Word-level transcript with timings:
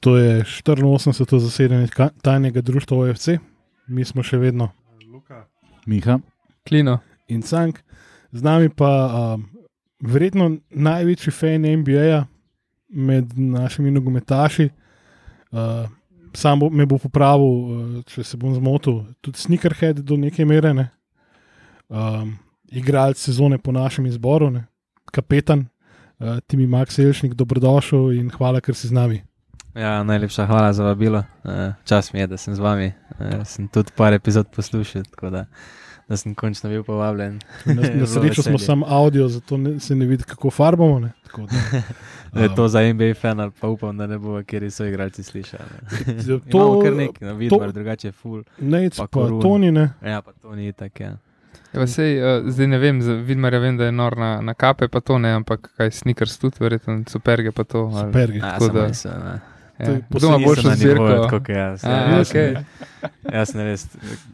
To 0.00 0.16
je 0.16 0.44
84. 0.44 1.38
zasedanje 1.38 1.88
tajnega 2.22 2.60
društva 2.60 2.98
OFC, 2.98 3.28
mi 3.86 4.04
smo 4.04 4.22
še 4.22 4.38
vedno 4.40 4.70
Luka, 5.12 5.44
Miha. 5.86 6.18
Klino. 6.64 6.98
in 7.28 7.42
Cank, 7.42 7.78
z 8.32 8.42
nami 8.42 8.68
pa 8.68 8.90
um, 9.06 9.44
verjetno 10.00 10.56
največji 10.70 11.32
fan 11.32 11.62
NBA 11.62 12.24
med 12.88 13.38
našimi 13.38 13.90
nogometaši. 13.90 14.70
Uh, 15.50 15.86
sam 16.34 16.58
bo, 16.60 16.70
me 16.70 16.86
bo 16.86 16.98
popravil, 16.98 17.46
uh, 17.46 18.02
če 18.06 18.24
se 18.24 18.38
bom 18.40 18.54
zmotil, 18.54 19.04
tudi 19.20 19.38
sneakerhead 19.38 20.02
do 20.02 20.16
neke 20.16 20.44
mere. 20.44 20.74
Ne? 20.74 20.88
Um, 21.88 22.38
igralec 22.70 23.18
sezone 23.18 23.58
po 23.58 23.72
našem 23.72 24.06
izboru, 24.06 24.50
ne? 24.50 24.66
kapetan, 25.12 25.66
uh, 26.18 26.38
Timi 26.46 26.66
Max 26.66 26.98
Elšnik, 26.98 27.34
dobrodošel 27.34 28.14
in 28.18 28.30
hvala, 28.30 28.62
ker 28.64 28.74
si 28.74 28.88
z 28.88 28.96
nami. 28.96 29.22
Ja, 29.74 30.02
najlepša 30.02 30.46
hvala 30.46 30.72
za 30.72 30.84
vabilo. 30.84 31.22
Eh, 31.44 31.72
Čas 31.84 32.12
mi 32.12 32.20
je, 32.20 32.26
da 32.26 32.36
sem 32.36 32.54
z 32.54 32.58
vami. 32.58 32.92
Eh, 33.20 33.44
Sem 33.44 33.68
tudi 33.68 33.90
par 33.96 34.12
epizod 34.12 34.46
poslušal, 34.48 35.02
tako 35.04 35.30
da, 35.30 35.44
da 36.08 36.16
sem 36.16 36.34
končno 36.34 36.70
bil 36.70 36.82
povabljen. 36.82 37.38
Na, 37.66 37.74
na 37.94 38.06
srečo 38.08 38.42
smo 38.42 38.58
samo 38.58 38.86
audio, 38.88 39.28
zato 39.28 39.56
ne, 39.56 39.80
se 39.80 39.94
ne 39.94 40.06
vidi, 40.06 40.24
kako 40.24 40.50
farbamo. 40.50 40.98
Ne? 40.98 41.12
Tako 41.24 41.42
Da, 41.42 41.82
Da 42.32 42.40
je 42.40 42.54
to 42.54 42.68
za 42.68 42.82
NBA 42.84 43.14
fan, 43.14 43.40
ali 43.40 43.50
pa 43.52 43.68
upam, 43.68 43.96
da 43.96 44.06
ne 44.06 44.18
bo, 44.18 44.42
ker 44.42 44.70
so 44.70 44.84
igralci 44.84 45.22
slišali. 45.22 45.70
to, 46.26 46.38
To 46.40 46.74
je 46.76 46.84
kar 46.84 46.96
nekaj, 46.96 47.28
no, 47.28 47.34
vidim, 47.34 47.72
drugače 47.72 48.12
ful. 48.12 48.42
Nec, 48.58 48.96
pa 48.96 49.06
pa, 49.06 49.20
pa. 49.20 49.40
Toni, 49.40 49.72
ne. 49.72 49.90
Ja, 50.02 50.22
pa 50.22 50.32
to 50.32 50.54
ni 50.54 50.72
tako. 50.72 51.02
Ja. 51.02 51.16
Ja, 51.72 51.86
sej, 51.86 52.18
uh, 52.18 52.42
zdaj 52.46 52.66
ne 52.66 52.78
vem, 52.78 52.98
Vidmar 53.24 53.54
vem, 53.54 53.76
da 53.76 53.84
je 53.84 53.92
nor 53.92 54.16
na, 54.16 54.40
na 54.40 54.54
kape, 54.54 54.88
pa 54.88 55.00
to 55.00 55.18
ne, 55.18 55.30
ampak 55.32 55.70
kaj 55.76 55.90
sneakers 55.92 56.38
tudi, 56.38 56.56
verjetno 56.60 57.02
superge 57.06 57.52
pa 57.52 57.64
to. 57.64 57.78
ali- 57.84 58.06
Superge. 58.06 58.38
Ja, 58.38 58.50
Tako 58.50 58.64
samo 58.64 59.18
da- 59.18 59.24
ne. 59.24 59.40
Ja. 59.80 59.86
To 59.86 59.90
je 59.90 60.02
Kdo 60.10 60.26
ima 60.26 60.36
posebej 60.36 60.44
boljšo 60.44 60.60
Niso 60.60 60.68
na 60.68 60.76
nivoju, 60.76 60.96
zbirko? 61.08 61.22
tako 61.22 61.38
kot 61.38 61.48
jaz. 61.50 61.78
A, 61.82 61.90
Ja, 61.90 62.24
sem- 62.24 62.64
jaz 63.26 63.48
sem 63.48 63.60
res 63.62 63.82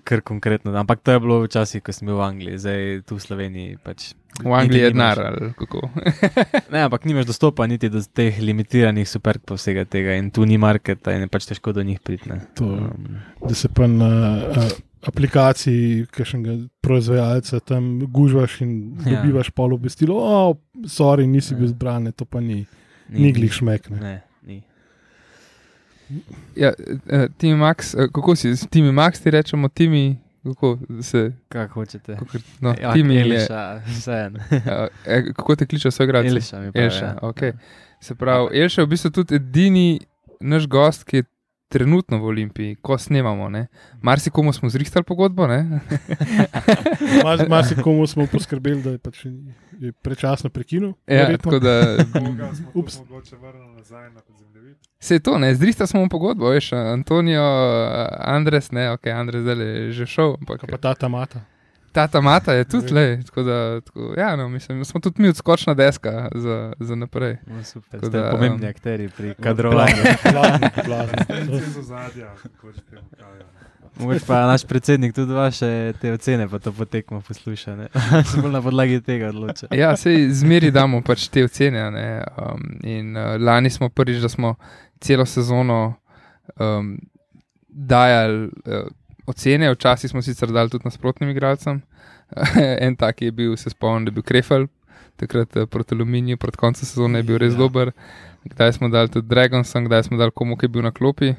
kar 0.02 0.20
konkretno. 0.22 0.74
Ampak 0.74 1.00
to 1.00 1.12
je 1.12 1.20
bilo 1.20 1.40
včasih, 1.40 1.80
ko 1.80 1.92
sem 1.92 2.04
bil 2.04 2.16
v 2.16 2.24
Angliji, 2.24 2.58
zdaj 2.58 2.78
tu 3.02 3.14
v 3.14 3.20
Sloveniji. 3.20 3.76
Pač, 3.78 4.12
V 4.36 4.52
Angliji 4.52 4.82
je 4.82 4.90
denar, 4.90 5.16
ali 5.18 5.52
kako. 5.54 5.86
Ne, 6.72 6.82
ampak 6.82 7.04
nimaš 7.04 7.24
dostopa 7.26 7.64
niti 7.64 7.88
do 7.88 8.02
teh 8.02 8.36
limitiranih 8.36 9.06
superk 9.06 9.40
pa 9.42 9.54
vsega 9.54 9.84
tega 9.84 10.12
in 10.14 10.28
tu 10.28 10.42
ni 10.42 10.58
marketa 10.58 11.12
in 11.12 11.20
je 11.20 11.28
pač 11.28 11.46
težko 11.46 11.72
do 11.72 11.80
njih 11.80 12.00
priti. 12.00 12.28
ne. 12.28 12.40
To, 12.54 12.64
Um, 12.66 13.22
da 13.40 13.54
se 13.54 13.68
pa 13.70 13.86
na 13.86 14.10
uh, 14.44 14.68
aplikaciji 15.06 16.06
kakšnega 16.06 16.52
proizvajalca 16.80 17.60
tam 17.62 18.00
gužvaš 18.02 18.60
in 18.60 18.96
Ja. 19.00 19.16
dobivaš 19.16 19.50
pol 19.50 19.72
obvestilo, 19.72 20.14
o, 20.16 20.54
sorry, 20.84 21.26
nisi 21.26 21.54
Ja. 21.54 21.58
bil 21.58 21.68
zbran, 21.68 22.02
ne, 22.02 22.12
to 22.12 22.24
pa 22.24 22.40
ni, 22.40 22.66
ni 23.08 23.32
glih 23.32 23.52
šmek. 23.52 23.90
Ne. 23.90 24.22
Ni. 26.08 26.20
Ja, 26.56 26.72
uh, 26.78 27.24
Timi 27.38 27.54
Max, 27.54 27.94
uh, 27.94 28.10
kako 28.12 28.36
si, 28.36 28.68
Timi 28.70 28.92
Max 28.92 29.22
ti 29.22 29.30
rečemo, 29.30 29.68
Timi, 29.68 30.18
kako 30.44 30.78
se. 31.02 31.32
Kako 31.48 31.74
hočete. 31.74 32.16
Kako, 32.16 32.38
no, 32.60 32.74
ja, 32.80 32.92
Timi 32.92 33.14
je. 33.14 33.20
Eliša, 33.20 33.80
vseeno. 33.86 34.38
Uh, 34.50 34.88
eh, 35.06 35.24
kako 35.36 35.56
te 35.56 35.66
kličejo 35.66 35.92
svoj 35.92 36.06
grad? 36.06 36.26
Eliša 36.26 36.60
mi. 36.60 36.70
Elša, 36.74 37.04
ja. 37.04 37.18
ok. 37.22 37.40
Se 38.00 38.14
pravi, 38.14 38.60
Elša 38.60 38.80
je 38.80 38.86
v 38.86 38.88
bistvu 38.88 39.10
tudi 39.10 39.34
edini 39.34 40.00
naš 40.40 40.66
gost, 40.66 41.04
ki 41.04 41.16
je 41.16 41.22
trenutno 41.68 42.18
v 42.18 42.24
Olimpiji, 42.24 42.74
ko 42.74 42.98
snemamo. 42.98 43.48
ne. 43.48 43.66
Marsikomu 44.02 44.52
smo 44.52 44.68
zrihtali 44.68 45.04
pogodbo, 45.04 45.46
ne? 45.46 45.80
Mas- 47.24 47.48
Marsikomu 47.48 48.06
smo 48.06 48.26
poskrbeli, 48.26 48.82
da 48.82 48.90
je, 48.90 48.98
pač 48.98 49.24
je 49.80 49.92
prečasno 49.92 50.50
prekinil. 50.50 50.92
ja, 51.06 51.36
tako 51.38 51.58
da. 51.58 51.96
Ups. 52.74 52.96
tudi 52.96 53.08
mogoče 53.10 53.36
vrnili 53.36 53.76
nazaj 53.76 54.10
na 54.10 54.20
podzemljevid? 54.20 54.76
Se 54.98 55.14
je 55.14 55.20
to, 55.20 55.38
ne, 55.38 55.54
zrihtali 55.54 55.88
smo 55.88 56.00
mu 56.00 56.08
pogodbo, 56.08 56.48
veš, 56.48 56.72
Antonijo, 56.72 57.42
Andres, 58.18 58.70
ne, 58.72 58.90
ok, 58.90 59.06
Andres 59.06 59.42
zdaj 59.42 59.56
je 59.56 59.92
že 59.92 60.06
šel, 60.06 60.34
ampak 60.40 60.60
Kaj 60.60 60.70
pa 60.70 60.76
ta 60.76 60.94
tamata. 60.94 61.40
ta 61.92 62.20
mata 62.20 62.52
je 62.52 62.64
tudi 62.64 62.92
le. 62.94 63.22
Tako 63.26 63.42
da, 63.42 63.80
tako, 63.80 64.14
ja, 64.18 64.36
no, 64.36 64.48
mislim, 64.48 64.84
smo 64.84 65.00
tudi 65.00 65.22
mi 65.22 65.28
odskočna 65.28 65.74
deska 65.74 66.28
za, 66.34 66.72
za 66.80 66.94
naprej. 66.94 67.36
No, 67.46 67.64
super, 67.64 67.90
Tako 67.90 68.06
ste 68.06 68.18
da, 68.18 68.30
pomembni 68.30 68.66
um, 68.66 68.70
akteri 68.70 69.08
pri 69.16 69.34
kadrovanju. 69.34 69.96
Blazni, 70.32 70.68
blazni. 70.86 71.18
Iz 71.56 71.78
ozadja, 71.78 72.34
kako 72.42 72.72
že 72.72 72.80
temu 72.90 73.08
pravijo. 73.18 73.44
Mogoče 73.98 74.26
pa 74.26 74.46
naš 74.46 74.64
predsednik 74.64 75.14
tudi 75.14 75.32
vaše 75.32 75.92
te 76.00 76.12
ocene, 76.12 76.48
pa 76.48 76.58
to 76.58 76.72
potekmo 76.72 77.20
posluša. 77.20 77.76
Se 78.32 78.40
bolj 78.42 78.52
na 78.52 78.62
podlagi 78.62 79.00
tega 79.00 79.28
odloča. 79.28 79.66
Ja, 79.72 79.96
sej 79.96 80.28
zmeri 80.30 80.70
damo 80.70 81.00
pač 81.02 81.28
te 81.32 81.44
ocene. 81.44 81.90
Ne? 81.90 82.24
Um, 82.36 82.66
in 82.84 83.16
uh, 83.16 83.36
lani 83.40 83.70
smo 83.70 83.88
prvič, 83.88 84.20
da 84.20 84.28
smo 84.28 84.54
celo 85.00 85.24
sezono 85.26 85.94
um, 86.60 86.98
dajali 87.68 88.44
uh, 88.44 88.86
ocene, 89.26 89.72
včasih 89.72 90.10
smo 90.10 90.22
sicer 90.22 90.52
dali 90.52 90.70
tudi 90.70 90.84
nasprotnim 90.84 91.30
igralcem. 91.30 91.82
en 92.84 92.96
tak 92.96 93.22
je 93.22 93.32
bil, 93.32 93.56
se 93.56 93.70
spomnim, 93.70 94.04
da 94.04 94.10
je 94.10 94.14
bil 94.14 94.22
Krefel, 94.22 94.66
takrat 95.16 95.56
uh, 95.56 95.66
proti 95.66 95.94
Aluminiju, 95.94 96.36
proti 96.36 96.58
koncu 96.58 96.86
sezone 96.86 97.18
je 97.18 97.22
bil 97.22 97.38
res 97.38 97.52
Ja. 97.52 97.58
dober. 97.58 97.92
Kdaj 98.44 98.72
smo 98.72 98.88
dali 98.88 99.08
tudi 99.08 99.28
Dragonson, 99.28 99.84
kdaj 99.84 100.02
smo 100.02 100.16
dali 100.16 100.30
komu, 100.34 100.56
ki 100.56 100.64
je 100.64 100.68
bil 100.68 100.82
na 100.82 100.92
klopi. 100.92 101.32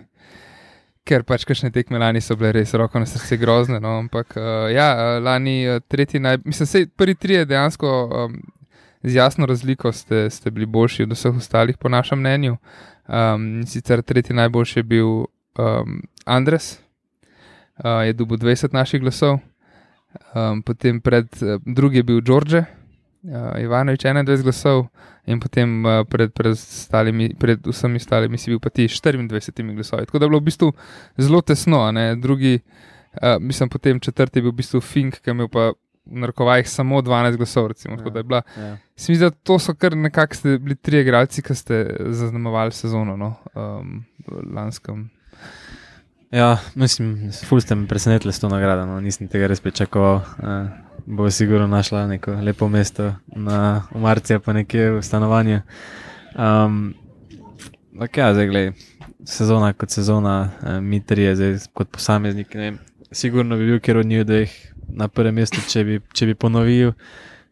Ker 1.07 1.23
pač 1.23 1.45
kakšne 1.47 1.71
tekme 1.71 2.01
lani 2.01 2.19
so 2.21 2.35
bile 2.35 2.51
res 2.57 2.73
roko 2.75 2.99
na 2.99 3.07
srce 3.07 3.37
grozne. 3.39 3.79
No? 3.79 3.97
Ampak 4.01 4.35
uh, 4.35 4.67
ja, 4.73 4.89
uh, 4.91 5.23
lani 5.23 5.61
uh, 5.67 5.79
tretji 5.87 6.19
naj. 6.19 6.41
Mislim, 6.43 6.67
da 6.67 6.91
prvi 6.99 7.15
tri 7.15 7.39
je 7.39 7.45
dejansko 7.45 7.93
um, 8.07 8.35
z 9.03 9.15
jasno 9.15 9.45
razliko 9.45 9.91
ste, 9.91 10.29
ste 10.29 10.51
bili 10.51 10.65
boljši 10.65 11.03
od 11.03 11.11
vseh 11.11 11.37
ostalih, 11.37 11.77
po 11.77 11.89
našem 11.89 12.19
mnenju. 12.19 12.57
Um, 13.07 13.63
sicer 13.67 14.01
tretji 14.01 14.35
najboljši 14.35 14.79
je 14.79 14.83
bil 14.83 15.07
um, 15.07 16.01
Andres, 16.25 16.79
uh, 17.77 18.03
je 18.05 18.13
dobil 18.13 18.37
20 18.37 18.73
naših 18.73 19.01
glasov, 19.01 19.39
um, 20.35 20.61
potem 20.61 21.01
pred, 21.01 21.27
uh, 21.41 21.61
drugi 21.65 21.97
je 21.97 22.03
bil 22.03 22.21
Đorđe, 22.21 22.65
uh, 23.27 23.59
Ivanovič 23.61 24.03
21 24.03 24.43
glasov, 24.43 24.87
in 25.27 25.39
potem 25.39 25.83
uh, 25.83 26.03
pred, 26.07 26.31
pred, 26.33 26.55
stalimi, 26.55 27.33
pred 27.35 27.59
vsemi 27.67 27.99
ostalimi 27.99 28.39
si 28.39 28.51
bil 28.51 28.61
pa 28.63 28.71
ti 28.71 28.87
24 28.87 29.75
glasovi. 29.75 30.07
Tako 30.07 30.19
da 30.19 30.25
je 30.25 30.29
bilo 30.29 30.39
v 30.39 30.47
bistvu 30.47 30.71
zelo 31.17 31.41
tesno, 31.41 31.91
ne 31.91 32.15
drugi. 32.15 32.59
Uh, 33.21 33.35
mislim, 33.39 33.69
potem 33.69 33.99
četrti 33.99 34.39
je 34.39 34.47
bil 34.47 34.51
v 34.51 34.61
bistvu 34.61 34.81
Fink, 34.81 35.19
ki 35.19 35.29
je 35.29 35.35
imel 35.35 35.51
pa 35.51 35.73
v 36.07 36.21
narkovajih 36.23 36.69
samo 36.69 37.01
12 37.01 37.37
glasov. 37.37 37.67
Recimo, 37.67 37.93
ja. 37.93 37.97
Tako 37.97 38.09
da 38.09 38.19
je 38.19 38.23
bila 38.23 38.41
Ja. 38.57 38.77
Se 38.95 39.11
mi 39.11 39.17
zdi, 39.17 39.25
da 39.25 39.31
to 39.31 39.59
so 39.59 39.75
kar 39.75 39.97
nekako 39.97 40.35
ste 40.35 40.57
bili 40.57 40.75
tri 40.75 41.01
igralci, 41.03 41.41
ki 41.41 41.55
ste 41.55 41.83
zaznamovali 41.99 42.71
sezono 42.71 43.17
no, 43.17 43.35
um, 43.53 44.05
v 44.27 44.47
lanskem. 44.55 45.09
Ja, 46.31 46.57
mislim, 46.75 47.31
ful 47.45 47.61
ste 47.61 47.75
me 47.75 47.87
presenetili 47.87 48.33
s 48.33 48.39
to 48.39 48.49
nagrado, 48.49 48.85
no. 48.85 48.99
nisem 49.01 49.27
tega 49.27 49.47
res 49.47 49.61
pričakoval. 49.63 50.15
Uh, 50.15 50.86
bo 51.05 51.31
sigurno 51.31 51.67
našla 51.67 52.07
neko 52.07 52.31
lepo 52.31 52.69
mesto 52.69 53.13
na 53.27 53.83
Marci, 53.95 54.39
pa 54.39 54.53
nekje 54.53 54.91
v 54.91 55.01
stanovanju. 55.01 55.61
Um, 56.35 56.93
ok, 57.99 58.17
ja, 58.17 58.33
zdaj 58.33 58.47
gledaj, 58.47 58.71
sezona 59.25 59.73
kot 59.73 59.89
sezona, 59.89 60.51
mi 60.81 61.03
trije, 61.05 61.35
zdaj 61.35 61.57
kot 61.73 61.89
posamezniki, 61.91 62.57
ne 62.57 62.63
vem, 62.63 62.79
sigurno 63.11 63.57
bi 63.57 63.65
bil 63.65 63.79
kjer 63.79 63.97
od 63.97 64.05
njih 64.05 64.25
dveh 64.25 64.51
na 64.87 65.07
prvem 65.07 65.35
mestu, 65.35 65.61
če 65.69 65.83
bi, 65.83 65.99
če 66.13 66.25
bi 66.25 66.35
ponovil. 66.35 66.93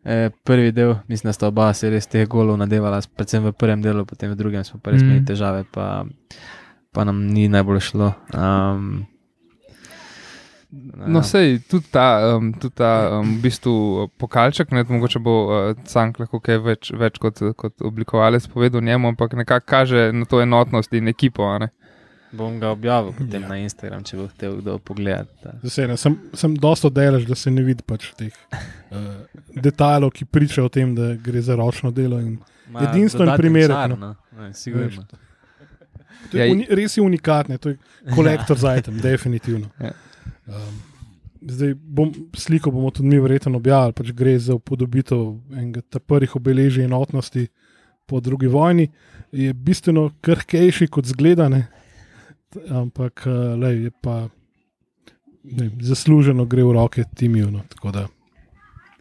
Eh, 0.06 0.30
prvi 0.44 0.72
del, 0.72 0.96
mislim, 1.08 1.30
da 1.30 1.34
sta 1.34 1.48
oba 1.48 1.72
se 1.74 1.90
res 1.90 2.06
teh 2.08 2.28
golov 2.30 2.60
nadevala, 2.62 3.00
predvsem 3.18 3.48
v 3.48 3.56
prvem 3.58 3.82
delu, 3.82 4.04
potem 4.06 4.30
v 4.32 4.38
drugem 4.38 4.64
smo 4.64 4.78
pa 4.78 4.94
res 4.94 5.02
imeli 5.02 5.24
težave, 5.26 5.64
pa, 5.74 6.06
pa 6.94 7.06
nam 7.10 7.24
ni 7.26 7.48
najbolj 7.50 7.82
šlo. 7.88 8.12
Um, 8.30 9.08
No, 11.08 11.22
sej 11.24 11.60
tudi 11.70 11.88
ta, 11.92 12.36
um, 12.36 12.50
tudi 12.54 12.76
ta 12.76 13.20
um, 13.20 13.38
v 13.38 13.42
bistvu 13.46 14.08
pokalček, 14.20 14.74
ne, 14.76 14.84
mogoče 14.90 15.22
bo 15.24 15.36
uh, 15.46 15.72
Cank 15.88 16.20
lahko 16.20 16.42
kaj 16.44 16.60
več, 16.66 16.92
več 16.92 17.20
kot, 17.22 17.40
kot 17.56 17.86
oblikovalec 17.86 18.48
povedal 18.52 18.84
njemu, 18.84 19.14
ampak 19.14 19.38
nekako 19.40 19.66
kaže 19.70 20.10
na 20.12 20.28
to 20.28 20.42
enotnost 20.44 20.94
in 20.94 21.08
ekipo. 21.08 21.48
a 21.48 21.58
ne. 21.64 21.70
Bom 22.36 22.60
ga 22.60 22.74
objavil 22.76 23.14
potem 23.16 23.42
Ja. 23.42 23.48
ja. 23.48 23.50
na 23.50 23.58
Instagram, 23.64 24.04
če 24.04 24.18
bo 24.18 24.28
hotel 24.28 24.58
kdo 24.60 24.78
pogledati. 24.80 25.54
Zaseden. 25.64 25.98
Sem, 25.98 26.18
sem 26.34 26.56
dosto 26.60 26.90
delež, 26.90 27.28
da 27.30 27.36
se 27.36 27.52
ne 27.52 27.64
vidi 27.64 27.86
pač 27.88 28.10
teh 28.18 28.34
uh, 28.92 29.24
detajlov, 29.56 30.12
ki 30.12 30.28
pričajo 30.28 30.68
o 30.68 30.74
tem, 30.74 30.96
da 30.98 31.14
gre 31.16 31.42
za 31.42 31.56
ročno 31.56 31.94
delo. 31.96 32.20
Edinstven 32.82 33.32
čar, 33.32 33.94
no. 33.94 33.96
no. 33.96 34.16
Ne, 34.42 34.54
sigurno. 34.54 35.06
to 35.08 36.38
je 36.38 36.48
Ja, 36.48 36.52
uni, 36.52 36.66
res 36.70 36.98
je 36.98 37.04
unikatno, 37.04 37.58
to 37.58 37.70
je 37.70 37.78
kolektor 38.18 38.58
za 38.58 38.76
item, 38.76 39.00
definitivno. 39.00 39.70
Ja. 39.80 39.94
Um, 40.48 40.80
zdaj 41.42 41.74
bom, 41.74 42.14
sliko 42.38 42.72
bomo 42.72 42.92
tudi 42.92 43.10
mi 43.10 43.20
verjetno 43.20 43.58
objavili, 43.58 43.94
pač 43.94 44.12
gre 44.12 44.38
za 44.40 44.56
upodobitev 44.56 45.36
enega 45.54 45.82
ta 45.82 46.00
prvih 46.00 46.36
obeležij 46.36 46.86
enotnosti 46.86 47.48
po 48.06 48.20
drugi 48.20 48.48
vojni. 48.48 48.90
Je 49.32 49.54
bistveno 49.54 50.10
krhkejši 50.22 50.88
kot 50.88 51.06
zgledane, 51.06 51.68
ampak 52.70 53.26
uh, 53.28 53.56
lej, 53.60 53.90
je 53.90 53.92
pa 54.02 54.28
ne, 55.44 55.72
zasluženo 55.82 56.46
gre 56.46 56.64
v 56.64 56.78
roke 56.78 57.04
timiju. 57.16 57.52
No, 57.52 57.66
tako 57.70 57.92
da 57.92 58.08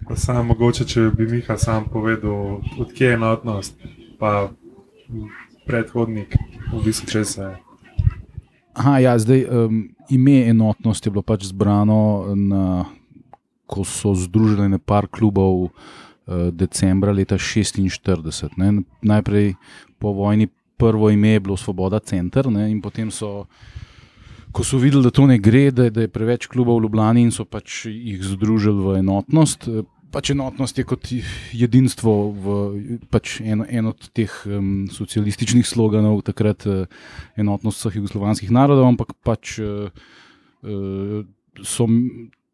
Pa 0.09 0.17
Samo 0.17 0.43
mogoče, 0.43 0.85
če 0.85 1.03
bi 1.17 1.27
Miha 1.27 1.57
sam 1.59 1.87
povedal, 1.89 2.61
odkje 2.79 3.07
je 3.07 3.15
enotnost, 3.17 3.79
pa 4.21 4.51
predhodnik, 5.65 6.37
v 6.73 6.81
bistvu 6.85 7.09
če 7.09 7.23
se. 7.25 7.49
Aha, 8.75 8.99
ja, 9.01 9.15
zdaj 9.19 9.47
um, 9.49 9.79
ime 10.11 10.49
enotnost 10.49 11.07
je 11.07 11.11
bilo 11.11 11.23
pač 11.23 11.49
zbrano, 11.49 12.35
na, 12.35 12.85
ko 13.67 13.85
so 13.85 14.15
združili 14.15 14.69
nekaj 14.69 15.09
klubov 15.11 15.65
uh, 15.65 15.71
decembra 16.53 17.13
leta 17.13 17.37
1946. 17.37 18.59
Ne. 18.61 18.85
Najprej 19.03 19.55
po 19.99 20.13
vojni 20.13 20.49
prvo 20.77 21.11
ime 21.11 21.29
je 21.29 21.41
bilo 21.41 21.57
Svoboda 21.57 21.99
Center 21.99 22.51
ne, 22.51 22.71
in 22.71 22.83
potem 22.83 23.11
so. 23.11 23.47
Ko 24.55 24.63
so 24.63 24.79
videli, 24.79 25.03
da 25.03 25.11
to 25.11 25.27
ne 25.27 25.35
gre, 25.43 25.71
da, 25.75 25.89
da 25.91 26.05
je 26.05 26.13
preveč 26.15 26.47
klubov 26.47 26.79
v 26.79 26.87
Ljubljani 26.87 27.25
in 27.27 27.33
so 27.35 27.43
pač 27.43 27.89
jih 27.91 28.21
združili 28.23 28.85
v 28.85 28.99
enotnost, 29.01 29.67
pač 30.15 30.31
enotnost 30.31 30.79
je 30.79 30.87
kot 30.87 31.11
jedinstvo, 31.53 32.13
v, 32.31 32.47
pač 33.11 33.41
en, 33.43 33.65
en 33.67 33.91
od 33.91 34.07
teh 34.15 34.31
um, 34.47 34.87
socialističnih 34.87 35.67
sloganov, 35.67 36.23
takrat 36.27 36.67
uh, 36.71 36.87
enotnost 37.35 37.83
vseh 37.83 37.99
jugoslovanskih 37.99 38.55
narodov, 38.55 38.87
ampak 38.87 39.11
pač 39.27 39.59
uh, 39.59 39.91
uh, 40.63 41.27
so 41.67 41.89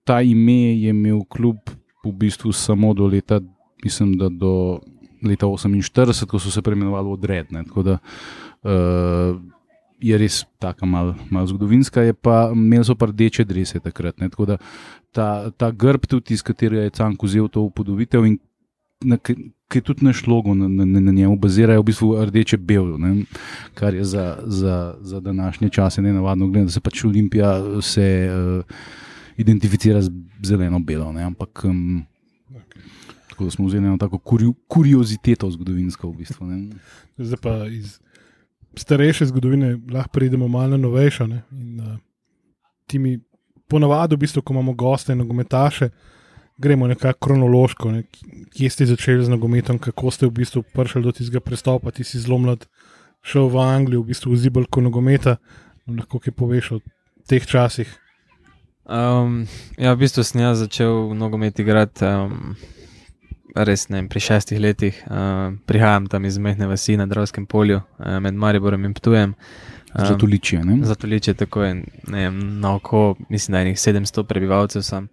ta 0.09 0.23
ime 0.25 0.81
je 0.81 0.95
imel 0.95 1.21
klub 1.29 1.61
v 2.01 2.13
bistvu 2.17 2.55
samo 2.57 2.95
do 2.97 3.05
leta, 3.05 3.43
mislim, 3.85 4.17
da 4.17 4.33
do 4.33 4.81
leta 5.21 5.47
48, 5.47 6.25
ko 6.27 6.41
so 6.41 6.51
se 6.51 6.65
preimenovali 6.65 7.13
odredne. 7.13 7.65
Tako 7.69 7.85
da 7.85 7.99
uh, 8.01 9.37
je 10.01 10.19
res 10.19 10.45
tako 10.59 10.87
malo 10.87 11.15
mal 11.31 11.47
zgodovinska, 11.47 12.03
je 12.03 12.15
pa 12.15 12.51
imeli 12.55 12.85
so 12.85 12.95
pa 12.95 13.07
rdeče 13.07 13.45
drese 13.45 13.81
takrat. 13.81 14.21
Ne, 14.21 14.29
tako 14.29 14.47
da 14.47 14.57
ta, 15.13 15.51
ta 15.51 15.71
grb, 15.71 16.07
tudi 16.07 16.35
iz 16.35 16.43
katerega 16.43 16.83
je 16.83 16.95
Cank 16.97 17.23
vzel 17.23 17.49
to 17.49 17.63
upodobitev 17.69 18.27
in 18.27 18.39
ki 19.71 19.79
je 19.79 19.81
tudi 19.81 20.05
naš 20.05 20.27
logo 20.27 20.55
na, 20.55 20.69
na, 20.69 21.01
na 21.01 21.13
njemu, 21.13 21.37
bazirajo 21.41 21.81
v 21.81 21.87
bistvu 21.89 22.09
rdeče-belo, 22.29 22.99
kar 23.75 23.95
je 23.95 24.05
za, 24.05 24.43
za, 24.45 24.97
za 25.01 25.21
današnje 25.21 25.69
čase 25.69 26.03
ne 26.03 26.13
navadno 26.13 26.49
gledati, 26.49 26.67
da 26.67 26.73
se 26.73 26.81
pač 26.81 27.05
Olimpija 27.05 27.81
se 27.83 28.29
uh, 28.29 28.65
identificira 29.37 30.03
z 30.03 30.11
zeleno-belo. 30.43 31.09
Ampak. 31.09 31.65
Um, 31.65 32.05
da 33.45 33.51
smo 33.51 33.67
vzeli 33.67 33.87
eno 33.87 33.97
tako 33.97 34.19
kurioziteto 34.69 35.51
zgodovinsko. 35.51 36.11
V 36.11 36.17
bistvu, 36.17 36.47
Zdaj 37.19 37.39
pa 37.43 37.67
iz 37.67 38.01
starejše 38.77 39.27
zgodovine 39.27 39.79
lahko 39.93 40.13
pridemo 40.13 40.49
malo 40.49 40.77
novejše. 40.77 41.25
In 41.25 41.81
uh, 41.81 41.99
ti 42.87 42.99
mi 42.99 43.19
ponavadi, 43.69 44.15
v 44.15 44.19
bistvu, 44.19 44.43
ko 44.43 44.53
imamo 44.53 44.75
goste, 44.75 45.15
nogometaše, 45.15 45.91
gremo 46.59 46.87
nekako 46.87 47.27
kronološko, 47.27 47.93
ne? 47.93 48.03
kje 48.53 48.71
ste 48.71 48.87
začeli 48.87 49.25
z 49.25 49.33
nogometom, 49.33 49.79
kako 49.79 50.11
ste 50.11 50.27
v 50.27 50.43
bistvu 50.43 50.63
prišli 50.75 51.03
do 51.03 51.13
tistega 51.13 51.41
prestopa, 51.41 51.95
ti 51.95 52.05
si 52.05 52.21
zelo 52.21 52.39
mlad, 52.39 52.67
šel 53.23 53.49
v 53.49 53.63
Anglijo, 53.63 54.03
v 54.03 54.13
bistvu 54.13 54.35
v 54.35 54.41
zibelko 54.43 54.83
nogometa. 54.85 55.39
No, 55.87 55.97
lahko 56.03 56.21
kaj 56.21 56.35
poveš 56.37 56.73
o 56.77 56.79
teh 57.29 57.47
časih? 57.47 57.89
Um, 58.85 59.47
ja, 59.79 59.95
v 59.95 60.03
bistvu 60.03 60.27
sem 60.27 60.43
jaz 60.43 60.61
začel 60.65 61.15
nogomet 61.15 61.59
igrati. 61.63 62.05
Um, 62.05 62.57
Res 63.55 63.89
ne, 63.89 64.05
pri 64.09 64.21
šestih 64.21 64.61
letih 64.61 65.03
uh, 65.07 65.51
prihajam 65.67 66.07
tam 66.07 66.25
iz 66.25 66.39
mehne 66.39 66.69
vasi 66.71 66.97
na 66.97 67.07
Dravskem 67.07 67.47
polju, 67.47 67.81
uh, 67.99 68.19
med 68.23 68.35
Mariborom 68.35 68.85
in 68.85 68.95
Ptujem. 68.95 69.35
Zato 69.95 70.27
ličijo. 70.27 70.63
Zato 70.87 71.07
ličijo 71.07 71.35
tako 71.35 71.65
in 71.65 71.85
na 72.61 72.75
oko, 72.75 73.17
mislim, 73.29 73.53
da 73.53 73.59
je 73.59 73.65
nekaj 73.65 73.93
700 73.93 74.23
prebivalcev 74.23 74.83
sam. 74.83 75.09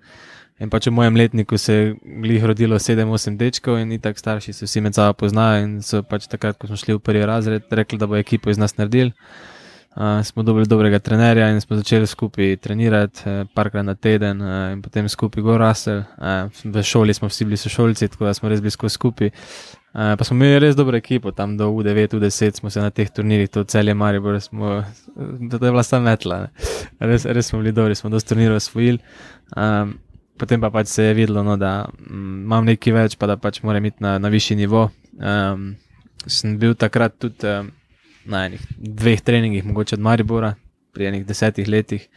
In 0.57 0.69
pač 0.73 0.87
v 0.89 0.93
mojem 0.97 1.15
letniku 1.15 1.57
se 1.57 1.73
je 1.73 1.95
glih 2.01 2.45
rodilo 2.45 2.79
7-8 2.81 3.37
dečkov 3.37 3.77
in 3.77 3.99
tako 4.01 4.19
starši 4.19 4.53
se 4.53 4.65
vsi 4.65 4.81
med 4.81 4.95
sabo 4.97 5.13
poznajo 5.13 5.63
in 5.63 5.81
so 5.85 6.01
pač 6.03 6.25
takrat, 6.27 6.57
ko 6.57 6.67
smo 6.67 6.77
šli 6.77 6.95
v 6.97 6.99
prvi 6.99 7.25
razred, 7.25 7.69
rekli, 7.69 7.97
da 7.97 8.09
bo 8.09 8.17
ekipo 8.17 8.49
iz 8.49 8.57
nas 8.57 8.77
naredili. 8.77 9.13
Uh, 9.97 10.25
smo 10.25 10.43
dobili 10.43 10.65
dobrega 10.65 10.99
trenerja 10.99 11.49
in 11.49 11.61
smo 11.61 11.75
začeli 11.75 12.07
skupaj 12.07 12.55
trenirati, 12.61 13.21
uh, 13.25 13.47
parkrat 13.53 13.85
na 13.85 13.95
teden, 13.95 14.41
uh, 14.41 14.71
in 14.71 14.81
potem 14.81 15.09
skupaj 15.09 15.41
gor 15.41 15.57
rasel. 15.59 16.03
Uh, 16.17 16.51
v 16.63 16.83
šoli 16.83 17.13
smo 17.13 17.27
vsi 17.27 17.45
bili 17.45 17.57
sošolci, 17.57 18.07
tako 18.07 18.25
da 18.25 18.33
smo 18.33 18.49
res 18.49 18.61
bili 18.61 18.89
skupaj. 18.89 19.31
Uh, 19.93 20.13
pa 20.17 20.23
smo 20.23 20.35
imeli 20.35 20.59
res 20.59 20.75
dobro 20.77 20.97
ekipo, 20.97 21.31
tam 21.31 21.55
do 21.57 21.71
U9, 21.73 22.13
U10 22.13 22.59
smo 22.59 22.69
se 22.69 22.81
na 22.81 22.91
teh 22.93 23.09
turnirjih, 23.09 23.49
to 23.49 23.63
celje 23.63 23.93
Maribor, 23.93 24.37
smo, 24.41 24.83
da 25.15 25.57
je 25.65 25.71
bila 25.71 25.83
sta 25.83 25.99
metla. 25.99 26.47
Res, 26.99 27.25
res 27.25 27.49
smo 27.49 27.63
bili 27.63 27.73
dobri, 27.73 27.95
smo 27.95 28.13
dosti 28.13 28.35
turnirjev 28.35 28.59
osvojili. 28.61 29.01
Um, 29.57 29.97
potem 30.37 30.61
pa 30.61 30.69
pač 30.69 30.93
se 30.93 31.09
je 31.09 31.17
videlo, 31.17 31.41
no, 31.43 31.57
da 31.57 31.87
um, 31.89 32.43
imam 32.45 32.69
nekaj 32.69 32.93
več, 32.93 33.17
pa 33.17 33.33
da 33.33 33.39
pač 33.41 33.63
moram 33.65 33.89
iti 33.89 33.97
na, 34.05 34.19
na 34.21 34.29
višji 34.29 34.61
nivo. 34.61 34.91
Um, 35.17 35.71
sem 36.27 36.59
bil 36.61 36.77
takrat 36.77 37.17
tudi. 37.17 37.49
Um, 37.49 37.73
na 38.27 38.45
enih 38.45 38.61
dveh 38.77 39.21
treningih, 39.21 39.65
mogoče 39.65 39.95
od 39.95 40.03
Maribora, 40.03 40.53
pri 40.93 41.09
enih 41.11 41.25
desetih 41.25 41.67
letih, 41.67 42.07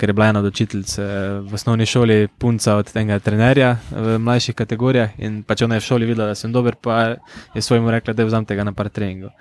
ker 0.00 0.08
je 0.08 0.16
bila 0.16 0.30
ena 0.32 0.40
od 0.40 0.48
učiteljic 0.48 0.98
eh, 0.98 1.06
v 1.44 1.54
osnovni 1.54 1.86
šoli 1.86 2.28
punca 2.38 2.76
od 2.80 2.92
tega 2.92 3.18
trenerja 3.18 3.74
v 3.90 4.18
mlajših 4.18 4.56
kategorijah. 4.56 5.18
In 5.18 5.42
pač 5.42 5.66
ona 5.66 5.76
je 5.76 5.84
v 5.84 5.88
šoli 5.88 6.08
videla, 6.08 6.30
da 6.32 6.38
sem 6.38 6.52
dober, 6.52 6.78
pa 6.80 7.16
je 7.54 7.62
svojemu 7.62 7.90
rekla, 7.90 8.14
da 8.14 8.22
je 8.22 8.30
vzam 8.30 8.46
tega 8.48 8.64
na 8.64 8.72
par 8.72 8.88
treningov. 8.88 9.34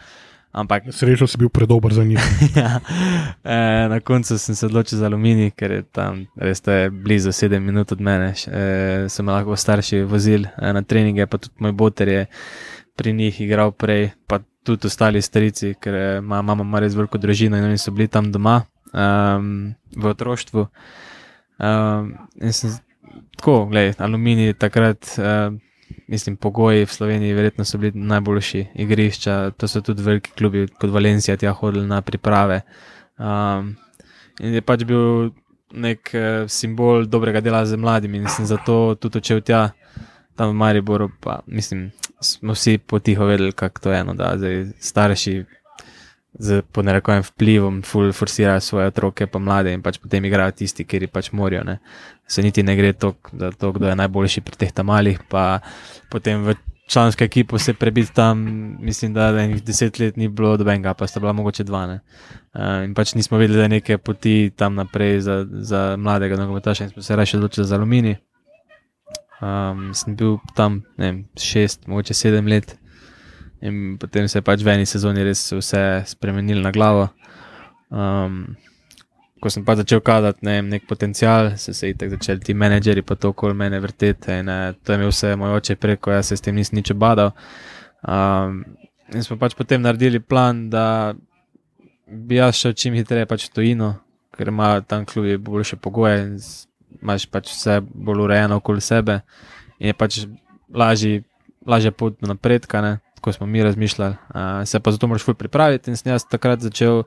Ampak, 0.49 0.89
Srečo 0.89 1.27
si 1.29 1.37
bil 1.37 1.49
predober 1.53 1.93
za 1.93 2.03
njih. 2.03 2.19
ja, 2.57 2.79
e, 3.43 3.87
na 3.89 3.99
koncu 4.01 4.37
sem 4.37 4.55
se 4.55 4.65
odločil 4.65 4.97
za 4.97 5.05
aluminij, 5.05 5.51
ker 5.53 5.71
je 5.71 5.83
tam 5.93 6.25
res 6.35 6.63
je 6.65 6.89
blizu 6.89 7.29
7 7.29 7.59
minut 7.59 7.91
od 7.91 8.01
mene. 8.01 8.33
E, 8.33 9.09
sem 9.09 9.29
lahko 9.29 9.55
starši 9.55 10.01
vozil 10.09 10.49
e, 10.49 10.73
na 10.73 10.81
treninge, 10.81 11.27
pa 11.29 11.37
tudi 11.37 11.53
moj 11.61 11.71
boter 11.71 12.07
je 12.07 12.25
pri 12.97 13.13
njih 13.13 13.41
igral 13.41 13.71
prej, 13.71 14.09
pa 14.27 14.41
tudi 14.63 14.87
ostali 14.87 15.21
starici, 15.21 15.73
ker 15.79 15.95
ima 16.19 16.41
mama 16.41 16.79
res 16.79 16.95
veliko 16.97 17.17
družino 17.17 17.57
in 17.57 17.69
oni 17.69 17.77
so 17.77 17.91
bili 17.95 18.07
tam 18.07 18.31
doma 18.31 18.61
um, 18.93 19.73
v 19.95 20.11
otroštvu. 20.11 20.67
Um, 21.59 22.13
in 22.41 22.53
sem 22.53 22.75
tako, 23.37 23.65
gledaj, 23.71 23.97
aluminij 23.99 24.57
takrat. 24.59 25.15
Uh, 25.17 25.57
Mislim, 26.09 26.35
pogoji 26.37 26.85
v 26.85 26.93
Sloveniji 26.93 27.33
verjetno 27.33 27.65
so 27.65 27.77
bili 27.77 27.97
najboljši 27.97 28.63
igrišča, 28.81 29.51
to 29.57 29.67
so 29.67 29.81
tudi 29.81 30.03
veliki 30.05 30.31
klubi 30.37 30.67
kot 30.67 30.89
Valencija, 30.89 31.37
tja 31.37 31.51
hodili 31.53 31.87
na 31.87 32.01
priprave. 32.01 32.61
Um, 33.17 33.75
in 34.39 34.53
je 34.53 34.61
pač 34.61 34.85
bil 34.89 35.31
nek 35.73 36.11
uh, 36.13 36.49
simbol 36.49 37.05
dobrega 37.05 37.41
dela 37.41 37.65
z 37.65 37.77
mladimi 37.77 38.21
in 38.21 38.29
sem 38.29 38.45
zato 38.45 38.95
tudi 39.01 39.21
odšel 39.21 39.41
tja, 39.45 39.61
tam 40.39 40.53
v 40.53 40.59
Mariboru, 40.61 41.09
pa 41.19 41.39
mislim, 41.47 41.89
smo 42.23 42.55
vsi 42.55 42.77
potiho 42.77 43.27
vedeli, 43.27 43.51
kako 43.51 43.81
to 43.83 43.91
je 43.91 43.99
eno, 43.99 44.13
da 44.15 44.33
zdaj 44.39 44.65
starši 44.79 45.33
z 46.39 46.61
ponarekojem 46.71 47.23
vplivom 47.23 47.81
forsirajo 48.13 48.59
svoje 48.59 48.87
otroke, 48.87 49.27
pa 49.27 49.39
mlade 49.39 49.73
in 49.73 49.81
pač 49.83 49.97
potem 49.99 50.25
igrajo 50.25 50.55
tisti, 50.61 50.85
ki 50.87 51.07
pač 51.11 51.31
morajo. 51.35 51.77
Se 52.29 52.45
niti 52.45 52.63
ne 52.63 52.75
gre 52.77 52.93
to, 52.93 53.15
da 53.33 53.51
to, 53.51 53.73
kdo 53.75 53.89
je 53.89 53.95
najboljši 53.99 54.41
pri 54.45 54.55
teh 54.55 54.71
tamalih, 54.71 55.19
pa 55.27 55.59
potem 56.09 56.45
v 56.45 56.55
člansko 56.89 57.23
ekipo 57.23 57.59
se 57.59 57.73
prebiti 57.73 58.13
tam, 58.13 58.45
mislim, 58.79 59.13
da 59.13 59.29
enih 59.29 59.63
deset 59.63 59.99
let 59.99 60.17
ni 60.17 60.27
bilo 60.27 60.57
dobenega, 60.57 60.93
pa 60.93 61.07
sta 61.07 61.19
bila 61.19 61.33
mogoče 61.33 61.63
dva. 61.63 61.85
Ne. 61.87 61.99
Uh, 62.53 62.85
in 62.85 62.93
pač 62.93 63.13
nismo 63.13 63.37
videli, 63.37 63.57
da 63.57 63.67
je 63.67 63.75
neke 63.75 63.97
poti 63.97 64.51
tam 64.55 64.75
naprej 64.75 65.19
za, 65.21 65.45
za 65.49 65.97
mladega 65.97 66.37
nogometaša 66.37 66.83
in 66.83 66.89
smo 66.89 67.01
se 67.01 67.15
raje 67.15 67.37
odločili 67.37 67.67
za 67.67 67.75
aluminij. 67.75 68.15
Um, 69.39 69.93
sem 69.95 70.15
bil 70.19 70.37
tam 70.55 70.81
vem, 70.99 71.23
šest, 71.39 71.87
mogoče 71.87 72.13
sedem 72.13 72.47
let, 72.51 72.73
in 73.63 73.95
potem 73.99 74.27
se 74.27 74.39
je 74.39 74.43
pač 74.43 74.63
v 74.63 74.73
eni 74.73 74.87
sezoni 74.87 75.23
res 75.23 75.45
vse 75.55 75.83
spremenilo 76.11 76.63
na 76.63 76.73
glavo. 76.75 77.07
Um, 77.89 78.57
ko 79.39 79.47
sem 79.47 79.63
pa 79.63 79.77
začel 79.79 80.03
kazati 80.03 80.43
ne, 80.43 80.59
nek 80.61 80.83
potencial, 80.87 81.53
so 81.55 81.71
se 81.73 81.93
jih 81.93 82.11
začeli 82.11 82.43
ti 82.43 82.53
menedžeri 82.53 83.01
pa 83.01 83.15
to 83.15 83.31
okoli 83.31 83.55
mene 83.55 83.79
vrteti. 83.79 84.35
In, 84.43 84.51
to 84.83 84.91
je 84.91 84.99
imel 84.99 85.13
vse 85.13 85.33
moj 85.39 85.55
oče 85.61 85.79
preko, 85.79 86.11
jaz 86.11 86.31
se 86.31 86.37
s 86.37 86.43
tem 86.43 86.55
nisem 86.55 86.81
nič 86.81 86.91
obadal. 86.91 87.31
Um, 88.03 88.65
in 89.15 89.23
smo 89.23 89.39
pač 89.39 89.55
potem 89.55 89.81
naredili 89.81 90.19
plan, 90.19 90.67
da 90.69 91.15
bi 92.07 92.39
jaz 92.39 92.59
šel 92.59 92.75
čim 92.75 92.99
hitreje 92.99 93.29
pač 93.29 93.47
v 93.47 93.55
tujino, 93.55 93.93
ker 94.35 94.51
ima 94.51 94.79
tam 94.81 95.07
klubi 95.07 95.37
boljše 95.39 95.79
pogoje 95.79 96.27
imaš 97.01 97.25
pač 97.31 97.51
vse 97.53 97.79
bolj 97.81 98.25
urejeno 98.25 98.59
okoli 98.59 98.81
sebe 98.81 99.21
in 99.79 99.91
je 99.91 99.93
pač 99.93 100.19
lažji, 100.73 101.23
lažja 101.67 101.91
pot 101.91 102.17
do 102.21 102.27
napredka, 102.27 102.81
ne? 102.81 102.97
tako 103.19 103.31
smo 103.35 103.47
mi 103.47 103.63
razmišljali. 103.63 104.15
Uh, 104.29 104.67
se 104.67 104.79
pa 104.79 104.91
zato 104.91 105.07
moraš 105.07 105.23
ful 105.23 105.35
pripraviti 105.35 105.91
in 105.91 105.97
sem 105.97 106.11
jaz 106.11 106.25
takrat 106.25 106.59
začel. 106.59 107.03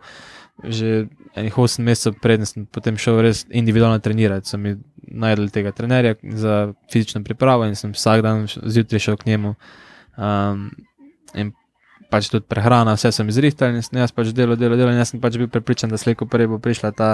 Že 0.62 1.08
enih 1.34 1.54
8 1.58 1.80
mesecev 1.80 2.18
predtem 2.20 2.46
sem 2.46 2.66
potem 2.68 2.98
šel 3.00 3.22
res 3.24 3.46
individualno 3.48 3.98
trenirati. 3.98 4.48
Sem 4.48 4.82
najdel 5.08 5.48
tega 5.48 5.72
trenerja 5.72 6.14
za 6.22 6.74
fizično 6.92 7.24
pripravo 7.24 7.64
in 7.64 7.74
sem 7.74 7.94
vsak 7.96 8.22
dan 8.22 8.44
zjutraj 8.46 9.00
šel 9.00 9.16
k 9.16 9.26
njemu. 9.32 9.54
Um, 10.16 10.68
in 11.34 11.54
pač 12.12 12.28
tudi 12.28 12.44
prehrana, 12.48 12.92
vse 12.98 13.12
sem 13.16 13.28
izrihtal 13.32 13.72
in 13.72 13.82
sem 13.82 13.98
jaz 13.98 14.12
pač 14.12 14.34
delal, 14.36 14.58
delal, 14.60 14.76
delal 14.76 14.92
in 14.92 15.00
jaz 15.00 15.14
sem 15.14 15.20
pač 15.20 15.40
bil 15.40 15.48
prepričan, 15.48 15.90
da 15.90 15.96
slejko 15.96 16.28
prej 16.28 16.50
bo 16.52 16.60
prišla 16.60 16.92
ta 16.92 17.10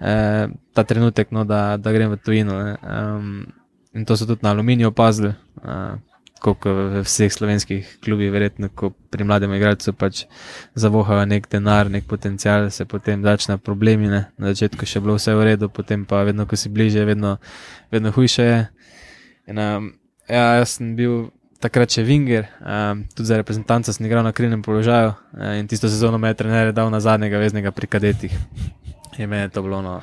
eh, 0.00 0.48
ta 0.74 0.84
trenutek, 0.84 1.30
no, 1.30 1.44
da, 1.44 1.76
da 1.76 1.92
grem 1.92 2.10
v 2.14 2.18
tujino. 2.22 2.58
Um, 2.82 3.46
in 3.94 4.04
to 4.04 4.16
so 4.16 4.26
tudi 4.26 4.42
na 4.42 4.50
aluminiju 4.50 4.88
opazili. 4.88 5.34
Uh, 5.62 5.98
kot 6.44 6.66
v 6.68 7.00
vseh 7.00 7.32
slovenskih 7.32 8.04
klubih, 8.04 8.28
verjetno, 8.28 8.68
ko 8.68 8.92
pri 9.08 9.24
mladem 9.24 9.54
igralcu 9.56 9.94
pač 9.96 10.26
zavohajo 10.76 11.24
nek 11.24 11.48
denar, 11.48 11.88
nek 11.88 12.04
potencial, 12.04 12.68
se 12.68 12.84
potem 12.84 13.24
začne 13.24 13.56
problemi. 13.56 14.10
Ne? 14.12 14.28
Na 14.36 14.52
začetku 14.52 14.84
še 14.84 15.00
bilo 15.00 15.16
vse 15.16 15.32
v 15.32 15.54
redu, 15.54 15.72
potem 15.72 16.04
pa 16.04 16.20
vedno, 16.28 16.44
ko 16.44 16.58
si 16.58 16.68
bliže, 16.68 17.06
vedno, 17.08 17.38
vedno 17.88 18.12
hujše 18.12 18.44
je. 18.44 18.60
In, 19.48 19.56
um, 19.56 19.88
ja, 20.28 20.60
jaz 20.60 20.76
sem 20.76 20.92
bil 20.98 21.32
takrat 21.64 21.88
še 21.88 22.04
Vinger, 22.04 22.50
um, 22.60 23.08
tudi 23.16 23.32
za 23.32 23.40
reprezentanca 23.40 23.92
sem 23.92 24.04
igral 24.04 24.24
na 24.26 24.36
krilnem 24.36 24.60
položaju 24.60 25.16
uh, 25.16 25.56
in 25.56 25.68
tisto 25.68 25.88
sezono 25.88 26.20
me 26.20 26.28
je 26.28 26.40
trener 26.44 26.76
dal 26.76 26.92
na 26.92 27.00
zadnjega 27.00 27.40
veznega 27.40 27.72
pri 27.72 27.88
kadetih. 27.88 28.36
In 29.16 29.28
meni 29.28 29.42
je 29.42 29.48
to 29.50 29.62
bilo 29.62 29.82
no. 29.82 30.00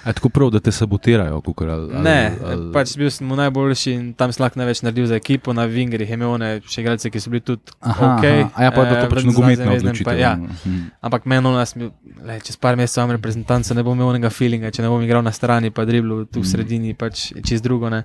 Je 0.00 0.12
tako 0.14 0.28
prav, 0.30 0.48
da 0.48 0.60
te 0.60 0.72
sabotirajo? 0.72 1.40
Kukor, 1.42 1.68
ali, 1.68 1.92
Ne, 1.98 2.32
ali, 2.42 2.72
pač 2.72 2.94
bil 2.96 3.10
sem 3.10 3.28
najboljši 3.28 3.92
in 3.92 4.14
tam 4.14 4.32
sem 4.32 4.40
lahko 4.40 4.56
največ 4.56 4.80
naredil 4.80 5.04
za 5.04 5.14
ekipo. 5.14 5.52
Na 5.52 5.64
Vingerih 5.64 6.08
je 6.08 6.14
imel 6.14 6.30
one 6.30 6.48
še 6.62 6.80
igralce, 6.80 7.10
ki 7.10 7.18
so 7.18 7.28
bili 7.28 7.42
tudi 7.42 7.74
Aha, 7.80 8.06
ok. 8.08 8.24
aha, 8.24 8.48
a 8.54 8.62
ja, 8.62 8.70
pa 8.70 8.80
je 8.80 8.86
bilo 8.86 8.96
to 8.96 9.04
eh, 9.04 9.10
pač 9.10 9.26
zveznem 9.26 9.68
odločitev. 9.70 10.04
pa- 10.06 10.14
Ja, 10.14 10.32
Mhm. 10.34 10.78
ampak 11.02 11.26
meni 11.26 11.42
bil, 11.76 11.90
le, 12.22 12.40
čez 12.40 12.56
par 12.56 12.76
mesecev 12.76 13.02
imam 13.02 13.16
reprezentanco, 13.16 13.74
ne 13.74 13.82
bom 13.82 13.92
imel 13.92 14.08
onega 14.08 14.30
feelinga, 14.30 14.70
če 14.70 14.80
ne 14.80 14.88
bom 14.88 15.02
igral 15.02 15.20
na 15.20 15.32
strani, 15.32 15.70
pa 15.70 15.84
driblu 15.84 16.24
tu 16.24 16.40
v 16.40 16.42
Mm. 16.42 16.46
sredini, 16.46 16.94
pač 16.94 17.32
čez 17.42 17.60
drugo. 17.60 17.90
Ne. 17.90 18.04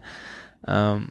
Um, 0.64 1.08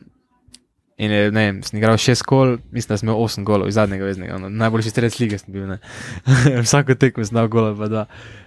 in 0.99 1.11
je, 1.11 1.31
ne 1.31 1.41
vem, 1.43 1.63
sem 1.63 1.79
igral 1.79 1.97
šest 1.97 2.23
kol, 2.23 2.59
mislim, 2.71 2.89
da 2.89 2.97
sem 2.97 3.09
imel 3.09 3.17
osem 3.19 3.45
golov 3.45 3.69
iz 3.69 3.75
zadnjega 3.75 4.05
veznega, 4.05 4.35
ono, 4.35 4.49
najboljši 4.51 4.91
strelec 4.91 5.19
lige 5.19 5.39
sem 5.39 5.49
bil. 5.49 5.73
Vsako 6.63 6.95
tekmo 6.97 7.25
sem 7.25 7.35
dal 7.35 7.49
gola, 7.49 7.73
pa 7.73 7.89
da. 7.89 8.05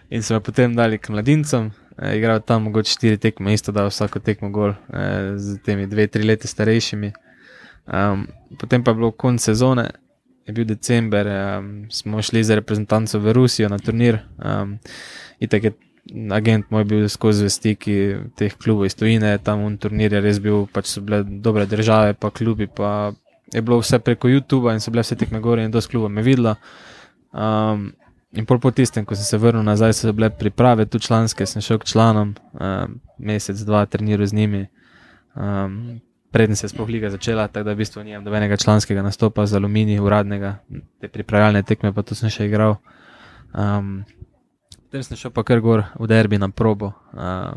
In 0.09 0.23
so 0.23 0.33
me 0.33 0.39
potem 0.39 0.75
dali 0.75 0.97
k 0.97 1.09
mladincem, 1.09 1.71
eh, 1.97 2.17
igral 2.17 2.39
tam 2.41 2.63
mogoče 2.63 2.91
štiri 2.91 3.17
tekme, 3.17 3.53
isto 3.53 3.71
da 3.71 3.87
vsako 3.87 4.19
tekmo 4.19 4.49
gol 4.49 4.73
eh, 4.93 5.37
z 5.37 5.57
temi 5.65 5.87
dve, 5.87 6.07
tri 6.07 6.23
leta 6.23 6.47
starejšimi. 6.47 7.13
Um, 7.85 8.27
potem 8.59 8.83
pa 8.83 8.91
je 8.91 8.95
bilo 8.95 9.11
konec 9.11 9.41
sezone, 9.41 9.89
je 10.45 10.53
bil 10.53 10.65
december, 10.65 11.27
um, 11.27 11.85
smo 11.89 12.21
šli 12.21 12.43
za 12.43 12.55
reprezentanco 12.55 13.19
v 13.19 13.33
Rusijo 13.33 13.69
na 13.69 13.77
turnir. 13.77 14.19
Um, 14.37 14.79
Itek 15.39 15.63
je 15.63 15.71
agent 16.31 16.69
moj 16.69 16.83
bil 16.85 17.09
skozi 17.09 17.49
stiki 17.49 18.15
teh 18.37 18.53
klubov 18.57 18.85
iz 18.85 18.95
Tunisa, 18.95 19.37
tam 19.37 19.65
un 19.65 19.77
turnir 19.77 20.13
je 20.13 20.21
res 20.21 20.39
bil, 20.39 20.65
pač 20.73 20.89
so 20.93 21.01
bile 21.01 21.23
dobre 21.25 21.65
države, 21.65 22.13
pa 22.13 22.29
klubi, 22.29 22.67
pa 22.67 23.13
je 23.53 23.61
bilo 23.61 23.79
vse 23.81 23.99
preko 23.99 24.29
YouTube 24.29 24.73
in 24.73 24.79
so 24.79 24.93
bile 24.93 25.03
vse 25.05 25.17
tekme 25.17 25.41
gore 25.41 25.65
in 25.65 25.73
dosti 25.73 25.95
klubov 25.95 26.13
me 26.13 26.21
videla. 26.25 26.55
Um, 27.33 27.91
in 28.35 28.45
po 28.45 28.71
tistem, 28.71 29.05
ko 29.05 29.15
sem 29.15 29.25
se 29.25 29.37
vrnil 29.37 29.63
nazaj, 29.63 29.93
so 29.93 30.13
bile 30.13 30.29
priprave 30.29 30.85
tu 30.85 30.99
članske, 30.99 31.45
sem 31.45 31.61
šel 31.61 31.79
k 31.79 31.85
članom, 31.85 32.35
um, 32.53 32.99
mesec, 33.17 33.59
dva, 33.65 33.85
treniral 33.85 34.27
z 34.27 34.33
njimi. 34.33 34.67
Um, 35.35 36.01
Preden 36.35 36.55
se 36.55 36.65
je 36.65 36.69
sploh 36.69 36.89
liga 36.89 37.09
začela, 37.09 37.47
tako 37.47 37.63
da 37.63 37.73
v 37.73 37.79
bistvu 37.79 38.03
nimam 38.03 38.23
dobenega 38.23 38.57
članskega 38.57 39.01
nastopa 39.01 39.45
z 39.45 39.55
aluminij, 39.55 40.01
uradnega, 40.03 40.57
te 40.99 41.07
pripravljalne 41.07 41.63
tekme, 41.63 41.93
pa 41.95 42.03
tu 42.03 42.15
sem 42.15 42.29
še 42.29 42.49
igral. 42.49 42.75
Um, 43.55 44.03
potem 44.83 45.03
sem 45.07 45.17
šel 45.17 45.31
pa 45.31 45.45
kar 45.47 45.63
gor 45.63 45.85
v 45.95 46.09
derbi 46.11 46.35
na 46.35 46.49
probo. 46.51 46.91
Uh, 47.15 47.55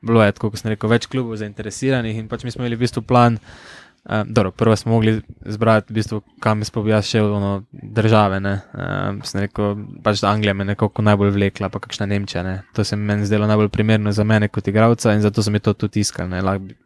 bilo 0.00 0.24
je, 0.24 0.32
kot 0.40 0.56
sem 0.56 0.72
rekel, 0.72 0.88
več 0.88 1.04
klubov 1.12 1.36
zainteresiranih 1.36 2.16
in 2.16 2.30
pač 2.32 2.48
mi 2.48 2.54
smo 2.54 2.64
imeli 2.64 2.80
v 2.80 2.86
bistvu 2.86 3.04
plan. 3.04 3.36
Uh, 3.36 3.83
dobro, 4.24 4.50
prvo 4.50 4.76
smo 4.76 4.92
mogli 4.92 5.20
zbrati, 5.40 5.92
v 5.92 5.94
bistvu, 5.94 6.20
kam 6.40 6.60
bi 6.60 6.90
jaz 6.90 7.06
šel, 7.06 7.32
ono, 7.32 7.62
države. 7.72 8.40
Uh, 8.40 9.24
sem 9.24 9.40
rekel, 9.40 9.76
pač 10.02 10.22
Anglija 10.22 10.54
me 10.54 10.64
nekako 10.64 11.02
najbolj 11.02 11.30
vlekla, 11.30 11.68
pa 11.68 11.78
kakšna 11.78 12.06
Nemčija. 12.06 12.42
Ne. 12.42 12.62
To 12.72 12.84
se 12.84 12.96
mi 12.96 13.12
je 13.12 13.26
zdelo 13.26 13.46
najbolj 13.46 13.68
primerno 13.68 14.12
za 14.12 14.24
mene 14.24 14.48
kot 14.48 14.68
igralca 14.68 15.12
in 15.12 15.20
zato 15.20 15.42
sem 15.42 15.60
to 15.60 15.72
tudi 15.72 16.00
iskal. 16.00 16.28
Ne. 16.28 16.42
Lahko 16.42 16.64
bi, 16.64 16.76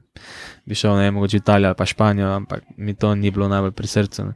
bi 0.66 0.74
šel, 0.74 0.96
ne 0.96 1.08
vem, 1.08 1.14
mogoče 1.14 1.36
Italijo 1.36 1.68
ali 1.68 1.76
pa 1.76 1.86
Španijo, 1.86 2.28
ampak 2.28 2.62
mi 2.76 2.94
to 2.94 3.14
ni 3.14 3.30
bilo 3.30 3.48
najbolj 3.48 3.72
pri 3.72 3.86
srcu. 3.86 4.24
Ne. 4.24 4.32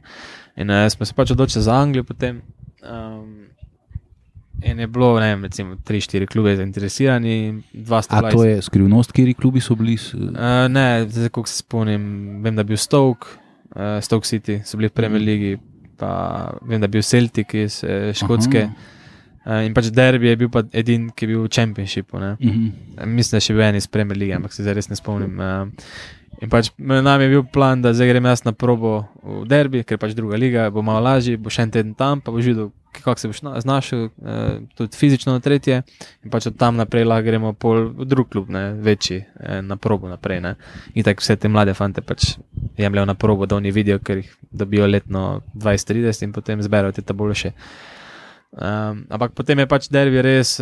In 0.55 0.69
uh, 0.69 0.89
smo 0.89 1.05
se 1.05 1.13
pač 1.13 1.31
odločili 1.31 1.63
za 1.63 1.73
Anglijo 1.73 2.03
potem. 2.03 2.41
Um, 2.83 3.42
In 4.63 4.79
je 4.79 4.87
bilo, 4.87 5.19
ne 5.19 5.27
vem, 5.27 5.43
recimo, 5.43 5.75
tri, 5.77 5.99
štiri 5.99 6.25
klube 6.25 6.55
zainteresirani, 6.55 7.33
dva 7.75 7.99
sta 7.99 8.15
A 8.15 8.21
bila. 8.21 8.31
to 8.31 8.37
iz- 8.39 8.47
je 8.47 8.61
skrivnost, 8.63 9.11
kjer 9.11 9.33
klubi 9.33 9.59
so 9.59 9.75
bili? 9.75 9.97
Uh, 10.13 10.29
ne, 10.69 10.85
zdaj, 11.05 11.29
ko 11.29 11.43
se 11.43 11.57
spomnim, 11.57 12.03
vem, 12.41 12.55
da 12.55 12.61
je 12.61 12.65
bil 12.65 12.77
Stoke, 12.77 13.27
uh, 13.71 13.99
Stoke 13.99 14.23
City, 14.23 14.61
so 14.61 14.77
bili 14.77 14.87
v 14.87 14.93
Premier 14.93 15.19
Mhm. 15.19 15.25
League, 15.25 15.59
pa 15.97 16.11
vem, 16.61 16.79
da 16.79 16.85
je 16.85 16.89
bil 16.89 17.01
Celtic 17.03 17.53
iz 17.53 17.83
uh, 17.83 17.89
Škotske. 18.13 18.63
Aha. 18.63 18.89
Uh, 19.45 19.65
in 19.65 19.73
pač 19.73 19.89
Derby 19.89 20.27
je 20.27 20.35
bil 20.37 20.49
pa 20.49 20.63
edini, 20.73 21.11
ki 21.11 21.21
je 21.21 21.27
bil 21.27 21.41
v 21.41 21.49
Championshipu. 21.49 22.15
Ne. 22.17 22.37
Mhm. 22.39 22.71
Mislim, 23.09 23.35
da 23.35 23.41
še 23.41 23.53
bil 23.53 23.63
en 23.63 23.75
iz 23.75 23.87
Premier 23.87 24.17
League, 24.17 24.33
ampak 24.33 24.53
se 24.53 24.63
zdaj 24.63 24.73
res 24.75 24.87
ne 24.87 24.95
spomnim. 24.95 25.35
Uh, 25.35 25.67
in 26.39 26.49
pač 26.49 26.71
nami 26.79 27.23
je 27.23 27.29
bil 27.29 27.43
plan, 27.45 27.81
da 27.81 27.91
zdaj 27.91 28.07
grem 28.07 28.23
jaz 28.25 28.45
na 28.45 28.53
probo 28.53 29.03
v 29.21 29.43
Derby, 29.45 29.83
ker 29.83 29.97
pač 29.97 30.13
druga 30.13 30.35
liga 30.35 30.69
bo 30.69 30.81
malo 30.81 31.03
lažji, 31.03 31.35
bo 31.35 31.49
še 31.49 31.61
en 31.61 31.71
teden 31.71 31.93
tam, 31.93 32.21
pa 32.21 32.31
boš 32.31 32.45
videl, 32.45 32.71
kako 33.01 33.19
se 33.19 33.27
boš 33.27 33.41
na- 33.41 33.59
znašel, 33.61 34.03
uh, 34.03 34.09
tudi 34.75 34.97
fizično 34.97 35.33
na 35.33 35.39
tretje. 35.39 35.81
In 36.23 36.31
pač 36.31 36.47
od 36.47 36.57
tam 36.57 36.75
naprej 36.75 37.05
lahko 37.05 37.25
gremo 37.25 37.53
pol 37.53 37.89
drug 38.05 38.29
klub, 38.29 38.49
ne, 38.49 38.73
večji, 38.73 39.23
eh, 39.39 39.61
na 39.61 39.75
probo 39.75 40.09
naprej. 40.09 40.41
Ne. 40.41 40.55
In 40.93 41.03
tako 41.03 41.21
vse 41.21 41.35
te 41.35 41.47
mlade 41.47 41.73
fante 41.73 42.01
pač 42.01 42.35
jemljajo 42.77 43.05
na 43.05 43.13
probo, 43.13 43.45
da 43.45 43.55
oni 43.55 43.71
vidijo, 43.71 43.99
ker 43.99 44.17
jih 44.17 44.35
dobijo 44.51 44.87
letno 44.87 45.41
20-30 45.53 46.23
in 46.23 46.33
potem 46.33 46.61
zberajo 46.61 46.91
te 46.91 47.01
tabule. 47.01 47.33
Um, 48.51 49.05
ampak 49.09 49.31
potem 49.33 49.59
je 49.59 49.65
pač 49.67 49.87
derbi 49.89 50.21
res 50.21 50.59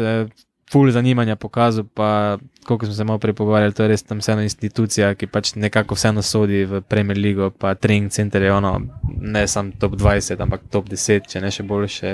full 0.72 0.92
zanimanja 0.92 1.36
pokazal, 1.36 1.84
pa 1.94 2.38
koliko 2.64 2.86
smo 2.86 2.96
se 2.96 3.04
malo 3.04 3.20
prej 3.20 3.34
pogovarjali, 3.34 3.74
to 3.74 3.84
je 3.84 3.90
res 3.90 4.04
tam 4.04 4.22
vseeno 4.22 4.42
institucija, 4.42 5.14
ki 5.16 5.28
pač 5.28 5.56
nekako 5.56 5.96
vseeno 5.96 6.22
sodi 6.22 6.64
v 6.66 6.82
Premier 6.82 7.18
League, 7.18 7.50
pa 7.60 7.74
trening 7.76 8.12
center 8.12 8.42
je 8.42 8.54
ono, 8.54 8.80
ne 9.20 9.48
samo 9.48 9.72
top 9.80 9.98
20, 10.00 10.42
ampak 10.42 10.62
top 10.72 10.90
10, 10.90 11.28
če 11.28 11.42
ne 11.42 11.52
še 11.52 11.64
boljše 11.68 12.14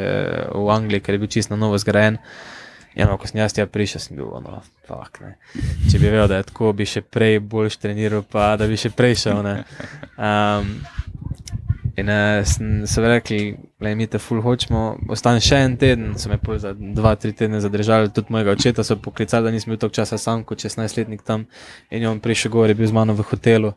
v 0.55 0.69
Angliji, 0.73 1.03
ker 1.05 1.15
je 1.15 1.21
bil 1.21 1.33
čisto 1.37 1.55
novo 1.55 1.77
zgrajen. 1.77 2.17
Ja, 2.97 3.05
no, 3.05 3.19
ko 3.21 3.29
sem 3.29 3.37
jaz 3.37 3.53
tja 3.53 3.67
prišel, 3.69 4.01
sem 4.01 4.17
bil 4.17 4.31
ono, 4.33 4.63
fuck, 4.87 5.19
ne. 5.21 5.35
Če 5.85 5.99
bi 5.99 6.07
vedel, 6.09 6.25
da 6.31 6.39
je 6.39 6.47
tako, 6.49 6.71
bi 6.73 6.87
še 6.89 7.03
prej 7.05 7.37
bolj 7.45 7.75
treniral, 7.77 8.23
pa 8.25 8.55
da 8.57 8.65
bi 8.65 8.79
še 8.79 8.89
prej 8.89 9.19
šel. 9.21 9.43
ne. 9.45 9.59
Um, 10.17 10.71
In 11.97 12.09
uh, 12.09 12.45
so 12.85 13.01
rekli, 13.01 13.57
da 13.79 13.95
mi 13.95 14.05
te 14.07 14.19
ful 14.21 14.37
hočemo, 14.45 14.81
ostane 15.09 15.41
še 15.41 15.63
en 15.65 15.77
teden, 15.81 16.11
so 16.21 16.29
me 16.29 16.37
za 16.61 16.75
dva, 16.77 17.15
tri 17.17 17.31
tedne 17.33 17.57
zadržali, 17.57 18.11
tudi 18.13 18.29
mojega 18.35 18.53
očeta 18.53 18.83
so 18.85 18.99
poklicali, 19.01 19.47
da 19.47 19.53
nisem 19.53 19.73
bil 19.73 19.79
toliko 19.81 19.97
časa 19.97 20.19
sam 20.21 20.43
kot 20.45 20.61
16-letnik 20.61 21.25
tam 21.25 21.47
in 21.89 22.05
je 22.05 22.09
on 22.09 22.19
prišel 22.21 22.53
gor, 22.53 22.69
je 22.69 22.77
bil 22.77 22.85
z 22.85 22.93
mano 22.93 23.17
v 23.17 23.25
hotelu. 23.25 23.73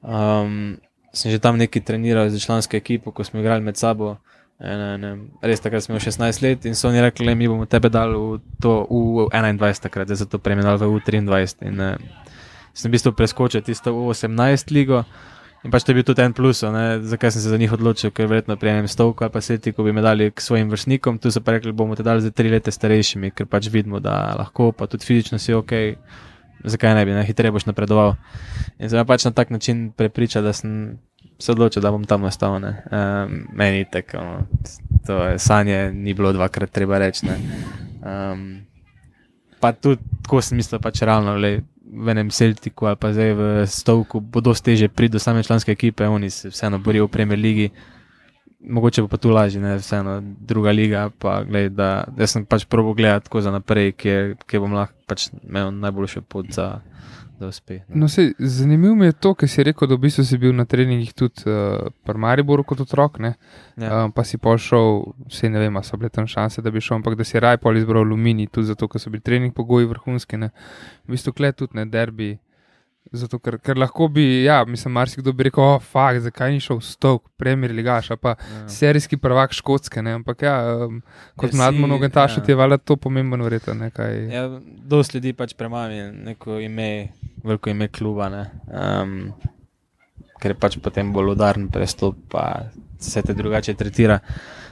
Um, 0.00 0.78
sem 1.12 1.34
že 1.34 1.42
tam 1.42 1.60
neki 1.60 1.84
treniral 1.84 2.30
za 2.32 2.40
člansko 2.40 2.80
ekipo, 2.80 3.12
ko 3.12 3.24
smo 3.28 3.44
igrali 3.44 3.60
med 3.60 3.76
sabo. 3.76 4.16
In, 4.60 4.80
ne, 5.00 5.10
res 5.44 5.60
takrat 5.60 5.84
smo 5.84 5.98
imeli 5.98 6.06
16 6.08 6.42
let 6.44 6.64
in 6.64 6.74
so 6.74 6.88
oni 6.88 7.04
rekli, 7.04 7.28
da 7.28 7.34
mi 7.34 7.48
bomo 7.48 7.68
tebe 7.68 7.92
dali 7.92 8.16
v, 8.16 8.40
to, 8.60 8.86
v 8.88 9.28
21 9.28 9.84
takrat, 9.84 10.08
zdaj 10.08 10.24
so 10.24 10.28
to 10.32 10.40
preimenovali 10.40 10.88
v 10.88 11.04
23. 11.28 11.68
In, 11.68 11.76
uh, 11.76 12.30
sem 12.72 12.88
v 12.88 12.96
bistvu 12.96 13.12
preskočil 13.12 13.60
tisto 13.60 13.92
v 13.92 14.08
18 14.16 14.72
ligo. 14.72 15.04
In 15.60 15.68
pač 15.68 15.84
to 15.84 15.92
je 15.92 15.98
bil 15.98 16.06
tudi 16.08 16.24
en 16.24 16.32
plus, 16.32 16.62
ne, 16.72 17.02
zakaj 17.04 17.34
sem 17.34 17.42
se 17.44 17.50
za 17.52 17.58
njih 17.60 17.72
odločil, 17.76 18.10
ker 18.16 18.30
verjetno 18.30 18.56
prijem 18.56 18.88
stovka 18.88 19.26
ali 19.26 19.32
pa 19.34 19.42
seti, 19.44 19.74
ko 19.76 19.84
bi 19.84 19.92
me 19.92 20.00
dali 20.00 20.30
k 20.32 20.40
svojim 20.40 20.70
vrstnikom, 20.72 21.18
tu 21.20 21.28
so 21.28 21.42
pa 21.44 21.58
rekli, 21.58 21.74
bomo 21.76 21.96
te 21.96 22.06
dali 22.06 22.24
za 22.24 22.32
tri 22.32 22.48
leta 22.48 22.72
starejšimi, 22.72 23.32
ker 23.36 23.44
pač 23.44 23.68
vidimo, 23.68 24.00
da 24.00 24.32
lahko, 24.38 24.70
pa 24.72 24.88
tudi 24.88 25.04
fizično 25.04 25.36
si 25.38 25.52
ok, 25.52 25.74
zakaj 26.64 26.96
ne 26.96 27.04
bi, 27.04 27.12
ne, 27.12 27.26
hitreje 27.28 27.52
boš 27.52 27.68
napredoval. 27.68 28.16
In 28.80 28.88
sem 28.88 29.04
pač 29.04 29.28
na 29.28 29.34
tak 29.36 29.52
način 29.52 29.90
prepričal, 29.92 30.48
da 30.48 30.56
sem 30.56 30.96
se 31.36 31.52
odločil, 31.52 31.84
da 31.84 31.92
bom 31.92 32.08
tam 32.08 32.24
ostal. 32.24 32.56
Um, 32.56 33.44
meni 33.52 33.84
tako, 33.84 34.24
no, 34.24 34.64
to 35.04 35.20
je 35.28 35.38
sanje, 35.38 35.92
ni 35.92 36.16
bilo 36.16 36.32
dvakrat 36.32 36.72
treba 36.72 36.98
reči. 37.04 37.28
ne. 37.28 37.36
Um, 38.00 38.69
pa 39.60 39.72
tudi 39.72 40.00
tako 40.24 40.40
sem 40.42 40.58
mislil, 40.60 40.80
pač 40.82 41.02
realno, 41.04 41.36
le, 41.36 41.60
v 41.90 42.12
enem 42.14 42.30
Celtiku 42.30 42.86
ali 42.86 42.96
pa 42.96 43.10
zdaj 43.10 43.32
v 43.34 43.42
Stovku 43.66 44.22
bo 44.22 44.38
dosti 44.38 44.72
teže 44.72 44.88
priti 44.88 45.18
do 45.18 45.18
same 45.18 45.42
članske 45.42 45.72
ekipe, 45.72 46.06
oni 46.06 46.30
se 46.30 46.48
vseeno 46.48 46.78
borijo 46.78 47.06
v 47.06 47.10
Premier 47.10 47.38
Ligi. 47.38 47.70
Mogoče 48.60 49.06
pa 49.08 49.16
tu 49.16 49.30
lažje, 49.32 49.60
ne, 49.60 49.78
vseeno 49.80 50.20
druga 50.20 50.70
liga. 50.70 51.08
Pa, 51.18 51.40
gled, 51.48 51.72
da, 51.72 52.04
jaz 52.18 52.36
sem 52.36 52.44
pač 52.44 52.66
probo 52.68 52.92
gledati 52.94 53.24
tako 53.24 53.40
za 53.40 53.50
naprej, 53.50 53.94
kje, 53.96 54.16
kje 54.46 54.60
bom 54.60 54.76
lahko 54.76 54.94
pač 55.08 55.30
imel 55.40 55.72
najboljšo 55.80 56.20
pot 56.28 56.52
za, 56.52 56.82
za 57.40 57.48
uspeh. 57.48 57.82
ne. 57.88 57.96
No, 58.00 58.08
sej, 58.08 58.34
zanimivo 58.38 58.94
mi 58.94 59.06
je 59.08 59.12
to, 59.12 59.32
ker 59.34 59.48
si 59.48 59.64
rekel, 59.64 59.88
da 59.88 59.96
v 59.96 60.04
bistvu 60.04 60.24
si 60.28 60.38
bil 60.38 60.52
na 60.56 60.66
treningih 60.68 61.14
tudi 61.16 61.48
uh, 61.48 61.88
pri 62.04 62.20
Mariboru 62.20 62.64
kot 62.68 62.82
otrok, 62.84 63.16
ne? 63.18 63.32
Ja. 63.80 64.04
Um, 64.04 64.12
pa 64.12 64.24
si 64.28 64.36
pol 64.36 64.60
šel, 64.60 65.00
vse 65.32 65.48
ne 65.48 65.62
vem, 65.62 65.80
so 65.82 65.96
bile 65.96 66.12
tam 66.12 66.28
šanse, 66.28 66.60
da 66.60 66.70
bi 66.70 66.84
šel, 66.84 66.98
ampak 67.00 67.16
da 67.16 67.24
si 67.24 67.40
raj 67.40 67.56
pol 67.64 67.80
izbral 67.80 68.04
aluminij, 68.04 68.50
tudi 68.52 68.68
zato, 68.68 68.88
ker 68.92 69.00
so 69.00 69.10
bili 69.10 69.24
trening 69.24 69.56
pogoji 69.56 69.88
vrhunski. 69.88 70.36
Ne? 70.36 70.52
V 71.08 71.16
bistvu 71.16 71.32
kle 71.32 71.52
tudi 71.56 71.80
ne 71.80 71.88
derbi. 71.88 72.34
Zato, 73.12 73.38
ker, 73.38 73.56
ker 73.58 73.74
lahko 73.74 74.06
bi, 74.08 74.44
ja, 74.44 74.64
mislim, 74.64 74.92
marsikdo 74.94 75.32
bi 75.32 75.48
rekel, 75.48 75.64
oh, 75.64 75.82
fakt, 75.82 76.20
zakaj 76.20 76.52
ni 76.52 76.60
šel 76.60 76.78
v 76.78 76.84
stok, 76.84 77.24
premier 77.36 77.72
ligaš, 77.72 78.12
pa 78.20 78.36
Ja. 78.38 78.68
serijski 78.68 79.16
prvak 79.16 79.52
škotske, 79.52 80.02
ne? 80.02 80.12
ampak 80.12 80.42
ja, 80.42 80.54
um, 80.86 81.00
kot 81.36 81.50
Ja, 81.50 81.56
mlad 81.56 81.74
monogentaš 81.74 82.36
ja. 82.36 82.42
ti 82.44 82.52
je 82.52 82.56
valjda 82.56 82.78
to 82.78 82.96
pomembno 82.96 83.44
verjetno, 83.44 83.74
ne 83.74 83.90
kaj. 83.90 84.28
Ja, 84.28 84.44
dosti 84.62 85.16
ljudi 85.16 85.32
pač 85.32 85.54
premavi 85.54 86.12
neko 86.12 86.60
ime, 86.60 87.08
veliko 87.42 87.70
ime 87.70 87.88
kluba. 87.88 88.28
ne. 88.28 88.44
Um, 88.68 89.32
ker 90.40 90.50
je 90.50 90.56
pač 90.56 90.78
potem 90.78 91.12
bolj 91.12 91.32
udaren 91.32 91.68
prestop, 91.68 92.14
pa 92.28 92.62
se 92.98 93.22
te 93.22 93.34
drugače 93.34 93.74
tretira. 93.74 94.20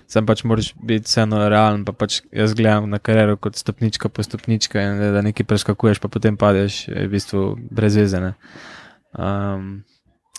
Sam 0.08 0.24
pač 0.24 0.40
moraš 0.48 0.70
biti 0.80 1.04
vseeno 1.04 1.42
realen, 1.52 1.84
pa 1.84 1.92
pač 1.92 2.22
jaz 2.32 2.54
gledam 2.56 2.88
na 2.88 2.96
kariero 2.96 3.36
kot 3.36 3.58
stopnička 3.60 4.08
po 4.08 4.24
stopnička 4.24 4.80
in 4.80 5.02
da 5.12 5.20
nekaj 5.24 5.44
preskakuješ, 5.44 6.00
pa 6.00 6.08
potem 6.08 6.38
padeš, 6.40 6.86
je 6.88 7.04
v 7.04 7.12
bistvu 7.12 7.42
brezvezene. 7.68 8.32
Um, 9.12 9.82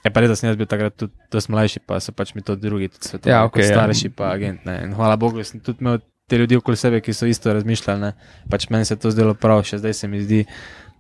je 0.02 0.10
pa 0.10 0.24
res, 0.24 0.32
da 0.34 0.38
sem 0.40 0.50
jaz 0.50 0.58
bil 0.58 0.70
takrat 0.70 0.98
tudi 0.98 1.14
dosti 1.30 1.54
mlajši, 1.54 1.84
pa 1.86 2.00
so 2.02 2.16
pač 2.18 2.34
mi 2.34 2.42
to 2.42 2.58
drugi, 2.58 2.90
tudi 2.96 3.12
svetovni, 3.12 3.30
Ja, 3.30 3.44
ja, 3.44 3.52
okay, 3.52 3.68
ja. 3.68 3.76
starejši, 3.76 4.10
pa 4.18 4.34
agent. 4.34 4.66
Ne. 4.66 4.80
In 4.88 4.98
hvala 4.98 5.20
Bogu, 5.22 5.46
sem 5.46 5.62
tudi 5.62 5.86
imel 5.86 6.02
te 6.30 6.42
ljudi 6.42 6.58
okoli 6.58 6.78
sebe, 6.78 7.02
ki 7.06 7.14
so 7.14 7.30
isto 7.30 7.54
razmišljali. 7.54 8.02
Ne. 8.02 8.12
Pač 8.50 8.70
meni 8.74 8.90
se 8.90 8.98
je 8.98 9.04
to 9.06 9.14
zdelo 9.14 9.38
prav, 9.38 9.62
še 9.70 9.82
zdaj 9.84 9.94
se 10.02 10.10
mi 10.10 10.26
zdi. 10.26 10.44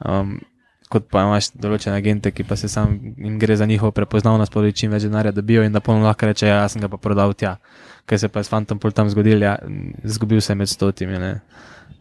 Um, 0.05 0.37
Kot 0.89 1.03
pa 1.13 1.21
imaš 1.21 1.51
določene 1.53 1.99
agente, 1.99 2.31
ki 2.33 2.41
pa 2.49 2.55
se 2.57 2.65
sam 2.65 2.95
jim 3.13 3.35
gre 3.37 3.53
za 3.53 3.67
njihovo 3.69 3.93
prepoznavnost, 3.93 4.49
pa 4.49 4.63
čim 4.73 4.89
več 4.89 5.03
denarja 5.05 5.29
dobijo 5.37 5.61
in 5.61 5.75
da 5.75 5.83
polno 5.85 6.07
lahko 6.07 6.25
reče, 6.25 6.47
ja, 6.49 6.63
jaz 6.63 6.73
sem 6.73 6.81
ga 6.81 6.89
pa 6.89 6.97
prodal 6.97 7.35
tja. 7.37 7.59
Kaj 8.09 8.17
se 8.17 8.27
pa 8.27 8.39
je 8.39 8.43
s 8.43 8.49
Fantom 8.49 8.79
pol 8.79 8.91
tam 8.91 9.05
zgodil, 9.07 9.37
ja, 9.39 9.53
zgubil 10.03 10.41
se 10.41 10.49
je 10.49 10.57
med 10.57 10.69
stotimi. 10.69 11.19
ne. 11.19 11.35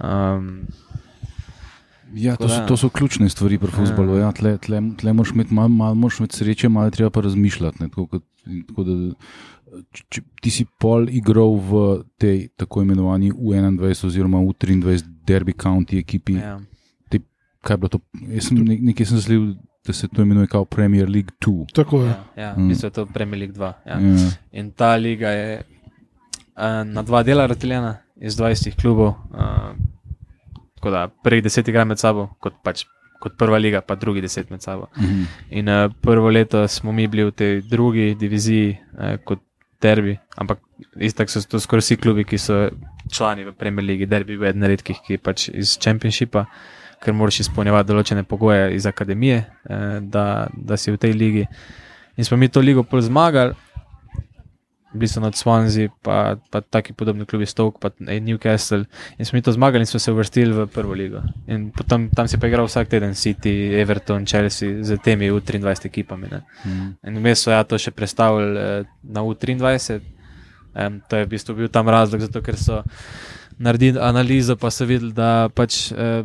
Um, 0.01 0.67
Ja, 2.11 2.37
to, 2.37 2.49
so, 2.49 2.55
da- 2.55 2.67
to 2.67 2.77
so 2.77 2.89
ključne 2.89 3.29
stvari 3.29 3.59
pri 3.59 3.69
futbalu. 3.69 4.17
Ja, 4.17 4.33
tle, 4.33 4.55
tle, 4.59 4.79
tle 4.97 5.13
moraš 5.13 5.35
imeti 5.35 5.55
malo 5.55 5.69
mal, 5.69 5.95
moraš 5.95 6.19
imeti 6.19 6.37
sreče, 6.37 6.69
malo 6.69 6.91
treba 6.91 7.11
pa 7.11 7.21
razmišljati. 7.21 7.83
Ne, 7.83 7.89
tako, 7.89 8.07
kot, 8.07 8.23
tako 8.67 8.85
da, 8.85 8.95
če, 9.93 10.05
če, 10.09 10.23
ti 10.41 10.51
si 10.51 10.65
pol 10.81 11.05
igral 11.11 11.53
v 11.61 11.83
tej 12.17 12.49
tako 12.57 12.81
imenovani 12.83 13.29
U21 13.31 13.77
oziroma 14.07 14.41
U23 14.41 14.97
Derby 15.23 15.53
County 15.55 15.99
ekipi. 15.99 16.33
Ja. 16.35 16.57
ja, 17.13 17.21
Kaj 17.61 17.75
je 17.75 17.79
bilo 17.79 17.89
to? 17.91 18.01
Jaz 18.31 18.49
sem 18.49 18.57
ne, 18.59 18.79
nekaj 18.83 19.07
sem 19.07 19.19
zlil, 19.19 19.47
da 19.85 19.93
se 19.93 20.09
to 20.09 20.23
imenuje 20.23 20.47
kot 20.47 20.71
Premier 20.71 21.05
League 21.07 21.37
2. 21.39 21.67
Tako 21.75 22.03
je. 22.03 22.09
ja, 22.09 22.25
ja, 22.39 22.55
Mm. 22.57 22.65
v 22.65 22.69
bistvu 22.69 22.87
je 22.87 22.93
to 22.93 23.07
Premier 23.07 23.39
League 23.39 23.55
2. 23.55 23.73
Ja. 23.85 23.99
Ja. 23.99 24.31
In 24.55 24.71
ta 24.71 24.95
liga 24.97 25.29
je 25.29 25.61
na 26.85 27.03
dva 27.03 27.23
dela 27.23 27.47
razdeljena 27.47 27.97
iz 28.21 28.37
20 28.37 28.81
klubov. 28.81 29.09
Uh, 29.09 29.77
tako 30.75 30.91
da 30.91 31.09
prvih 31.25 31.43
deset 31.43 31.69
igra 31.69 31.85
med 31.85 31.99
sabo, 31.99 32.29
kot, 32.41 32.55
pač, 32.63 32.85
kot 33.23 33.35
prva 33.39 33.59
liga, 33.59 33.81
pa 33.81 33.95
drugi 33.95 34.21
deset 34.21 34.51
med 34.51 34.63
sabo. 34.63 34.87
Mhm. 34.99 35.23
In 35.51 35.69
uh, 35.69 35.91
prvo 36.03 36.31
leto 36.31 36.69
smo 36.69 36.93
mi 36.93 37.07
bili 37.07 37.25
v 37.25 37.33
tej 37.33 37.61
drugi 37.61 38.15
diviziji 38.15 38.79
uh, 38.99 39.17
kot 39.25 39.43
derbi, 39.83 40.19
ampak 40.37 40.59
istak 40.99 41.31
so 41.31 41.43
to 41.43 41.61
skoraj 41.61 41.83
vsi 41.83 41.97
klubi, 41.97 42.25
ki 42.25 42.39
so 42.39 42.69
člani 43.13 43.45
v 43.45 43.55
Premier 43.55 43.87
League, 43.87 44.07
derbi 44.07 44.35
je 44.35 44.51
eden 44.51 44.67
redkih, 44.67 44.99
ki 45.07 45.17
je 45.17 45.19
pač 45.19 45.49
iz 45.49 45.79
Championshipa. 45.79 46.47
Ker 46.99 47.15
moraš 47.15 47.45
izpolnjevati 47.45 47.87
določene 47.87 48.25
pogoje 48.27 48.73
iz 48.75 48.87
akademije, 48.87 49.37
eh, 49.71 50.01
da, 50.03 50.49
da 50.51 50.77
si 50.77 50.91
v 50.91 50.99
tej 50.99 51.13
ligi. 51.15 51.45
In 52.19 52.27
smo 52.27 52.35
mi 52.37 52.49
to 52.51 52.59
ligo 52.59 52.83
pol 52.83 52.99
zmagali, 53.07 53.55
bili 54.93 55.09
so 55.09 55.21
nad 55.21 55.35
Swansea, 55.37 55.89
pa, 56.03 56.37
pa 56.51 56.61
taki 56.61 56.93
podobni 56.93 57.27
klubi 57.27 57.47
Stoke, 57.47 57.79
pa 57.81 57.91
eh, 58.07 58.21
Newcastle. 58.21 58.85
In 59.19 59.25
smo 59.25 59.37
mi 59.37 59.43
to 59.43 59.53
zmagali 59.53 59.83
in 59.83 59.87
smo 59.87 60.01
se 60.01 60.13
uvrstili 60.13 60.53
v 60.53 60.67
prvo 60.67 60.93
ligo. 60.93 61.23
In 61.47 61.71
potem 61.71 62.09
tam 62.11 62.29
si 62.29 62.39
pa 62.39 62.47
igral 62.47 62.67
vsak 62.67 62.89
teden 62.89 63.15
City, 63.15 63.75
Everton, 63.81 64.27
Chelsea 64.27 64.83
z 64.83 64.99
temi 65.05 65.31
U23 65.31 65.87
ekipami. 65.87 66.29
Ne. 66.31 66.43
Mhm. 66.65 66.93
In 67.07 67.19
vmes 67.19 67.43
so 67.43 67.51
ja 67.51 67.65
to 67.65 67.79
še 67.79 67.91
predstavili 67.91 68.59
eh, 68.59 68.85
na 69.03 69.21
U23. 69.21 70.01
Um, 70.79 71.01
to 71.09 71.17
je 71.17 71.25
v 71.25 71.29
bistvu 71.29 71.55
bil 71.55 71.69
tam 71.69 71.89
razlog, 71.89 72.21
zato 72.21 72.41
ker 72.45 72.57
so 72.57 72.83
naredili 73.59 73.99
analizo, 73.99 74.57
pa 74.57 74.71
so 74.71 74.87
videli, 74.87 75.13
da 75.13 75.49
pač. 75.49 75.93
Eh, 75.93 76.25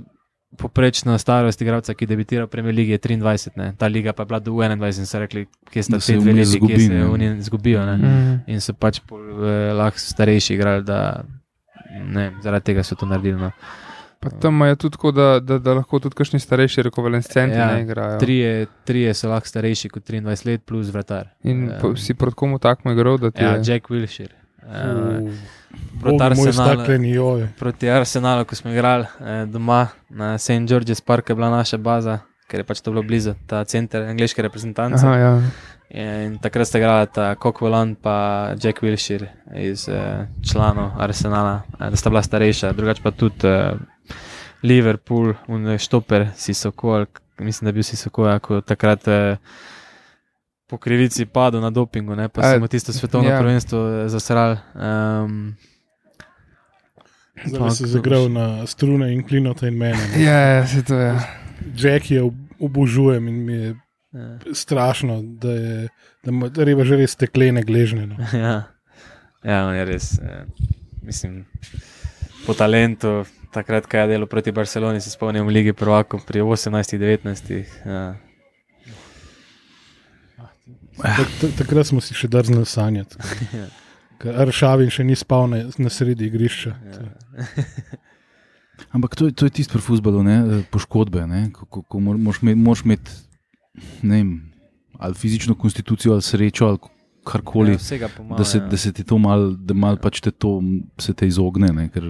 Poprečna 0.58 1.18
starost 1.18 1.62
igralca, 1.62 1.94
ki 1.98 2.06
debitira 2.06 2.46
v 2.46 2.50
Premier 2.52 2.76
League, 2.76 2.94
je 2.94 3.00
23, 3.00 3.56
ne. 3.58 3.72
ta 3.78 3.88
liga 3.88 4.14
pa 4.14 4.24
je 4.24 4.28
bila 4.28 4.40
do 4.40 4.52
21 4.52 5.00
in 5.00 5.06
so 5.10 5.20
rekli, 5.20 5.48
kje 5.72 5.84
sta 5.84 6.00
te 6.00 6.18
dve 6.18 6.34
leti, 6.34 6.60
kje 6.62 6.80
se 6.80 7.06
oni 7.06 7.32
izgubijo. 7.38 7.86
Ne. 7.86 7.96
Mm. 7.98 8.36
In 8.48 8.62
so 8.62 8.74
pač 8.74 9.00
pol, 9.08 9.24
eh, 9.48 9.72
lahko 9.74 10.00
starejši 10.00 10.54
igrali, 10.54 10.84
da 10.86 11.24
ne, 12.06 12.32
zaradi 12.44 12.70
tega 12.70 12.84
so 12.84 12.96
to 12.96 13.10
naredili. 13.10 13.40
No. 13.42 13.52
Pa 14.24 14.30
tam 14.30 14.62
je 14.62 14.76
tudi 14.76 14.92
tako, 14.92 15.12
da, 15.12 15.40
da, 15.40 15.58
da 15.60 15.74
lahko 15.74 16.00
tudi 16.00 16.16
kakšni 16.16 16.40
starejši 16.40 16.86
rekovalescenti 16.88 17.58
Ja, 17.58 17.74
ne 17.74 17.82
igrajo. 17.82 18.20
Trije, 18.20 18.66
trije 18.86 19.14
so 19.14 19.30
lahko 19.30 19.48
starejši 19.48 19.90
kot 19.90 20.06
23 20.10 20.48
let, 20.48 20.64
plus 20.66 20.94
vratar. 20.94 21.34
In 21.44 21.70
Eh, 21.72 21.80
po, 21.82 21.96
si 21.96 22.14
proti 22.14 22.36
komu 22.36 22.60
takmo 22.60 22.92
igral, 22.92 23.20
ja, 23.36 23.56
je. 23.56 23.62
Jack 23.66 23.90
Wilshire. 23.90 24.38
Uh, 24.64 24.70
Proti 24.70 25.38
proti 26.02 26.24
Arsenalu, 26.24 26.54
stakleni 26.54 27.12
joj. 27.12 27.48
proti 27.60 27.90
Arsenalu, 27.90 28.46
ko 28.46 28.56
smo 28.56 28.72
igrali 28.72 29.06
eh, 29.20 29.46
doma 29.46 29.88
na 30.10 30.38
St. 30.38 30.52
George's 30.64 31.02
Park, 31.02 31.30
je 31.30 31.36
bila 31.36 31.50
naša 31.50 31.78
baza, 31.78 32.20
ker 32.48 32.60
je 32.60 32.64
pač 32.64 32.82
to 32.82 32.92
bilo 32.92 33.04
blizu, 33.04 33.34
ta 33.48 33.64
center 33.64 34.02
angliške 34.04 34.42
reprezentance. 34.42 35.02
Aha, 35.02 35.18
ja. 35.18 35.42
In 35.92 36.38
takrat 36.38 36.68
sta 36.68 36.78
igrala 36.78 37.06
ta 37.06 37.36
Coquelin 37.36 37.94
in 37.94 38.60
Jack 38.60 38.82
Wilshire 38.82 39.28
iz 39.56 39.88
eh, 39.88 40.26
članov 40.44 40.92
Arsenala, 40.98 41.62
eh, 41.74 41.90
da 41.90 41.96
sta 41.96 42.10
bila 42.10 42.22
starejša, 42.22 42.72
drugače 42.72 43.02
pa 43.04 43.12
tudi 43.12 43.48
eh, 43.48 43.74
Liverpool, 44.62 45.34
un 45.48 45.78
štoper, 45.78 46.28
Sisoko, 46.36 46.92
ali 46.92 47.06
k- 47.06 47.20
mislim, 47.40 47.66
da 47.66 47.70
je 47.70 47.74
bil 47.74 47.84
Sisoko, 47.84 48.40
ko 48.40 48.62
takrat 48.62 49.08
eh, 49.08 49.38
po 50.68 50.78
krivici 50.78 51.26
padel 51.26 51.62
na 51.62 51.70
dopingu, 51.70 52.16
ne, 52.16 52.30
pa 52.30 52.42
A, 52.42 52.58
smo 52.58 52.68
tisto 52.68 52.94
svetovno 52.94 53.30
ja. 53.30 53.36
ja. 53.36 53.42
prvenstvo 53.42 54.10
zasrali. 54.10 54.58
Um, 54.76 55.56
Zdaj 57.46 57.62
bi 57.64 57.72
se 57.72 57.88
zagral 57.88 58.30
na 58.32 58.68
strune 58.68 59.14
in 59.14 59.24
klinota 59.28 59.68
in 59.68 59.78
mene. 59.78 60.08
ne. 60.16 60.24
Ja, 60.24 60.40
ja, 60.40 60.68
se 60.68 60.84
to 60.84 60.96
je. 60.96 61.20
Jack 61.76 62.12
je 62.12 62.24
ob- 62.24 62.50
obožujem 62.60 63.28
in 63.28 63.46
mi 63.46 63.54
je 63.54 63.76
ja. 64.12 64.40
strašno, 64.54 65.22
da 65.22 65.52
je 65.52 65.88
da 66.24 66.64
reba 66.64 66.84
že 66.84 66.96
res 66.96 67.12
steklene 67.12 67.64
gležne. 67.64 68.08
No. 68.08 68.16
Ja, 68.34 68.64
ja 69.44 69.68
on 69.68 69.76
je 69.76 69.86
res. 69.86 70.20
Eh, 70.20 70.46
mislim, 71.02 71.46
po 72.46 72.54
talentu, 72.54 73.26
takrat, 73.52 73.88
ko 73.88 73.98
je 73.98 74.08
delal 74.08 74.28
proti 74.28 74.52
Barceloni, 74.52 75.02
se 75.02 75.12
spomnim 75.12 75.46
v 75.48 75.52
Ligi 75.52 75.74
Prvakov 75.74 76.24
pri 76.28 76.42
18-19. 76.42 77.64
Ja. 77.86 78.16
Tak, 80.98 81.30
tak, 81.42 81.52
takrat 81.58 81.88
smo 81.90 82.02
si 82.02 82.14
še 82.14 82.28
drznili 82.28 82.66
sanjati. 82.66 83.18
Ja. 83.54 83.68
Ker 84.22 84.38
Aršavin 84.40 84.88
še 84.94 85.04
ni 85.04 85.16
spal 85.20 85.50
na, 85.52 85.58
na 85.78 85.90
sredi 85.92 86.30
igrišča. 86.30 86.72
Ja. 86.72 87.02
Ampak 88.96 89.16
to, 89.16 89.28
to 89.32 89.46
je 89.50 89.54
tisto 89.54 89.76
pri 89.76 89.84
futbalu, 89.84 90.24
ne, 90.24 90.36
eh, 90.40 90.64
poškodbe. 90.72 91.26
Ne, 91.28 91.42
ko, 91.52 91.66
ko, 91.66 91.82
ko 91.84 92.00
mor- 92.00 92.18
moraš 92.18 92.86
imeti, 92.86 93.12
vem, 94.02 94.54
ali 95.00 95.18
fizično 95.18 95.56
konstitucijo, 95.56 96.14
ali 96.14 96.22
srečo, 96.26 96.68
ali 96.68 96.80
karkoli, 97.26 97.78
Ja, 98.00 98.10
pomalo, 98.12 98.38
da, 98.38 98.46
se, 98.46 98.58
ja. 98.58 98.68
da 98.68 98.78
se 98.78 98.92
ti 98.94 99.04
to 99.04 99.18
mal, 99.18 99.54
da 99.56 99.74
mal 99.74 99.98
pač 99.98 100.20
te 100.22 100.32
to 100.32 100.60
se 101.00 101.14
te 101.14 101.28
izogne, 101.28 101.70
ne, 101.74 101.90
ker 101.90 102.04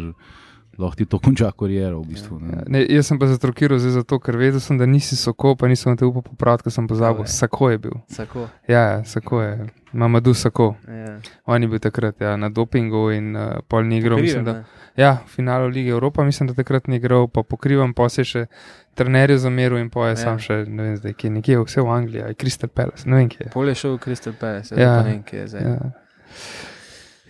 lahko 0.75 0.95
ti 0.95 1.05
to 1.05 1.19
konča 1.19 1.51
kariero. 1.51 1.99
V 1.99 2.07
bistvu, 2.07 2.39
Ja, 2.39 2.47
ne. 2.47 2.63
ne, 2.69 2.85
jaz 2.89 3.07
sem 3.07 3.19
pa 3.19 3.27
zatrokiral 3.27 3.77
zato, 3.77 4.19
ker 4.19 4.35
vedel 4.35 4.59
sem, 4.59 4.77
da 4.77 4.85
nisi 4.85 5.15
soko, 5.15 5.55
pa 5.55 5.67
nisem 5.67 5.97
te 5.97 6.05
upal 6.05 6.21
popraviti, 6.23 6.63
ker 6.63 6.71
sem 6.71 6.87
pozabil. 6.87 7.23
Je. 7.23 7.27
Sako 7.29 7.69
je 7.69 7.77
bil. 7.79 7.95
Tako. 8.09 8.47
Ja, 8.67 8.81
ja, 8.81 9.03
sako 9.03 9.41
je. 9.41 9.53
Mamadu 9.93 10.33
Sako. 10.33 10.75
Ja. 10.87 11.19
On 11.45 11.61
je 11.61 11.67
bil 11.67 11.79
takrat 11.79 12.17
ja, 12.19 12.35
na 12.35 12.49
dopingu 12.49 13.11
in 13.11 13.35
uh, 13.35 13.41
pol 13.63 13.83
ni 13.83 13.97
igral. 13.97 14.17
Mislim, 14.17 14.41
da, 14.43 14.53
Pokrivam, 14.53 14.89
ja, 14.95 15.11
v 15.19 15.29
finalu 15.29 15.67
lige 15.67 15.89
Evropa, 15.89 16.23
mislim, 16.23 16.47
da 16.47 16.53
takrat 16.55 16.87
ni 16.87 16.95
igral, 16.95 17.27
pa 17.27 17.43
pokrivam, 17.43 17.93
pa 17.93 18.09
se 18.09 18.23
še 18.23 18.45
trenerju 18.93 19.37
zameril 19.37 19.77
in 19.77 19.89
poje 19.89 20.07
Ja. 20.07 20.09
ja. 20.11 20.23
sam 20.23 20.39
še, 20.39 20.65
ne 20.65 20.83
vem, 20.83 20.97
zdaj, 20.97 21.13
kje 21.13 21.27
je 21.27 21.31
nekje, 21.31 21.59
vse 21.61 21.81
v 21.81 21.89
Angliji, 21.91 22.35
Crystal 22.35 22.69
Palace, 22.69 23.05
ne 23.05 23.15
vem 23.15 23.29
kje. 23.29 23.45
je. 23.45 23.51
Pol 23.51 23.69
je 23.69 23.75
šel 23.75 23.93
v 23.93 23.99
Crystal 23.99 24.33
Palace, 24.33 24.73
Ja. 24.73 24.81
ja. 24.81 24.89
pa 24.91 25.03
ne 25.03 25.09
vem, 25.11 25.23
kje 25.23 25.39
je 25.39 25.47
zdaj. 25.47 25.61
Ja. 25.63 26.72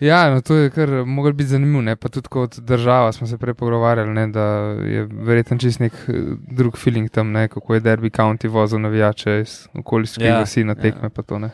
Ja, 0.00 0.30
no, 0.30 0.40
to 0.40 0.54
je 0.54 0.70
kar 0.70 0.90
moglo 1.06 1.32
biti 1.32 1.48
zanimivo, 1.48 1.82
ne? 1.82 1.96
pa 1.96 2.08
tudi 2.08 2.28
kot 2.28 2.58
država 2.58 3.12
smo 3.12 3.26
se 3.26 3.38
prej 3.38 3.54
pogovarjali, 3.54 4.10
ne? 4.10 4.26
da 4.26 4.42
je 4.84 5.04
verjetno 5.10 5.58
čist 5.58 5.80
nek 5.80 5.92
eh, 6.08 6.12
drug 6.50 6.78
feeling 6.78 7.10
tam, 7.10 7.32
ne? 7.32 7.48
kako 7.48 7.74
je 7.74 7.80
Derby 7.80 8.10
County 8.10 8.48
vozil 8.48 8.80
navijače 8.80 9.40
iz 9.40 9.68
okoliških 9.74 10.24
Ja, 10.26 10.38
vasi 10.38 10.64
na 10.64 10.72
ja. 10.72 10.82
tekme. 10.82 11.10
Ja. 11.16 11.22
To, 11.22 11.38
ne? 11.38 11.50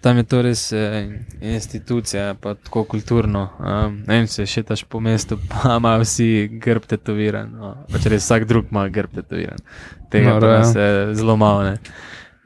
Tam 0.00 0.16
je 0.16 0.22
to 0.22 0.42
res 0.42 0.72
eh, 0.72 1.08
institucija, 1.40 2.34
pa 2.40 2.54
tako 2.54 2.84
kulturno. 2.84 3.48
Um, 3.58 4.02
ne 4.06 4.18
vem, 4.18 4.26
se 4.28 4.46
še 4.46 4.62
taš 4.62 4.84
po 4.84 5.00
mestu, 5.00 5.38
pa 5.48 5.78
imajo 5.78 6.04
vsi 6.04 6.28
grb 6.62 6.84
tetoviran. 6.86 7.50
No. 7.58 7.74
Pač 7.92 8.06
res 8.12 8.22
vsak 8.26 8.44
drug 8.44 8.68
ima 8.70 8.84
grb 8.88 9.16
tetoviran. 9.16 9.64
Tega 10.12 10.34
Noro, 10.36 10.46
pa 10.46 10.58
nas 10.58 10.74
je 10.76 11.14
zelo 11.16 11.36
malo. 11.40 11.62
ne. 11.64 11.78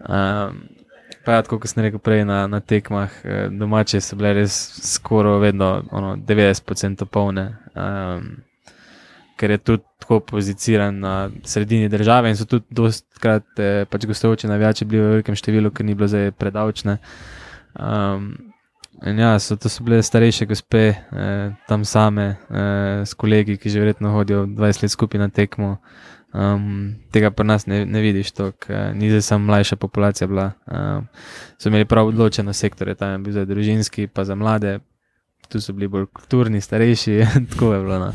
Um, 0.06 0.77
pa 1.28 1.34
ja, 1.36 1.42
tako 1.44 1.58
kot 1.60 1.68
sem 1.68 1.82
rekel 1.84 2.00
prej 2.00 2.22
na, 2.24 2.46
na 2.48 2.62
tekmah, 2.64 3.16
eh, 3.20 3.48
domače 3.52 4.00
so 4.00 4.16
bile 4.16 4.30
res 4.38 4.54
skoraj 4.94 5.42
vedno 5.42 5.66
ono, 5.92 6.14
90% 6.16 7.04
polne. 7.04 7.50
Um, 7.76 8.30
ker 9.36 9.50
je 9.50 9.58
tudi 9.58 9.82
tako 10.00 10.20
poziciran 10.20 10.98
na 11.04 11.30
sredini 11.44 11.88
države 11.88 12.32
in 12.32 12.36
so 12.36 12.48
tudi 12.48 12.64
dostkrat 12.70 13.44
eh, 13.58 13.84
pač 13.90 14.06
gostujoči 14.08 14.48
navijači 14.48 14.88
bili 14.88 15.02
v 15.02 15.10
velikem 15.10 15.36
številu, 15.36 15.70
ker 15.70 15.84
ni 15.84 15.94
bilo 15.94 16.08
zdaj 16.08 16.32
predavčne. 16.40 16.96
Um, 17.76 18.32
in 19.04 19.20
ja, 19.20 19.36
so, 19.38 19.60
to 19.60 19.68
so 19.68 19.84
bile 19.84 20.00
starejše 20.02 20.48
gospe, 20.48 20.86
eh, 20.96 21.52
tam 21.68 21.84
same, 21.84 22.30
eh, 22.48 23.04
s 23.04 23.12
kolegi, 23.14 23.60
ki 23.60 23.70
že 23.76 23.84
verjetno 23.84 24.16
hodijo 24.16 24.46
20 24.46 24.82
let 24.82 24.96
skupaj 24.96 25.20
na 25.20 25.28
tekmo. 25.28 25.76
Um, 26.32 26.94
tega 27.10 27.30
pri 27.30 27.46
nas 27.46 27.66
ne, 27.66 27.86
ne 27.86 28.00
vidiš, 28.04 28.30
to, 28.36 28.52
ni 28.94 29.08
zdaj 29.08 29.22
samo 29.22 29.46
mlajša 29.46 29.76
populacija 29.76 30.28
bila. 30.28 30.50
Um, 30.66 31.06
so 31.58 31.68
imeli 31.68 31.84
prav 31.84 32.06
odločene 32.06 32.52
sektore, 32.52 32.94
tam 32.94 33.12
je 33.12 33.18
bil 33.18 33.32
za 33.32 33.44
družinski, 33.44 34.06
pa 34.06 34.24
za 34.24 34.34
mlade, 34.34 34.78
tu 35.48 35.60
so 35.60 35.72
bili 35.72 35.88
bolj 35.88 36.06
kulturni, 36.12 36.60
starejši, 36.60 37.24
tako 37.50 37.72
je 37.74 37.80
bilo. 37.80 37.98
No. 37.98 38.12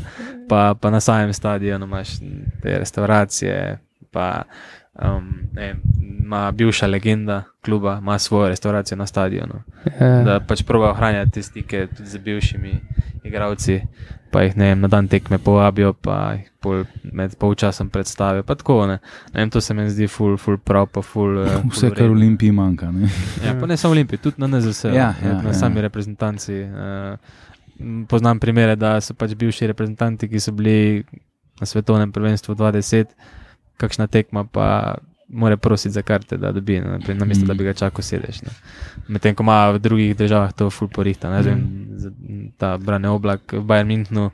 Pa, 0.48 0.74
pa 0.80 0.90
na 0.90 1.00
samem 1.00 1.32
stadionu 1.32 1.86
imaš 1.86 2.18
te 2.62 2.78
restauracije, 2.78 3.78
pa 4.10 4.42
um, 5.02 5.32
ne, 5.52 5.74
ima 6.24 6.50
bivša 6.52 6.86
legenda 6.86 7.42
kluba, 7.64 7.98
ima 7.98 8.18
svojo 8.18 8.48
restauracijo 8.48 8.98
na 8.98 9.06
stadionu. 9.06 9.54
Ja. 10.00 10.22
Da 10.22 10.40
pač 10.40 10.62
proba 10.62 10.90
ohranjati 10.90 11.30
te 11.30 11.42
stike 11.42 11.86
tudi 11.86 12.08
z 12.08 12.18
bivšimi 12.18 12.80
igravci, 13.24 13.80
pa 14.30 14.42
jih 14.42 14.56
ne 14.56 14.64
vem, 14.66 14.80
na 14.80 14.88
dan 14.88 15.08
tekme 15.08 15.38
povabijo, 15.38 15.92
pa 15.92 16.32
jih 16.32 16.50
pol, 16.60 16.84
med 17.12 17.36
polčasom 17.36 17.88
predstavijo. 17.90 18.42
Pa 18.42 18.54
tako, 18.54 18.86
ne. 18.86 18.98
ne 19.32 19.40
vem, 19.40 19.50
to 19.50 19.60
se 19.60 19.74
mi 19.74 19.90
zdi 19.90 20.08
ful, 20.08 20.36
ful 20.36 20.58
prav, 20.58 20.86
pa 20.86 21.02
ful. 21.02 21.38
eh, 21.38 21.50
ful 21.60 21.70
Vse, 21.70 21.90
kar. 21.90 22.10
Olimpiji 22.10 22.52
manjka. 22.52 22.90
Ne? 22.90 23.08
Ja, 23.46 23.54
pa 23.60 23.66
ne 23.66 23.76
samo 23.76 23.92
Olimpiji, 23.92 24.18
tudi 24.18 24.40
na 24.42 24.46
NZS, 24.46 24.84
Ja, 24.84 24.92
ja, 24.92 25.14
na 25.42 25.48
ja. 25.48 25.54
sami 25.54 25.80
reprezentanci. 25.80 26.62
Uh, 26.62 27.18
poznam 28.08 28.40
primere, 28.40 28.76
da 28.76 29.00
so 29.00 29.14
pač 29.14 29.34
bivši 29.34 29.66
reprezentanti, 29.66 30.28
ki 30.28 30.40
so 30.40 30.52
bili 30.52 31.04
na 31.60 31.66
svetovnem 31.66 32.12
prvenstvu 32.12 32.54
20, 32.54 33.04
kakšna 33.76 34.06
tekma 34.06 34.44
pa 34.44 34.94
mora 35.28 35.56
prositi 35.56 35.92
za 35.92 36.02
karte, 36.02 36.36
da 36.36 36.52
dobi, 36.52 36.80
na 36.80 37.24
mesto, 37.24 37.44
Mm. 37.44 37.48
da 37.48 37.54
bi 37.54 37.64
ga 37.64 37.72
čakal 37.72 38.02
sedež. 38.02 38.42
ne. 38.42 38.50
Medtem 39.08 39.34
ko 39.34 39.42
ima 39.42 39.70
v 39.70 39.78
drugih 39.78 40.16
državah 40.16 40.52
to 40.52 40.70
ful 40.70 40.88
porihta. 40.88 41.30
Ne, 41.30 41.54
mm. 41.54 41.86
za, 41.96 42.10
ta 42.58 42.76
brane 42.78 43.08
oblak 43.08 43.52
v 43.52 43.64
Bayern 43.64 43.88
Münchenu. 43.88 44.30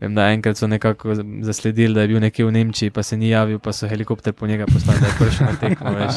Vem, 0.00 0.14
da 0.14 0.30
enkrat 0.32 0.56
so 0.56 0.66
nekako 0.66 1.14
zasledili, 1.42 1.94
da 1.94 2.00
je 2.02 2.08
bil 2.08 2.20
nekje 2.20 2.44
v 2.44 2.52
Nemčiji, 2.52 2.90
pa 2.90 3.02
se 3.02 3.16
ni 3.16 3.28
javil, 3.28 3.58
pa 3.58 3.72
so 3.72 3.88
helikopter 3.88 4.32
po 4.32 4.46
njega 4.46 4.64
poslali, 4.66 5.00
da 5.00 5.06
je 5.06 5.12
prišel 5.18 5.46
na 5.46 5.56
tekmo. 5.60 5.90
Veš. 5.98 6.14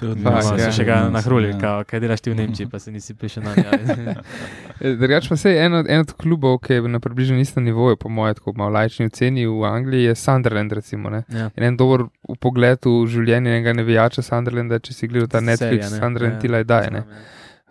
To 0.00 0.06
je 0.06 0.10
od 0.12 0.18
Fak, 0.18 0.34
nas, 0.34 0.50
Pa 0.50 0.58
ja. 0.58 0.66
so 0.66 0.76
še 0.76 0.84
ga 0.84 1.08
nahruli, 1.08 1.48
Ja. 1.48 1.58
kao, 1.58 1.84
kaj 1.84 2.00
delaš 2.00 2.20
ti 2.20 2.30
v 2.30 2.36
Nemčiji, 2.36 2.68
pa 2.68 2.78
se 2.78 2.92
nisi 2.92 3.14
prišel 3.14 3.42
na 3.42 3.54
njega. 3.56 4.20
Drugač 5.00 5.28
pa 5.28 5.36
se 5.36 5.50
je 5.50 5.64
en 5.64 5.74
od, 5.74 5.88
en 5.88 6.00
od 6.00 6.12
klubov, 6.12 6.58
ki 6.58 6.72
je 6.72 6.82
na 6.88 7.00
približno 7.00 7.40
istem 7.40 7.64
nivoju, 7.64 7.96
po 7.96 8.08
mojem, 8.08 8.34
tako 8.34 8.52
malo 8.56 8.70
lajčni 8.76 9.06
oceni 9.08 9.46
v 9.46 9.64
Angliji, 9.64 10.04
je 10.04 10.14
Sunderland. 10.14 10.72
Recimo, 10.72 11.10
ne. 11.10 11.24
ja. 11.28 11.48
In 11.56 11.64
en 11.64 11.76
dober 11.76 12.04
v 12.28 12.36
pogledu 12.40 13.06
življenja 13.08 13.56
enega 13.56 13.72
navijača 13.72 14.22
Sunderlanda, 14.22 14.78
če 14.78 14.92
si 14.92 15.08
gledal 15.08 15.28
ta 15.32 15.40
Netflix, 15.40 15.88
Serija, 15.88 15.90
ne. 15.90 16.00
Sunderland 16.00 16.34
Ja, 16.34 16.40
Tila 16.40 16.60
je 16.60 16.64
daje. 16.64 17.04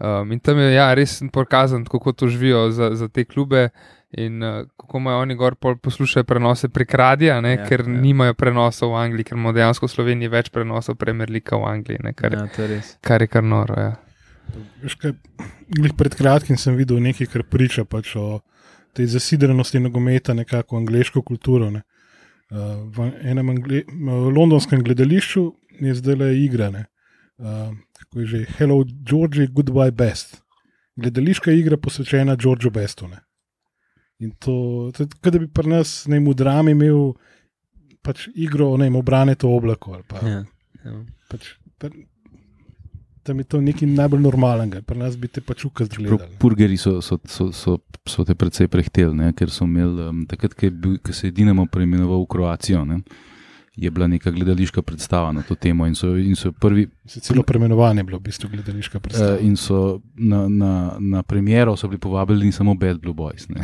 Um, 0.02 0.32
in 0.34 0.40
tam 0.42 0.58
je 0.58 0.74
ja, 0.74 0.90
res 0.98 1.20
pokazan, 1.32 1.86
kako 1.86 2.12
to 2.12 2.28
živijo 2.28 2.72
za, 2.74 2.96
za 2.98 3.08
te 3.08 3.22
klube. 3.26 3.70
In 4.18 4.44
uh, 4.44 4.68
kako 4.78 4.98
imajo 4.98 5.22
oni 5.22 5.36
gor 5.36 5.56
pol 5.56 5.78
poslušajo 5.78 6.24
prenose 6.28 6.70
prek 6.70 6.94
radia, 6.94 7.42
ne, 7.42 7.54
Ja, 7.56 7.68
ker 7.68 7.86
ja. 7.88 7.94
nimajo 8.02 8.34
prenosov 8.34 8.92
v 8.92 9.00
Angliji, 9.06 9.24
ker 9.30 9.38
imamo 9.38 9.54
dejansko 9.56 9.88
v 9.88 9.92
Sloveniji 9.92 10.28
več 10.28 10.50
prenosov 10.52 10.98
Premerlika 11.00 11.56
v 11.56 11.70
Angliji, 11.70 12.02
ne, 12.04 12.12
kar, 12.14 12.36
ja. 12.36 12.44
Je 12.58 12.82
kar 13.02 13.24
je 13.24 13.28
kar 13.32 13.44
noro. 13.44 13.78
Ja. 13.80 13.94
Kaj, 15.00 15.16
pred 15.98 16.18
kratkim 16.20 16.60
sem 16.60 16.76
videl 16.76 17.00
nekaj, 17.00 17.30
kar 17.32 17.46
priča 17.48 17.86
pač 17.88 18.12
o 18.20 18.42
tej 18.94 19.08
zasidranosti 19.16 19.80
nogometa, 19.80 20.36
nekako 20.36 20.82
angliško 20.82 21.24
kulturo. 21.24 21.72
Ne. 21.72 21.86
Uh, 22.52 22.84
v 22.92 23.14
enem 23.24 23.56
angle, 23.56 23.86
v 23.88 24.36
londonskem 24.36 24.84
gledališču 24.84 25.48
je 25.80 25.96
zdaj 25.96 26.20
le 26.20 26.34
igra. 26.44 26.68
ne. 26.70 26.86
Uh, 27.40 27.72
kako 27.96 28.20
je 28.20 28.26
že, 28.28 28.46
Hello, 28.58 28.84
Georgie, 28.84 29.48
goodbye, 29.48 29.92
best. 29.92 30.42
Gledališka 31.00 31.52
igra 31.52 31.78
posvečena 31.78 32.36
Georgeu 32.36 32.70
Bestu. 32.72 33.08
Ne. 33.08 33.24
In 34.22 34.32
to, 34.38 34.54
to 34.94 35.08
kot 35.18 35.34
da 35.34 35.40
bi 35.42 35.48
pri 35.50 35.68
nas 35.70 36.06
ne, 36.08 36.20
v 36.22 36.34
drami 36.38 36.72
imel 36.72 37.14
pač 38.06 38.28
igro, 38.36 38.76
ne 38.78 38.86
vem, 38.86 38.96
obrane 38.96 39.36
to 39.36 39.50
oblako. 39.50 39.96
ali 39.98 40.06
Pa, 40.08 40.22
Ja, 40.22 40.44
ja. 40.86 40.94
pač, 41.30 41.56
pr- 41.82 41.96
tam 43.24 43.38
je 43.38 43.46
to 43.46 43.62
nekaj 43.62 43.86
najbolj 43.88 44.22
normalnega, 44.22 44.82
pri 44.82 44.98
nas 44.98 45.18
bi 45.18 45.30
te 45.30 45.42
pač 45.42 45.66
ukaz 45.66 45.90
Prav 45.90 46.06
gledali. 46.06 46.38
Purgeri 46.42 46.78
so, 46.78 47.00
so, 47.02 47.18
so, 47.26 47.52
so, 47.54 47.76
so 48.06 48.26
te 48.26 48.34
precej 48.34 48.68
prehteli, 48.68 49.14
ne, 49.14 49.34
ker 49.34 49.50
so 49.54 49.66
imeli 49.66 50.08
um, 50.10 50.24
takrat, 50.26 50.54
ko 50.58 51.14
se 51.14 51.28
je 51.30 51.32
Dinamo 51.32 51.66
preimenoval 51.70 52.24
v 52.26 52.30
Kroacijo. 52.34 52.82
Ne, 52.86 53.02
Je 53.76 53.92
bila 53.92 54.08
neka 54.08 54.32
gledališka 54.32 54.82
predstava 54.82 55.32
na 55.32 55.42
to 55.42 55.56
temo, 55.56 55.88
in 55.88 55.96
so, 55.96 56.18
in 56.18 56.36
so 56.36 56.52
prvi, 56.52 56.88
Se 57.06 57.20
celo 57.20 57.44
preimenovanje 57.44 58.00
je 58.00 58.04
bilo 58.04 58.18
v 58.18 58.22
bistvu 58.22 58.50
gledališka 58.50 59.00
predstava. 59.00 59.34
uh, 59.34 59.46
in 59.46 59.56
so 59.58 60.02
na, 60.16 60.50
na, 60.50 60.96
na 61.00 61.24
premjero 61.24 61.76
so 61.78 61.88
bili 61.88 62.00
povabljeni 62.00 62.52
samo 62.52 62.74
Bad 62.74 63.00
Blue 63.00 63.14
Boys. 63.14 63.50
Ne. 63.50 63.62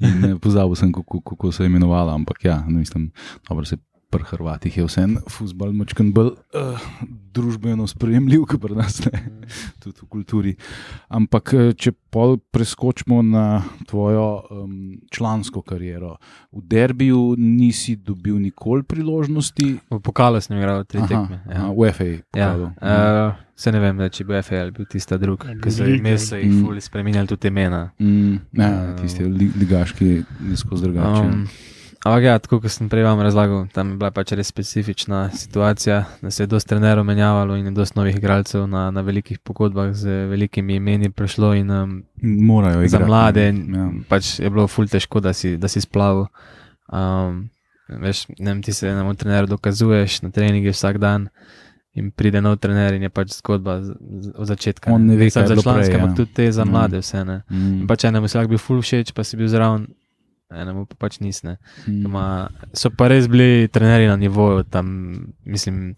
in 0.08 0.20
ne, 0.20 0.38
pozabil 0.38 0.74
sem, 0.74 0.92
kako, 0.92 1.20
kako 1.20 1.52
se 1.52 1.62
je 1.62 1.66
imenovala, 1.66 2.14
ampak 2.14 2.44
ja, 2.44 2.64
ne 2.68 2.78
mislim, 2.78 3.10
dobro 3.48 3.64
se. 3.64 3.76
Pri 4.08 4.22
Hrvatih 4.24 4.70
je 4.72 4.84
vse 4.84 5.00
en 5.00 5.16
futbol, 5.26 5.72
močkan 5.72 6.12
bolj 6.12 6.28
uh, 6.52 6.78
družbeno 7.28 7.84
sprejemljiv, 7.84 8.44
kot 8.46 8.60
pri 8.60 8.76
nas, 8.76 9.00
ne, 9.02 9.18
tudi 9.78 9.98
v 9.98 10.06
kulturi. 10.06 10.52
Ampak, 11.10 11.52
eh, 11.52 11.72
če 11.74 11.90
pol 12.08 12.36
preskočimo 12.48 13.18
na 13.20 13.42
tvojo 13.84 14.26
um, 14.48 14.76
člansko 15.08 15.60
kariero, 15.62 16.14
v 16.50 16.62
derbiju 16.64 17.34
nisi 17.36 17.96
dobil 17.98 18.38
nikoli 18.38 18.82
priložnosti, 18.84 19.66
V 19.90 20.00
pokalu 20.00 20.40
sem 20.40 20.56
igral 20.56 20.84
tri 20.84 21.02
tekme. 21.02 21.42
aha, 21.44 21.52
Ja. 21.52 21.68
v 21.68 21.90
FA. 21.90 22.08
Ja, 22.32 22.48
pokalu. 22.48 22.64
uh, 22.78 23.34
se 23.54 23.72
ne 23.72 23.80
vem, 23.80 24.00
če 24.08 24.24
bi 24.24 24.38
FL 24.40 24.70
bil 24.70 24.86
tista 24.86 25.18
druga, 25.18 25.48
Ja, 25.48 25.58
ki 25.58 25.70
so 25.70 25.82
bil 25.82 25.96
ime 25.96 26.10
Liga. 26.10 26.18
so 26.20 26.36
jih 26.36 26.46
Mm. 26.46 26.62
fuli 26.62 26.80
spremenjali 26.80 27.26
tudi 27.26 27.48
imena. 27.48 27.90
Mm, 27.98 28.38
ja, 28.54 28.70
Uh, 28.86 28.96
tisti 28.96 29.24
li, 29.24 29.50
ligaški, 29.52 30.22
skozi 30.56 30.82
drugače. 30.84 31.26
Um, 31.26 31.48
ampak 32.06 32.22
ja, 32.22 32.34
tako 32.38 32.60
kot 32.60 32.70
sem 32.70 32.86
prej 32.86 33.02
vam 33.02 33.20
razlagal, 33.20 33.66
tam 33.68 33.90
je 33.90 33.96
bila 33.96 34.10
pač 34.10 34.32
res 34.32 34.46
specifična 34.46 35.30
situacija, 35.32 35.96
da 36.20 36.30
se 36.30 36.42
je 36.42 36.46
dosti 36.46 36.68
trenerov 36.68 37.04
menjavalo 37.04 37.56
in 37.56 37.66
je 37.66 37.72
dosti 37.72 37.98
novih 37.98 38.16
igralcev 38.16 38.66
na, 38.66 38.90
na 38.90 39.00
velikih 39.00 39.38
pogodbah 39.40 39.90
z 39.92 40.06
velikimi 40.26 40.76
imeni 40.76 41.10
prišlo 41.10 41.54
in 41.54 41.70
um, 41.70 41.96
Morajo 42.22 42.78
igrati. 42.78 42.90
za 42.90 43.00
mlade. 43.00 43.46
Ja. 43.48 43.90
pač 44.08 44.38
je 44.38 44.48
bilo 44.48 44.66
ful 44.66 44.86
težko, 44.86 45.20
da 45.20 45.32
si, 45.32 45.56
da 45.56 45.66
si 45.66 45.80
splavil. 45.80 46.26
Um, 46.86 47.50
veš, 47.88 48.26
ne 48.30 48.50
vem, 48.50 48.62
ti 48.62 48.72
se 48.72 48.88
enemu 48.88 49.14
trenerju 49.14 49.46
dokazuješ 49.48 50.22
na 50.22 50.30
treningi 50.30 50.70
vsak 50.70 50.98
dan. 50.98 51.28
In 51.94 52.10
pride 52.10 52.40
nov 52.40 52.56
trener, 52.56 52.92
in 52.92 53.02
je 53.02 53.08
pač 53.08 53.30
zgodba 53.32 53.78
od 54.34 54.46
začetka. 54.46 54.92
On 54.92 55.00
ne 55.00 55.16
ve, 55.16 55.30
kaj 55.30 55.42
je 55.42 55.48
za 55.48 55.56
članske, 55.56 55.80
prej, 55.82 55.92
ja. 55.92 56.00
ampak 56.02 56.16
tudi 56.16 56.32
te 56.34 56.52
za 56.52 56.64
Mm. 56.64 56.70
mlade, 56.70 56.98
vse 57.00 57.24
ne. 57.24 57.36
Mm, 57.50 57.80
In 57.80 57.86
pač 57.88 58.04
enemu 58.04 58.28
si 58.28 58.36
lahko 58.36 58.50
bil 58.50 58.60
full 58.60 58.82
všeč, 58.82 59.12
pa 59.12 59.24
si 59.24 59.36
bil 59.36 59.48
zraven, 59.48 59.86
enemu 60.50 60.86
pa 60.86 61.06
pač 61.06 61.18
nisne. 61.20 61.56
mm. 61.86 62.06
Ma, 62.10 62.48
so 62.76 62.90
pa 62.94 63.08
res 63.10 63.26
bili 63.30 63.68
trenerji 63.72 64.10
na 64.10 64.16
nivoju, 64.16 64.62
tam 64.70 64.86
mislim, 65.44 65.94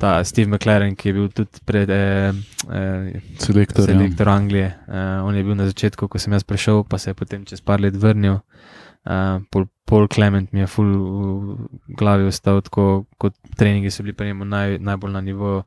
ta 0.00 0.18
Steve 0.24 0.50
McLaren, 0.50 0.96
ki 0.96 1.08
je 1.08 1.14
bil 1.16 1.28
tudi 1.32 1.64
pred. 1.64 1.90
Eh, 1.90 2.32
eh, 2.68 3.20
Selektor. 3.40 3.88
ja. 3.88 3.96
selektor 3.96 4.28
Anglije. 4.28 4.74
Uh, 4.88 5.24
on 5.24 5.36
je 5.36 5.44
bil 5.44 5.56
na 5.56 5.68
začetku, 5.68 6.08
ko 6.08 6.18
sem 6.18 6.32
jaz 6.32 6.44
prišel, 6.44 6.84
pa 6.84 6.98
se 6.98 7.10
je 7.10 7.18
potem 7.18 7.44
čez 7.48 7.64
par 7.64 7.80
let 7.80 7.96
vrnil. 7.96 8.40
Uh, 9.08 9.40
Paul, 9.50 9.64
Paul 9.88 10.08
Clement 10.08 10.52
mi 10.52 10.60
je 10.60 10.66
ful 10.68 10.84
v 10.84 11.68
glavi 11.96 12.26
ostal, 12.28 12.60
tako 12.60 13.06
kot 13.16 13.32
treningi 13.56 13.90
so 13.90 14.02
bili 14.02 14.12
pri 14.12 14.26
njemu 14.26 14.44
naj, 14.44 14.78
najbolj 14.84 15.12
na 15.12 15.20
nivoju, 15.24 15.62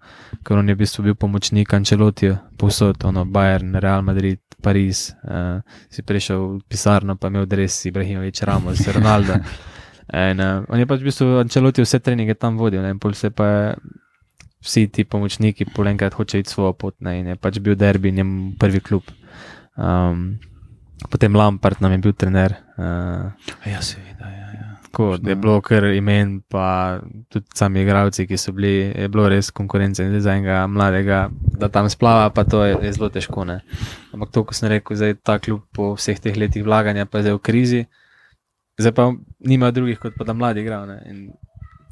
ker 0.45 0.59
on 0.59 0.69
je 0.69 0.75
v 0.75 0.81
bistvu 0.83 1.03
bil 1.03 1.15
pomočnik 1.15 1.73
Ancelotija, 1.73 2.37
povsod, 2.57 3.01
ono 3.03 3.25
Bayern, 3.25 3.79
Real 3.81 4.05
Madrid, 4.05 4.39
Pariz. 4.61 5.11
Uh, 5.25 5.59
si 5.89 6.05
prišel 6.05 6.59
v 6.59 6.63
pisarno, 6.69 7.17
pa 7.17 7.33
imel 7.33 7.49
dres 7.49 7.81
Ibrahimovič, 7.89 8.43
Ramos, 8.47 8.85
Ronaldo. 8.95 9.39
In, 10.11 10.39
uh, 10.43 10.61
on 10.69 10.79
je 10.79 10.87
pač 10.87 11.01
v 11.01 11.09
bistvu 11.09 11.27
Ancelotij 11.41 11.85
vse 11.87 11.99
treninge 12.03 12.37
tam 12.37 12.59
vodil, 12.61 12.83
ne, 12.83 12.93
in 12.93 13.01
pol 13.01 13.15
se 13.17 13.31
pa 13.33 13.47
je 13.47 13.65
vsi 14.61 14.87
ti 14.93 15.05
pomočniki 15.09 15.65
pol 15.73 15.89
enkrat 15.89 16.13
hoče 16.13 16.43
iti 16.43 16.53
svojo 16.53 16.73
pot, 16.77 16.95
ne, 17.01 17.17
in 17.19 17.31
je 17.33 17.35
pač 17.35 17.57
bil 17.63 17.75
derbi 17.75 18.11
njem 18.13 18.53
prvi 18.59 18.79
klub. 18.79 19.07
Um, 19.75 20.37
potem 21.09 21.35
Lampard 21.35 21.81
nam 21.81 21.95
je 21.95 22.01
bil 22.03 22.13
trener. 22.13 22.57
Uh, 22.77 23.31
Ja, 23.65 23.81
seveda. 23.81 24.29
Ja, 24.29 24.47
ja. 24.53 24.70
Tako 24.91 25.17
da 25.17 25.29
je 25.29 25.35
bilo 25.35 25.61
kar 25.61 25.83
imen, 25.83 26.41
pa 26.41 26.99
tudi 27.29 27.45
sami 27.55 27.81
igravci, 27.81 28.27
ki 28.27 28.37
so 28.37 28.51
bili, 28.51 28.91
je 28.91 29.07
bilo 29.07 29.29
res 29.29 29.49
konkurence 29.49 30.03
in 30.03 30.19
za 30.19 30.33
enega 30.33 30.67
mladega, 30.67 31.29
da 31.57 31.69
tam 31.69 31.89
splava, 31.89 32.29
pa 32.29 32.43
to 32.43 32.63
je, 32.65 32.75
je 32.81 32.91
zelo 32.93 33.09
težko. 33.09 33.45
Ne. 33.45 33.61
Ampak 34.11 34.29
to, 34.31 34.43
ko 34.43 34.53
sem 34.53 34.69
rekel, 34.69 34.95
zdaj 34.95 35.15
ta 35.23 35.39
klub 35.39 35.61
po 35.71 35.93
vseh 35.95 36.19
teh 36.19 36.35
letih 36.37 36.63
vlaganja, 36.63 37.05
pa 37.05 37.17
je 37.17 37.23
zdaj 37.23 37.33
v 37.33 37.39
krizi, 37.39 37.85
zdaj 38.77 38.91
pa 38.91 39.13
nima 39.39 39.71
drugih, 39.71 39.99
kot 39.99 40.13
pa 40.17 40.23
da 40.23 40.33
mladi 40.33 40.61
igrajo. 40.61 40.85
ne. 40.85 40.99
In 41.05 41.31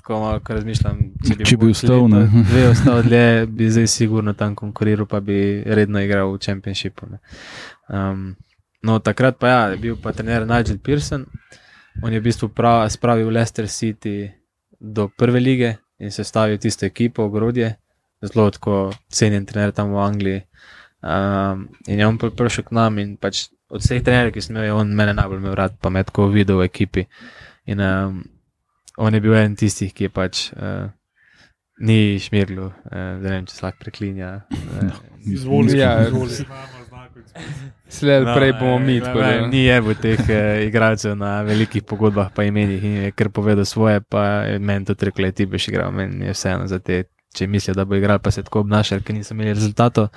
Ko 0.03 0.19
malo 0.19 0.41
razmišljam, 0.47 0.99
če 1.21 1.35
bi, 1.35 1.45
Če 1.45 1.57
bi 1.57 1.67
ostal, 1.69 2.07
ne. 2.09 2.19
leto, 2.19 2.43
Dve 2.49 2.61
ostal 2.69 3.03
dlje, 3.03 3.25
bi 3.57 3.69
zdaj 3.69 3.87
sigurno 3.87 4.33
tam 4.33 4.55
konkuriral, 4.55 5.05
pa 5.05 5.19
bi 5.19 5.63
redno 5.65 6.01
igral 6.01 6.33
v 6.33 6.39
Championshipu. 6.41 7.05
ne. 7.11 7.19
Um, 7.87 8.35
no, 8.81 8.99
takrat 8.99 9.37
pa 9.37 9.47
ja, 9.47 9.59
je 9.69 9.77
bil 9.77 9.95
pa 10.01 10.11
trener 10.11 10.47
Nigel 10.49 10.79
Pearson. 10.81 11.25
On 12.03 12.13
je 12.13 12.19
v 12.19 12.23
bistvu 12.23 12.49
prav, 12.55 12.89
spravil 12.89 13.29
Leicester 13.29 13.67
City 13.67 14.31
do 14.79 15.09
prve 15.17 15.39
lige 15.39 15.75
in 15.99 16.11
se 16.11 16.23
stavil 16.23 16.57
tisto 16.57 16.85
ekipo, 16.85 17.23
ogrodje, 17.23 17.75
zelo 18.23 18.49
tako 18.51 18.91
cenjen 19.11 19.45
trener 19.45 19.71
tam 19.71 19.91
v 19.93 19.97
Angliji. 19.99 20.41
Um, 21.01 21.67
in 21.87 21.99
je 21.99 22.07
on 22.07 22.17
prišel 22.17 22.63
k 22.63 22.75
nam 22.75 22.99
in 22.99 23.17
pač 23.17 23.47
od 23.69 23.83
vseh 23.83 24.03
trenerjev, 24.03 24.33
ki 24.33 24.41
sem 24.41 24.55
imel, 24.55 24.65
je 24.65 24.73
on 24.73 24.95
mene 24.95 25.13
najbolj 25.13 25.39
imel 25.39 25.55
rad, 25.55 25.75
pa 25.81 25.89
me 25.89 26.03
tako 26.03 26.27
videl 26.31 26.59
v 26.59 26.69
ekipi. 26.71 27.05
In 27.67 27.83
um, 27.83 28.23
on 28.97 29.13
je 29.13 29.21
bil 29.23 29.35
en 29.35 29.55
tistih, 29.59 29.93
ki 29.93 30.07
je 30.07 30.11
pač 30.11 30.49
uh, 30.55 30.87
ni 31.79 32.19
šmirglu, 32.19 32.65
uh, 32.71 32.91
da 32.91 33.27
ne 33.27 33.35
vem, 33.37 33.45
če 33.47 33.55
se 33.55 33.65
lahko 33.65 33.83
preklinja. 33.85 34.31
Uh, 34.49 34.91
Izvoli, 35.29 35.77
Ja, 35.77 36.07
izvoli. 36.07 36.45
Sled 37.89 38.23
prej 38.27 38.53
bomo 38.53 38.79
mi. 38.79 38.93
ne, 38.93 39.01
tako 39.01 39.19
ne, 39.19 39.31
da- 39.35 39.47
Ni 39.47 39.63
je 39.63 39.81
v 39.81 39.95
teh 39.95 40.19
uh, 40.21 40.35
igralcev 40.61 41.15
na 41.15 41.41
velikih 41.41 41.83
pogodbah, 41.83 42.29
pa 42.29 42.43
imenih 42.43 42.83
in 42.83 42.93
je 42.99 43.11
kar 43.11 43.29
povedal 43.29 43.65
svoje, 43.65 44.01
pa 44.01 44.25
meni 44.59 44.85
tudi 44.85 45.05
rekel, 45.05 45.25
da 45.25 45.31
ti 45.33 45.45
boš 45.45 45.67
igral, 45.67 45.91
meni 45.91 46.25
je 46.25 46.31
vseeno 46.31 46.67
za 46.67 46.79
te, 46.79 47.03
če 47.29 47.47
mislijo, 47.47 47.73
da 47.73 47.85
bo 47.85 47.95
igral, 47.95 48.19
pa 48.19 48.31
se 48.31 48.43
tako 48.43 48.59
obnašali, 48.59 49.01
ker 49.01 49.15
niso 49.15 49.33
imeli 49.33 49.53
rezultatov. 49.53 50.07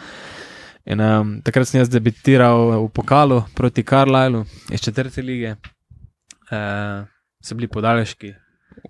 In, 0.85 1.01
um, 1.01 1.41
takrat 1.41 1.65
sem 1.65 1.79
jaz 1.79 1.89
debitiral 1.89 2.59
v 2.79 2.89
pokalu 2.91 3.43
proti 3.55 3.83
Karlajlu 3.83 4.45
iz 4.69 4.81
četrte 4.81 5.23
lige. 5.23 5.55
Uh, 6.45 7.07
so 7.39 7.55
bili 7.55 7.69
podaljški, 7.69 8.35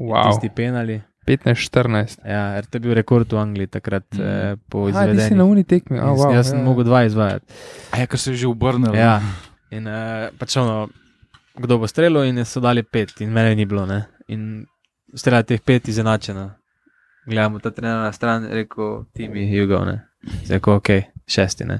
Wow. 0.00 0.24
tisti 0.24 0.48
penali. 0.48 1.02
15-14. 1.32 2.20
Ja, 2.28 2.62
to 2.62 2.78
je 2.78 2.84
bil 2.84 2.94
rekord 2.98 3.32
v 3.32 3.40
Angliji 3.40 3.70
takrat 3.72 4.06
mm. 4.14 4.20
eh, 4.20 4.56
po 4.68 4.86
A, 4.88 5.06
ti 5.08 5.28
si 5.28 5.38
na 5.38 5.46
uni 5.48 5.64
tekmi. 5.64 6.00
Oh, 6.00 6.16
wow, 6.18 6.34
jaz 6.36 6.52
sem 6.52 6.60
ja. 6.60 6.64
mogel 6.64 6.88
dva 6.88 7.04
izvajati. 7.08 7.46
A 7.92 8.02
ja, 8.02 8.08
ker 8.10 8.20
se 8.20 8.34
je 8.34 8.44
že 8.44 8.50
obrnil. 8.50 8.94
Ja. 8.96 9.20
In 9.72 9.88
uh, 9.88 10.28
pač 10.38 10.56
ono, 10.60 10.88
kdo 11.58 11.80
bo 11.80 11.88
streljal, 11.88 12.24
in 12.28 12.44
so 12.44 12.60
dali 12.60 12.84
pet, 12.84 13.14
in 13.24 13.32
mene 13.32 13.54
ni 13.56 13.66
bilo. 13.68 13.86
Ne? 13.88 14.04
In 14.28 14.64
streljati 15.14 15.54
teh 15.54 15.64
pet 15.64 15.88
izenačeno. 15.88 16.50
Gledamo 17.26 17.60
ta 17.62 17.70
trener 17.70 18.02
na 18.02 18.12
stran, 18.12 18.48
rekel, 18.50 19.04
ti 19.14 19.28
mi 19.28 19.46
jugo, 19.46 19.84
ne. 19.86 20.00
Zdaj, 20.44 20.60
ko 20.62 20.80
ok, 20.80 20.88
šesti. 21.26 21.64
Ne? 21.64 21.78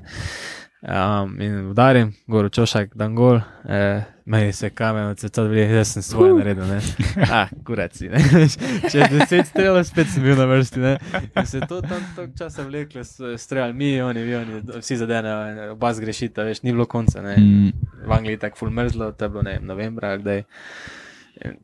Um, 0.83 1.37
in 1.41 1.69
udarim, 1.71 2.09
gor 2.27 2.49
čošak, 2.51 2.91
dan 2.95 3.15
gol, 3.15 3.37
eh, 3.65 4.03
meni 4.25 4.53
se 4.53 4.71
kamen 4.71 5.05
od 5.05 5.19
srca 5.19 5.43
odvili, 5.43 5.77
jaz 5.77 5.89
sem 5.89 6.03
svoje 6.03 6.35
naredil, 6.35 6.65
ne. 6.67 6.81
Ah, 7.31 7.47
kuraci, 7.65 8.09
ne. 8.09 8.19
Če 8.91 9.07
deset 9.09 9.47
strelov, 9.47 9.85
spet 9.85 10.11
sem 10.11 10.23
bil 10.23 10.35
na 10.35 10.49
vrsti, 10.51 10.81
ne. 10.81 10.97
In 11.37 11.47
se 11.47 11.61
to 11.61 11.79
tam 11.81 12.03
toliko 12.17 12.35
časa 12.37 12.63
vleklo, 12.63 13.05
s- 13.05 13.39
streljali 13.39 13.73
mi, 13.73 13.93
oni, 14.03 14.23
vi, 14.23 14.35
oni, 14.35 14.59
vsi 14.75 14.97
zadenejo, 14.97 15.71
oba 15.73 15.93
zgrešita, 15.95 16.43
veš, 16.43 16.63
ni 16.63 16.73
bilo 16.73 16.87
konca, 16.87 17.23
ne. 17.23 17.37
Mm. 17.37 17.71
V 18.03 18.13
Angliji 18.13 18.39
tako 18.39 18.59
ful 18.59 18.71
mrzlo, 18.73 19.13
to 19.13 19.25
je 19.25 19.29
bilo 19.29 19.43
ne 19.43 19.53
vem, 19.53 19.67
novembra, 19.67 20.17
kdaj. 20.17 20.43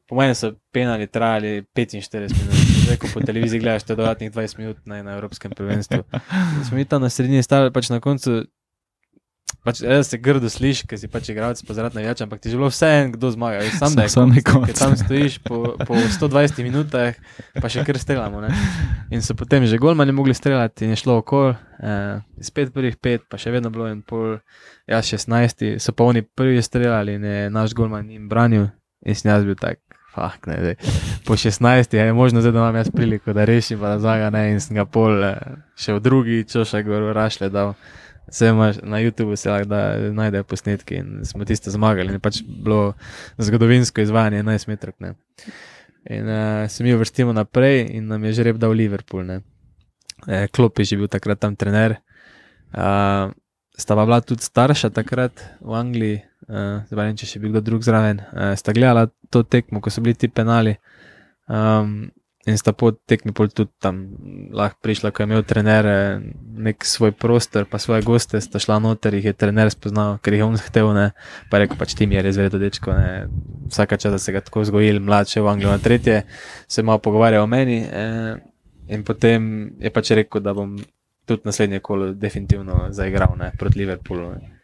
Po 0.07 0.15
mojem 0.15 0.35
so 0.35 0.53
penali 0.73 1.07
trajali 1.07 1.65
45 1.75 2.31
minut, 2.33 2.55
zdaj 2.85 2.97
ko 2.97 3.11
po 3.15 3.21
televiziji 3.21 3.61
gledaš, 3.61 3.83
to 3.83 3.93
je 3.93 3.97
dodatnih 3.97 4.31
20 4.33 4.59
minut 4.59 4.79
na, 4.87 5.03
na 5.03 5.13
Evropskem 5.13 5.51
prvenstvu. 5.51 6.03
In 6.59 6.65
smo 6.67 6.77
mi 6.77 6.85
tam 6.85 7.03
na 7.03 7.11
sredini 7.11 7.43
stali, 7.43 7.71
pač 7.71 7.91
na 7.91 8.01
koncu, 8.01 8.45
pač 9.69 9.83
res 9.85 10.09
se 10.09 10.19
grdo 10.23 10.49
sliši, 10.49 10.87
ker 10.89 11.01
si 11.01 11.11
pač 11.13 11.29
igralec 11.29 11.61
pozorati 11.69 11.99
navijač, 11.99 12.23
ampak 12.25 12.41
ti 12.41 12.49
je 12.49 12.57
bilo 12.57 12.71
vse 12.73 12.89
en, 13.03 13.11
kdo 13.13 13.31
zmaga, 13.35 13.61
sam 13.77 13.97
da 13.99 14.07
je 14.07 14.13
konec. 14.47 14.71
ker 14.71 14.79
tam 14.79 14.97
stojiš 14.97 15.39
po, 15.45 15.75
po 15.85 15.99
120 15.99 16.63
minutah, 16.65 17.19
pa 17.59 17.71
še 17.73 17.85
kar 17.85 18.01
streljamo. 18.01 18.41
Ne? 18.45 18.53
In 19.13 19.25
so 19.25 19.37
potem 19.37 19.67
že 19.69 19.81
golmani 19.83 20.15
mogli 20.17 20.37
streljati 20.37 20.89
in 20.89 20.97
je 20.97 21.03
šlo 21.05 21.19
okol, 21.21 21.53
eh, 21.53 22.23
spet 22.41 22.73
prvih 22.73 22.97
pet, 22.97 23.29
pa 23.29 23.41
še 23.41 23.53
vedno 23.53 23.73
bilo 23.75 23.91
en 23.91 24.01
pol, 24.01 24.39
jaz 24.89 25.13
16, 25.13 25.77
so 25.83 25.93
pa 25.93 26.09
oni 26.09 26.25
prvi 26.25 26.65
streljali 26.65 27.19
in 27.21 27.29
je 27.29 27.45
naš 27.53 27.77
golman 27.77 28.09
jim 28.09 28.29
branil 28.29 28.71
in 29.05 29.15
sem 29.15 29.31
jaz 29.31 29.45
bil 29.45 29.59
tak. 29.61 29.83
Fak, 30.09 30.49
ne, 30.49 30.57
zdaj. 30.57 30.77
po 31.29 31.37
16 31.37 31.93
je 31.95 32.13
možno, 32.17 32.41
zdaj, 32.41 32.57
da 32.57 32.65
imam 32.65 32.77
jaz 32.81 32.89
priliko, 32.91 33.37
da 33.37 33.45
rešim, 33.45 33.79
pa 33.79 33.93
da 33.93 33.99
zmaga 34.01 34.31
ne, 34.33 34.49
in 34.57 34.61
sem 34.65 34.81
ga 34.81 34.89
pol 34.89 35.21
eh, 35.23 35.37
še 35.77 35.99
v 35.99 36.01
drugi 36.03 36.39
čošek 36.49 36.89
gor 36.89 37.11
v 37.11 37.15
rašle 37.15 37.53
dal. 37.53 37.77
Vse 38.29 38.49
imaš 38.53 38.77
na 38.83 39.01
YouTubu, 39.01 39.37
se 39.37 39.51
lahko 39.51 39.69
da 39.69 39.81
najdejo 40.13 40.45
posnetki 40.45 41.01
in 41.01 41.25
smo 41.25 41.45
tisto 41.49 41.71
zmagali. 41.73 42.13
In 42.13 42.21
pač 42.21 42.43
bilo 42.45 42.93
zgodovinsko 43.39 44.05
izvajanje 44.05 44.43
11 44.43 44.69
metrov. 44.69 44.95
Ne. 45.01 45.15
In 46.11 46.29
uh, 46.29 46.69
se 46.69 46.85
mi 46.85 46.95
uvrstimo 46.95 47.33
naprej 47.33 47.87
in 47.91 48.07
nam 48.07 48.25
je 48.25 48.33
že 48.33 48.49
rep 48.49 48.57
dal 48.57 48.77
Liverpool. 48.77 49.25
Ne. 49.25 49.41
E, 50.27 50.49
Klop 50.49 50.79
je 50.79 50.85
že 50.85 50.97
bil 50.97 51.09
takrat 51.09 51.41
tam 51.41 51.57
trener. 51.57 51.99
Uh, 52.75 53.33
sta 53.79 53.97
pa 53.97 54.05
bila 54.05 54.21
tudi 54.21 54.45
starša 54.45 54.91
takrat 54.91 55.33
v 55.61 55.73
Angliji, 55.73 56.21
uh, 56.51 56.85
zdaj 56.91 56.99
ne 56.99 57.05
vem, 57.09 57.17
če 57.17 57.27
še 57.31 57.41
bil 57.41 57.55
kdo 57.55 57.63
drug 57.65 57.87
zraven. 57.87 58.21
Uh, 58.35 58.53
sta 58.59 58.75
gledala 58.77 59.09
to 59.33 59.45
tekmo, 59.47 59.81
ko 59.81 59.89
so 59.89 60.05
bili 60.05 60.19
ti 60.19 60.29
penali. 60.29 60.77
Um, 61.49 62.11
in 62.49 62.57
sta 62.57 62.73
po 62.73 62.91
tekmi 62.93 63.35
pol 63.37 63.51
tudi 63.53 63.71
tam 63.83 64.01
lahko 64.57 64.81
prišla, 64.81 65.13
ko 65.13 65.23
je 65.23 65.29
imel 65.29 65.45
trener 65.45 65.87
eh, 65.87 66.21
nek 66.69 66.85
svoj 66.89 67.13
prostor, 67.13 67.69
pa 67.69 67.77
svoje 67.83 68.03
goste, 68.07 68.41
sta 68.41 68.61
šla 68.63 68.79
noter, 68.83 69.15
jih 69.19 69.31
je 69.31 69.37
trener 69.37 69.71
spoznal, 69.75 70.17
ker 70.25 70.35
jih 70.35 70.43
je 70.43 70.49
on 70.49 70.57
zahteval, 70.57 70.95
ne, 70.97 71.07
pa 71.53 71.61
rekel, 71.61 71.77
pač 71.81 71.93
ti 71.99 72.09
mi 72.09 72.17
je 72.17 72.25
res 72.25 72.41
verjetno 72.41 72.63
dečko, 72.63 72.97
ne, 72.97 73.29
vsaka 73.69 74.01
čas, 74.01 74.17
da 74.17 74.21
se 74.23 74.33
ga 74.33 74.43
tako 74.45 74.65
vzgojili, 74.65 75.03
mlad 75.05 75.29
še 75.29 75.45
v 75.45 75.53
Angliji, 75.53 75.73
na 75.75 75.85
tretje, 75.85 76.21
se 76.67 76.87
malo 76.87 77.03
pogovarjal 77.05 77.45
o 77.45 77.51
meni 77.51 77.83
eh, 77.85 78.37
in 78.89 79.05
potem 79.05 79.75
je 79.83 79.93
pač 79.93 80.17
rekel, 80.17 80.43
da 80.45 80.57
bom 80.57 80.79
tudi 81.29 81.45
naslednje 81.45 81.83
kolo 81.85 82.15
definitivno 82.17 82.87
zaigral, 82.97 83.37
ne, 83.37 83.53
proti 83.61 83.85
Liverpoolu. 83.85 84.31
Ne. 84.33 84.58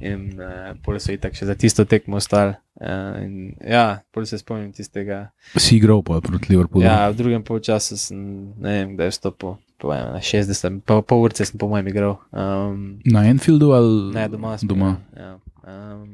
In 0.00 0.34
uh, 0.42 0.74
pol 0.82 0.98
so 0.98 1.14
itak 1.14 1.36
še 1.38 1.46
za 1.46 1.54
tisto 1.54 1.84
tekmo 1.86 2.18
ostali. 2.18 2.56
Uh, 2.74 3.22
in, 3.22 3.34
ja, 3.62 4.02
pol 4.12 4.26
se 4.26 4.38
spomnim 4.40 4.72
tistega. 4.74 5.30
Si 5.54 5.76
igral 5.78 6.02
pa 6.02 6.18
proti 6.20 6.50
Liverpoolu. 6.50 6.82
Ja, 6.84 7.06
v 7.12 7.16
drugem 7.20 7.44
polčasu 7.46 7.96
sem, 7.96 8.18
ne 8.58 8.72
vem, 8.80 8.96
kdaj 8.96 9.06
je 9.06 9.14
stopil, 9.14 9.54
po 9.78 9.92
vem, 9.92 10.10
na 10.10 10.18
60, 10.18 10.82
pa 10.84 10.98
pol 11.06 11.22
urce 11.28 11.46
sem 11.46 11.60
po 11.60 11.70
mojem 11.70 11.88
igral. 11.92 12.18
Um, 12.34 12.98
Na 13.06 13.22
Enfieldu 13.30 13.70
ali 13.72 14.10
ne, 14.18 14.26
doma 14.28 14.58
sem. 14.58 14.68
doma? 14.68 14.96
Ja, 15.14 15.38
um, 15.62 16.10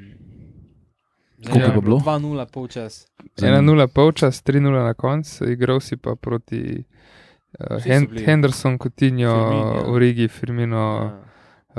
Koliko 1.40 1.66
je 1.66 1.72
pa 1.72 1.80
bilo? 1.80 1.98
2-0 2.04 2.46
polčas. 2.52 3.06
1-0 3.40 3.86
polčas, 3.88 4.42
3-0 4.44 4.76
na 4.76 4.92
koncu, 4.92 5.48
igral 5.48 5.80
si 5.80 5.96
pa 5.96 6.12
proti 6.14 6.84
uh, 6.84 7.80
Hen 7.80 8.04
bili. 8.06 8.28
Henderson, 8.28 8.76
Coutinho, 8.76 9.32
Firmino. 9.32 9.88
Origi, 9.88 10.28
Firmino, 10.28 10.84
Ja, 11.00 11.08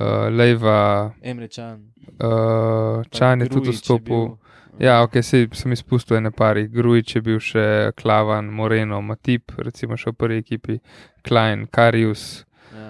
uh, 0.02 0.34
Lejva, 0.34 1.14
Emre 1.22 1.48
Čan. 1.48 1.91
Uh, 2.02 3.02
pa 3.02 3.04
Čan 3.10 3.42
je 3.42 3.50
tudi 3.50 3.70
vstopil. 3.70 4.28
bil. 4.28 4.38
Ja, 4.80 5.04
ok, 5.04 5.20
se, 5.22 5.48
sem 5.52 5.72
izpustil 5.72 6.18
ene 6.18 6.32
pari. 6.32 6.68
Grujič 6.68 7.16
je 7.16 7.22
bil 7.22 7.40
še 7.40 7.64
Klavan, 7.94 8.46
Moreno, 8.48 9.02
Matip, 9.02 9.52
recimo 9.58 9.98
še 9.98 10.10
v 10.10 10.16
prvi 10.16 10.38
ekipi, 10.38 10.80
Klein, 11.22 11.68
Karius. 11.68 12.46
Ja. 12.72 12.88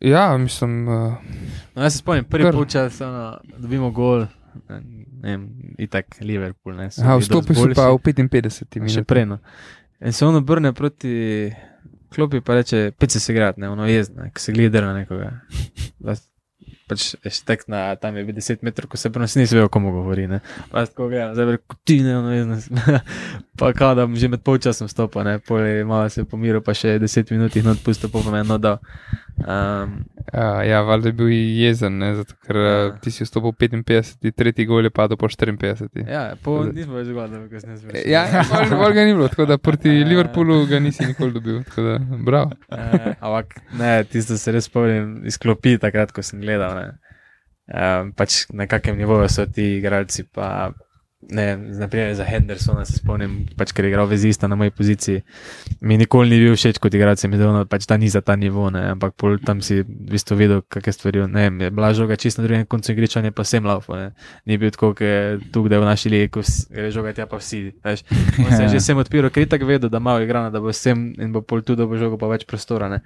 Ja, 0.00 0.38
mislim, 0.38 0.88
uh, 0.88 1.12
No, 1.74 1.82
jaz 1.82 1.92
se 1.92 1.98
spomnim, 1.98 2.24
prvi 2.24 2.44
Kar. 2.44 2.54
polčas, 2.54 2.98
dobimo 3.58 3.90
gol. 3.90 4.26
Ne 4.68 4.80
vem, 5.30 5.44
itak 5.78 6.16
Liverpool. 6.20 6.74
Ne, 6.74 6.90
so 6.90 7.02
aha, 7.02 7.16
vstopil 7.18 7.54
si 7.54 7.74
pa 7.74 7.88
v 7.90 7.98
55 7.98 8.50
Še 8.52 8.80
minutah. 8.80 9.04
prej. 9.04 9.24
No. 9.26 9.38
In 10.00 10.12
se 10.12 10.24
on 10.24 10.36
obrne 10.36 10.72
proti 10.72 11.50
klopi, 12.08 12.40
pa 12.40 12.54
reče: 12.54 12.92
Pece 12.92 13.20
se 13.20 13.32
igrati, 13.32 13.60
ne, 13.60 13.68
ono 13.68 13.86
jezne, 13.86 14.30
ko 14.30 14.40
se 14.40 14.52
gleda 14.52 14.80
na 14.80 14.92
nekoga. 14.94 15.32
Pač 16.84 17.14
je 17.16 17.32
še 17.32 17.44
tek 17.48 17.62
na 17.72 17.94
tam 17.96 18.16
je 18.18 18.24
bil 18.28 18.36
10 18.36 18.60
metrov, 18.66 18.90
ko 18.92 19.00
se 19.00 19.08
prvo 19.12 19.24
si 19.30 19.40
nisi 19.40 19.56
vedel, 19.56 19.70
komu 19.72 19.92
govori. 19.94 20.26
Ne. 20.28 20.42
Pa 20.68 20.84
tako 20.84 21.08
gledam, 21.08 21.32
zdaj 21.32 21.56
reko 21.56 21.78
ti 21.84 22.00
ne, 22.04 22.18
ono 22.18 22.34
jezne. 22.34 22.58
pa 23.58 23.72
kao 23.72 23.94
da 23.96 24.04
bom 24.04 24.18
že 24.20 24.28
med 24.28 24.44
polčasom 24.44 24.90
stopil, 24.92 25.24
ne, 25.24 25.38
pol 25.40 25.64
je 25.64 25.84
malo 25.88 26.10
se 26.12 26.26
pomiril, 26.28 26.60
pa 26.60 26.76
še 26.76 26.98
10 27.00 27.32
minut 27.32 27.56
jih 27.56 27.64
not 27.64 27.80
pustil, 27.84 28.12
pa 28.12 28.20
pa 28.20 28.34
me 28.34 28.44
eno 28.44 28.58
dal. 28.60 28.82
Um, 29.38 30.04
Uh, 30.32 30.64
ja, 30.66 30.80
valjda 30.80 31.08
je 31.08 31.12
bil 31.12 31.28
jezen, 31.28 31.98
ne, 32.00 32.14
zato 32.16 32.34
ker 32.46 32.56
Ja. 32.56 32.86
uh, 32.88 32.94
ti 32.98 33.10
si 33.12 33.26
vstopil 33.26 33.52
v 33.52 33.82
55, 33.84 34.32
tretji 34.32 34.64
gol 34.66 34.82
je 34.82 34.90
padel 34.90 35.18
po 35.20 35.28
54. 35.28 36.00
ja, 36.08 36.32
po, 36.42 36.64
nismo 36.64 36.96
več 36.96 37.10
gledali, 37.12 37.44
ko 37.52 37.60
sem 37.60 37.70
jaz 37.74 37.82
bil. 37.84 37.98
Ja, 38.08 38.22
bolj, 38.72 38.94
ga 38.96 39.04
ni 39.04 39.12
bilo, 39.12 39.28
tako 39.28 39.46
da 39.46 39.58
proti 39.60 39.92
Ja. 40.00 40.06
Liverpoolu 40.08 40.64
ga 40.66 40.80
nisi 40.80 41.04
nikoli 41.06 41.36
dobil. 41.36 41.60
Tako 41.68 41.82
da, 41.82 41.98
bravo. 42.24 42.56
Uh, 42.72 43.12
ampak 43.20 43.52
ne, 43.78 43.92
tisto 44.08 44.38
se 44.40 44.52
res 44.56 44.64
spomnim 44.64 45.20
iz 45.28 45.36
klopi, 45.38 45.76
takrat, 45.78 46.10
ko 46.10 46.24
sem 46.24 46.40
gledal. 46.40 46.72
Ne. 46.80 46.88
Um, 47.68 48.10
pač 48.16 48.46
na 48.50 48.66
kakem 48.66 48.96
nivoju 48.98 49.28
so 49.28 49.44
ti 49.46 49.76
igralci. 49.76 50.24
Pa, 50.24 50.72
ne, 51.30 51.56
naprimer 51.56 52.14
za 52.14 52.24
Hendersona 52.24 52.84
se 52.84 52.98
spomnim, 52.98 53.44
pač, 53.56 53.72
ker 53.72 53.86
je 53.86 53.92
igral 53.92 54.06
vezista 54.10 54.48
na 54.48 54.56
moji 54.56 54.70
poziciji. 54.70 55.22
Mi 55.80 55.98
nikoli 55.98 56.30
ni 56.30 56.40
bil 56.42 56.56
všeč 56.56 56.78
kot 56.82 56.94
igralec, 56.94 57.24
mi 57.24 57.36
je 57.36 57.42
bilo 57.42 57.64
pač 57.70 57.86
ta 57.86 57.96
ni 57.96 58.08
za 58.08 58.20
ta 58.20 58.36
nivo, 58.36 58.70
ne, 58.74 58.84
ampak 58.94 59.14
pol 59.20 59.38
tam 59.38 59.62
si 59.64 59.82
v 59.82 60.10
bistvu 60.14 60.38
videl, 60.38 60.62
kakšne 60.68 60.96
stvari. 60.96 61.24
Ne, 61.30 61.48
je 61.64 61.70
bila 61.70 61.92
žoga 61.96 62.16
čisto 62.20 62.42
na 62.42 62.48
drugem 62.48 62.66
koncu 62.66 62.92
igrišča, 62.92 63.22
ne 63.24 63.32
pa 63.32 63.46
vsem 63.46 63.64
laufo. 63.64 63.96
Ne. 63.96 64.12
Ni 64.44 64.58
bil 64.60 64.74
tako, 64.74 64.92
kot 64.94 65.06
je 65.06 65.40
tu, 65.52 65.64
da 65.68 65.78
je 65.78 65.84
v 65.84 65.88
naši 65.88 66.12
ligi, 66.12 66.30
ko 66.34 66.44
gre 66.44 66.90
žoga 66.94 67.14
tja 67.16 67.26
pa 67.30 67.40
vsi. 67.40 67.62
Veš. 67.84 68.04
Se 68.04 68.62
je 68.62 68.68
že 68.74 68.82
vsem 68.82 69.00
odpiral, 69.00 69.32
ker 69.32 69.46
je 69.46 69.52
tako 69.56 69.70
vedel, 69.70 69.92
da 69.92 70.02
malo 70.02 70.24
igra, 70.24 70.48
da 70.50 70.60
bo 70.60 70.72
vsem 70.72 71.14
in 71.18 71.32
bo 71.32 71.40
pol 71.40 71.64
tu, 71.64 71.78
da 71.78 71.88
bo 71.88 71.98
žogo 72.00 72.20
pa 72.20 72.30
več 72.30 72.46
prostora. 72.48 72.90
Ne. 72.92 73.00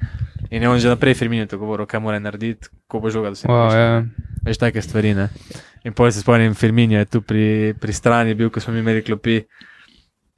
In 0.51 0.63
je 0.63 0.69
on 0.69 0.79
že 0.81 0.89
naprej 0.89 1.19
Firmino 1.19 1.47
to 1.47 1.59
govoril, 1.59 1.87
kaj 1.87 2.01
mora 2.03 2.19
narediti, 2.23 2.71
ko 2.89 3.01
bo 3.01 3.13
žoga, 3.13 3.35
da 3.35 3.37
se 3.37 3.49
Wow, 3.49 3.69
bo 3.69 3.77
ja. 3.77 4.05
Veš, 4.47 4.61
take 4.61 4.83
stvari. 4.83 5.15
Ne? 5.15 5.29
In 5.85 5.95
pol 5.95 6.11
se 6.13 6.21
spomnim, 6.21 6.55
Firmino 6.55 6.99
je 6.99 7.05
tu 7.05 7.23
pri, 7.23 7.75
pri 7.79 7.93
strani 8.09 8.35
bil, 8.35 8.51
ko 8.51 8.61
smo 8.65 8.77
imeli 8.77 9.05
klopi. 9.05 9.43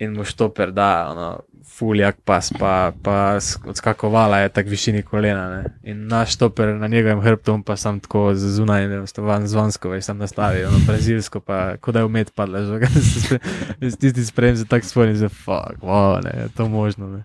in 0.00 0.14
mu 0.16 0.24
štoper 0.24 0.70
da, 0.72 1.08
ono, 1.10 1.40
fuljak 1.76 2.22
pas, 2.24 2.52
pa, 2.58 2.92
pa 3.02 3.36
sk- 3.36 3.68
odskakovala 3.68 4.38
je 4.38 4.48
tako 4.48 4.70
višini 4.72 5.02
kolena. 5.02 5.48
Ne. 5.50 5.64
In 5.82 6.06
naš 6.08 6.34
štoper 6.34 6.68
na 6.74 6.88
njegovem 6.88 7.20
hrbtu, 7.20 7.58
pa 7.66 7.76
sam 7.76 8.00
tako 8.00 8.34
zunaj, 8.34 8.88
ne 8.88 9.02
vem, 9.02 9.46
zvonsko, 9.46 9.88
veš, 9.92 10.04
sam 10.04 10.18
nastavi, 10.18 10.64
ono 10.64 10.78
brazilsko, 10.86 11.40
pa 11.40 11.76
kot 11.76 11.94
da 11.94 12.00
je 12.00 12.08
umet 12.08 12.32
padla, 12.34 12.62
že 12.64 13.38
tisti 14.00 14.24
sprejem 14.24 14.56
se 14.56 14.66
tako 14.66 14.86
spomnim, 14.86 15.16
za 15.16 15.28
fuck, 15.28 15.82
wow, 15.82 16.24
ne, 16.24 16.32
je 16.42 16.48
to 16.56 16.68
možno. 16.68 17.06
Ne. 17.08 17.24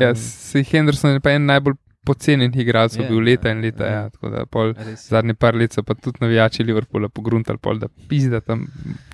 Ja, 0.00 0.14
si 0.14 0.64
Henderson 0.64 1.10
je 1.10 1.20
pa 1.20 1.30
en 1.30 1.46
najbolj 1.46 1.74
pocenjenih 2.08 2.60
igralcev, 2.64 3.04
Je, 3.04 3.08
bil 3.12 3.20
leta 3.28 3.52
in 3.52 3.60
ja, 3.60 3.66
leta. 3.68 3.86
ja. 3.86 3.98
Ja, 3.98 4.10
tako 4.14 4.32
da 4.32 4.44
pol, 4.46 4.74
zadnji 5.04 5.34
par 5.34 5.56
let 5.58 5.76
so 5.76 5.84
pa 5.86 5.94
tudi 5.94 6.24
navijači 6.24 6.64
Liverpoola 6.64 7.08
pogruntali, 7.12 7.60
pol, 7.62 7.78
da 7.82 7.88
pizda 8.08 8.40
tam 8.40 8.66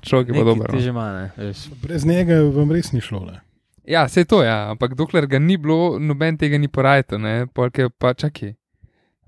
človek 0.03 0.31
je 0.31 0.35
pa 0.35 0.39
Nekaj 0.39 0.51
dober. 0.55 0.71
Ti 0.71 0.77
no. 0.77 0.85
že 0.87 0.95
ima, 0.95 1.09
ne, 1.13 1.31
veš. 1.37 1.65
Brez 1.83 2.07
njega 2.07 2.41
vam 2.55 2.73
res 2.73 2.93
ni 2.95 3.03
šlo. 3.05 3.25
Ne? 3.31 3.41
Ja, 3.85 4.09
se 4.09 4.23
je 4.23 4.25
to, 4.31 4.43
ja, 4.43 4.71
ampak 4.73 4.95
dokler 4.97 5.27
ga 5.29 5.39
ni 5.39 5.59
bilo, 5.61 5.99
noben 6.01 6.39
tega 6.41 6.59
ni 6.59 6.69
porajal, 6.69 7.19
ne, 7.21 7.47
polk 7.47 7.79
je 7.79 7.91
pa 7.91 8.15
čakaj. 8.15 8.55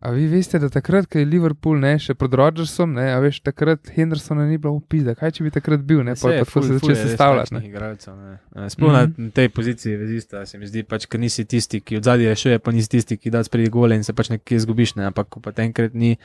A 0.01 0.11
vi 0.13 0.27
veste, 0.29 0.59
da 0.61 0.69
takrat, 0.69 1.07
ko 1.09 1.19
je 1.19 1.25
Liverpool 1.25 1.79
ne, 1.81 1.95
še 1.99 2.15
pod 2.15 2.35
Rodgersom, 2.37 2.93
ne, 2.99 3.07
a 3.15 3.21
veš, 3.25 3.39
takrat 3.41 3.89
Hendersona 3.95 4.45
ni 4.45 4.59
bilo 4.61 4.75
upisa, 4.77 5.15
kaj 5.17 5.33
če 5.39 5.47
bi 5.47 5.53
takrat 5.55 5.81
bil, 5.89 6.03
ne, 6.05 6.13
pa 6.21 6.35
tako 6.37 6.63
se 6.63 6.77
začne 6.77 6.97
sestavljati. 7.01 7.55
ne. 7.57 7.63
igralcev, 7.67 8.15
ne. 8.15 8.35
Eh, 8.55 8.69
Sploh 8.71 8.93
mm 8.93 8.97
-hmm. 8.97 9.25
na 9.25 9.31
tej 9.31 9.49
poziciji 9.49 9.97
vezista 9.97 10.47
se 10.47 10.59
mi 10.59 10.67
zdi, 10.67 10.83
pač, 10.83 11.07
ker 11.07 11.21
nisi 11.21 11.45
tisti, 11.45 11.81
ki 11.81 11.97
od 11.97 12.05
zadaj 12.05 12.27
rešuje, 12.29 12.59
pa 12.59 12.73
nisi 12.73 12.89
tisti, 12.89 13.17
ki 13.17 13.31
da 13.31 13.45
spredi 13.45 13.71
gole 13.71 13.97
in 13.97 14.05
se 14.05 14.13
pač 14.13 14.29
nekje 14.31 14.61
zgubiš, 14.61 14.95
ne. 14.95 15.05
ampak 15.07 15.29
ko 15.29 15.41
pa 15.41 15.53
enkrat 15.57 15.95
ni, 15.95 16.17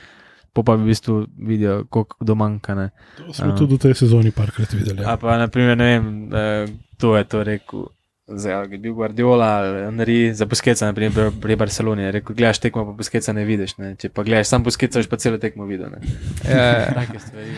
po 0.52 0.62
pa 0.62 0.76
v 0.76 0.84
bistvu 0.86 1.26
vidijo, 1.38 1.84
koliko 1.88 2.16
kdo 2.20 2.34
manjka. 2.34 2.74
Ne. 2.74 2.90
To 3.16 3.32
smo 3.32 3.52
A. 3.52 3.56
tudi 3.56 3.74
v 3.74 3.78
tej 3.78 3.94
sezoni 3.94 4.30
parkrat 4.30 4.72
videli. 4.72 5.00
A 5.00 5.10
Ja. 5.10 5.16
pa, 5.16 5.38
naprimer, 5.38 5.76
ne 5.78 5.84
vem, 5.84 6.28
eh, 6.32 6.66
kdo 6.98 7.16
je 7.16 7.24
to 7.24 7.44
rekel. 7.44 7.86
Zdaj, 8.32 8.54
ali 8.54 8.72
je 8.72 8.78
bil 8.78 8.94
Guardiola, 8.94 9.48
Henry, 9.84 10.32
za 10.32 10.46
poskeca, 10.46 10.86
naprimer 10.86 11.12
pri 11.36 11.56
Barceloni. 11.56 12.02
Je 12.02 12.12
rekel, 12.12 12.36
gledaš 12.36 12.58
tekmo, 12.58 12.84
pa 12.84 12.92
poskeca 12.94 13.32
ne 13.32 13.44
vidiš. 13.44 13.76
Ne. 13.76 13.94
Če 13.94 14.08
pa 14.08 14.22
gledaš 14.22 14.46
sam 14.46 14.64
poskeca, 14.64 14.98
boš 14.98 15.06
pa 15.06 15.16
celo 15.16 15.38
tekmo 15.38 15.64
videl. 15.64 15.90
Ne. 15.90 16.00
Ja, 16.46 16.66
ja. 16.88 17.04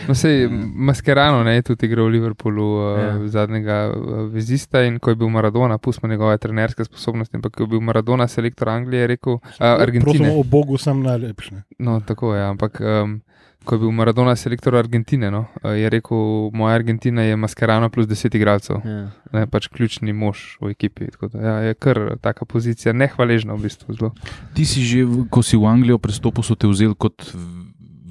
No, 0.07 0.15
sej, 0.15 0.47
Mascherano 0.49 1.43
ne, 1.43 1.55
je 1.55 1.61
tudi 1.63 1.85
igral 1.85 2.05
v 2.05 2.11
Liverpoolu, 2.11 2.67
uh, 2.75 2.83
Ja. 2.95 3.05
ja. 3.05 3.27
zadnjega 3.29 3.77
uh, 3.87 3.95
vezista 4.27 4.81
in 4.81 4.99
ko 4.99 5.09
je 5.09 5.15
bil 5.15 5.29
Maradona, 5.29 5.77
pustimo 5.77 6.09
njegove 6.09 6.37
trenerske 6.37 6.85
sposobnosti, 6.85 7.35
ampak 7.35 7.53
ko 7.53 7.63
je 7.63 7.67
bil 7.67 7.79
Maradona 7.81 8.27
selektor 8.27 8.69
Anglije, 8.69 9.01
je 9.01 9.07
rekel, 9.07 9.33
uh, 9.33 9.41
Prosim, 9.57 9.81
Argentine. 9.81 10.31
o 10.31 10.43
Bogu 10.45 10.77
sem 10.77 11.01
najlepši. 11.01 11.53
ne. 11.53 11.63
No, 11.79 12.01
tako 12.01 12.35
je, 12.35 12.43
ampak 12.43 12.81
um, 12.81 13.21
ko 13.65 13.75
je 13.75 13.79
bil 13.79 13.91
Maradona 13.91 14.35
selektor 14.35 14.75
Argentine, 14.75 15.27
no, 15.27 15.41
uh, 15.57 15.71
je 15.71 15.89
rekel, 15.89 16.17
moja 16.51 16.75
Argentina 16.75 17.21
je 17.21 17.35
Mascherano 17.35 17.89
plus 17.89 18.05
10 18.05 18.29
igralcev, 18.31 18.77
Ja. 18.79 19.09
ne, 19.31 19.45
pač 19.45 19.67
ključni 19.67 20.13
mož 20.13 20.57
v 20.59 20.69
ekipi. 20.69 21.09
Da, 21.23 21.39
ja, 21.39 21.55
je 21.61 21.73
kar 21.75 21.97
taka 22.19 22.45
pozicija, 22.45 22.93
nehvaležna 22.93 23.53
v 23.53 23.63
bistvu. 23.63 23.91
Zelo. 23.91 24.13
Ti 24.53 24.63
si 24.63 24.81
že, 24.81 25.01
ko 25.27 25.41
si 25.41 25.55
v 25.55 25.65
Anglijo 25.65 25.97
prestopil, 25.97 26.41
so 26.41 26.53
te 26.53 26.65
vzeli 26.65 26.93
kot 26.95 27.25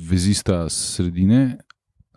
vezista 0.05 0.67
sredine, 0.69 1.59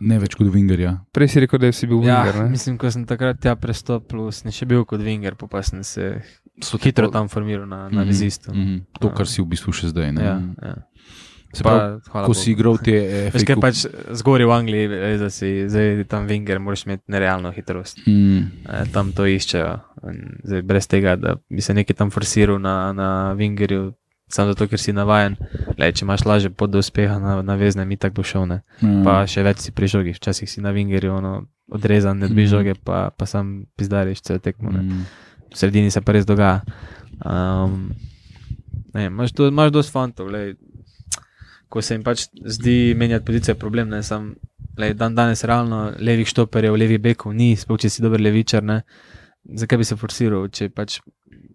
ne 0.00 0.18
več 0.18 0.34
kot 0.34 0.46
Wingerja. 0.46 0.98
Prej 1.10 1.28
si 1.28 1.40
rekel, 1.40 1.58
da 1.58 1.72
si 1.72 1.86
bil 1.86 2.02
Ja, 2.02 2.22
Winger. 2.22 2.36
ne? 2.40 2.50
mislim, 2.50 2.76
ko 2.76 2.86
sem 2.86 3.04
takrat 3.04 3.38
tja 3.38 3.54
prestopil, 3.54 4.28
sem 4.30 4.50
še 4.50 4.66
bil 4.66 4.84
kot 4.84 5.00
Winger, 5.00 5.34
pa, 5.36 5.62
sem 5.62 5.82
se 5.82 6.20
So 6.58 6.74
hitro 6.76 7.06
tam 7.06 7.28
formiral 7.28 7.66
na, 7.66 7.86
na 7.86 8.02
Mhm, 8.02 8.08
vezistu. 8.08 8.50
mhm. 8.50 8.80
To, 8.98 9.10
kar 9.10 9.26
si 9.26 9.38
v 9.38 9.46
bistvu 9.46 9.70
še 9.72 9.88
zdaj. 9.88 10.10
Ne? 10.10 10.22
Ja, 10.22 10.34
ja. 10.60 10.74
Se 11.50 11.62
pravi, 11.62 11.78
Pa, 11.98 12.10
hvala 12.10 12.26
ko 12.26 12.34
si 12.34 12.50
igral 12.50 12.76
te 12.76 12.92
FA 13.26 13.30
Veš, 13.32 13.44
kaj 13.44 13.56
pač 13.58 13.76
zgoraj 14.12 14.44
v 14.44 14.52
Angliji, 14.52 14.88
res, 14.90 15.16
da 15.18 15.30
si 15.30 15.64
zdaj 15.64 16.04
tam 16.04 16.26
Winger, 16.26 16.58
moraš 16.58 16.84
imeti 16.84 17.08
nerealno 17.08 17.50
hitrost. 17.50 18.02
Mm, 18.04 18.42
E, 18.64 18.82
tam 18.92 19.12
to 19.12 19.24
iščejo. 19.24 19.70
Zdaj, 20.44 20.62
brez 20.62 20.86
tega, 20.86 21.16
da 21.16 21.36
bi 21.46 21.60
se 21.60 21.72
nekaj 21.72 21.96
tam 21.96 22.10
forsiral 22.10 22.58
na, 22.58 22.92
na 22.92 23.08
Wingerju, 23.32 23.94
samo 24.28 24.52
zato, 24.52 24.66
ker 24.66 24.78
si 24.78 24.92
navajen. 24.92 25.38
Lej, 25.74 25.94
če 25.94 26.04
imaš 26.04 26.22
lažje 26.22 26.50
pot 26.50 26.68
do 26.68 26.78
uspeha 26.78 27.16
na, 27.16 27.40
na 27.40 27.54
vezne, 27.54 27.82
mi 27.82 27.96
tako 27.96 28.14
bo 28.14 28.24
šel. 28.24 28.44
Ne? 28.46 28.60
ja. 28.78 29.00
Pa 29.02 29.24
še 29.24 29.40
več 29.42 29.58
si 29.60 29.72
pri 29.72 29.88
žogi, 29.88 30.12
včasih 30.12 30.44
si 30.46 30.60
na 30.60 30.70
Wingerju 30.70 31.14
ono, 31.14 31.32
odrezan, 31.66 32.18
ne 32.18 32.28
dobiš 32.28 32.44
Mhm. 32.44 32.52
žoge, 32.52 32.74
pa, 32.76 33.08
pa 33.10 33.24
sam 33.24 33.48
pizdariš 33.72 34.20
cel 34.20 34.38
tekmo. 34.38 34.68
ne. 34.70 34.82
Mm. 34.82 35.04
v 35.48 35.56
sredini 35.56 35.88
se 35.88 36.00
pa 36.00 36.12
res 36.12 36.24
dogaja. 36.24 36.60
Um, 37.18 37.88
ne, 38.92 39.06
imaš, 39.06 39.32
do, 39.32 39.48
imaš 39.48 39.72
dosti 39.72 39.90
fantov, 39.90 40.28
lej, 40.28 40.54
ko 41.68 41.82
se 41.82 41.94
jim 41.94 42.04
pač 42.04 42.26
zdi 42.44 42.94
menjati 42.96 43.24
pozicijo, 43.24 43.54
je 43.54 43.60
problem. 43.60 43.88
Ne, 43.88 44.02
sam, 44.02 44.34
lej, 44.78 44.94
dan 44.94 45.14
danes 45.14 45.44
realno 45.44 45.92
levih 45.98 46.28
štoperjev, 46.28 46.76
levih 46.76 47.00
bekov 47.00 47.34
ni, 47.36 47.54
sploh 47.56 47.80
če 47.80 47.90
si 47.92 48.02
dober 48.04 48.20
levičar. 48.20 48.64
Ne. 48.64 48.82
Zakaj 49.58 49.78
bi 49.80 49.86
se 49.88 49.96
forsiral, 49.96 50.48
če 50.52 50.68
pač 50.74 50.98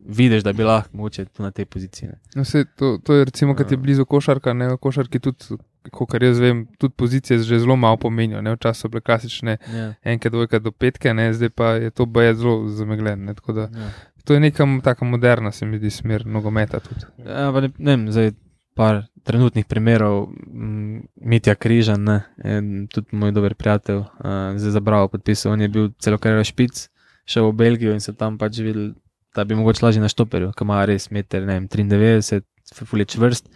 vidiš, 0.03 0.43
da 0.43 0.53
bi 0.53 0.63
lahko 0.63 0.97
moče 0.97 1.25
na 1.39 1.51
tej 1.51 1.65
poziciji. 1.65 2.09
Ne. 2.09 2.17
No, 2.35 2.45
sej, 2.45 2.65
to, 2.79 2.97
to 3.03 3.15
je 3.15 3.25
recimo, 3.25 3.55
kad 3.55 3.71
je 3.71 3.77
blizu 3.77 4.05
košarka, 4.05 4.53
ne 4.53 4.73
košarki 4.81 5.19
tudi, 5.23 5.57
kot 5.91 6.15
jaz 6.21 6.39
vem, 6.39 6.65
tudi 6.79 6.93
pozicije 6.97 7.39
že 7.43 7.59
zelo 7.59 7.75
malo 7.75 7.97
pomenijo. 7.97 8.41
Ne? 8.41 8.55
Včasih 8.55 8.81
so 8.81 8.89
bile 8.89 9.01
klasične 9.01 9.57
Ja, 9.73 9.93
enke, 10.03 10.29
dvojke 10.29 10.59
do 10.59 10.71
petke, 10.71 11.13
ne? 11.13 11.33
zdaj 11.33 11.49
pa 11.49 11.73
je 11.79 11.91
to 11.91 12.05
boje 12.05 12.35
zelo 12.35 12.67
zamegljeno. 12.67 13.25
ne, 13.25 13.33
tako 13.33 13.53
da 13.53 13.61
ja. 13.61 13.91
To 14.23 14.33
je 14.33 14.39
neka 14.39 14.63
taka 14.83 15.05
moderna, 15.05 15.51
se 15.51 15.65
mi 15.65 15.77
zdi, 15.77 15.89
smer 15.89 16.25
nogometa 16.25 16.79
tudi. 16.79 17.05
Ja, 17.25 17.51
ne, 17.51 17.69
ne 17.77 17.91
vem, 17.91 18.11
zdaj 18.11 18.31
par 18.75 19.03
trenutnih 19.23 19.65
primerov, 19.65 20.27
mm, 20.29 21.03
Mitja 21.23 21.55
Križan, 21.55 22.03
ne, 22.03 22.17
en, 22.43 22.87
tudi 22.91 23.15
moj 23.15 23.31
dober 23.31 23.55
prijatelj, 23.55 24.03
uh, 24.03 24.57
zdaj 24.59 24.75
za 24.75 24.81
Bravo 24.83 25.07
podpisal, 25.07 25.53
on 25.53 25.61
je 25.61 25.69
bil 25.71 25.91
celo 26.03 26.17
kariero 26.17 26.43
špic, 26.43 26.87
šel 27.25 27.51
v 27.51 27.57
Belgijo 27.61 27.93
in 27.95 28.03
so 28.03 28.13
tam 28.17 28.37
pač 28.37 28.59
videli, 28.59 28.91
da 29.35 29.45
bi 29.47 29.55
mogoče 29.55 29.85
lažje 29.85 30.01
na 30.03 30.11
štoperju, 30.11 30.51
ki 30.57 30.65
ima 30.67 30.83
res 30.85 31.09
meter, 31.11 31.45
ne 31.47 31.59
vem, 31.59 31.69
93, 31.71 32.43
fulje 32.85 33.07
čvrst. 33.15 33.47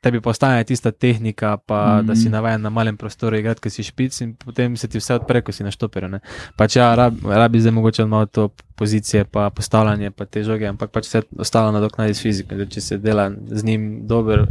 Tebi 0.00 0.20
pa 0.20 0.30
ostane 0.30 0.64
tista 0.64 0.92
tehnika, 0.92 1.56
pa 1.56 1.76
mm 1.86 2.00
-hmm. 2.00 2.06
da 2.06 2.14
si 2.14 2.22
Mhm. 2.24 2.32
navaden 2.32 2.62
na 2.62 2.70
malem 2.70 2.96
prostoru 2.96 3.36
igrati, 3.36 3.60
ker 3.60 3.72
si 3.72 3.82
špic 3.82 4.20
in 4.20 4.34
potem 4.34 4.76
se 4.76 4.88
ti 4.88 4.98
vse 4.98 5.14
odpre, 5.14 5.42
ko 5.42 5.52
si 5.52 5.64
na 5.64 5.70
štoperju. 5.70 6.08
ne. 6.08 6.20
Pač 6.56 6.76
ja, 6.76 6.94
rab, 6.94 7.14
rabi 7.24 7.60
zdaj 7.60 7.72
mogoče 7.72 8.04
malo 8.04 8.26
to 8.26 8.48
pozicije, 8.76 9.24
pa 9.24 9.50
postavljanje, 9.50 10.10
pa 10.10 10.24
te 10.24 10.42
žoge, 10.42 10.66
ampak 10.66 10.90
pač 10.90 11.04
vse 11.06 11.22
ostalo 11.38 11.72
nadoknadi 11.72 12.14
s 12.14 12.22
fiziko. 12.22 12.54
Zdaj, 12.54 12.66
če 12.66 12.80
se 12.80 12.98
dela 12.98 13.30
z 13.46 13.64
njim 13.64 14.06
dober, 14.06 14.46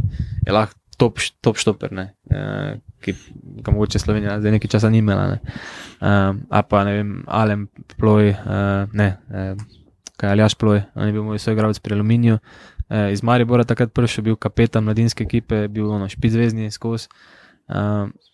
je 0.46 0.52
lahko 0.52 0.74
top, 0.96 1.18
top 1.40 1.56
štoper, 1.56 1.92
ne, 1.92 2.14
e, 2.30 2.76
ki 3.00 3.14
ga 3.64 3.72
mogoče 3.72 3.98
Slovenija 3.98 4.40
zdaj 4.40 4.52
nekaj 4.52 4.70
časa 4.70 4.90
ni 4.90 4.98
imela. 4.98 5.26
Ne. 5.26 5.40
E, 6.00 6.34
a 6.50 6.62
pa 6.62 6.84
ne 6.84 6.92
vem, 6.92 7.24
Alem 7.26 7.68
Ploj, 7.98 8.28
e, 8.28 8.36
ne, 8.92 9.16
e, 9.30 9.54
kaj 10.16 10.30
Aljaš 10.30 10.54
Ploj, 10.54 10.82
on 10.94 11.06
je 11.06 11.12
bil 11.12 11.22
moj 11.24 11.38
soigralec 11.38 11.78
pri 11.78 11.94
Aluminiju. 11.94 12.38
E, 12.90 13.12
iz 13.12 13.22
Maribora 13.22 13.62
takrat 13.64 13.92
prišel, 13.92 14.24
bil 14.24 14.36
kapetan 14.36 14.82
mladinske 14.82 15.22
ekipe, 15.22 15.68
bil 15.68 15.86
ono 15.88 16.08
špizvezdni 16.08 16.70
skozi, 16.70 17.06
e, 17.68 17.82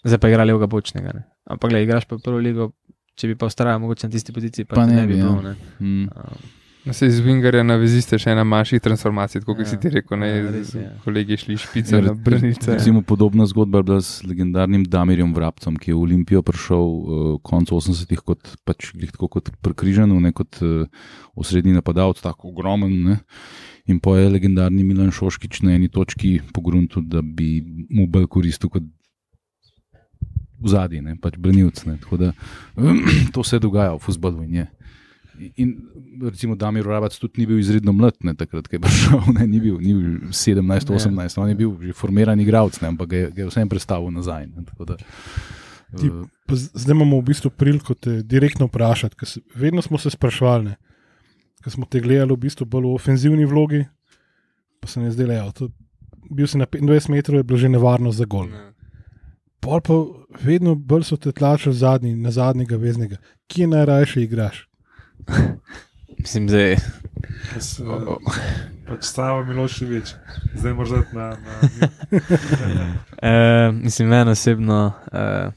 zdaj 0.03 0.19
pa 0.19 0.29
igra 0.29 0.45
levega 0.45 0.67
bočnega. 0.67 1.13
Ne. 1.13 1.25
Ampak, 1.47 1.69
gledaj, 1.69 1.85
igraš 1.85 2.05
pa 2.05 2.17
prvo 2.19 2.41
ligo, 2.41 2.71
če 3.15 3.29
bi 3.29 3.35
pa 3.35 3.47
ustrajal 3.47 3.79
mogoče 3.79 4.07
na 4.07 4.13
tisti 4.13 4.33
poziciji, 4.33 4.65
pa, 4.65 4.75
Pa 4.75 4.87
ne, 4.87 4.97
ne 4.97 5.05
bi 5.05 5.13
bi, 5.13 5.19
ja. 5.19 5.27
bilo. 5.27 5.43
Ne. 5.43 5.57
Mm. 5.79 6.07
Um, 6.07 6.55
No, 6.87 6.93
se 6.93 7.07
iz 7.07 7.17
Wingerja 7.19 7.65
na 7.65 7.75
veziste 7.75 8.15
še 8.15 8.31
ena 8.31 8.45
manjših 8.45 8.79
transformacij, 8.79 9.41
kot 9.43 9.59
Ja. 9.59 9.65
ja. 9.65 9.67
si 9.67 9.77
ti 9.77 9.91
rekel, 9.91 10.17
ne, 10.17 10.27
Ja, 10.29 10.51
res 10.53 10.69
z- 10.69 10.77
je. 10.77 10.91
kolegi 11.03 11.35
šli 11.37 11.57
špice 11.57 11.99
na 11.99 12.13
brnice. 12.15 12.69
Recimo 12.71 13.03
podobna 13.03 13.43
zgodba 13.45 13.81
je 13.81 13.83
bila 13.83 13.99
s 13.99 14.23
legendarnim 14.23 14.85
Damirjem 14.87 15.35
Vrabcem, 15.35 15.75
ki 15.75 15.91
je 15.91 15.95
v 15.95 16.01
Olimpijo 16.01 16.43
prišel 16.43 16.79
uh, 16.79 17.09
konec 17.43 17.69
80-ih 17.71 18.23
kot, 18.23 18.39
pač, 18.63 18.93
tako 19.11 19.27
kot 19.29 19.51
prekrižen, 19.61 20.15
ne 20.17 20.31
kot 20.31 20.63
uh, 20.63 20.87
osrednji 21.35 21.75
napadalec, 21.75 22.23
tako 22.23 22.55
ogromen. 22.55 22.95
Ne? 23.03 23.17
In 23.87 24.01
pa 24.01 24.17
je 24.19 24.29
legendarni 24.29 24.83
Milan 24.83 25.11
Šoškič 25.11 25.61
na 25.63 25.73
eni 25.73 25.89
točki 25.89 26.41
pogrunil, 26.53 26.89
da 27.03 27.23
bi 27.23 27.61
mu 27.91 28.07
bolj 28.07 28.27
koristil 28.27 28.69
kot 28.69 28.83
v 30.57 30.67
zadnji, 30.69 31.03
pač 31.21 31.37
branilc. 31.39 31.85
Ne? 31.87 31.99
Tako 32.01 32.17
da 32.17 32.33
to 33.35 33.45
se 33.45 33.59
dogaja 33.59 33.95
v 33.95 34.01
futbalu 34.01 34.43
in 34.45 34.55
je. 34.55 34.67
In 35.61 35.75
recimo 36.23 36.57
Damir 36.57 36.87
Rabac 36.89 37.13
tudi 37.21 37.43
ni 37.43 37.47
bil 37.47 37.59
izredno 37.61 37.93
mlad, 37.93 38.17
ne, 38.25 38.33
takrat, 38.33 38.65
ko 38.67 38.79
je 38.79 38.81
prišel, 38.81 39.21
ne, 39.37 39.45
ni 39.47 39.61
bil, 39.61 39.77
ni 39.77 39.93
bil 39.93 40.31
17, 40.33 40.65
18, 40.89 41.37
on 41.37 41.51
je 41.51 41.55
bil 41.55 41.75
že 41.77 41.93
formiran 41.93 42.41
igralec, 42.41 42.79
ne, 42.81 42.89
ampak 42.89 43.07
ga 43.07 43.17
je, 43.17 43.27
ga 43.31 43.43
je 43.43 43.49
vsem 43.51 43.69
predstavil 43.69 44.09
nazaj. 44.11 44.49
Ne, 44.49 44.65
da, 44.81 44.97
Ti- 45.93 46.09
z- 46.51 46.73
Zdaj 46.75 46.97
imamo 46.97 47.21
v 47.21 47.29
bistvu 47.29 47.53
priliko 47.53 47.93
te 47.95 48.23
direktno 48.25 48.65
vprašati. 48.67 49.13
ker 49.15 49.29
Vedno 49.55 49.85
smo 49.85 50.01
se 50.01 50.09
sprašvali, 50.11 50.65
ne, 50.65 50.75
ker 51.67 51.75
smo 51.75 51.87
te 51.91 51.99
gledali 51.99 52.31
v 52.31 52.45
bistvu 52.47 52.63
bolj 52.71 52.85
v 52.87 52.95
ofenzivni 52.95 53.47
vlogi, 53.51 53.81
pa 54.79 54.87
se 54.87 55.03
ne 55.03 55.11
zdelo, 55.11 55.51
da 55.51 55.67
je 55.67 55.73
bil 56.31 56.47
si 56.47 56.59
na 56.59 56.67
25 56.67 57.11
metrov, 57.11 57.43
je 57.43 57.43
bilo 57.43 57.59
že 57.59 57.69
nevarno 57.69 58.13
za 58.15 58.25
gol. 58.25 58.47
Pol 59.59 59.81
pa 59.83 59.95
vedno 60.47 60.77
bolj 60.79 61.11
so 61.11 61.17
te 61.19 61.33
tlačili 61.33 61.75
zadnji, 61.75 62.15
na 62.15 62.31
zadnjega 62.31 62.77
veznega. 62.77 63.17
Kje 63.51 63.67
najrajše 63.67 64.23
igraš? 64.23 64.69
mislim, 66.23 66.47
da 66.47 66.59
je. 66.59 66.73
Eh, 66.73 67.61
Pač 68.87 69.03
Sava 69.03 69.43
Miloševič, 69.45 70.15
zdaj 70.55 70.75
morda 70.75 71.03
na. 71.13 71.35
na 71.35 71.57
Uh, 73.17 73.75
mislim, 73.85 74.09
meni 74.09 74.31
osebno, 74.31 74.93
uh, 75.11 75.53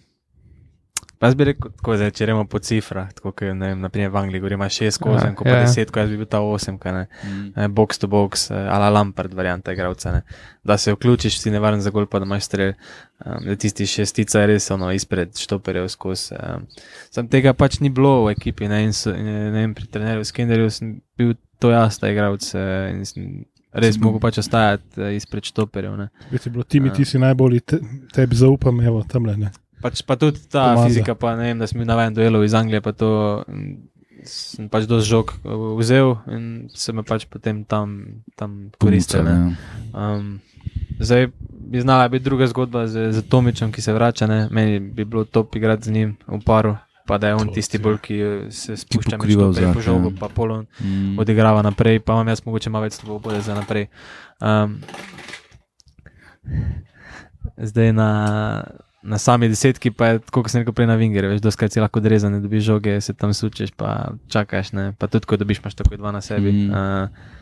Jaz 1.19 1.33
bi 1.35 1.43
rekel, 1.49 1.71
tako, 1.75 1.97
zdaj, 1.99 2.13
če 2.15 2.25
gremo 2.29 2.45
po 2.47 2.61
cifrah, 2.63 3.09
tako 3.11 3.33
kot 3.35 3.41
ne 3.51 3.73
vem, 3.73 3.81
naprimer 3.83 4.07
v 4.13 4.19
Angliji, 4.21 4.39
govorimo 4.39 4.63
6 4.71 4.99
kozen, 5.03 5.33
Ja, 5.33 5.35
ko 5.35 5.43
pa 5.43 5.57
ja. 5.57 5.65
10, 5.67 5.89
ko 5.91 5.99
jaz 5.99 6.13
bi 6.13 6.19
bil 6.21 6.29
ta 6.31 6.39
8, 6.39 6.77
kaj 6.79 6.93
ne. 6.95 7.01
Mm. 7.27 7.49
Eh, 7.59 7.67
Box 7.75 7.99
to 7.99 8.07
box, 8.07 8.45
eh, 8.51 8.55
ala 8.71 8.87
Lampard 8.89 9.33
varianta 9.35 9.73
igralca, 9.75 10.13
ne. 10.15 10.21
Da 10.63 10.77
se 10.79 10.93
vključiš, 10.95 11.41
si 11.41 11.51
nevaren 11.51 11.83
za 11.83 11.91
gol, 11.91 12.07
pa 12.07 12.21
da 12.23 12.25
imaš 12.25 12.47
strel. 12.47 12.71
Um, 13.19 13.43
da 13.49 13.57
tisti 13.59 13.83
šestica 13.83 14.45
je 14.45 14.47
res 14.53 14.71
ono 14.71 14.93
izpred 14.95 15.35
štoperjev 15.35 15.89
skozi. 15.91 16.39
Um, 16.39 16.63
sam 17.11 17.27
tega 17.27 17.51
pač 17.53 17.81
ni 17.83 17.91
bilo 17.91 18.23
v 18.23 18.31
ekipi, 18.37 18.71
ne, 18.71 18.85
in 18.87 18.93
so, 18.95 19.11
in, 19.11 19.27
ne 19.27 19.59
vem, 19.59 19.75
pri 19.75 19.91
trenerju 19.91 20.23
Skinnerju 20.23 20.71
sem 20.71 21.01
bil 21.19 21.35
to 21.59 21.75
jaz, 21.75 21.99
ta 21.99 22.07
igralec, 22.07 22.47
eh, 22.55 22.91
in 22.95 23.03
sem 23.05 23.31
res 23.75 23.99
Si 23.99 24.01
mogel 24.01 24.23
pač 24.23 24.39
ostajati 24.39 25.11
izpred 25.19 25.43
štoperjev, 25.51 25.97
ne. 25.99 26.07
Veš, 26.31 26.47
bilo 26.47 26.63
ti 26.63 26.79
mi, 26.79 26.87
Ja. 26.89 26.93
ti 26.95 27.05
si 27.05 27.19
najbolj, 27.19 27.59
te, 27.59 27.81
tebi 28.15 28.39
zaupam, 28.39 28.79
evo, 28.81 29.03
tam 29.03 29.27
le. 29.27 29.35
Ne. 29.35 29.51
Pač 29.81 30.01
pa 30.03 30.15
tudi 30.19 30.39
ta 30.51 30.73
Pomaga. 30.73 30.87
fizika, 30.87 31.15
pa 31.15 31.35
ne 31.39 31.43
vem, 31.51 31.59
da 31.59 31.67
sem 31.67 31.79
bil 31.79 31.87
navaden 31.87 32.13
duelov 32.13 32.43
iz 32.43 32.53
Anglije, 32.53 32.81
pa 32.83 32.91
to 32.91 33.43
sem 34.27 34.67
pač 34.67 34.83
dosti 34.83 35.07
žog 35.09 35.31
eh, 35.31 35.55
vzel 35.79 36.17
in 36.27 36.43
se 36.75 36.91
me 36.91 37.03
pač 37.07 37.23
potem 37.31 37.63
tam, 37.63 38.19
tam 38.35 38.71
koristil. 38.75 39.23
Um, 39.95 40.41
zdaj 40.99 41.29
bi 41.69 41.79
znala 41.79 42.09
biti 42.11 42.25
druga 42.25 42.47
zgodba 42.47 42.87
z, 42.87 43.13
z 43.15 43.23
Tomičem, 43.29 43.71
ki 43.71 43.81
se 43.81 43.93
vrača. 43.93 44.27
Ne? 44.27 44.47
Meni 44.51 44.79
bi 44.79 45.05
bilo 45.05 45.23
top 45.23 45.55
igrati 45.55 45.87
z 45.87 45.91
njim 45.91 46.17
v 46.27 46.41
paru, 46.43 46.75
pa 47.07 47.17
da 47.17 47.27
je 47.31 47.35
on 47.39 47.47
To 47.47 47.53
tisti 47.53 47.77
bolj, 47.79 47.97
ki 48.03 48.15
eh, 48.19 48.51
se 48.51 48.75
spušča 48.77 49.15
pokriva 49.15 49.47
štoperje 49.47 49.73
po 49.73 49.79
zrak, 49.79 49.85
žogu, 49.85 50.11
ja. 50.11 50.17
pa 50.19 50.27
polon 50.27 50.67
Mm. 50.81 51.19
odigrava 51.19 51.61
naprej, 51.61 51.99
pa 51.99 52.13
imam 52.13 52.27
jaz 52.27 52.43
mogoče 52.45 52.69
malo 52.69 52.83
več 52.83 52.99
svobode 52.99 53.41
za 53.41 53.55
naprej. 53.55 53.87
Um, 54.43 54.81
zdaj 57.57 57.93
na, 57.93 58.09
na 59.03 59.17
sami 59.17 59.49
desetki 59.49 59.91
pa 59.91 60.13
je, 60.13 60.19
tako 60.27 60.43
kot 60.43 60.51
sem 60.51 60.63
rekel 60.63 60.75
prej 60.75 60.89
na 60.89 60.95
Vingerju, 60.99 61.31
veš, 61.31 61.43
doskrat 61.43 61.73
si 61.73 61.79
lahko 61.79 62.01
drezan, 62.03 62.35
ne 62.35 62.43
dobiš 62.43 62.63
žoge, 62.67 62.95
se 63.01 63.13
tam 63.13 63.33
sučeš, 63.33 63.71
pa 63.77 64.13
čakaš, 64.27 64.73
ne? 64.75 64.91
pa 64.99 65.07
tudi 65.07 65.29
ko 65.29 65.39
dobiš, 65.39 65.61
imaš 65.63 65.77
takoj 65.79 65.99
dva 66.01 66.11
na 66.15 66.21
sebi. 66.21 66.51
Mhm. 66.51 66.71
Uh, 66.71 67.37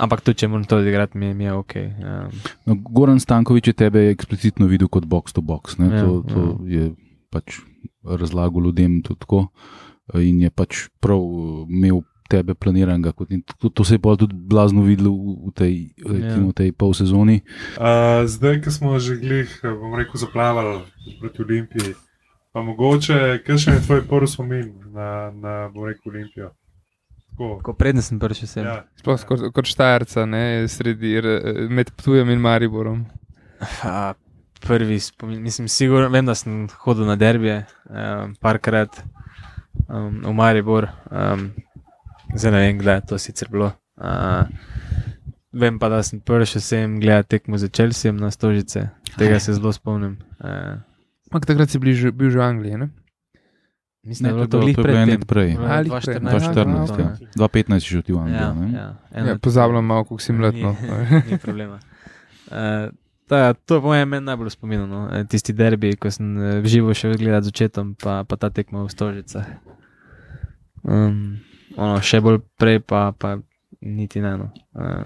ampak 0.00 0.24
tudi 0.24 0.42
če 0.42 0.48
moram 0.52 0.64
to 0.68 0.80
odigrati, 0.80 1.18
mi, 1.18 1.34
mi 1.34 1.48
je 1.48 1.52
ok. 1.52 1.74
Um, 1.76 2.36
No, 2.66 2.76
Goran 2.90 3.20
Stankovič 3.20 3.72
je 3.72 3.76
tebe 3.76 4.08
eksplicitno 4.10 4.66
videl 4.66 4.88
kot 4.88 5.04
box 5.08 5.36
to 5.36 5.44
box. 5.44 5.78
Ne? 5.78 5.92
Ja, 5.92 6.04
To, 6.04 6.22
to 6.24 6.42
je 6.68 6.92
pač 7.32 7.60
razlagal 8.04 8.68
ljudem 8.68 9.02
tudi 9.02 9.20
tako. 9.20 9.48
In 10.14 10.40
je 10.40 10.50
pač 10.54 10.86
prav 11.02 11.20
imel 11.68 12.04
tebe 12.28 12.54
planiranega. 12.54 13.12
To, 13.58 13.68
to 13.68 13.84
se 13.84 13.94
je 13.94 14.02
pa 14.02 14.16
tudi 14.16 14.34
blazno 14.34 14.82
videlo 14.82 15.10
v, 15.10 15.36
v 15.48 15.52
tej, 15.54 15.74
recimo, 16.02 16.52
tej 16.52 16.72
pol 16.72 16.94
sezoni. 16.94 17.40
Uh, 17.76 18.26
zdaj, 18.26 18.60
ko 18.64 18.70
smo 18.70 18.98
že 18.98 19.18
glih, 19.20 19.50
bom 19.62 19.94
rekel, 19.94 20.20
zaplavali 20.20 20.84
proti 21.20 21.42
Olimpiji, 21.42 21.94
pa 22.52 22.62
mogoče, 22.62 23.42
kakšen 23.46 23.80
je 23.80 23.86
tvoj 23.86 24.06
prvi 24.08 24.28
spomin 24.28 24.70
na, 24.92 25.30
na 25.30 25.52
bom 25.72 25.86
rekel, 25.86 26.12
Olimpijo? 26.12 26.52
Tako. 27.36 27.60
ko 27.60 27.72
prednji 27.76 28.02
sem 28.02 28.18
prišel 28.18 28.48
sem. 28.48 28.64
Ja. 28.64 28.76
Sploh 28.96 29.24
kot, 29.28 29.42
kot 29.52 29.68
štajerca, 29.68 30.24
ne, 30.24 30.64
sredi, 30.72 31.18
med 31.68 31.90
Ptujem 31.92 32.30
in 32.32 32.40
Mariborom. 32.40 33.02
A, 33.84 34.14
prvi 34.64 34.96
spomin, 35.00 35.42
mislim, 35.42 35.68
sigurno, 35.68 36.08
vem, 36.08 36.24
da 36.26 36.34
sem 36.34 36.64
hodil 36.80 37.04
na 37.04 37.16
derbije, 37.20 37.66
um, 37.92 38.32
parkrat 38.40 39.02
um, 39.88 40.22
v 40.24 40.32
Maribor, 40.32 40.88
um, 41.10 41.50
zdaj 42.34 42.52
ne 42.52 42.60
vem, 42.64 42.78
kdaj 42.78 42.94
je 42.94 43.06
to 43.06 43.18
sicer 43.18 43.48
bilo. 43.52 43.72
Uh, 43.96 44.48
vem 45.52 45.78
pa, 45.78 45.88
da 45.88 46.02
sem 46.02 46.20
prišel 46.20 46.60
sem 46.60 47.00
gledati 47.00 47.36
tekmo 47.36 47.58
za 47.58 47.68
Chelsea 47.68 48.12
na 48.12 48.30
Stožice, 48.30 48.88
tega 49.16 49.40
se 49.40 49.54
zelo 49.54 49.72
spomnim. 49.72 50.18
Uh, 50.40 50.80
Ampak 51.30 51.46
takrat 51.46 51.70
si 51.70 51.78
bil 51.78 51.94
že, 51.94 52.12
bil 52.14 52.30
že 52.30 52.38
v 52.38 52.46
Angliji. 52.46 52.78
Ne? 52.78 52.88
mislim, 54.06 54.30
Ne, 54.30 54.36
da 54.36 54.42
je 54.42 54.48
to 54.48 54.58
bilo 54.58 54.68
je 54.68 54.74
to 54.74 54.82
pred 54.82 55.08
leto 55.08 55.26
prej. 55.26 55.50
Ali 55.58 55.90
2014. 55.90 56.20
2014, 56.22 57.00
ja. 57.00 57.10
2015 57.36 57.80
si 57.82 57.88
že 57.90 58.02
v 58.06 58.18
Anglijo. 58.18 58.38
Ja, 58.38 58.52
ne? 58.54 58.68
ja, 58.72 58.88
Ja, 59.26 59.38
pozabljam 59.38 59.84
malo, 59.84 60.04
kako 60.04 60.18
si 60.18 60.32
mlad. 60.32 60.54
No. 60.54 60.76
Ni, 61.10 61.22
ni 61.30 61.38
problema. 61.38 61.78
Uh, 62.46 62.94
ta, 63.26 63.54
to 63.54 63.74
je 63.74 63.80
po 63.80 63.86
mojem 63.86 64.24
najbolj 64.24 64.50
spominjeno. 64.50 64.86
No? 64.86 65.00
Eh, 65.10 65.24
Tisti 65.26 65.52
derbi, 65.52 65.96
ko 65.98 66.10
sem 66.10 66.38
eh, 66.38 66.60
v 66.62 66.66
živo 66.66 66.94
šel 66.94 67.18
gledati 67.18 67.44
z 67.44 67.48
očetom, 67.48 67.94
pa, 67.98 68.22
pa 68.22 68.36
ta 68.38 68.50
tekma 68.50 68.86
v 68.86 68.90
Stožicah. 68.90 69.46
Um, 70.86 71.42
ono, 71.74 71.98
še 72.04 72.20
bolj 72.24 72.40
prej, 72.60 72.80
pa, 72.86 73.10
pa 73.18 73.36
niti 73.80 74.22
ne. 74.22 74.36
No. 74.38 74.50
Uh, 74.76 75.02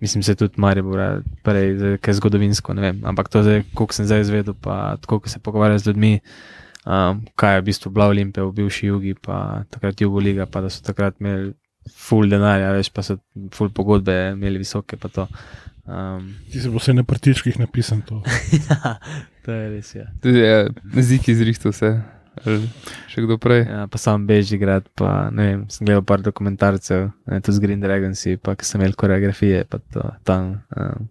mislim, 0.00 0.22
se 0.22 0.34
tudi 0.34 0.60
Maribor, 0.60 1.22
prej, 1.46 1.98
kaj 2.02 2.18
zgodovinsko, 2.20 2.74
ne 2.76 2.82
vem. 2.88 3.00
Ampak 3.08 3.28
to, 3.32 3.44
zdaj, 3.46 3.64
koliko 3.74 3.96
sem 3.96 4.08
zdaj 4.08 4.26
izvedel, 4.26 4.56
pa 4.56 4.96
tako, 5.00 5.20
ko 5.24 5.32
se 5.32 5.42
pogovarjam 5.42 5.78
z 5.78 5.90
ljudmi. 5.90 6.18
Um, 6.80 7.24
kaj 7.36 7.58
je 7.58 7.60
v 7.60 7.64
bistvu 7.64 7.90
bila 7.92 8.06
Olimpija 8.08 8.44
v 8.44 8.54
bivši 8.56 8.86
jugi, 8.86 9.14
pa 9.14 9.64
takrat 9.70 10.00
Jugo 10.00 10.18
Liga, 10.18 10.46
pa 10.48 10.62
da 10.64 10.70
so 10.72 10.80
takrat 10.84 11.18
imeli 11.20 11.52
full 11.96 12.30
denarja, 12.30 12.70
veš, 12.72 12.88
pa 12.92 13.04
so 13.04 13.18
full 13.52 13.72
pogodbe 13.76 14.14
imeli 14.32 14.62
visoke. 14.62 14.96
pa 14.96 15.08
to. 15.08 15.26
Um, 15.84 16.36
Ti 16.52 16.60
si 16.60 16.70
bo 16.70 16.78
vse 16.80 16.94
na 16.94 17.04
prtičkih 17.04 17.58
napisan 17.58 18.00
to. 18.06 18.22
ja, 18.68 18.96
to 19.44 19.52
je 19.52 19.68
res. 19.70 19.94
Ja. 19.94 20.06
Tudi 20.22 20.40
je 20.40 21.02
zik 21.02 21.28
izrihtal 21.28 21.72
vse. 21.74 21.92
Ali 22.46 22.68
Še 23.10 23.24
kdo 23.24 23.36
prej. 23.42 23.64
Ja, 23.66 23.84
pa 23.90 24.00
sam 24.00 24.24
beži 24.28 24.58
grad, 24.60 24.86
pa 24.96 25.28
ne 25.34 25.46
vem, 25.46 25.62
sem 25.72 25.86
gledal 25.88 26.04
par 26.06 26.22
dokumentarcev, 26.24 27.10
ne, 27.28 27.40
tudi 27.40 27.56
z 27.56 27.64
Green 27.64 27.82
Dragonsi, 27.82 28.36
pa 28.40 28.54
sem 28.64 28.80
imel 28.80 28.96
koreografije, 28.98 29.64
pa 29.68 29.80
to 29.92 30.06
tam. 30.28 30.60
Um, 30.72 31.08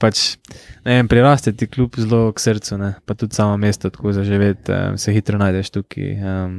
pač, 0.00 0.40
ne 0.86 0.98
vem, 0.98 1.10
priraste 1.10 1.52
ti 1.54 1.68
kljub 1.70 2.00
zelo 2.00 2.30
k 2.34 2.42
srcu, 2.42 2.78
ne, 2.80 2.92
pa 3.06 3.14
tudi 3.18 3.36
samo 3.38 3.58
mesto, 3.60 3.92
tako 3.92 4.14
za 4.16 4.24
živeti, 4.26 4.72
um, 4.74 4.98
se 4.98 5.14
hitro 5.14 5.38
najdeš 5.40 5.74
tukaj. 5.76 6.14
Um, 6.18 6.56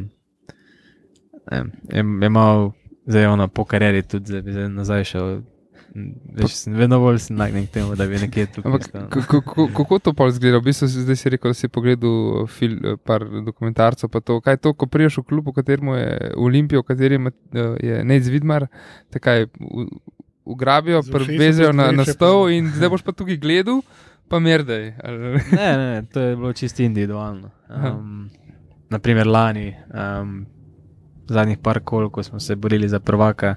ne 1.52 1.64
je, 1.92 2.06
je 2.06 2.30
malo, 2.30 2.72
zdaj 3.10 3.32
ono 3.34 3.50
po 3.52 3.66
karieri 3.66 4.06
tudi, 4.08 4.32
zdaj 4.32 4.46
zdaj 4.48 4.70
nazaj 4.78 5.10
šel. 5.14 5.42
Veš, 5.92 6.54
sem 6.56 6.74
vedno 6.74 7.00
bolj 7.04 7.18
nagnjen 7.30 7.66
k 7.68 7.72
temu, 7.72 7.96
da 8.00 8.08
bi 8.08 8.20
nekje 8.20 8.46
tukaj. 8.46 8.72
Ampak 8.72 8.92
kako- 9.76 10.00
to 10.00 10.14
pa 10.14 10.28
izgleda? 10.28 10.58
V 10.58 10.72
bistvu 10.72 10.88
si 10.88 11.04
zdaj 11.04 11.16
si 11.16 11.30
rekel, 11.30 11.52
da 11.52 11.54
si 11.54 11.68
pogledal 11.68 12.48
fil, 12.48 12.78
par 13.04 13.26
dokumentarcev. 13.46 14.10
pa 14.10 14.22
To, 14.22 14.40
kaj 14.42 14.54
je 14.54 14.58
to, 14.58 14.74
ko 14.74 14.88
priješ 14.88 15.18
v 15.18 15.24
klub, 15.24 15.48
v 15.48 15.54
katerem 15.54 15.88
je 15.88 16.32
Olimpija, 16.38 16.80
v 16.80 16.88
katerem 16.88 17.28
je 17.80 18.04
Nec 18.04 18.28
Vidmar, 18.28 18.68
takaj 19.12 19.48
ugrabijo, 20.46 21.04
prevezejo 21.04 21.74
na, 21.74 21.92
na 21.92 22.06
stol 22.06 22.50
in 22.50 22.72
zdaj 22.72 22.90
boš 22.90 23.04
pa 23.04 23.12
tukaj 23.12 23.38
gledal, 23.38 23.82
pa 24.32 24.40
merdej. 24.40 24.96
ne, 25.52 25.72
ne, 25.78 26.08
to 26.08 26.20
je 26.20 26.36
bilo 26.36 26.54
čisto 26.54 26.84
individualno. 26.84 27.52
Um, 27.68 28.30
naprimer, 28.90 29.28
lani, 29.28 29.76
um, 29.92 30.46
zadnjih 31.28 31.60
par 31.60 31.80
kol, 31.84 32.10
ko 32.10 32.24
smo 32.24 32.40
se 32.40 32.56
borili 32.56 32.90
za 32.90 33.00
prvaka, 33.00 33.56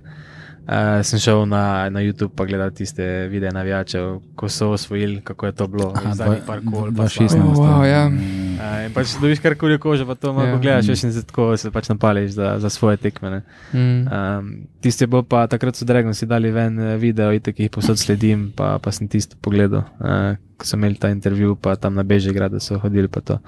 uh, 0.69 1.01
sem 1.07 1.21
šel 1.21 1.45
na, 1.47 1.89
na 1.91 2.01
YouTube 2.01 2.33
pa 2.37 2.45
gledati 2.45 2.83
tiste 2.83 3.05
videe 3.31 3.53
navijačev, 3.53 4.21
ko 4.37 4.49
so 4.49 4.71
osvojili, 4.75 5.21
kako 5.25 5.47
je 5.47 5.53
to 5.53 5.67
bilo. 5.67 5.93
Aha, 5.97 6.09
veš, 6.09 6.17
zadnjih 6.17 6.43
par 6.47 6.61
kol. 6.65 6.91
pa 6.97 7.09
2016. 7.09 7.29
slavje. 7.29 7.53
Oh, 7.53 7.59
wow, 7.59 7.85
ja. 7.85 8.07
Uh, 8.09 8.87
in 8.87 8.95
pač 8.95 9.17
dobiš 9.21 9.43
karkoli 9.45 9.79
kože, 9.79 10.07
pa 10.07 10.15
to 10.15 10.33
malo 10.33 10.47
Ja. 10.49 10.55
yeah. 10.55 10.63
gledaš, 10.63 10.89
veš, 10.89 11.05
in 11.05 11.13
se 11.13 11.25
tako 11.27 11.57
se 11.57 11.71
pač 11.71 11.89
napališ 11.89 12.31
za, 12.39 12.59
za 12.59 12.71
svoje 12.71 12.97
tekme. 12.97 13.31
ne. 13.31 13.41
Mm. 13.73 14.07
Um, 14.09 14.53
tisti 14.81 15.05
je 15.05 15.11
bil 15.11 15.23
pa 15.23 15.47
takrat 15.47 15.77
so 15.77 15.85
Dragon 15.85 16.15
si 16.15 16.27
dali 16.27 16.51
ven 16.51 16.79
eh, 16.81 16.97
video, 16.97 17.33
itek 17.33 17.61
jih 17.61 17.71
posod 17.71 17.99
sledim, 17.99 18.53
pa, 18.57 18.79
pa 18.79 18.93
sem 18.93 19.09
tisto 19.09 19.37
pogledal, 19.41 19.85
uh, 20.01 20.37
ko 20.57 20.67
so 20.67 20.77
imeli 20.77 21.01
ta 21.01 21.11
intervju, 21.11 21.57
pa 21.57 21.77
tam 21.77 21.95
na 21.95 22.03
Bežigradu 22.03 22.61
so 22.61 22.79
hodili 22.79 23.09
pa 23.09 23.21
to. 23.21 23.39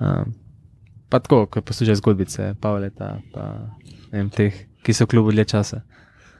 Um, 0.00 0.34
pa 1.08 1.18
tako, 1.18 1.46
ko 1.46 1.60
poslušaš 1.60 2.00
zgodbice, 2.02 2.54
Pavleta, 2.60 3.18
pa 3.34 3.70
ne 4.12 4.18
vem, 4.18 4.30
teh, 4.30 4.54
ki 4.82 4.94
so 4.94 5.06
v 5.06 5.14
klubu 5.14 5.34
dlje 5.34 5.44
časa. 5.52 5.82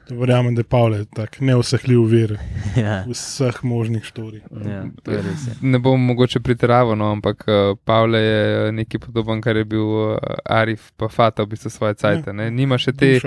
Verjamem, 0.09 0.55
da 0.55 0.59
je 0.59 0.69
Pavle 0.69 1.05
tak 1.15 1.39
neusahljiv 1.39 2.03
vir 2.07 2.33
ja, 2.85 3.03
vseh 3.07 3.63
možnih 3.63 4.03
štorij. 4.03 4.41
ja. 4.65 4.85
Ja. 5.07 5.21
Ne 5.61 5.79
bom 5.79 6.01
mogoče 6.01 6.39
pretiraval, 6.39 6.95
no, 6.95 7.11
ampak 7.11 7.43
uh, 7.47 7.77
Pavle 7.85 8.19
je 8.19 8.71
nekaj 8.71 8.99
podoben, 8.99 9.41
kar 9.41 9.55
je 9.57 9.65
bil 9.65 9.83
uh, 9.83 10.17
Arif, 10.45 10.91
pa 10.97 11.07
Fata, 11.07 11.43
v 11.43 11.47
bistvu 11.55 11.69
svoje 11.69 11.93
cajt. 11.93 12.27
Nima 12.51 12.77
še 12.77 12.93
te 12.93 13.19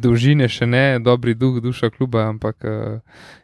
dolžine, 0.00 0.48
še 0.48 0.66
ne, 0.66 0.98
dobri 0.98 1.34
duh, 1.34 1.60
duša 1.62 1.90
kluba, 1.90 2.28
ampak 2.28 2.64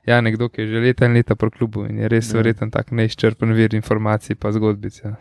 ja, 0.06 0.20
nekdo, 0.20 0.48
ki 0.48 0.62
je 0.62 0.68
že 0.68 0.80
leta 0.80 1.06
in 1.06 1.14
leta 1.14 1.34
po 1.34 1.50
klubu 1.50 1.84
in 1.86 1.98
je 1.98 2.08
res 2.08 2.32
Ja. 2.32 2.36
verjeten 2.40 2.70
tak 2.70 2.90
neizčrpen 2.90 3.52
vir 3.54 3.74
informacij 3.74 4.36
pa 4.36 4.52
zgodbic. 4.52 5.00
Ja. 5.04 5.16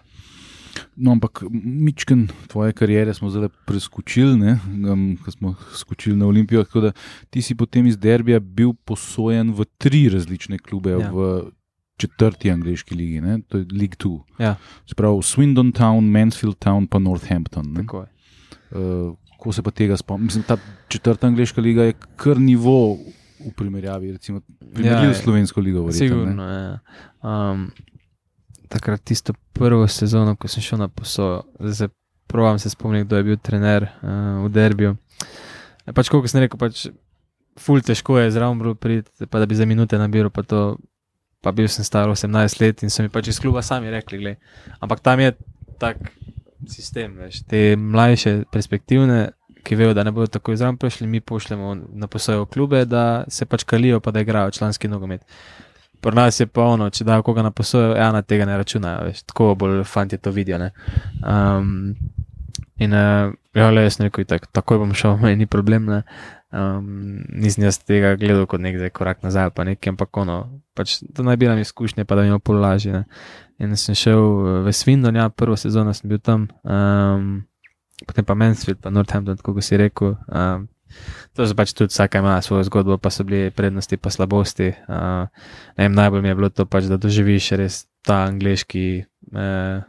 No, 0.96 1.12
ampak 1.12 1.44
Mičken, 1.64 2.28
tvoje 2.48 2.74
karijere 2.74 3.14
smo 3.14 3.30
zdaj 3.30 3.48
preskočili, 3.66 4.36
ne, 4.38 4.58
um, 4.92 5.18
ko 5.24 5.32
smo 5.32 5.56
skočili 5.74 6.16
na 6.18 6.28
Olimpijo. 6.28 6.64
Tako 6.64 6.80
da 6.82 6.92
ti 7.30 7.42
si 7.42 7.56
potem 7.56 7.88
iz 7.88 7.98
Derbija 7.98 8.40
bil 8.40 8.74
posojen 8.86 9.54
v 9.54 9.66
tri 9.78 10.10
različne 10.10 10.60
klube 10.60 10.92
Ja. 10.92 11.12
v 11.12 11.52
četrti 11.98 12.52
angliški 12.52 12.96
ligi, 12.96 13.22
ne, 13.22 13.40
to 13.48 13.58
je 13.58 13.66
League 13.72 13.96
Two. 13.96 14.20
Ja. 14.40 14.56
Sprav 14.86 15.22
Swindon 15.22 15.72
Town, 15.72 16.10
Mansfield 16.12 16.58
Town, 16.60 16.88
pa 16.88 17.00
Northampton. 17.00 17.88
Uh, 17.88 19.16
ko 19.40 19.54
se 19.54 19.62
pa 19.62 19.72
tega 19.72 19.98
spomnim, 19.98 20.26
mislim, 20.26 20.44
ta 20.44 20.58
četrta 20.88 21.28
angliška 21.28 21.62
liga 21.62 21.84
je 21.84 21.94
kar 22.16 22.40
nivo 22.40 22.98
v 23.42 23.52
primerjavi, 23.58 24.12
recimo, 24.12 24.42
primerljiv 24.74 25.10
Ja, 25.10 25.14
s 25.14 25.24
slovensko 25.24 25.62
ligo. 25.62 25.86
Verjetno, 25.86 26.08
Sigurno. 26.08 26.44
Ja. 26.44 26.80
Um, 27.22 27.72
takrat 28.72 29.04
tisto 29.04 29.36
prvo 29.54 29.88
sezono, 29.88 30.36
ko 30.40 30.48
sem 30.48 30.64
šel 30.64 30.80
na 30.80 30.88
posojo, 30.88 31.44
zdaj 31.60 31.76
se 31.76 31.88
provam 32.32 32.60
se 32.60 32.70
spomniti, 32.70 33.06
kdo 33.06 33.18
je 33.18 33.24
bil 33.24 33.38
trener 33.38 33.84
uh, 33.84 34.46
v 34.46 34.52
derbiju. 34.56 34.96
E, 35.86 35.94
pač, 35.94 36.10
kot 36.12 36.30
sem 36.32 36.46
rekel, 36.46 36.60
pač, 36.60 36.86
ful 37.60 37.84
težko 37.84 38.16
je 38.22 38.32
zraven 38.32 38.62
priti, 38.80 39.28
pa 39.28 39.42
da 39.42 39.50
bi 39.50 39.60
za 39.60 39.68
minute 39.68 40.00
nabiral, 40.00 40.32
pa 40.32 40.46
to. 40.48 40.80
Pa 41.42 41.50
bil 41.50 41.66
sem 41.74 41.82
star 41.82 42.06
18 42.06 42.60
let 42.62 42.84
in 42.86 42.92
so 42.94 43.02
mi 43.02 43.10
pač 43.10 43.32
iz 43.32 43.40
kluba 43.42 43.64
sami 43.66 43.90
rekli, 43.90 44.20
gled. 44.22 44.38
ampak 44.78 45.00
tam 45.02 45.24
je 45.24 45.32
tak 45.82 45.98
sistem, 46.70 47.16
veš, 47.18 47.40
te 47.50 47.74
mlajše 47.74 48.44
perspektivne, 48.54 49.32
ki 49.66 49.76
vejo, 49.76 49.96
da 49.98 50.04
ne 50.06 50.14
bodo 50.14 50.30
tako 50.30 50.54
izravno 50.54 50.78
prišli, 50.78 51.08
mi 51.08 51.22
pošljemo 51.22 51.74
na 51.98 52.08
posojo 52.08 52.46
klube, 52.46 52.86
da 52.86 53.24
se 53.28 53.46
pač 53.50 53.66
kalijo, 53.66 54.00
pa 54.00 54.14
da 54.14 54.22
igrajo 54.22 54.52
članski 54.52 54.88
nogomet. 54.88 55.26
Pri 56.02 56.16
nas 56.16 56.40
je 56.40 56.48
pa 56.48 56.66
ono, 56.74 56.90
če 56.90 57.06
da 57.06 57.20
koga 57.22 57.44
na 57.46 57.52
posojo, 57.52 57.94
ja, 57.96 58.10
na 58.12 58.24
tega 58.26 58.46
ne 58.50 58.58
računajo, 58.58 59.06
veš, 59.06 59.24
tako 59.30 59.54
bolj 59.56 59.84
fanti 59.86 60.18
to 60.18 60.32
vidijo. 60.34 60.58
Um, 61.22 61.94
in 62.82 62.94
uh, 62.94 63.34
ja, 63.54 63.70
le 63.70 63.86
jaz 63.86 64.00
rekel, 64.02 64.26
tak, 64.26 64.48
takoj 64.52 64.82
bom 64.82 64.96
šel, 64.98 65.20
meni 65.22 65.44
ni 65.44 65.50
problem. 65.50 65.86
Ne? 65.92 66.02
Um, 66.52 67.22
nisem 67.30 67.68
jaz 67.68 67.80
tega 67.86 68.16
gledal 68.20 68.48
kot 68.50 68.64
nek 68.64 68.82
korak 68.98 69.22
nazaj, 69.24 69.54
pa 69.56 69.64
nekaj, 69.68 69.94
ampak 69.94 70.18
ono, 70.24 70.42
pač 70.76 70.98
to 71.16 71.24
naj 71.24 71.38
bi 71.40 71.48
nam 71.52 71.62
izkušnje, 71.62 72.08
pa 72.10 72.18
da 72.18 72.26
mi 72.26 72.34
je 72.34 72.42
pol 72.42 72.60
lažje. 72.64 73.06
In 73.62 73.78
sem 73.78 73.96
šel 73.96 74.66
v 74.66 74.74
Svindon, 74.74 75.16
ja, 75.16 75.30
prvo 75.30 75.56
sezono 75.56 75.94
sem 75.94 76.10
bil 76.10 76.20
tam, 76.20 76.50
um, 76.66 77.44
potem 78.08 78.26
pa 78.26 78.34
Mansfield, 78.34 78.82
pa 78.82 78.90
Northampton, 78.90 79.38
kot 79.38 79.62
si 79.62 79.78
rekel. 79.78 80.18
Um, 80.28 80.71
to 81.38 81.48
so 81.48 81.58
pač 81.58 81.76
tudi 81.78 81.94
vsaka 81.94 82.20
ima 82.24 82.40
svojo 82.42 82.66
zgodbo, 82.70 82.98
pa 82.98 83.12
so 83.14 83.24
bili 83.28 83.52
prednosti, 83.52 83.98
pa 83.98 84.10
slabosti. 84.14 84.74
Uh, 84.88 85.30
vem, 85.78 85.94
najbolj 85.94 86.22
mi 86.22 86.34
je 86.34 86.40
bilo 86.42 86.50
to, 86.50 86.66
pač, 86.66 86.90
da 86.92 87.00
doživiš 87.02 87.54
res 87.62 87.86
ta 88.06 88.26
angliški. 88.28 89.06
Uh, 89.32 89.88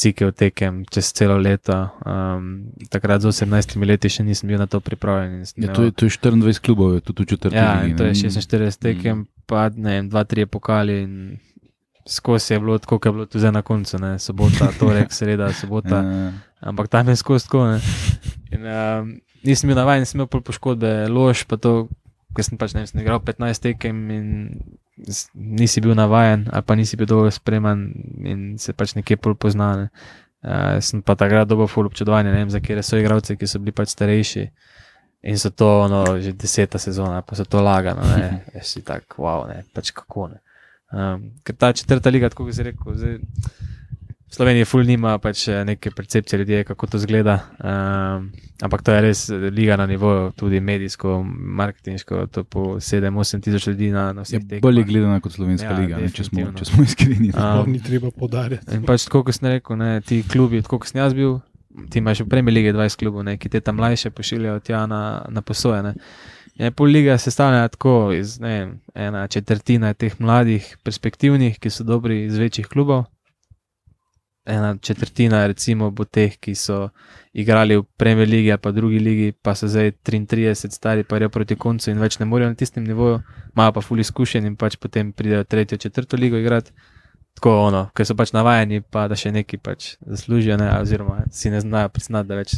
cikel 0.00 0.32
tekem 0.32 0.84
čez 0.86 1.12
celo 1.12 1.36
leto. 1.38 1.76
Um, 2.06 2.70
takrat 2.88 3.20
z 3.20 3.32
18 3.34 3.76
leti 3.84 4.08
še 4.08 4.24
nisem 4.24 4.48
bil 4.50 4.60
na 4.60 4.68
to 4.70 4.80
pripravljen. 4.80 5.44
Ja, 5.58 5.74
to, 5.74 5.88
je, 5.88 5.92
to 5.92 6.06
je 6.06 6.16
24 6.16 6.62
klubov, 6.64 7.00
tudi 7.04 7.26
v 7.26 7.34
četrti. 7.34 7.58
Ja, 7.58 7.82
ligi, 7.82 7.98
to 7.98 8.06
je 8.06 8.14
46 8.30 8.80
tekem, 8.80 9.24
mm. 9.24 9.46
pa 9.50 9.68
ne 9.74 9.98
vem, 9.98 10.10
2-3 10.12 10.46
pokali. 10.46 10.98
Skozi 12.08 12.54
je 12.54 12.60
bilo 12.60 12.78
tako, 12.78 12.98
kot 12.98 13.06
je 13.06 13.12
bilo 13.12 13.26
tudi 13.26 13.50
na 13.52 13.62
koncu, 13.62 13.98
ne? 13.98 14.18
sobota, 14.18 14.70
torek, 14.78 15.12
sreda, 15.12 15.52
sobota. 15.52 16.04
Ja. 16.60 16.68
Ampak 16.68 16.90
tam 16.92 17.08
je 17.08 17.16
skozi 17.16 17.46
tako. 17.48 17.78
In, 18.52 18.66
um, 18.68 19.14
nisem 19.42 19.70
bil 19.70 19.78
navaden, 19.78 20.02
nisem 20.04 20.20
imel 20.20 20.28
poškodbe, 20.28 21.08
lož, 21.08 21.46
pa 21.48 21.56
to, 21.56 21.88
ker 22.36 22.44
sem 22.44 22.60
pač 22.60 22.74
ne 22.76 22.84
vem, 22.84 23.00
igral 23.00 23.22
15 23.24 23.64
tekem 23.64 24.02
in 24.12 24.26
nisi 25.34 25.80
bil 25.80 25.96
navaden, 25.96 26.50
ali 26.52 26.66
pa 26.66 26.76
nisi 26.76 26.98
bil 27.00 27.08
dovolj 27.08 27.32
spreman 27.38 27.86
in 28.28 28.42
se 28.60 28.76
pač 28.76 28.92
nekje 28.98 29.16
bolj 29.16 29.38
poznal. 29.40 29.86
Uh, 30.40 30.76
sem 30.84 31.00
pa 31.04 31.16
takrat 31.16 31.48
dobil 31.48 31.68
ful 31.68 31.88
občudovanje, 31.88 32.32
ne 32.32 32.44
vem, 32.44 32.52
za 32.52 32.60
kere 32.64 32.84
so 32.84 33.00
igravci, 33.00 33.36
ki 33.40 33.48
so 33.48 33.60
bili 33.60 33.76
pač 33.76 33.92
starejši 33.92 34.44
in 35.22 35.36
so 35.36 35.50
to, 35.52 35.88
no, 35.88 36.04
že 36.20 36.32
deseta 36.32 36.80
sezona, 36.80 37.20
pa 37.20 37.36
so 37.36 37.44
to 37.44 37.60
lagano, 37.60 38.00
ne, 38.04 38.40
si 38.64 38.80
tak, 38.80 39.04
wow, 39.20 39.44
ne, 39.48 39.64
pač 39.76 39.92
kako 39.92 40.30
ne. 40.32 40.40
Um, 40.90 41.30
ker 41.46 41.56
ta 41.56 41.72
četrta 41.72 42.10
liga, 42.10 42.28
tako 42.28 42.48
bi 42.48 42.52
se 42.52 42.66
rekel, 42.66 42.94
zdaj. 42.94 43.18
Slovenija, 44.30 44.66
ful 44.66 44.84
nima 44.86 45.16
pač 45.18 45.48
eh, 45.50 45.64
neke 45.66 45.90
percepcije 45.90 46.38
ljudi, 46.38 46.60
kako 46.64 46.86
to 46.86 46.98
zgleda. 47.02 47.34
Um, 47.58 48.28
ampak 48.62 48.82
to 48.86 48.94
je 48.94 49.00
res 49.02 49.24
eh, 49.30 49.48
liga 49.50 49.74
na 49.76 49.86
nivoju, 49.90 50.28
tudi 50.38 50.60
medijsko, 50.60 51.16
marketinško, 51.60 52.26
to 52.30 52.44
po 52.44 52.60
7-8 52.78 53.42
tisoč 53.42 53.66
ljudi 53.66 53.90
na, 53.90 54.12
na 54.12 54.22
vseh 54.22 54.46
teh. 54.48 54.62
Bolje 54.62 54.84
gledana 54.86 55.18
kot 55.20 55.34
slovenska 55.34 55.72
ja, 55.72 55.78
liga, 55.80 55.98
ne, 55.98 56.12
če, 56.14 56.28
smo, 56.30 56.46
če 56.54 56.68
smo 56.70 56.86
iskreni. 56.86 57.32
Um, 57.34 57.72
ni 57.72 57.82
treba 57.82 58.14
podarjati. 58.14 58.70
In 58.78 58.86
pač, 58.86 59.08
kot 59.10 59.34
sem 59.34 59.50
rekel, 59.50 59.78
ne, 59.82 59.96
ti 60.06 60.22
klubi, 60.22 60.62
kot 60.62 60.86
sem 60.86 61.02
jaz 61.02 61.16
bil, 61.18 61.40
ti 61.90 61.98
imaš 61.98 62.22
v 62.22 62.30
premi 62.30 62.54
lige 62.54 62.74
20 62.76 63.02
klubov, 63.02 63.26
ne, 63.26 63.34
ki 63.34 63.50
te 63.50 63.58
tam 63.66 63.82
mlajše 63.82 64.14
pošiljajo 64.14 64.62
tja 64.62 64.86
na, 64.90 65.24
na 65.26 65.42
posojene. 65.42 65.96
Je 66.60 66.68
pol 66.76 66.92
liga 66.92 67.16
sestavljena 67.18 67.68
tako 67.72 68.12
iz 68.12 68.36
ne, 68.40 68.56
ena 68.94 69.26
četrtina 69.28 69.94
teh 69.94 70.18
mladih, 70.20 70.76
perspektivnih, 70.84 71.56
ki 71.58 71.70
so 71.72 71.86
dobri 71.88 72.24
iz 72.24 72.36
večjih 72.38 72.68
klubov 72.68 73.06
ena 74.50 74.76
četrtina, 74.76 75.46
recimo, 75.46 75.90
bo 75.90 76.04
teh, 76.04 76.36
ki 76.40 76.54
so 76.54 76.88
igrali 77.32 77.76
v 77.76 77.84
Premier 77.96 78.28
League 78.28 78.58
pa 78.58 78.70
drugi 78.70 78.98
ligi, 78.98 79.32
pa 79.32 79.54
so 79.54 79.68
zdaj 79.68 79.92
33, 80.02 80.70
stari 80.70 81.04
pa 81.04 81.16
je 81.16 81.28
proti 81.28 81.56
koncu 81.56 81.90
in 81.90 82.00
več 82.00 82.18
ne 82.18 82.26
morejo 82.26 82.50
na 82.50 82.54
tistem 82.54 82.84
nivoju, 82.84 83.20
imajo 83.54 83.72
pa 83.72 83.80
fully 83.80 84.06
izkušen 84.06 84.46
in 84.46 84.56
pač 84.56 84.76
potem 84.76 85.12
pridejo 85.12 85.44
tretjo, 85.44 85.78
četrto 85.78 86.16
ligo 86.16 86.36
igrati. 86.36 86.72
Tako 87.38 87.52
ono, 87.70 87.84
ker 87.96 88.04
so 88.04 88.16
pač 88.18 88.34
navajeni, 88.36 88.82
pa 88.82 89.06
da 89.08 89.16
še 89.16 89.30
neki 89.32 89.60
pač 89.64 89.94
zaslužijo, 90.02 90.58
ne, 90.60 90.66
oziroma 90.80 91.22
si 91.32 91.52
ne 91.52 91.62
znajo 91.62 91.88
priznati, 91.94 92.28
da 92.28 92.36
več 92.36 92.56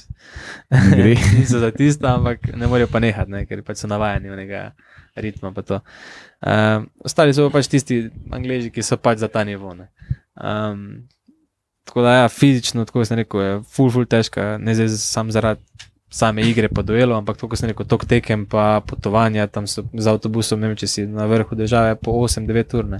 ne. 0.72 1.12
Niso 1.36 1.60
za 1.62 1.70
tisto, 1.74 2.08
ampak 2.10 2.48
ne 2.56 2.70
morejo 2.70 2.90
pa 2.90 3.02
nehati, 3.04 3.30
ne, 3.30 3.44
ker 3.46 3.62
pač 3.66 3.84
so 3.84 3.90
navajeni 3.92 4.32
nekega 4.32 4.72
ritma. 5.22 5.52
Um, 5.52 6.88
ostali 7.04 7.36
so 7.36 7.46
pač 7.54 7.70
tisti 7.70 8.06
angliži, 8.34 8.72
ki 8.74 8.82
so 8.82 8.98
pač 8.98 9.22
za 9.22 9.30
ta 9.30 9.44
nivo. 9.46 9.76
Um, 10.34 11.04
Tako 11.82 12.02
da, 12.02 12.12
ja, 12.14 12.26
fizično, 12.30 12.84
tako 12.86 13.02
sem 13.04 13.18
rekel, 13.18 13.40
je 13.42 13.54
full, 13.66 13.90
full 13.90 14.06
težka, 14.06 14.54
ne 14.62 14.74
zdaj 14.78 14.92
sam 15.02 15.32
zaradi 15.34 15.90
same 16.12 16.44
igre, 16.44 16.68
pa 16.68 16.82
duelo, 16.82 17.16
ampak 17.16 17.40
tako 17.40 17.56
sem 17.56 17.72
rekel, 17.72 17.88
tok 17.88 18.04
tekem, 18.08 18.44
pa 18.46 18.82
potovanja 18.84 19.46
tam 19.48 19.66
so 19.66 19.84
z 19.92 20.12
avtobusom, 20.12 20.60
ne 20.60 20.70
vem, 20.70 20.78
če 20.78 20.88
si 20.88 21.06
na 21.08 21.26
vrhu 21.30 21.56
države 21.56 21.96
po 22.02 22.14
8-9 22.20 22.76
ur. 22.78 22.90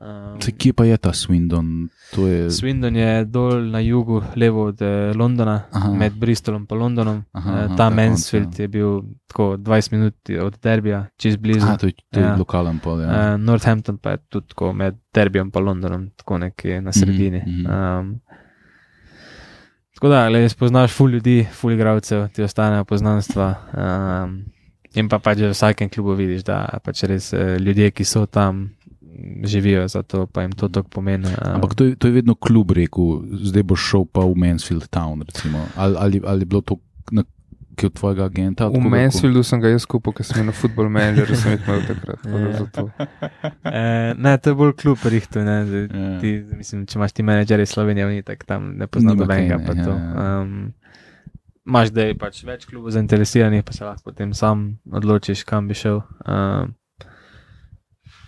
Um, 0.00 0.38
Kje 0.40 0.72
pa 0.72 0.86
je 0.88 0.96
ta 0.96 1.12
Swindon? 1.12 1.90
Je... 2.16 2.48
Swindon 2.48 2.96
je 2.96 3.24
dol 3.28 3.66
na 3.68 3.82
jugu, 3.84 4.22
levo 4.40 4.70
od 4.72 4.80
eh, 4.82 5.12
Londona, 5.12 5.58
aha. 5.76 5.92
med 5.92 6.16
Bristolom 6.16 6.64
in 6.70 6.78
Londonom. 6.78 7.18
Aha, 7.36 7.50
eh, 7.50 7.64
aha, 7.64 7.76
ta 7.76 7.90
Mansfield 7.90 8.58
ja. 8.58 8.64
je 8.64 8.68
bil 8.68 9.02
tako 9.28 9.56
20 9.60 9.92
minut 9.92 10.32
od 10.40 10.56
Derbija, 10.62 11.04
čez 11.20 11.36
blizu. 11.36 11.66
Aha, 11.66 11.76
to 11.76 11.92
je, 11.92 11.92
to 12.10 12.20
je 12.20 12.26
ja. 12.26 12.36
lokalen 12.36 12.80
pol. 12.80 13.02
Ja. 13.04 13.34
Uh, 13.34 13.40
Northampton 13.40 13.98
pa 14.00 14.16
je 14.16 14.24
tudi 14.28 14.48
tako 14.48 14.72
med 14.72 14.96
Derbijem 15.14 15.52
in 15.54 15.64
Londonom, 15.64 16.10
tako 16.16 16.38
nekje 16.38 16.80
na 16.80 16.92
sredini. 16.92 17.42
Mm 17.46 17.66
-hmm. 17.66 18.00
um, 18.00 18.20
tako 20.00 20.14
da, 20.14 20.28
le 20.32 20.48
spoznaš 20.48 20.94
ful 20.96 21.10
ljudi, 21.12 21.44
ful 21.52 21.74
igravcev, 21.74 22.28
ti 22.32 22.42
ostanejo 22.42 22.86
poznanstva. 22.88 23.48
Um, 23.76 24.38
in 24.96 25.10
pa 25.12 25.18
pač 25.20 25.42
v 25.44 25.50
vsakem 25.52 25.90
klubu 25.92 26.14
vidiš, 26.16 26.46
da 26.48 26.62
pač 26.80 27.02
res 27.04 27.34
ljudje, 27.36 27.90
ki 27.92 28.06
so 28.08 28.22
tam 28.24 28.70
živijo 29.44 29.84
za 29.92 30.00
to, 30.02 30.24
pa 30.26 30.46
jim 30.46 30.54
to 30.56 30.70
tako 30.72 30.88
pomeni. 30.88 31.28
Ampak 31.44 31.76
to 31.76 31.84
je, 31.84 31.98
to 32.00 32.08
je 32.08 32.16
vedno 32.16 32.32
klub 32.34 32.72
rekel, 32.72 33.20
zdaj 33.44 33.66
boš 33.74 33.84
šel 33.90 34.08
pa 34.08 34.24
v 34.24 34.40
Mansfield 34.40 34.88
Town. 34.88 35.20
Ali, 35.76 35.96
ali, 36.00 36.22
ali 36.24 36.42
je 36.42 36.48
bilo 36.48 36.64
to 36.64 36.80
na, 37.12 37.24
od 37.88 37.94
tvojega 37.96 38.24
agenta? 38.28 38.68
V 38.68 38.82
Mansfieldu 38.92 39.42
sem 39.46 39.62
ga 39.62 39.72
jaz 39.72 39.86
kupil, 39.88 40.12
ker 40.16 40.26
sem 40.26 40.44
na 40.46 40.52
football 40.52 40.90
manager, 40.92 41.30
sem 41.38 41.56
imel 41.56 41.86
takrat. 41.88 42.26
e, 43.64 43.84
ne, 44.18 44.34
to 44.38 44.52
je 44.52 44.58
bolj 44.58 44.74
klub 44.82 45.06
rihtu. 45.06 45.40
Ja. 45.40 45.62
Mislim, 46.56 46.84
če 46.84 46.98
imaš 46.98 47.16
ti 47.16 47.26
menedžerje 47.26 47.70
Slovenije, 47.70 48.10
ni 48.10 48.26
tako 48.26 48.50
tam, 48.50 48.74
ne 48.80 48.90
poznaš 48.90 49.22
nobenega. 49.22 49.60
Ja, 49.64 49.86
ja. 49.86 50.42
Um, 50.42 50.74
Máš, 51.70 51.92
da 51.94 52.08
je 52.08 52.16
pač 52.18 52.40
več 52.42 52.64
klubov 52.66 52.90
zainteresiranih, 52.96 53.62
pa 53.62 53.74
se 53.76 53.84
lahko 53.84 54.10
potem 54.10 54.32
sam 54.34 54.80
odločiš, 54.90 55.44
kam 55.46 55.68
bi 55.70 55.76
šel. 55.78 56.00
Um, 56.24 56.74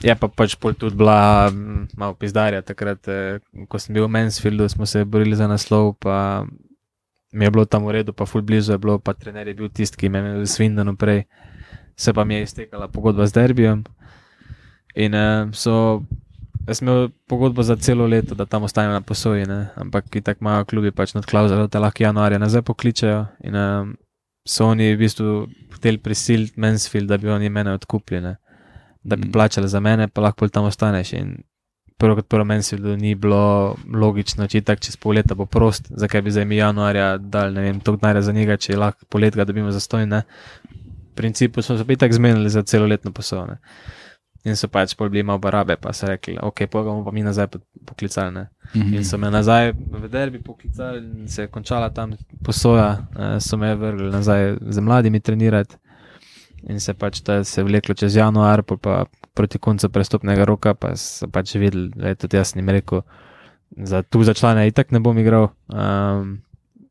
Je 0.02 0.14
pa 0.18 0.26
pač 0.26 0.56
tudi 0.58 0.96
bila 0.98 1.46
malo 1.94 2.14
pizdarja 2.18 2.62
takrat, 2.66 3.06
eh, 3.06 3.38
ko 3.70 3.78
sem 3.78 3.94
bil 3.94 4.08
v 4.08 4.10
Mansfieldu, 4.10 4.66
smo 4.68 4.86
se 4.86 5.04
borili 5.04 5.38
za 5.38 5.46
naslov, 5.46 5.94
pa 6.02 6.42
mi 7.32 7.44
je 7.44 7.50
bilo 7.50 7.64
tam 7.64 7.86
v 7.86 7.98
redu, 7.98 8.12
pa 8.12 8.26
ful 8.26 8.42
blizu 8.42 8.72
je 8.72 8.78
bilo, 8.78 8.98
pa 8.98 9.14
trener 9.14 9.48
je 9.48 9.54
bil 9.54 9.68
tisti, 9.68 9.96
ki 9.96 10.08
me 10.08 10.18
je 10.18 10.24
imel 10.24 10.46
Swindon 10.46 10.96
prej, 10.96 11.24
se 11.96 12.12
pa 12.12 12.24
mi 12.24 12.34
je 12.34 12.42
iztekala 12.48 12.88
pogodba 12.88 13.26
z 13.26 13.32
Derbijem. 13.32 13.84
In 14.94 15.16
uh, 15.16 15.48
so, 15.56 16.02
jaz 16.66 16.78
sem 16.78 16.88
imel 16.88 17.08
pogodbo 17.28 17.64
za 17.64 17.76
celo 17.76 18.06
leto, 18.06 18.34
da 18.34 18.46
tam 18.46 18.68
ostanem 18.68 18.92
na 18.92 19.00
posoji, 19.00 19.46
ne? 19.48 19.72
ampak 19.76 20.10
ki 20.12 20.20
tako 20.20 20.44
imajo 20.44 20.68
klubi 20.68 20.92
pač 20.92 21.14
nad 21.14 21.26
klauzulom, 21.26 21.68
da 21.72 21.80
lahko 21.80 22.04
januarja 22.04 22.38
nazaj 22.38 22.62
pokličejo. 22.68 23.24
In 23.48 23.56
uh, 23.56 23.88
so 24.44 24.68
oni 24.68 24.92
v 24.92 25.00
bistvu 25.00 25.34
hoteli 25.72 25.98
prisiliti 25.98 26.60
Mansfield, 26.60 27.08
da 27.08 27.18
bi 27.18 27.32
oni 27.32 27.48
mene 27.48 27.72
odkupili 27.72 28.36
da 29.02 29.16
bi 29.16 29.28
mm. 29.28 29.32
plačali 29.32 29.68
za 29.68 29.80
mene, 29.80 30.08
pa 30.08 30.20
lahko 30.20 30.48
tam 30.48 30.64
ostaneš. 30.64 31.12
In 31.12 31.36
prvo 31.98 32.16
kot 32.16 32.28
prvo 32.28 32.44
meni 32.44 32.62
se 32.62 32.76
ni 32.76 33.14
bilo 33.14 33.76
logično, 33.94 34.46
če 34.46 34.60
tako 34.60 34.84
čez 34.86 34.96
pol 34.96 35.16
leta 35.18 35.34
bo 35.34 35.46
prost, 35.46 35.90
zakaj 35.90 36.22
bi 36.22 36.34
zdaj 36.34 36.44
mi 36.44 36.56
januarja 36.56 37.16
dal, 37.18 37.52
ne 37.52 37.66
vem, 37.68 37.80
to 37.80 37.96
gnare 37.96 38.22
za 38.22 38.32
njega, 38.32 38.56
če 38.56 38.76
lahko 38.76 39.06
pol 39.08 39.24
leta 39.26 39.44
dobimo 39.44 39.70
za 39.72 39.80
stojne. 39.80 40.22
V 41.12 41.14
principu 41.14 41.62
smo 41.62 41.76
se 41.78 41.84
pa 41.86 41.96
tako 41.96 42.14
zmenili 42.14 42.50
za 42.50 42.62
celoletno 42.62 43.12
poslovne. 43.12 43.58
In 44.44 44.56
so 44.58 44.66
pač 44.66 44.96
pol 44.98 45.10
bili 45.12 45.22
malo 45.22 45.38
barabe, 45.38 45.76
pa 45.78 45.92
so 45.94 46.08
rekli, 46.08 46.34
ok, 46.42 46.64
pa 46.66 46.82
bomo 46.82 47.04
pa 47.04 47.12
mi 47.14 47.22
nazaj 47.22 47.46
poklicali. 47.86 48.30
Mm 48.30 48.46
-hmm. 48.74 48.96
In 48.96 49.04
so 49.04 49.18
me 49.18 49.30
nazaj 49.30 49.72
v 49.72 50.08
derbi 50.08 50.42
poklicali 50.42 50.98
in 50.98 51.28
se 51.28 51.42
je 51.42 51.48
končala 51.48 51.90
tam 51.90 52.16
posoja, 52.44 53.06
eh, 53.18 53.40
so 53.40 53.56
me 53.56 53.74
vrgli 53.74 54.10
nazaj 54.10 54.56
z 54.60 54.80
mladimi 54.80 55.20
trenirati 55.20 55.76
in 56.68 56.80
se 56.80 56.94
pač 56.94 57.20
ta 57.26 57.42
se 57.44 57.62
vleklo 57.62 57.94
čez 57.94 58.16
januar, 58.16 58.62
pa, 58.62 58.76
pa 58.76 58.94
proti 59.34 59.58
koncu 59.58 59.88
prestopnega 59.88 60.44
roka, 60.44 60.74
pa 60.74 60.94
so 60.96 61.28
pač 61.32 61.54
videli, 61.56 61.90
da 61.96 62.12
je 62.12 62.20
tudi 62.24 62.36
jaz 62.36 62.54
jim 62.56 62.68
rekel, 62.68 63.02
za 63.76 64.02
tu 64.02 64.22
za 64.24 64.34
člane 64.34 64.66
itak 64.68 64.92
ne 64.92 65.00
bom 65.00 65.18
igral. 65.18 65.50
Um, 65.68 66.42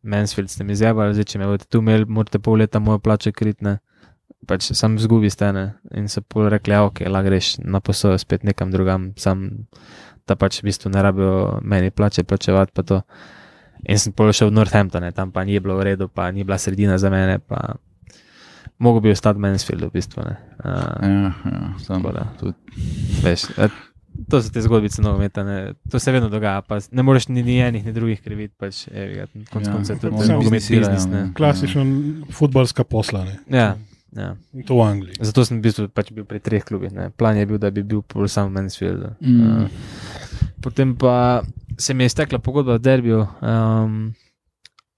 Mansfield 0.02 0.50
ste 0.50 0.64
mi 0.64 0.76
zjavali, 0.76 1.14
zdaj 1.14 1.30
če 1.30 1.40
me 1.40 1.48
boste 1.48 1.70
tu 1.70 1.82
imeli, 1.84 2.08
morate 2.10 2.40
pol 2.42 2.58
leta 2.58 2.82
moje 2.82 3.00
plače 3.06 3.32
kritne. 3.32 3.78
Pač 4.50 4.72
sam 4.74 4.98
zgubi 4.98 5.30
stene 5.30 5.76
in 5.94 6.08
se 6.10 6.24
pol 6.26 6.50
rekli, 6.50 6.74
ja, 6.74 6.82
ok, 6.88 7.04
lahko 7.06 7.30
greš 7.30 7.52
na 7.62 7.80
posojo 7.80 8.18
spet 8.18 8.42
nekam 8.48 8.72
drugam, 8.74 9.12
sam 9.22 9.68
da 10.26 10.34
pač 10.36 10.62
v 10.62 10.72
bistvu 10.72 10.90
ne 10.90 11.04
rabijo 11.06 11.60
meni 11.62 11.94
plače 11.94 12.26
plačevati 12.26 12.74
pa 12.74 12.82
to. 12.82 13.02
In 13.90 14.02
sem 14.02 14.14
pol 14.14 14.34
šel 14.34 14.50
v 14.50 14.58
Northampton, 14.58 15.06
tam 15.14 15.30
pa 15.34 15.46
ni 15.46 15.60
bilo 15.62 15.78
v 15.78 15.94
redu, 15.94 16.10
pa 16.10 16.30
ni 16.34 16.46
bila 16.46 16.58
sredina 16.62 16.98
za 17.02 17.10
mene, 17.14 17.38
pa 17.38 17.78
mogo 18.82 19.00
bi 19.00 19.12
ostati 19.12 19.38
v 19.38 19.42
Mansfieldu 19.42 19.88
v 19.88 19.94
bistvu. 19.94 20.24
Ne. 20.24 20.36
Uh, 20.58 20.74
Ja, 21.04 21.32
ja, 21.46 21.62
sam, 21.80 22.02
da. 22.04 22.26
to, 22.36 22.54
Veš, 23.22 23.46
to 24.28 24.42
so 24.42 24.50
te 24.50 24.62
zgodbice 24.62 25.02
nogometa, 25.02 25.44
ne. 25.44 25.58
to 25.86 26.00
se 26.00 26.12
vedno 26.12 26.30
dogaja, 26.30 26.62
pa 26.62 26.80
ne 26.92 27.04
moreš 27.04 27.28
ni, 27.28 27.44
ni 27.44 27.60
enih, 27.60 27.86
ni 27.86 27.94
drugih 27.94 28.20
kriviti, 28.20 28.54
pač, 28.58 28.88
evi 28.88 29.16
ga, 29.16 29.26
konc 29.50 29.68
Ja, 29.68 29.74
koncev, 29.74 30.00
to 30.00 30.10
oni 30.10 30.20
je 30.20 30.28
nogomet 30.28 30.52
biznisirajo, 30.52 30.90
biznis. 30.90 31.08
ne. 31.08 31.22
Ne. 31.22 31.34
Klasično 31.34 31.86
futbalska 32.32 32.84
poslane. 32.84 33.38
Ja, 33.48 33.78
ja. 34.12 34.34
In 34.52 34.64
to 34.64 34.76
v 34.76 34.84
Angliji. 34.84 35.16
Zato 35.22 35.46
sem 35.46 35.62
v 35.62 35.70
bistvu 35.70 35.88
pač 35.88 36.12
bil 36.12 36.26
pri 36.26 36.40
treh 36.40 36.60
klubih. 36.62 36.92
Ne. 36.92 37.10
Plan 37.12 37.38
je 37.38 37.46
bil, 37.46 37.58
da 37.58 37.72
bi 37.72 37.84
bil 37.84 38.02
pol 38.04 38.28
sam 38.28 38.50
v 38.50 38.58
Mansfieldu. 38.58 39.14
Mm. 39.22 39.40
Uh, 39.40 39.70
potem 40.60 40.92
pa 40.96 41.46
se 41.78 41.94
mi 41.94 42.04
je 42.04 42.12
stekla 42.12 42.40
pogodba 42.40 42.76
v 42.76 42.84
derbiju, 42.84 43.22
um, 43.42 44.12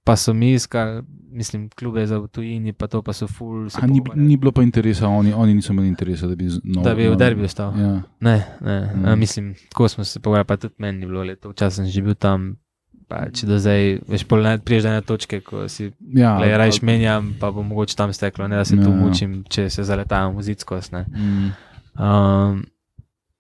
pa 0.03 0.17
so 0.17 0.33
mi 0.33 0.53
iskali, 0.53 1.03
mislim, 1.33 1.69
klube 1.71 2.05
za 2.05 2.27
tujini, 2.27 2.73
pa 2.73 2.87
to 2.87 3.01
pa 3.01 3.13
so 3.13 3.27
full. 3.27 3.69
se 3.69 3.79
a, 3.81 3.87
ni, 3.87 4.01
ni 4.15 4.37
bilo 4.37 4.51
pa 4.51 4.61
interesa, 4.61 5.07
oni, 5.07 5.33
oni 5.33 5.53
niso 5.53 5.73
imeli 5.73 5.87
interesa, 5.87 6.27
da 6.27 6.35
bi 6.35 6.47
z- 6.47 6.61
nov, 6.65 6.83
Da 6.83 6.93
bi 6.93 7.03
v 7.03 7.09
nov- 7.09 7.17
derbiju 7.17 7.47
stal. 7.47 7.73
Ja. 7.73 8.01
Ne, 8.21 8.37
ne, 8.61 8.79
Mm. 8.87 9.01
mm. 9.05 9.19
mislim, 9.19 9.55
tako 9.69 9.87
smo 9.87 10.03
se 10.03 10.19
pogovarjali, 10.19 10.47
pa 10.47 10.57
tudi 10.57 10.73
meni 10.77 10.99
ni 10.99 11.05
bilo 11.05 11.23
leto, 11.23 11.49
včasih 11.49 11.75
sem 11.75 11.85
že 11.87 12.01
bil 12.01 12.15
tam. 12.15 12.57
Pa, 13.05 13.27
če 13.29 13.45
do 13.45 13.59
zdaj, 13.59 13.99
veš, 14.07 14.23
priješ 14.59 14.83
do 14.83 14.89
ene 14.89 15.01
točke, 15.01 15.41
ko 15.41 15.67
si 15.67 15.91
Ja, 16.13 16.37
le 16.37 16.57
rajš 16.57 16.81
menjam, 16.81 17.35
pa 17.35 17.51
bo 17.51 17.61
mogoče 17.61 17.95
tam 17.95 18.09
steklo, 18.09 18.47
ne 18.47 18.55
da 18.55 18.65
se 18.65 18.75
Ja, 18.75 18.83
tu 18.83 18.89
ja. 18.89 18.95
mučim, 18.95 19.43
če 19.43 19.69
se 19.69 19.83
zaletajam 19.83 20.33
v 20.33 20.41
zid 20.41 20.59
skozi. 20.59 20.89
ne. 20.93 21.05
Mm. 21.09 21.51
Um, 21.95 22.63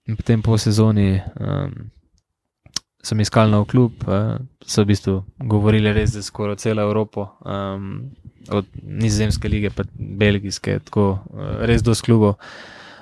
in 0.05 0.15
potem 0.15 0.41
po 0.41 0.57
sezoni 0.57 1.21
um, 1.39 1.71
sem 3.03 3.19
iskal 3.19 3.51
nov 3.51 3.67
klub, 3.71 4.05
uh, 4.07 4.37
so 4.63 4.83
v 4.83 4.93
bistvu 4.93 5.17
govorili 5.43 5.91
res 5.93 6.15
za 6.15 6.23
skoraj 6.23 6.61
celo 6.63 6.85
Evropo, 6.85 7.27
um, 7.43 8.11
od 8.51 8.67
nizozemske 8.83 9.51
lige 9.51 9.71
pa 9.75 9.83
belgijske, 9.93 10.79
tako 10.87 11.09
uh, 11.19 11.59
res 11.67 11.83
do 11.83 11.95
klubov. 12.05 12.37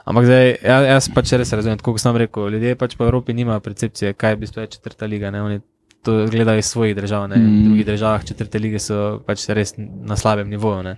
Ampak 0.05 0.25
zdaj, 0.25 0.47
ja, 0.65 0.77
jaz 0.95 1.09
pač 1.13 1.33
res 1.37 1.53
razumem, 1.53 1.77
tako 1.77 1.93
kot 1.93 2.01
sem 2.01 2.17
rekel, 2.17 2.49
ljudje 2.49 2.77
pač 2.79 2.95
po 2.97 3.05
Evropi 3.05 3.35
nimajo 3.37 3.61
percepcije, 3.61 4.15
kaj 4.17 4.35
v 4.35 4.41
bistvu 4.41 4.63
je 4.63 4.71
četrta 4.75 5.05
liga. 5.05 5.29
Ne? 5.29 5.43
Oni 5.45 5.61
to 6.01 6.25
gledajo 6.25 6.57
iz 6.57 6.65
svojih 6.65 6.95
držav, 6.97 7.27
ne? 7.29 7.37
Mm. 7.37 7.57
v 7.59 7.63
drugih 7.67 7.85
državah 7.85 8.25
četrte 8.25 8.59
lige 8.59 8.79
so 8.81 9.21
pač 9.25 9.45
res 9.49 9.75
na 9.77 10.17
slabem 10.17 10.49
nivoju. 10.49 10.83
ne. 10.83 10.95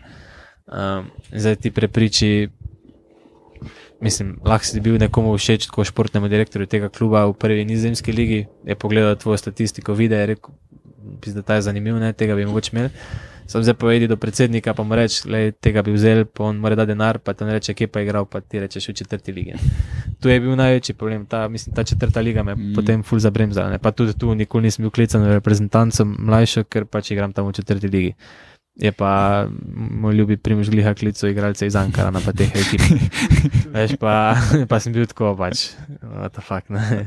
Um, 0.64 1.12
zdaj 1.36 1.56
ti 1.56 1.72
prepriči, 1.72 2.50
mislim, 4.04 4.38
lahko 4.46 4.68
si 4.68 4.82
bil 4.84 5.00
nekomu 5.02 5.34
všeč, 5.38 5.70
kot 5.72 5.88
športnemu 5.90 6.30
direktorju 6.32 6.68
tega 6.68 6.90
kluba 6.92 7.26
v 7.32 7.38
prvi 7.40 7.66
nizozemski 7.66 8.12
ligi, 8.12 8.46
je 8.68 8.76
pogledal 8.76 9.16
tvojo 9.16 9.38
statistiko, 9.40 9.96
video 9.98 10.20
je 10.20 10.34
rekel, 10.36 10.56
da 11.36 11.42
ta 11.42 11.56
je 11.56 11.70
zanimiv, 11.70 11.96
ne, 12.04 12.14
tega 12.14 12.36
bi 12.36 12.46
mogoče 12.46 12.76
imel. 12.76 12.90
Sam 13.48 13.64
zdaj 13.64 13.76
povedi 13.76 14.08
do 14.08 14.16
predsednika, 14.18 14.74
pa 14.74 14.84
mu 14.88 14.96
reče, 14.96 15.28
da 15.28 15.40
tega 15.52 15.82
bi 15.84 15.92
vzel, 15.92 16.24
pa 16.26 16.46
on 16.48 16.62
mora 16.64 16.78
dati 16.80 16.94
denar, 16.94 17.20
pa 17.20 17.34
ti 17.34 17.44
on 17.44 17.52
reče, 17.52 17.74
kje 17.76 17.88
pa 17.92 18.00
je 18.00 18.06
igral, 18.08 18.26
pa 18.26 18.40
ti 18.42 18.60
rečeš 18.60 18.88
v 18.90 18.94
četrti 19.02 19.32
ligi. 19.36 19.54
Tu 20.24 20.30
je 20.30 20.40
bil 20.40 20.56
največji 20.56 20.96
problem, 20.96 21.26
ta, 21.26 21.48
mislim, 21.48 21.76
ta 21.76 21.84
četrta 21.84 22.22
liga 22.24 22.44
me 22.44 22.52
je 22.52 22.56
Mm. 22.56 22.74
potem 22.76 23.04
ful 23.04 23.20
zabremzala. 23.20 23.70
Ne. 23.70 23.80
Pa 23.80 23.92
tudi 23.92 24.14
tu 24.14 24.36
nikoli 24.36 24.64
nisem 24.64 24.84
bil 24.84 24.92
klican 24.92 25.22
v 25.28 25.36
reprezentanco 25.36 26.06
mlajšo, 26.06 26.64
ker 26.64 26.86
pač 26.86 27.12
igram 27.12 27.34
tam 27.34 27.48
v 27.48 27.54
četrti 27.54 27.88
ligi. 27.88 28.14
Je 28.76 28.92
pa 28.92 29.46
moj 29.76 30.16
ljubi 30.18 30.38
primož 30.38 30.70
gliha 30.70 30.94
klical 30.98 31.30
igralce 31.30 31.68
iz 31.68 31.76
Ankara, 31.78 32.12
pa 32.26 32.34
teh 32.34 32.50
ekip. 32.58 32.82
Veš, 33.74 33.98
pa, 34.02 34.34
pa 34.70 34.80
sem 34.82 34.94
bil 34.94 35.06
tako 35.06 35.36
pač, 35.38 35.68
what 36.02 36.34
the 36.34 36.42
fuck, 36.42 36.70
ne. 36.74 37.06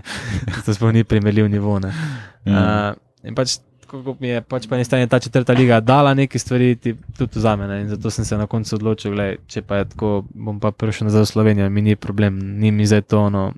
To 0.62 0.74
sploh 0.74 0.94
ni 0.94 1.02
primerljiv 1.04 1.50
nivo, 1.50 1.80
ne. 1.82 1.90
Uh, 2.46 2.94
in 3.26 3.34
pač, 3.34 3.58
kot 3.90 4.20
mi 4.22 4.30
je 4.30 4.44
pač 4.46 4.68
po 4.70 4.78
eni 4.78 4.86
strani 4.86 5.10
ta 5.10 5.18
četrta 5.18 5.54
liga 5.58 5.80
dala 5.82 6.14
neke 6.14 6.38
stvari, 6.38 6.76
ti 6.78 6.94
tudi 7.18 7.38
vzame. 7.38 7.66
Ne? 7.66 7.80
In 7.82 7.88
zato 7.88 8.10
sem 8.14 8.24
se 8.24 8.38
na 8.38 8.46
koncu 8.46 8.76
odločil, 8.78 9.14
gled, 9.18 9.42
če 9.50 9.62
pa 9.66 9.82
je 9.82 9.90
tako, 9.94 10.12
bom 10.34 10.62
pa 10.62 10.70
prišel 10.70 11.10
nazaj 11.10 11.26
v 11.26 11.32
Slovenijo, 11.32 11.70
mi 11.70 11.82
ni 11.82 11.96
problem, 11.96 12.38
ni 12.62 12.70
mi 12.70 12.86
zdaj 12.86 13.08
to 13.10 13.26
ono, 13.26 13.48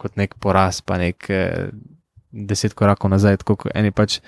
kot 0.00 0.16
nek 0.16 0.36
poraz, 0.40 0.80
pa 0.80 0.96
nek 1.00 1.28
eh, 1.28 1.68
deset 2.34 2.74
korakov 2.74 3.10
nazaj, 3.10 3.38
tako 3.42 3.56
kot 3.56 3.72
eni 3.74 3.90
pač 3.94 4.18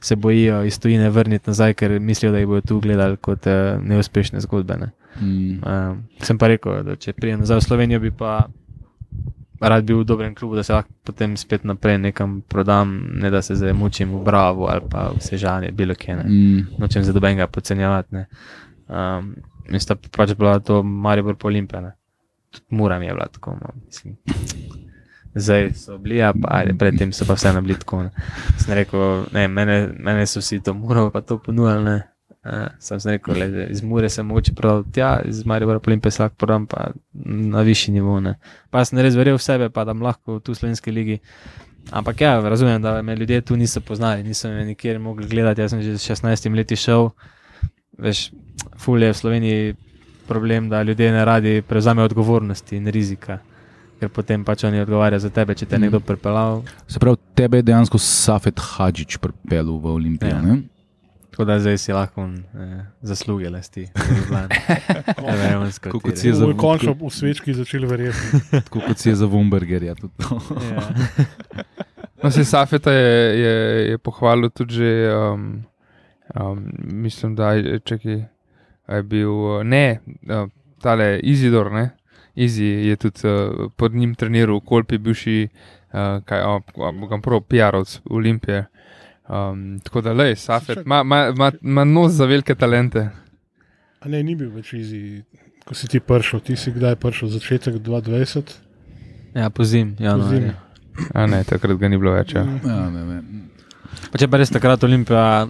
se 0.00 0.16
bojijo 0.16 0.62
iz 0.68 0.78
tujine 0.80 1.10
vrniti 1.10 1.50
nazaj, 1.50 1.74
ker 1.74 1.98
mislijo, 2.00 2.32
da 2.32 2.38
jih 2.38 2.48
bodo 2.48 2.66
tu 2.66 2.80
gledali 2.80 3.16
kot 3.16 3.46
eh, 3.46 3.78
neuspešne 3.82 4.40
zgodbe. 4.44 4.76
Ne? 4.76 4.90
Mm. 5.20 5.58
Um, 5.64 6.02
sem 6.22 6.38
pa 6.38 6.52
rekel, 6.52 6.82
da 6.86 6.96
če 6.96 7.16
prijem 7.16 7.40
nazaj 7.42 7.62
v 7.62 7.66
Slovenijo, 7.66 8.00
bi 8.04 8.12
pa 8.14 8.38
rad 9.60 9.84
bil 9.84 10.02
v 10.02 10.06
dobrem 10.06 10.34
klubu, 10.34 10.54
da 10.54 10.62
se 10.62 10.72
lahko 10.72 10.92
potem 11.04 11.36
spet 11.36 11.64
naprej 11.66 11.98
nekam 11.98 12.40
prodam, 12.48 12.94
ne 13.18 13.30
da 13.30 13.42
se 13.42 13.56
zdaj 13.58 13.72
mučim 13.74 14.14
v 14.14 14.22
Bravo 14.24 14.68
ali 14.70 14.86
pa 14.90 15.08
v 15.10 15.22
Sežanje, 15.24 15.72
bilo 15.74 15.94
kje. 15.94 16.16
Ne. 16.16 16.24
Mm. 16.28 16.66
Nočem 16.78 17.02
za 17.02 17.12
dobenega 17.12 17.46
podcenjevati. 17.46 18.14
ne. 18.14 18.26
Um, 18.88 19.34
in 19.68 19.80
sta 19.80 19.96
pač 19.96 20.32
bila 20.38 20.58
to 20.60 20.82
Maribor 20.82 21.36
po 21.36 21.48
Olimpijane. 21.48 21.92
Tudi 22.50 22.64
Mura 22.70 22.98
mi 22.98 23.06
je 23.06 23.12
bila 23.12 23.26
tako, 23.26 23.58
no, 23.60 23.74
mislim. 23.86 24.16
Zdaj 25.34 25.72
so 25.76 25.98
bili, 25.98 26.22
a 26.22 26.32
pa 26.32 26.60
ajde, 26.60 26.74
predtem 26.78 27.12
so 27.12 27.26
pa 27.28 27.34
vseeno 27.34 27.62
bili 27.62 27.78
tako. 27.78 28.02
Ne. 28.02 28.10
Sem 28.58 28.74
rekel, 28.74 29.26
ne, 29.32 29.48
mene, 29.48 29.80
mene 29.98 30.26
so 30.26 30.40
vsi 30.40 30.60
to 30.64 30.74
Muro 30.74 31.10
pa 31.10 31.20
to 31.20 31.38
ponujali. 31.38 31.84
ne. 31.84 31.98
Uh, 32.48 32.68
sam 32.78 33.00
sem 33.00 33.12
rekel, 33.12 33.34
le, 33.34 33.66
iz 33.70 33.82
Mure 33.82 34.08
sem 34.08 34.26
mogoče 34.26 34.54
prodal 34.56 34.84
tja, 34.94 35.18
iz 35.26 35.42
Maribora 35.46 35.80
po 35.82 35.90
Olimpiji 35.90 36.14
se 36.14 36.22
lahko 36.22 36.36
prodam 36.38 36.66
pa 36.66 36.90
na 37.52 37.60
višji 37.66 37.94
nivo. 37.94 38.20
Ne. 38.20 38.38
Pa 38.70 38.84
sem 38.84 38.98
res 38.98 39.18
verjel 39.18 39.36
v 39.36 39.42
sebe, 39.42 39.68
pa 39.74 39.84
da 39.84 39.92
lahko 39.92 40.38
tu 40.40 40.54
v 40.54 40.60
slovenski 40.60 40.94
ligi. 40.94 41.18
Ampak 41.90 42.20
ja, 42.20 42.40
razumem, 42.40 42.82
da 42.82 43.02
me 43.02 43.16
ljudje 43.16 43.40
tu 43.40 43.56
niso 43.56 43.80
poznali, 43.80 44.22
niso 44.22 44.48
me 44.48 44.64
nikjer 44.64 44.98
mogli 44.98 45.28
gledati. 45.28 45.60
Jaz 45.60 45.70
sem 45.70 45.82
že 45.82 45.98
s 45.98 46.08
16 46.10 46.54
leti 46.54 46.76
šel, 46.76 47.10
veš, 47.98 48.30
ful 48.76 49.02
je 49.02 49.12
v 49.12 49.16
Sloveniji 49.16 49.74
problem, 50.28 50.68
da 50.68 50.82
ljudje 50.82 51.12
ne 51.12 51.24
radi 51.24 51.62
prevzamejo 51.62 52.04
odgovornosti 52.04 52.76
in 52.76 52.86
rizika. 52.86 53.38
Ker 53.98 54.08
potem 54.08 54.44
pač 54.44 54.62
oni 54.64 54.80
odgovarjajo 54.80 55.20
za 55.20 55.30
tebe, 55.30 55.54
če 55.54 55.66
te 55.66 55.74
je 55.74 55.78
Mm. 55.78 55.82
nekdo 55.82 56.00
pripeljal. 56.00 56.62
Se 56.86 56.98
pravi, 56.98 57.16
tebe 57.34 57.56
je 57.58 57.62
dejansko 57.62 57.98
Safet 57.98 58.58
Hadžič 58.58 59.16
pripeljal 59.18 59.78
v 59.78 59.86
Olimpijo. 59.86 60.30
Ja. 60.30 60.42
ne? 60.42 60.62
Tako 61.30 61.44
da 61.44 61.58
zdaj 61.60 61.78
si 61.78 61.92
lahko 61.92 62.24
eh, 62.24 62.82
zasluge 63.02 63.50
lasti. 63.50 63.86
Tako 65.80 66.00
kot 66.00 66.16
si 66.18 66.26
je 66.28 66.34
za, 66.34 66.46
Bomo 66.46 66.58
končno 66.58 66.94
v 66.94 67.10
svečki 67.10 67.54
začeli 67.54 67.86
verjeti. 67.86 68.18
tako 68.66 68.80
kot 68.80 68.98
si 68.98 69.08
je 69.08 69.14
za 69.14 69.26
Wumbergerja. 69.26 69.94
tudi 69.94 70.14
to. 70.18 70.38
Ja. 70.70 70.82
No, 72.18 72.30
se 72.30 72.44
Safeta 72.44 72.90
je, 72.90 73.38
je, 73.38 73.54
je 73.90 73.98
pohvalil 73.98 74.50
tudi, 74.50 74.74
že, 74.74 75.06
um, 75.14 75.62
um, 76.34 76.58
mislim, 76.82 77.34
da 77.34 77.52
je, 77.52 77.78
čaki, 77.80 78.24
a 78.86 78.94
je 78.94 79.02
bil 79.02 79.30
ne, 79.62 80.00
uh, 80.26 80.50
tale 80.82 81.20
Izidor, 81.22 81.70
ne. 81.72 81.90
Izi 82.38 82.64
je 82.86 82.96
tudi 82.96 83.26
uh, 83.26 83.66
pod 83.74 83.94
njim 83.94 84.14
treniral, 84.14 84.60
kolpi 84.60 84.98
bivši, 84.98 85.48
uh, 85.90 86.22
kaj, 86.22 86.44
bom 86.76 87.22
prav, 87.22 87.40
PR-ovc 87.42 87.96
Olimpije. 88.10 88.66
Um, 89.28 89.80
tako 89.84 90.00
da, 90.00 90.12
le, 90.12 90.36
Safet 90.36 90.78
ima- 90.84 91.84
nos 91.84 92.12
za 92.12 92.24
velike 92.24 92.54
talente. 92.54 93.08
A 94.00 94.08
ne, 94.08 94.22
ni 94.22 94.36
bil 94.36 94.48
več 94.50 94.72
izi, 94.72 95.22
ko 95.66 95.74
si 95.74 95.88
ti 95.88 96.00
prišel. 96.00 96.40
Ti 96.40 96.56
si 96.56 96.72
kdaj 96.72 96.96
prišel, 96.96 97.28
začetek 97.28 97.74
2020? 97.74 98.54
ja, 99.34 99.50
pozim, 99.50 99.96
januarja. 99.98 100.30
Pozimi. 100.30 100.54
A 101.14 101.26
ne, 101.26 101.42
takrat 101.44 101.78
ga 101.78 101.88
ni 101.88 101.98
bilo 101.98 102.14
več. 102.14 102.32
Ja. 102.34 102.46
Ja, 102.64 102.90
ne, 102.90 103.02
ne. 103.04 103.18
Pa 104.12 104.18
če 104.18 104.28
pa 104.28 104.38
res 104.38 104.50
takrat 104.50 104.82
Olimpija 104.84 105.48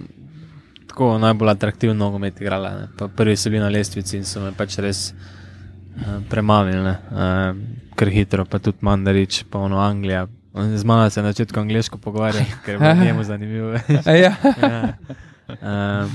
tako 0.89 1.19
najbolj 1.19 1.53
atraktivno 1.53 1.95
nogomet 1.97 2.41
igrala. 2.41 2.71
Ne. 2.75 2.89
Pa 2.99 3.09
prvi 3.09 3.37
so 3.37 3.51
bili 3.51 3.63
na 3.63 3.69
lestvici 3.69 4.17
in 4.17 4.25
so 4.25 4.41
me 4.41 4.53
pač 4.53 4.79
res 4.83 5.13
premavili, 6.31 6.83
ne. 6.83 6.97
uh, 7.11 7.57
kar 7.95 8.09
hitro, 8.09 8.45
pa 8.45 8.59
tudi 8.59 8.79
Mandarič, 8.81 9.45
pa 9.51 9.59
ono 9.59 9.79
Anglija. 9.79 10.27
On 10.55 10.79
Z 10.79 10.85
mano 10.85 11.11
se 11.11 11.21
je 11.21 11.25
na 11.25 11.33
začetku 11.33 11.61
angliško 11.61 11.99
pogovarjal, 11.99 12.45
ker 12.65 12.75
je 12.75 12.79
bilo 12.79 13.05
njemu 13.05 13.25
zanimivo. 13.25 13.73
Ja. 14.23 14.33
uh, 15.49 16.11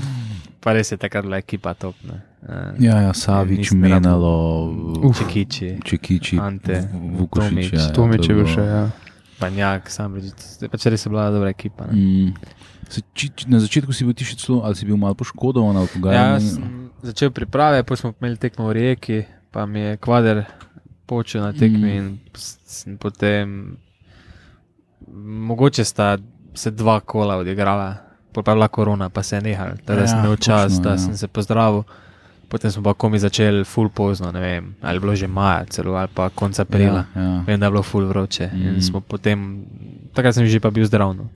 pa 0.62 0.72
res 0.72 0.92
je 0.92 0.96
takrat 0.96 1.24
bila 1.24 1.36
ekipa 1.36 1.74
top. 1.74 1.94
Ne. 2.04 2.20
Uh, 2.42 2.76
Ja, 2.78 3.00
ja, 3.00 3.12
Savič, 3.14 3.72
Menalo, 3.72 4.74
Čekiči, 5.18 5.78
Čekiči, 5.84 6.38
Ante, 6.40 6.88
Vukošič. 6.92 7.50
Tomič. 7.50 7.72
ja, 7.72 7.92
Tomič 7.92 8.26
to 8.26 8.32
je 8.32 8.36
bil 8.36 8.46
še. 8.46 8.60
Ja. 8.60 8.82
Panjak, 9.38 9.90
sam 9.90 10.14
reči. 10.14 10.30
Pač 10.70 10.86
res 10.86 11.06
je 11.06 11.10
bila 11.10 11.30
dobra 11.30 11.50
ekipa. 11.50 11.88
Ne. 11.90 11.96
Mm. 11.96 12.28
Se, 12.88 13.00
či, 13.16 13.32
či, 13.32 13.48
na 13.48 13.58
začetku 13.58 13.96
si 13.96 14.04
bil 14.04 14.12
ti 14.12 14.28
še 14.28 14.36
celo, 14.36 14.60
ali 14.60 14.76
si 14.76 14.84
bil 14.84 15.00
malo 15.00 15.16
poškodovan 15.16 15.72
ali 15.80 15.88
kaj? 15.88 16.12
Ja, 16.12 16.24
jaz 16.36 16.52
sem 16.60 16.92
začel 17.00 17.32
priprave, 17.32 17.80
potem 17.82 18.00
smo 18.00 18.10
imeli 18.20 18.36
tekmo 18.36 18.68
v 18.68 18.76
Rijeki, 18.76 19.18
pa 19.54 19.66
mi 19.66 19.80
je 19.80 19.96
kvader 19.96 20.44
počel 21.06 21.42
na 21.42 21.52
tekmi 21.52 22.00
Mm. 22.00 22.18
in 22.86 22.98
potem, 22.98 23.76
mogoče 25.14 25.84
sta 25.84 26.18
se 26.54 26.70
dva 26.70 27.00
kola 27.00 27.36
odigrala, 27.36 27.94
pa 28.32 28.40
je 28.40 28.54
bila 28.54 28.68
korona, 28.68 29.08
pa 29.08 29.22
se 29.22 29.36
je 29.36 29.42
nehal, 29.42 29.68
da 29.86 29.94
ja, 29.94 30.06
sem 30.08 30.18
imel 30.18 30.36
čas, 30.36 30.72
točno, 30.72 30.82
da 30.84 30.90
ja. 30.90 30.98
sem 30.98 31.16
se 31.16 31.28
pozdravil. 31.28 31.82
Potem 32.48 32.70
smo 32.70 32.82
pa 32.82 32.94
komi 32.94 33.18
začeli 33.18 33.64
full 33.64 33.88
pozno, 33.88 34.32
ne 34.32 34.40
vem, 34.40 34.74
ali 34.82 35.00
bilo 35.00 35.14
že 35.16 35.26
maja, 35.26 35.64
celo 35.64 35.94
ali 35.94 36.08
pa 36.14 36.28
konec 36.30 36.58
aprila. 36.60 37.04
Ja, 37.14 37.22
ja. 37.22 37.42
Vem, 37.46 37.60
da 37.60 37.66
je 37.66 37.70
bilo 37.70 37.82
full 37.82 38.06
vroče. 38.06 38.50
Mm. 38.54 39.00
Potem, 39.08 39.64
takrat 40.14 40.34
sem 40.34 40.46
že 40.46 40.60
pa 40.60 40.70
bil 40.70 40.84
zdrav. 40.86 41.14
No. 41.16 41.30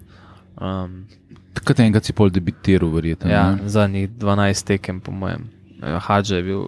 Um, 0.60 1.06
Takrat 1.54 1.80
enkrat 1.80 2.04
si 2.04 2.12
pol 2.12 2.30
debitiral, 2.30 2.90
verjetno. 2.90 3.30
ja, 3.30 3.54
ne? 3.56 3.68
zadnjih 3.68 4.10
12 4.10 4.64
tekem, 4.64 5.00
po 5.00 5.10
mojem. 5.12 5.48
Hadže 5.82 6.36
je 6.36 6.42
bil 6.42 6.62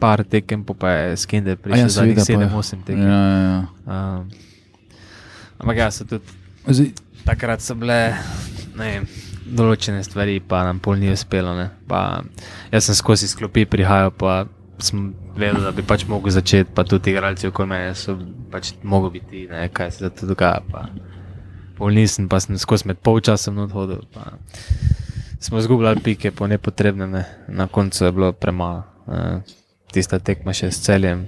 par 0.00 0.24
tekem, 0.24 0.64
pa, 0.64 0.90
je 0.96 1.16
Skinder 1.22 1.58
A 1.58 1.62
prišel 1.62 1.88
ja, 1.88 2.04
ja, 2.04 2.24
je. 2.24 2.48
7-8 2.48 2.84
tekem. 2.88 3.04
Ja, 3.04 3.20
ja, 3.20 3.40
ja. 3.46 3.60
Um, 3.86 4.28
ampak 5.60 5.76
ja, 5.76 5.90
so 5.94 6.08
tudi 6.08 6.40
Zdaj, 6.66 6.92
takrat 7.24 7.62
so 7.64 7.74
bile 7.78 8.14
ne 8.78 8.90
določene 9.50 10.02
stvari, 10.04 10.38
pa 10.44 10.62
nam 10.66 10.80
pol 10.82 10.98
ni 11.00 11.10
uspelo. 11.10 11.54
ne. 11.56 11.70
Pa, 11.88 12.22
jaz 12.70 12.88
sem 12.88 12.98
skozi 12.98 13.28
sklopi 13.30 13.64
prihajal, 13.66 14.12
pa 14.14 14.44
sem 14.80 15.10
vedel, 15.36 15.62
da 15.64 15.72
bi 15.76 15.84
pač 15.84 16.06
mogel 16.08 16.32
začeti, 16.32 16.72
pa 16.74 16.84
tudi 16.88 17.12
igralci 17.12 17.50
okoli 17.50 17.68
mene 17.72 17.94
so 17.98 18.16
pač 18.52 18.74
mogli 18.82 19.18
biti, 19.18 19.46
ne, 19.50 19.66
kaj 19.72 19.90
se 19.96 20.04
zato 20.06 20.28
dogaja. 20.30 20.62
Pa. 20.70 20.86
Pol 21.80 21.96
nisem, 21.96 22.28
pa 22.28 22.40
sem 22.40 22.58
skozi 22.60 22.90
med 22.90 23.00
polčasom 23.02 23.58
odhodil. 23.64 24.04
Pa. 24.14 24.36
Smo 25.40 25.58
izgubljali 25.58 26.04
pike 26.04 26.30
po 26.36 26.46
nepotrebnem, 26.46 27.10
ne. 27.10 27.24
na 27.48 27.66
koncu 27.66 28.04
je 28.04 28.12
bilo 28.12 28.32
premalo. 28.36 28.84
Uh, 29.08 29.40
tista 29.90 30.18
tekma 30.18 30.52
še 30.52 30.70
s 30.70 30.80
celjem. 30.80 31.26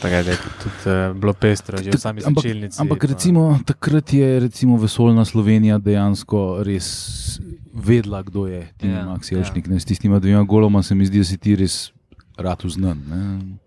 Tako 0.00 0.22
da 0.24 0.30
je 0.30 0.36
tudi 0.56 0.80
uh, 0.86 1.16
bilo 1.16 1.32
pestro, 1.32 1.76
že 1.76 1.90
v 1.90 1.98
sami 1.98 2.22
ampak, 2.24 2.40
začelnici. 2.42 2.80
ampak 2.80 2.98
pa- 2.98 3.06
recimo, 3.06 3.58
takrat 3.66 4.12
je 4.12 4.40
recimo 4.40 4.76
vesoljna 4.76 5.24
Slovenija 5.24 5.78
dejansko 5.78 6.62
res 6.64 6.86
vedela, 7.74 8.22
kdo 8.22 8.46
je 8.46 8.64
Tim 8.78 8.90
Ja, 8.90 8.96
ja, 8.98 9.06
Max 9.06 9.28
Jelšnik. 9.28 9.68
Ja. 9.68 9.78
S 9.78 9.84
tistima 9.84 10.18
dvema 10.18 10.42
goloma 10.42 10.82
se 10.82 10.94
mi 10.94 11.04
zdi, 11.06 11.18
da 11.18 11.24
si 11.24 11.36
ti 11.36 11.52
res 11.54 11.92
rad 12.34 12.64
uznan. 12.64 12.96
Ne? 13.06 13.20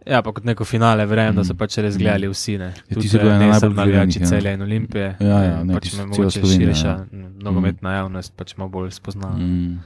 Ja, 0.07 0.21
pa 0.21 0.31
kot 0.31 0.43
neko 0.43 0.65
finale, 0.65 1.05
verjamem, 1.05 1.33
mm. 1.33 1.37
da 1.37 1.43
so 1.43 1.53
Mm. 1.53 1.57
pač 1.57 1.77
res 1.77 1.97
gledali 1.97 2.25
vsi. 2.27 2.57
Ne. 2.57 2.73
Ja, 2.89 2.97
ti 2.97 3.07
si 3.07 3.17
bil 3.19 3.29
ena 3.29 3.51
najbolj 3.51 3.73
gledanih, 3.75 4.17
ja. 4.17 4.25
celja 4.27 4.53
in 4.53 4.61
olimpije. 4.61 5.15
Ja, 5.19 5.37
ja, 5.39 5.59
eh, 5.59 5.63
ne, 5.63 5.73
pač 5.73 5.93
me 5.93 6.05
mogoče 6.05 6.41
širša 6.41 6.87
ja. 6.87 6.97
mm, 7.05 7.37
nogometna 7.39 7.93
javnost 7.93 8.33
pač 8.33 8.57
malo 8.57 8.69
bolj 8.71 8.89
spoznala. 8.91 9.37
Mm. 9.37 9.77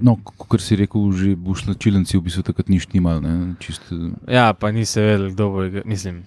No, 0.00 0.16
kot 0.16 0.60
si 0.60 0.76
rekel, 0.76 1.12
že 1.12 1.34
v 1.34 1.54
šlačilenci 1.54 2.16
v 2.16 2.22
bistvu 2.22 2.42
takrat 2.42 2.68
ni 2.68 2.78
štimal. 2.78 3.18
ne, 3.18 3.54
Čist, 3.58 3.82
Ja, 4.24 4.52
pa 4.52 4.70
ni 4.70 4.84
se 4.84 5.00
vedel, 5.00 5.30
kdo 5.30 5.50
bo. 5.50 5.58
Mislim. 5.84 6.22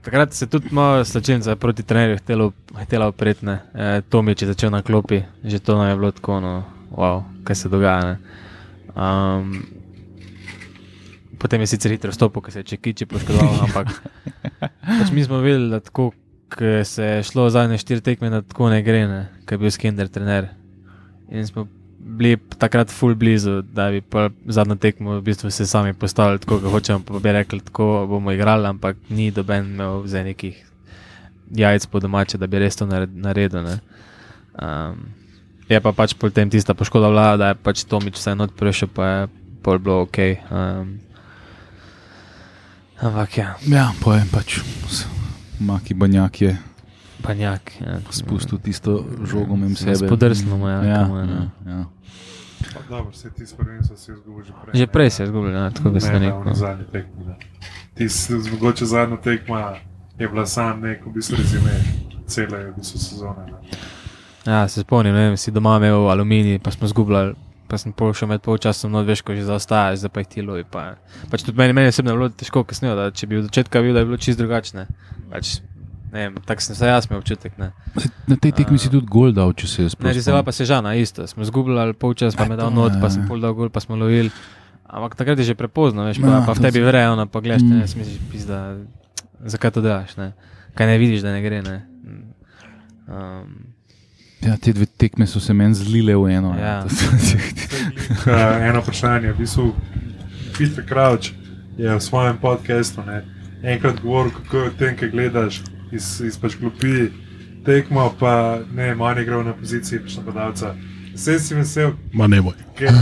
Takrat 0.00 0.32
se 0.32 0.46
tudi 0.46 0.68
malo 0.70 1.04
slačilnica 1.04 1.56
proti 1.56 1.82
trenerju 1.82 2.16
htelo- 2.16 2.52
htela 2.78 3.06
opretne. 3.06 3.60
E, 3.74 4.00
Tomič 4.02 4.42
je 4.42 4.48
začel 4.48 4.70
na 4.70 4.82
klopi, 4.82 5.22
že 5.44 5.58
to 5.58 5.76
nam 5.76 5.88
je 5.88 5.96
bilo 5.96 6.10
tako, 6.10 6.40
no, 6.40 6.54
wow, 6.90 7.22
kaj 7.44 7.56
se 7.56 7.68
dogaja. 7.68 8.00
Ne. 8.02 8.16
Um, 8.90 9.62
potem 11.38 11.60
je 11.60 11.66
sicer 11.68 11.90
hitro 11.90 12.10
stopil, 12.10 12.40
ker 12.40 12.52
se 12.52 12.58
je 12.58 12.64
čekiči 12.66 13.06
poškodoval, 13.06 13.60
ampak 13.62 13.92
pač 14.80 15.12
mi 15.12 15.22
smo 15.22 15.38
videli, 15.38 15.70
da 15.70 15.80
tako, 15.80 16.10
ko 16.48 16.64
se 16.82 17.04
je 17.04 17.22
šlo 17.22 17.50
zadnje 17.50 17.78
štiri 17.78 18.00
tekme, 18.02 18.30
da 18.30 18.42
tako 18.42 18.70
ne 18.70 18.80
gre, 18.82 19.04
ne, 19.04 19.20
ker 19.44 19.54
je 19.54 19.58
bil 19.58 19.70
Skinder 19.70 20.08
trener. 20.08 20.48
In 21.28 21.46
smo 21.46 21.68
bili 22.18 22.36
takrat 22.58 22.90
full 22.90 23.14
blizu, 23.14 23.62
da 23.62 23.90
bi 23.90 24.02
zadnjo 24.46 24.76
tekmo 24.76 25.18
v 25.18 25.22
bistvu 25.22 25.50
se 25.50 25.66
sami 25.66 25.94
postavili 25.94 26.38
tako, 26.38 26.58
kot 26.58 26.72
hočemo, 26.72 27.00
pa 27.06 27.18
bi 27.18 27.32
rekli, 27.32 27.60
tako 27.60 28.06
bomo 28.10 28.32
igrali, 28.32 28.66
ampak 28.66 28.96
ni 29.08 29.30
doben 29.30 29.70
imel 29.74 30.02
za 30.06 30.22
nekih 30.26 30.64
jajc 31.54 31.86
po 31.86 32.00
domače, 32.00 32.38
da 32.38 32.46
bi 32.46 32.58
res 32.58 32.76
to 32.76 32.86
nared- 32.86 33.14
naredil. 33.14 33.62
ne. 33.62 33.78
Um, 34.58 35.06
je 35.68 35.80
pa 35.80 35.92
pač 35.92 36.14
potem 36.14 36.50
tista 36.50 36.74
poškoda 36.74 37.08
vlada, 37.08 37.36
da 37.36 37.48
je 37.48 37.54
pač 37.54 37.84
Tomič 37.84 38.18
vse 38.18 38.34
not 38.34 38.56
prišel, 38.56 38.88
pa 38.88 39.06
je 39.06 39.28
pol 39.62 39.78
bilo 39.78 40.02
ok. 40.02 40.18
Um, 40.50 40.98
ampak 43.00 43.38
ja, 43.38 43.54
ja, 43.68 43.92
pojem 44.02 44.28
pač. 44.32 44.60
Maki 45.60 45.94
banjak 45.94 46.40
je 46.40 46.58
panjak. 47.22 47.72
Ja, 47.80 47.98
spustil 48.10 48.58
tisto 48.62 49.04
žogo 49.26 49.56
mem 49.56 49.76
sebe. 49.76 50.06
Spodrsno 50.06 50.56
mu 50.56 50.68
je. 50.68 50.76
Ja, 50.88 51.02
komu 51.04 51.18
je, 51.18 51.26
ne. 51.26 51.34
ja, 51.66 51.72
ja. 51.72 51.84
Dobro, 52.88 53.12
se 53.12 53.30
ti 53.30 53.44
prvenstvo 53.56 53.96
si 53.96 54.12
izgubil 54.12 54.44
že 54.44 54.52
prej. 54.62 54.78
Že 54.80 54.86
prej 54.86 55.10
se 55.10 55.22
je 55.22 55.26
zgubil, 55.26 55.52
ja, 55.52 55.70
tako 55.70 55.90
bi 55.90 56.00
se 56.00 56.20
ne, 56.20 56.32
na 56.44 56.54
zadnji 56.54 56.84
tekmi. 56.92 57.24
ne. 57.26 57.36
Ti 57.94 58.08
si 58.08 58.32
mogoče 58.34 58.86
zadnja 58.86 59.16
tekma 59.16 59.74
je 60.18 60.28
bila 60.28 60.46
sam 60.46 60.80
nek, 60.80 61.06
v 61.06 61.12
bistvu 61.14 61.36
rezime 61.36 61.70
cele 62.26 62.70
v 62.70 62.74
bistvu 62.76 62.98
sezone. 62.98 63.44
Ne. 63.46 63.78
Ja, 64.46 64.68
se 64.68 64.80
spomnim, 64.80 65.14
ne 65.14 65.28
vem, 65.28 65.36
si 65.36 65.50
doma 65.50 65.76
imel 65.76 66.10
aluminij, 66.10 66.58
pa 66.58 66.70
smo 66.70 66.88
zgubljali. 66.88 67.34
Pa 67.68 67.76
sem 67.76 67.92
pol 67.92 68.14
še 68.16 68.24
med 68.24 68.40
polčasom, 68.40 68.88
no, 68.88 69.02
veš, 69.04 69.20
ko 69.20 69.34
že 69.36 69.42
zaostajaj, 69.44 69.98
zdaj 70.00 70.10
pa 70.10 70.22
jih 70.22 70.28
ti 70.32 70.40
lovi. 70.40 70.64
Pa, 70.64 70.96
pač 71.28 71.44
tudi 71.44 71.60
meni, 71.60 71.74
meni 71.76 71.92
osebno 71.92 72.14
je 72.14 72.16
bilo 72.16 72.28
težko, 72.32 72.62
kasneje, 72.64 72.94
da 72.96 73.10
če 73.12 73.28
bi 73.28 73.36
od 73.42 73.50
začetka 73.50 73.82
videl, 73.84 73.98
da 73.98 74.00
je 74.00 74.08
bilo 74.08 74.16
čist 74.16 74.40
drugačne. 74.40 74.86
Pač, 75.28 75.58
ne 75.60 75.77
tako 76.40 76.60
sem 76.60 76.74
se 76.74 76.86
jaz 76.86 77.04
imel 77.04 77.18
občutek. 77.18 77.58
Ne, 77.58 77.72
Na 78.26 78.36
tej 78.36 78.52
tekmi 78.52 78.78
si 78.78 78.88
tudi 78.88 79.06
gol 79.06 79.32
dal, 79.32 79.52
če 79.52 79.66
se 79.66 79.76
je 79.78 79.84
ne 79.84 79.90
spomnil. 79.90 80.22
bila 80.22 80.42
pa 80.42 80.52
sežana, 80.52 80.94
isto. 80.94 81.24
Smo 81.24 81.44
zgubljali 81.44 81.92
polčas, 81.92 82.32
pa 82.32 82.44
me 82.44 82.56
dal 82.56 82.70
not, 82.70 82.92
ja, 82.92 83.00
pa 83.00 83.08
sem 83.08 83.22
ja. 83.22 83.28
pol 83.28 83.38
dal 83.38 83.52
gol, 83.52 83.68
pa 83.68 83.80
smo 83.80 83.94
lovili. 83.94 84.30
Ampak 84.84 85.14
takrat 85.14 85.36
je 85.36 85.44
že 85.44 85.54
prepozno, 85.54 86.02
veš, 86.02 86.16
Ja, 86.16 86.40
pa, 86.40 86.46
pa 86.46 86.52
to 86.54 86.60
v 86.60 86.62
tebi 86.62 86.72
se- 86.74 86.84
verjejo, 86.84 87.12
no, 87.14 87.26
pa 87.26 87.38
gledaš, 87.38 87.60
Mm. 87.60 87.74
ne, 87.74 87.84
smisliš, 87.84 88.18
pizda, 88.26 88.80
zakaj 89.38 89.70
to 89.70 89.80
delaš, 89.80 90.16
ne. 90.16 90.32
Kaj 90.72 90.86
ne 90.86 90.96
vidiš, 90.96 91.20
da 91.20 91.30
ne 91.30 91.40
gre, 91.40 91.60
ne. 91.62 91.76
Um, 93.06 93.74
Ja, 94.40 94.54
te 94.56 94.72
dve 94.72 94.86
tekme 94.86 95.26
so 95.26 95.40
se 95.40 95.52
meni 95.52 95.74
zlile 95.74 96.14
v 96.14 96.30
eno. 96.30 96.54
Ja. 96.54 96.84
Uh, 96.84 98.30
eno 98.62 98.80
vprašanje, 98.80 99.32
v 99.32 99.36
bistvu 99.36 99.74
Peter 100.54 100.84
Crouch 100.84 101.34
je 101.76 101.88
v 101.88 102.00
svojem 102.00 102.38
podkastu 102.38 103.02
ne, 103.02 103.24
enkrat 103.64 103.98
govoril, 103.98 104.30
kako 104.32 104.56
je 104.56 104.64
o 104.64 104.70
tem, 104.72 104.94
kaj 104.94 105.10
gledaš 105.10 105.58
iz, 105.92 106.20
iz 106.20 106.38
pač 106.38 106.56
klopi 106.60 107.08
tekmo, 107.64 108.14
pa 108.20 108.60
ne, 108.74 108.94
manj 108.94 109.22
igral 109.22 109.44
na 109.44 109.52
poziciji 109.56 110.00
pač 110.04 110.16
napadalca. 110.20 110.74
Vse 111.14 111.38
si 111.42 111.54
vesel, 111.54 111.92
Ma 112.14 112.26
ne 112.26 112.40
boj. 112.42 112.54
ker 112.78 112.92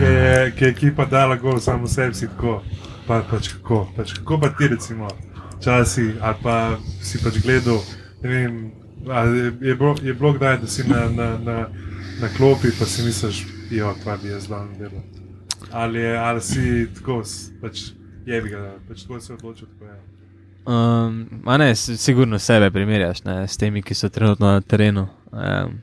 je, 0.00 0.52
je 0.60 0.68
ekipa 0.68 1.04
dala 1.04 1.36
gol, 1.36 1.60
samo 1.60 1.86
sebi 1.86 2.14
si 2.14 2.26
tako. 2.26 2.62
Pa, 3.06 3.20
pač 3.22 3.52
kako, 3.52 3.84
pač 3.96 4.16
kako 4.18 4.40
pa 4.40 4.48
ti 4.50 4.66
recimo 4.68 5.08
časi, 5.62 6.16
ali 6.20 6.36
pa 6.42 6.78
si 7.02 7.20
pač 7.22 7.38
gledal, 7.42 7.78
ne 8.22 8.28
vem, 8.28 8.56
je, 9.06 9.52
je, 9.68 9.74
bilo, 9.74 9.94
je 10.02 10.14
bilo 10.14 10.32
kdaj, 10.32 10.58
da 10.58 10.66
si 10.66 10.82
na, 10.88 11.04
na, 11.08 11.28
na, 11.38 11.56
na 12.20 12.28
klopi, 12.36 12.72
pa 12.78 12.84
si 12.84 13.04
misliš, 13.06 13.44
jo, 13.70 13.94
kva 14.02 14.16
bi 14.22 14.32
jaz 14.32 14.48
dan 14.50 14.72
delal. 14.78 15.04
Ali, 15.70 16.02
ali 16.16 16.42
si 16.42 16.88
tako, 16.98 17.22
pač 17.62 17.92
je 18.26 18.42
bi 18.42 18.50
ga, 18.50 18.74
pač 18.88 19.06
tako 19.06 19.20
se 19.20 19.32
odločil, 19.36 19.68
tako 19.76 19.92
je. 19.92 20.15
Um, 20.66 21.26
ne, 21.58 21.74
sigurno 21.76 22.38
sebe 22.38 22.70
primerjaš 22.74 23.22
ne, 23.24 23.48
s 23.48 23.56
temi, 23.56 23.82
ki 23.86 23.94
so 23.94 24.08
trenutno 24.10 24.50
na 24.56 24.60
terenu. 24.60 25.06
Um, 25.30 25.78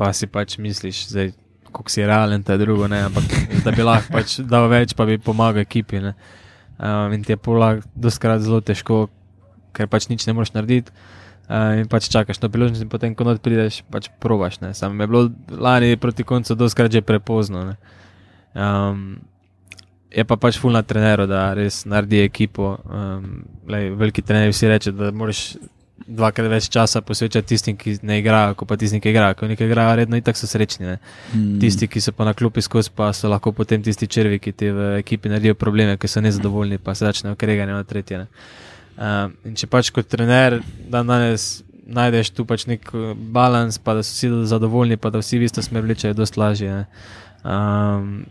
pa 0.00 0.12
si 0.16 0.26
pač 0.26 0.56
misliš, 0.58 1.02
da 1.12 1.26
kako 1.68 1.92
si 1.92 2.06
realen, 2.06 2.44
je 2.48 2.58
drugo, 2.58 2.88
ne, 2.88 3.02
ampak 3.04 3.24
da 3.64 3.74
bi 3.76 3.84
lahko 3.84 4.12
pač 4.16 4.38
dal 4.40 4.70
več, 4.72 4.96
pa 4.96 5.04
bi 5.04 5.18
pomagal 5.20 5.66
ekipi. 5.66 6.00
Ne. 6.00 6.14
Um, 6.78 7.12
in 7.12 7.26
ti 7.26 7.34
je 7.34 7.40
polag 7.42 7.84
doskrat 7.94 8.40
zelo 8.40 8.62
težko, 8.64 9.08
ker 9.76 9.90
pač 9.92 10.08
nič 10.08 10.24
ne 10.24 10.36
moreš 10.38 10.54
narediti. 10.56 10.94
Uh, 11.48 11.80
in 11.80 11.88
pač 11.88 12.08
čakaš 12.12 12.40
na 12.40 12.48
priložnost, 12.52 12.84
in 12.84 12.92
potem, 12.92 13.12
ko 13.16 13.28
not 13.28 13.44
prideš, 13.44 13.82
pač 13.92 14.08
probaš. 14.24 14.60
ne. 14.64 14.72
Samo 14.72 14.96
je 15.02 15.08
bilo 15.08 15.28
lani 15.52 15.96
proti 16.00 16.24
koncu 16.24 16.56
doskrat 16.56 16.92
že 16.92 17.04
prepozno. 17.04 17.64
ne. 17.72 17.76
Um, 18.56 19.20
je 20.10 20.24
pa 20.24 20.36
pač 20.40 20.58
fulna 20.60 20.82
trener, 20.82 21.26
da 21.28 21.50
res 21.56 21.82
naredi 21.88 22.22
ekipo. 22.24 22.76
Um, 22.84 23.42
lej, 23.68 23.90
veliki 23.98 24.24
trener 24.24 24.52
vsi 24.52 24.70
reče, 24.70 24.94
da 24.96 25.10
moraš 25.12 25.42
dvakrat 26.08 26.48
več 26.48 26.68
časa 26.72 27.02
posvečati 27.04 27.50
tistim, 27.50 27.76
ki 27.76 27.98
ne 28.06 28.20
igrajo, 28.22 28.54
kot 28.56 28.70
pa 28.70 28.78
tistim, 28.80 29.02
ki 29.04 29.12
igrajo. 29.12 29.36
Ko 29.38 29.48
nekaj 29.50 29.68
igrajo, 29.68 29.96
redno 30.00 30.16
in 30.16 30.24
tako 30.24 30.40
so 30.40 30.48
srečni. 30.48 30.86
Ne? 30.86 30.96
Mm. 31.34 31.58
Tisti, 31.62 31.90
ki 31.90 32.00
so 32.00 32.14
pa 32.16 32.24
na 32.28 32.32
klupi 32.38 32.64
skozi, 32.64 32.92
pa 32.94 33.10
so 33.16 33.28
lahko 33.28 33.52
potem 33.56 33.84
tisti 33.84 34.08
črvi, 34.08 34.40
ki 34.40 34.54
ti 34.56 34.72
v 34.72 34.94
ekipi 35.02 35.32
naredijo 35.32 35.58
probleme, 35.58 35.98
ki 36.00 36.08
so 36.08 36.24
nezadovoljni, 36.24 36.80
pa 36.80 36.96
se 36.96 37.04
začnejo 37.04 37.36
kregati 37.36 37.74
na 37.74 37.84
tretje. 37.84 38.24
Ne? 38.24 38.28
Um, 38.98 39.36
in 39.46 39.58
če 39.58 39.68
pač 39.70 39.92
kot 39.94 40.08
trener 40.10 40.58
dan 40.90 41.06
danes 41.06 41.60
najdeš 41.88 42.32
tu 42.36 42.44
pač 42.48 42.66
nek 42.68 42.90
eh, 42.92 43.12
balans, 43.16 43.78
pa 43.80 43.94
da 43.96 44.02
so 44.04 44.12
vsi 44.14 44.48
zadovoljni, 44.50 44.98
pa 45.00 45.12
da 45.12 45.22
vsi 45.22 45.40
v 45.40 45.48
isto 45.48 45.64
smer 45.64 45.86
vlečejo, 45.86 46.12
je 46.12 46.18
dosti 46.18 46.40
lažje. 46.40 46.72
ne. 46.72 46.84
Um, 47.44 48.26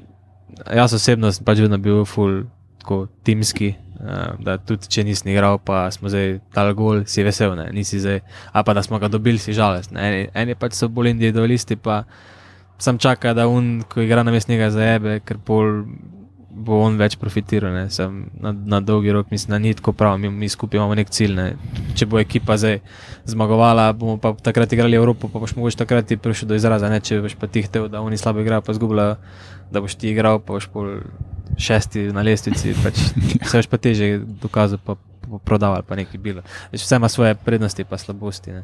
jaz 0.76 0.94
osebno 0.98 1.32
sem 1.32 1.46
pač 1.46 1.62
vedno 1.64 1.80
bil 1.82 2.06
full 2.06 2.46
tako 2.82 3.08
timski, 3.28 3.74
uh, 4.00 4.38
da 4.44 4.58
tudi 4.58 4.88
če 4.92 5.04
nisem 5.04 5.32
igral, 5.34 5.60
pa 5.60 5.88
smo 5.92 6.12
zdaj 6.12 6.38
dal 6.56 6.72
gol, 6.78 7.04
si 7.10 7.26
vesel, 7.26 7.56
ne, 7.60 7.68
nisi 7.76 8.00
zdaj, 8.00 8.22
a 8.54 8.64
pa 8.64 8.76
da 8.78 8.84
smo 8.86 9.00
ga 9.00 9.10
dobili, 9.12 9.42
si 9.42 9.56
žalosten. 9.58 10.00
Eni, 10.00 10.28
eni 10.34 10.56
pač 10.56 10.78
so 10.78 10.88
bolj 10.88 11.12
individualisti, 11.12 11.76
pa 11.76 12.04
sam 12.80 13.00
čaka, 13.02 13.34
da 13.36 13.48
un, 13.52 13.82
ko 13.90 14.06
igra 14.06 14.24
na 14.24 14.32
mest 14.32 14.48
njega 14.48 14.70
zajebe, 14.72 15.20
ker 15.26 15.42
pol 15.44 15.84
bo 16.58 16.80
on 16.82 16.98
več 16.98 17.16
profitiral. 17.22 17.74
ne. 17.74 17.90
Sem 17.94 18.26
Na, 18.42 18.52
na 18.52 18.80
dolgi 18.82 19.12
rok 19.12 19.32
mislim, 19.32 19.52
da 19.52 19.60
ni 19.60 19.74
tako 19.74 19.94
prav, 19.94 20.18
mi, 20.18 20.30
mi 20.30 20.50
skupaj 20.50 20.78
imamo 20.78 20.96
nek 20.96 21.10
cilj. 21.14 21.36
Ne. 21.36 21.48
Če 21.96 22.06
bo 22.10 22.20
ekipa 22.20 22.58
zdaj 22.58 22.80
zmagovala, 23.30 23.92
bomo 23.94 24.18
pa 24.22 24.34
takrat 24.34 24.74
igrali 24.74 24.98
Evropo, 24.98 25.30
pa 25.30 25.40
boš 25.40 25.56
mogoče 25.56 25.78
takrat 25.84 26.14
prišel 26.22 26.50
do 26.50 26.58
izraza. 26.58 26.90
Ne. 26.90 27.00
Če 27.00 27.22
boš 27.22 27.38
pa 27.40 27.48
ti 27.48 27.66
hotel, 27.66 27.90
da 27.92 28.02
oni 28.02 28.18
slabo 28.18 28.44
igrajo, 28.44 28.66
pa 28.66 28.76
zgubljajo, 28.78 29.18
da 29.72 29.84
boš 29.84 29.98
ti 30.02 30.12
igral, 30.12 30.40
pa 30.40 30.58
boš 30.58 30.70
pol 30.74 30.98
šesti 31.58 32.10
na 32.14 32.26
lestvici, 32.26 32.76
pač 32.84 33.00
se 33.50 33.58
boš 33.58 33.70
pa 33.72 33.82
teže 33.82 34.18
dokazal, 34.42 34.82
pa 34.84 34.98
prodal 35.46 35.74
ali 35.74 35.84
pa 35.88 35.96
nekaj 35.96 36.18
bilo. 36.20 36.42
Veš, 36.72 36.82
Vse 36.82 36.96
ima 36.96 37.10
svoje 37.10 37.36
prednosti 37.36 37.82
in 37.82 37.98
slabosti. 37.98 38.52
Ne. 38.52 38.64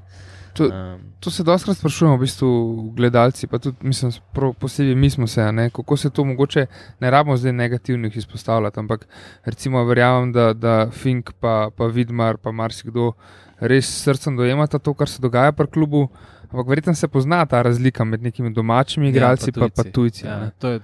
To, 0.54 0.64
Um, 0.64 1.02
to 1.20 1.32
se 1.32 1.44
dostakrat 1.44 1.78
sprašujemo, 1.78 2.18
v 2.18 2.20
bistvu, 2.20 2.50
gledalci, 2.96 3.48
pa 3.48 3.58
tudi 3.58 3.78
mislim, 3.82 4.12
posebej 4.60 4.96
mi 4.96 5.10
smo 5.10 5.28
se, 5.28 5.52
ne, 5.52 5.70
kako 5.70 5.98
se 5.98 6.10
to 6.10 6.24
mogoče 6.24 6.66
ne 7.00 7.10
rabimo 7.10 7.38
zdaj 7.38 7.54
negativnih 7.54 8.18
izpostavljati. 8.18 8.80
Ampak 8.80 9.08
recimo 9.46 9.84
verjamem, 9.84 10.32
da, 10.32 10.54
da 10.54 10.90
Fink, 10.92 11.32
pa, 11.40 11.70
pa 11.78 11.86
Vidmar, 11.86 12.38
pa 12.38 12.52
marsikdo 12.52 13.14
res 13.60 13.90
srcem 14.04 14.38
dojemata 14.38 14.80
to, 14.80 14.94
kar 14.94 15.10
se 15.10 15.22
dogaja 15.22 15.52
pri 15.52 15.68
klubu. 15.68 16.08
Ampak 16.52 16.68
verjetno 16.68 16.94
se 16.96 17.08
pozna 17.08 17.46
ta 17.46 17.62
razlika 17.62 18.04
med 18.04 18.22
nekimi 18.22 18.54
domačimi 18.54 19.10
igralci 19.10 19.50
in 19.50 19.54
ja, 19.58 19.70
pa, 19.70 19.84
pa 19.84 19.90
tujci. 19.90 20.28
a 20.28 20.30
Ja, 20.30 20.40
ne. 20.40 20.52
to 20.60 20.70
je 20.70 20.82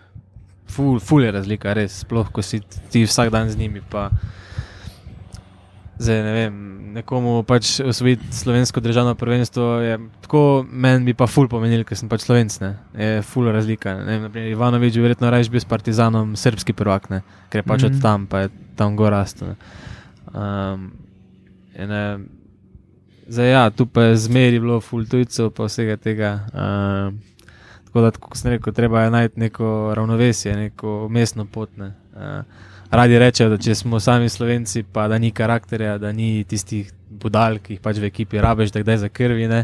ful, 0.70 1.00
ful 1.00 1.24
je 1.24 1.32
razlika, 1.32 1.74
res. 1.74 2.00
Sploh, 2.00 2.32
ko 2.32 2.42
si 2.42 2.62
ti 2.90 3.04
vsak 3.06 3.30
dan 3.30 3.50
z 3.50 3.58
njimi. 3.58 3.82
Pa, 3.90 4.10
zdaj, 6.00 6.24
ne 6.24 6.34
vem, 6.34 6.54
nekomu 6.94 7.44
pač 7.44 7.78
osvojiti 7.86 8.32
slovensko 8.34 8.80
državno 8.80 9.16
prvenstvo 9.20 9.68
je 9.84 10.00
tako, 10.24 10.66
meni 10.72 11.12
bi 11.12 11.14
pa 11.14 11.28
ful 11.28 11.48
pomenil, 11.52 11.84
ker 11.86 12.00
sem 12.00 12.10
pač 12.10 12.26
slovenc. 12.26 12.56
Ne. 12.64 12.72
Je 12.98 13.22
ful 13.22 13.52
razlika. 13.52 13.98
Ne 14.00 14.16
vem, 14.16 14.26
naprimer, 14.28 14.50
Ivanovič 14.56 14.96
je 14.96 15.04
verjetno 15.04 15.30
raje 15.30 15.52
bil 15.52 15.62
s 15.62 15.70
Partizanom 15.70 16.34
srpski 16.40 16.74
prvak, 16.74 17.10
ne, 17.14 17.22
ker 17.50 17.64
je 17.64 17.68
pač 17.68 17.84
mm 17.84 17.86
Mhm. 17.86 17.94
-hmm. 17.94 17.98
od 17.98 18.02
tam, 18.02 18.28
pa 18.28 18.40
je 18.40 18.50
tam 18.76 18.96
gor 18.96 19.12
rastel. 19.12 19.56
Um, 20.34 20.92
in, 21.76 21.90
Zdaj, 23.30 23.52
ja, 23.52 23.70
tu 23.70 23.86
pa 23.86 24.02
je 24.02 24.16
zmeri 24.18 24.60
bilo 24.60 24.80
ful 24.82 25.06
tujcev, 25.06 25.52
pa 25.54 25.68
vsega 25.70 25.98
tega. 26.02 26.32
Um, 26.50 27.20
tako 27.86 28.02
da, 28.02 28.12
kot 28.12 28.38
sem 28.38 28.52
rekel, 28.52 28.74
treba 28.74 29.04
je 29.04 29.12
najti 29.12 29.40
neko 29.40 29.94
ravnovesje, 29.96 30.56
neko 30.56 31.08
mestno 31.14 31.46
pot. 31.46 31.70
Ne. 31.78 31.94
Uh, 32.16 32.42
radi 32.92 33.20
rečejo, 33.20 33.50
da 33.54 33.58
če 33.62 33.76
smo 33.76 34.00
sami 34.00 34.30
slovenci, 34.30 34.84
pa 34.84 35.08
da 35.08 35.18
ni 35.18 35.32
karakterja, 35.32 35.98
da 36.02 36.12
ni 36.16 36.44
tistih 36.50 36.92
budal, 37.10 37.60
ki 37.64 37.76
jih 37.76 37.84
pač 37.84 38.00
v 38.02 38.10
ekipi 38.10 38.42
rabiš, 38.42 38.74
da 38.74 38.84
kdaj 38.84 39.02
za 39.06 39.10
krvi. 39.10 39.48
Ne. 39.50 39.64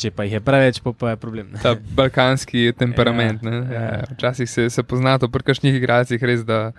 Če 0.00 0.12
pa 0.16 0.24
jih 0.24 0.38
je 0.38 0.42
preveč, 0.44 0.80
pa, 0.80 0.94
pa 0.96 1.12
je 1.14 1.20
problem. 1.20 1.52
Ne. 1.54 1.60
Ta 1.62 1.74
balkanski 1.76 2.70
temperament. 2.82 3.44
Ja, 3.44 3.52
Ja, 3.52 3.70
ja. 3.72 3.84
ja. 4.00 4.10
Včasih 4.16 4.50
se, 4.50 4.68
se 4.72 4.82
pozna 4.82 5.18
to 5.20 5.28
pri 5.28 5.50
kakšnih 5.50 5.80
igralcih, 5.80 6.22
res 6.22 6.44
da. 6.48 6.70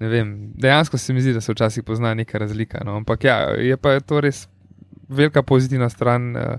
ne 0.00 0.08
Vem, 0.08 0.52
dejansko 0.56 0.98
se 0.98 1.12
mi 1.12 1.20
zdi, 1.20 1.34
da 1.36 1.40
se 1.44 1.52
včasih 1.52 1.84
pozna 1.84 2.14
neka 2.14 2.38
razlika. 2.40 2.80
No. 2.84 2.96
Ampak 3.02 3.24
ja, 3.24 3.36
je 3.60 3.76
pa 3.76 3.98
to 4.00 4.20
res 4.24 4.46
velika 5.10 5.42
pozitivna 5.42 5.88
stran 5.92 6.36
uh, 6.36 6.56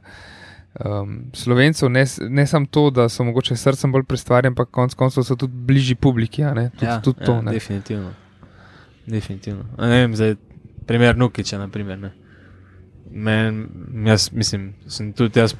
um, 0.85 1.15
slovencev. 1.33 1.89
Ne, 1.89 2.05
ne 2.29 2.47
samo 2.47 2.65
to, 2.69 2.89
da 2.89 3.09
so 3.09 3.23
mogoče 3.23 3.55
srcem 3.57 3.91
bolj 3.91 4.05
prestvarjeni, 4.09 4.53
ampak 4.53 4.69
konec 4.69 4.93
koncev 4.93 5.25
so 5.25 5.35
tudi 5.35 5.53
bližji 5.53 5.95
publiki. 5.95 6.43
a 6.43 6.53
ne. 6.53 6.69
Tudi, 6.69 6.85
ja, 6.85 6.99
tudi 7.01 7.25
to. 7.25 7.39
ja, 7.39 7.41
ne. 7.41 7.51
definitivno. 7.51 8.13
Definitivno. 9.05 9.65
A 9.77 9.87
Ne 9.87 10.01
vem, 10.01 10.15
zdaj, 10.15 10.35
primer 10.87 11.17
Nukiča. 11.17 11.57
Naprimer, 11.57 11.99
ne. 11.99 12.11
Men, 13.11 13.67
jaz 14.05 14.31
mislim, 14.31 14.73
sem 14.87 15.13
tudi 15.13 15.39
jaz 15.39 15.55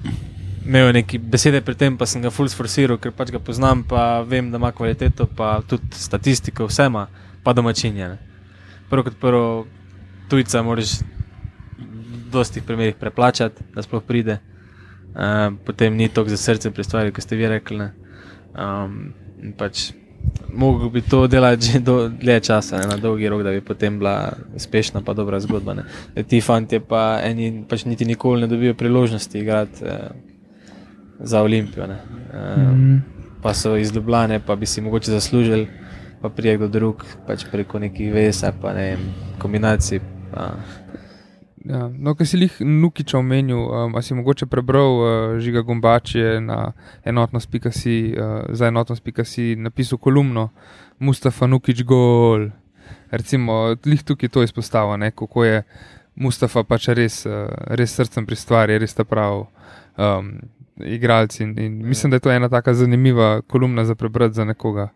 imel 0.66 0.94
neke 0.94 1.20
besede 1.20 1.62
pri 1.62 1.76
tem, 1.76 1.98
pa 1.98 2.06
sem 2.06 2.22
ga 2.22 2.30
full 2.30 2.50
sforsiral, 2.50 3.00
ker 3.02 3.12
pač 3.12 3.32
ga 3.34 3.42
poznam, 3.42 3.84
pa 3.84 4.22
vem, 4.22 4.52
da 4.52 4.60
ima 4.62 4.72
kvaliteto, 4.72 5.28
pa 5.36 5.60
tudi 5.68 5.98
statistiko, 5.98 6.68
vse 6.70 6.86
ima, 6.88 7.08
pa 7.44 7.54
domačinje. 7.54 8.08
ne. 8.08 8.18
Prvo 8.90 9.04
kot 9.04 9.18
prvo, 9.20 9.66
tujca 10.30 10.62
moraš 10.62 11.00
v 11.80 12.32
dostih 12.32 12.64
primerih 12.64 12.96
preplačati, 12.96 13.64
da 13.76 13.82
sploh 13.82 14.04
pride. 14.04 14.38
Uh, 15.12 15.52
potem 15.66 15.96
ni 15.96 16.08
toliko 16.08 16.30
za 16.30 16.38
srce 16.38 16.72
pri 16.72 16.84
stvari, 16.84 17.12
kot 17.12 17.24
ste 17.24 17.36
vi 17.36 17.48
rekli. 17.48 17.78
ne. 17.78 17.92
Um, 18.56 19.14
pač 19.58 19.92
Mogel 20.54 20.90
bi 20.90 21.02
to 21.02 21.28
delati 21.28 21.66
že 21.66 21.80
do 21.80 22.10
dlje 22.10 22.40
časa, 22.42 22.78
ne, 22.78 22.88
na 22.88 22.98
dolgi 22.98 23.30
rok, 23.30 23.44
da 23.44 23.52
bi 23.52 23.62
potem 23.62 23.98
bila 23.98 24.16
uspešna, 24.56 25.02
pa 25.02 25.14
dobra 25.14 25.40
zgodba. 25.40 25.74
Ne. 25.74 25.84
E, 26.16 26.24
Ti 26.24 26.42
fanti 26.42 26.80
pa 26.80 27.20
eni 27.24 27.64
pač 27.64 27.86
niti 27.86 28.06
nikoli 28.06 28.42
ne 28.42 28.48
dobijo 28.48 28.74
priložnosti 28.74 29.40
igrati 29.40 29.86
eh, 29.86 29.98
za 31.20 31.42
Olimpijo. 31.42 31.88
Ne. 31.88 31.98
Eh, 32.34 32.72
Mm. 32.72 33.02
pa 33.42 33.54
so 33.54 33.78
iz 33.78 33.96
Ljubljana, 33.96 34.40
pa 34.40 34.56
bi 34.56 34.66
si 34.66 34.82
mogoče 34.82 35.12
zaslužili, 35.12 35.68
pa 36.22 36.30
prije 36.30 36.58
kdo 36.58 36.68
drug, 36.68 36.96
pač 37.28 37.46
preko 37.52 37.80
nekih 37.80 38.14
vesa, 38.14 38.54
pa 38.62 38.74
ne 38.74 38.84
vem, 38.84 39.00
kombinacij. 39.40 40.00
Pa, 40.34 40.52
Ja, 41.66 41.90
no, 41.94 42.16
ki 42.18 42.26
si 42.26 42.40
jih 42.42 42.56
Nukiča 42.66 43.20
omenil, 43.20 43.60
um, 43.60 43.96
a 43.96 44.02
si 44.02 44.16
mogoče 44.18 44.48
prebral, 44.50 44.96
uh, 44.98 45.40
Žiga 45.40 45.62
Gombač 45.62 46.16
je 46.16 46.40
na 46.42 46.72
enotnost.si, 47.06 48.16
uh, 48.18 48.50
za 48.50 48.68
enotnost.si 48.68 49.56
napisal 49.56 50.00
kolumno 50.02 50.50
Mustafa 51.00 51.48
Nukič 51.48 51.84
gol. 51.84 52.50
Recimo, 53.12 53.76
lih 53.86 54.04
tukaj 54.04 54.30
to 54.30 54.44
izpostavlja, 54.44 54.98
ne, 54.98 55.12
kako 55.12 55.46
je 55.46 55.64
Mustafa 56.16 56.64
pač 56.64 56.90
res, 56.98 57.26
uh, 57.30 57.46
res 57.78 57.94
srcem 57.94 58.26
pri 58.26 58.36
stvari, 58.36 58.80
res 58.82 58.98
ta 58.98 59.06
prav 59.06 59.46
um, 59.98 60.34
igralec. 60.82 61.38
In, 61.46 61.54
in 61.60 61.78
mislim, 61.88 62.10
da 62.10 62.18
je 62.18 62.26
to 62.26 62.32
ena 62.32 62.50
taka 62.50 62.74
zanimiva 62.74 63.42
kolumna 63.42 63.86
za 63.86 63.96
prebrati 63.96 64.34
za 64.36 64.46
nekoga, 64.46 64.90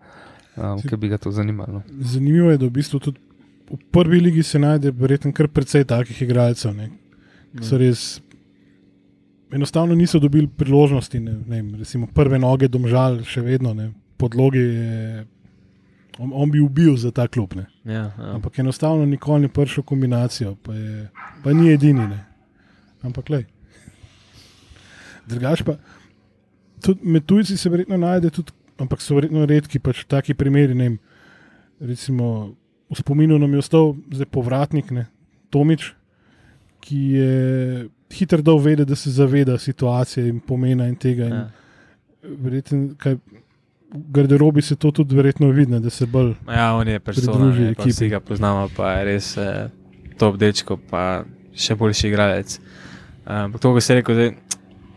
um, 0.57 0.81
ki 0.81 0.97
bi 0.97 1.13
ga 1.13 1.21
to 1.21 1.31
zanimalo. 1.31 1.83
Zanimivo 1.99 2.51
je, 2.51 2.57
da 2.57 2.65
v 2.65 2.77
bistvu 2.81 2.99
tudi 2.99 3.21
v 3.69 3.77
prvi 3.91 4.19
ligi 4.19 4.43
se 4.43 4.59
najde 4.59 4.91
verjetno 4.91 5.33
kar 5.33 5.47
precej 5.47 5.85
takih 5.89 6.21
igralcev, 6.21 6.73
ne, 6.75 6.89
ki 7.55 7.65
so 7.65 7.79
res. 7.81 8.05
Enostavno 9.55 9.95
niso 9.95 10.19
dobili 10.19 10.47
priložnosti, 10.47 11.19
ne, 11.19 11.35
ne 11.47 11.77
recimo 11.79 12.07
prve 12.11 12.39
noge, 12.41 12.67
domžal, 12.67 13.21
še 13.23 13.43
vedno, 13.45 13.73
ne, 13.77 13.91
podloge. 14.19 14.59
Je, 14.59 15.25
on, 16.19 16.31
on 16.33 16.51
bi 16.51 16.59
ubil 16.63 16.95
za 16.97 17.11
ta 17.11 17.27
klub, 17.27 17.53
ne. 17.55 17.67
ja, 17.83 18.09
ja. 18.09 18.31
ampak 18.35 18.59
enostavno 18.59 19.05
nikoli 19.05 19.45
ni 19.45 19.51
prišel 19.51 19.83
v 19.83 19.87
kombinacijo, 19.91 20.55
pa, 20.63 20.75
je, 20.75 21.07
pa 21.43 21.53
ni 21.53 21.69
edini. 21.71 22.07
Ne. 22.09 22.19
Ampak 23.05 23.29
le. 23.29 23.43
Drugač 25.29 25.63
pa, 25.65 25.77
tudi 26.83 27.07
med 27.07 27.25
tujci 27.25 27.57
se 27.57 27.69
verjetno 27.69 27.97
najde, 28.01 28.33
tudi, 28.33 28.53
ampak 28.81 29.01
so 29.01 29.17
verjetno 29.17 29.45
redki 29.49 29.79
pač 29.79 30.03
taki 30.09 30.33
primeri. 30.37 30.75
ne 30.75 30.95
Recimo, 31.79 32.55
v 32.89 32.95
spominu 32.95 33.39
nam 33.39 33.53
je 33.53 33.59
ostal 33.59 33.95
zdaj 34.11 34.25
povratnik, 34.31 34.91
ne, 34.91 35.07
Tomič, 35.49 35.93
ki 36.79 36.99
je 37.17 37.29
hitro 38.13 38.41
dal 38.41 38.57
vedeti, 38.61 38.89
da 38.89 38.95
se 38.95 39.11
zaveda 39.11 39.57
situacije 39.57 40.27
in 40.29 40.39
pomena 40.39 40.87
in 40.87 40.95
tega. 40.95 41.25
In 41.25 41.33
Ja. 41.33 41.47
verjetno, 42.41 42.95
kaj, 42.97 43.13
v 43.93 44.11
garderobi 44.11 44.61
se 44.61 44.75
to 44.75 44.91
tudi 44.91 45.15
verjetno 45.15 45.47
vidi, 45.49 45.79
da 45.79 45.89
se 45.89 46.05
bolj. 46.05 46.33
Ja, 46.47 46.73
on 46.75 46.87
je 46.87 46.99
persona, 46.99 47.51
ne, 47.53 47.73
pa 47.77 47.83
vsi 47.83 48.09
ga 48.09 48.19
poznamo, 48.19 48.69
pa 48.75 48.91
je 48.91 49.03
res 49.05 49.37
eh, 49.37 49.69
top 50.17 50.37
dečko, 50.37 50.77
pa 50.89 51.23
še 51.53 51.75
boljši 51.75 52.07
igralec. 52.07 52.59
Ampak 53.25 53.61
to, 53.61 53.73
ko 53.73 53.81
si 53.81 53.93
rekel, 53.93 54.15
zdaj, 54.15 54.31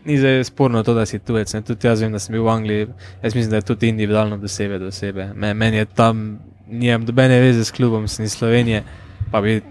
ni 0.05 0.17
zdaj 0.17 0.43
sporno 0.43 0.83
to, 0.83 0.93
da 0.93 1.05
si 1.05 1.19
tujec. 1.19 1.53
Ne. 1.53 1.61
Tudi 1.61 1.87
jaz 1.87 2.01
vem, 2.01 2.11
da 2.11 2.19
sem 2.19 2.33
bil 2.33 2.43
v 2.43 2.49
Angliji, 2.49 2.87
jaz 3.23 3.35
mislim, 3.35 3.51
da 3.51 3.61
je 3.61 3.67
tudi 3.71 3.89
individualno 3.89 4.37
do 4.37 4.47
sebe. 4.47 4.79
Do 4.79 4.91
sebe. 4.91 5.29
Me, 5.35 5.53
meni 5.53 5.77
je 5.77 5.85
tam, 5.85 6.39
nimam 6.69 7.05
dobene 7.05 7.39
veze 7.39 7.65
s 7.65 7.71
klubom, 7.71 8.07
sem 8.07 8.25
iz 8.25 8.33
Slovenije, 8.37 8.83
pa 9.31 9.41
bi 9.41 9.61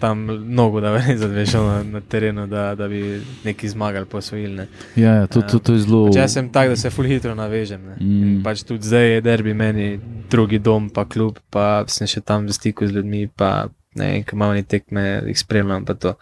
tam 0.00 0.18
mnogo 0.18 0.80
da 0.80 0.92
res 0.96 1.20
zadvešal 1.20 1.64
na, 1.66 1.82
na 1.82 2.00
terenu, 2.00 2.46
da, 2.46 2.74
da 2.74 2.88
bi 2.88 3.22
neki 3.44 3.68
zmagali, 3.68 4.06
posvojili. 4.06 4.56
Ne. 4.56 4.66
Ja, 4.96 5.14
ja 5.14 5.26
to, 5.26 5.42
to, 5.42 5.58
to 5.58 5.72
je 5.72 5.84
zelo. 5.84 6.06
Pač 6.06 6.20
jaz 6.20 6.36
sem 6.36 6.50
tak, 6.52 6.68
da 6.72 6.76
se 6.76 6.90
ful 6.90 7.08
hitro 7.08 7.34
navežem. 7.34 7.82
ne. 7.84 7.96
Mm. 8.00 8.22
In 8.22 8.42
Pač 8.44 8.64
tudi 8.68 8.88
zdaj 8.88 9.10
je 9.14 9.24
derbi 9.24 9.54
meni 9.54 9.88
drugi 10.30 10.58
dom, 10.58 10.90
pa 10.90 11.04
klub, 11.04 11.40
pa 11.50 11.84
sem 11.88 12.08
še 12.08 12.20
tam 12.20 12.46
v 12.46 12.56
stiku 12.56 12.86
z 12.86 12.98
ljudmi. 12.98 13.26
Pa, 13.36 13.68
ne 13.96 14.20
ko 14.28 14.36
imamo 14.36 14.56
neki 14.58 14.68
tekme, 14.68 15.04
jih 15.26 15.38
spremljam. 15.40 15.84
pa 15.84 15.94
to. 15.94 16.14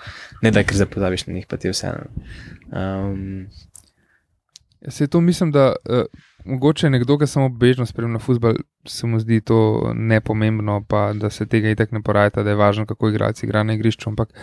Ne 0.43 0.55
da, 0.55 0.63
ker 0.63 0.79
zdaj 0.79 0.91
pozabiš 0.95 1.27
na 1.27 1.35
njih, 1.35 1.47
pa 1.51 1.57
ti 1.57 1.71
vseeno. 1.71 2.07
Um, 2.71 3.47
Se 4.89 5.07
to 5.07 5.21
mislim, 5.21 5.51
da 5.51 5.73
uh, 5.89 6.05
mogoče 6.45 6.91
nekdo, 6.91 7.19
ki 7.19 7.27
samo 7.27 7.49
bežno 7.49 7.87
spremlja 7.87 8.19
futbol, 8.19 8.59
se 8.87 9.07
mu 9.07 9.21
zdi 9.21 9.41
to 9.41 9.93
nepomembno, 9.95 10.83
pa 10.89 11.13
da 11.13 11.31
se 11.31 11.47
tega 11.47 11.71
itak 11.71 11.93
ne 11.93 12.03
porajta, 12.03 12.43
da 12.43 12.51
je 12.51 12.61
važno, 12.61 12.87
kako 12.87 13.09
igralec 13.09 13.43
igra 13.43 13.63
na 13.63 13.75
igrišču. 13.75 14.11
Ampak 14.11 14.35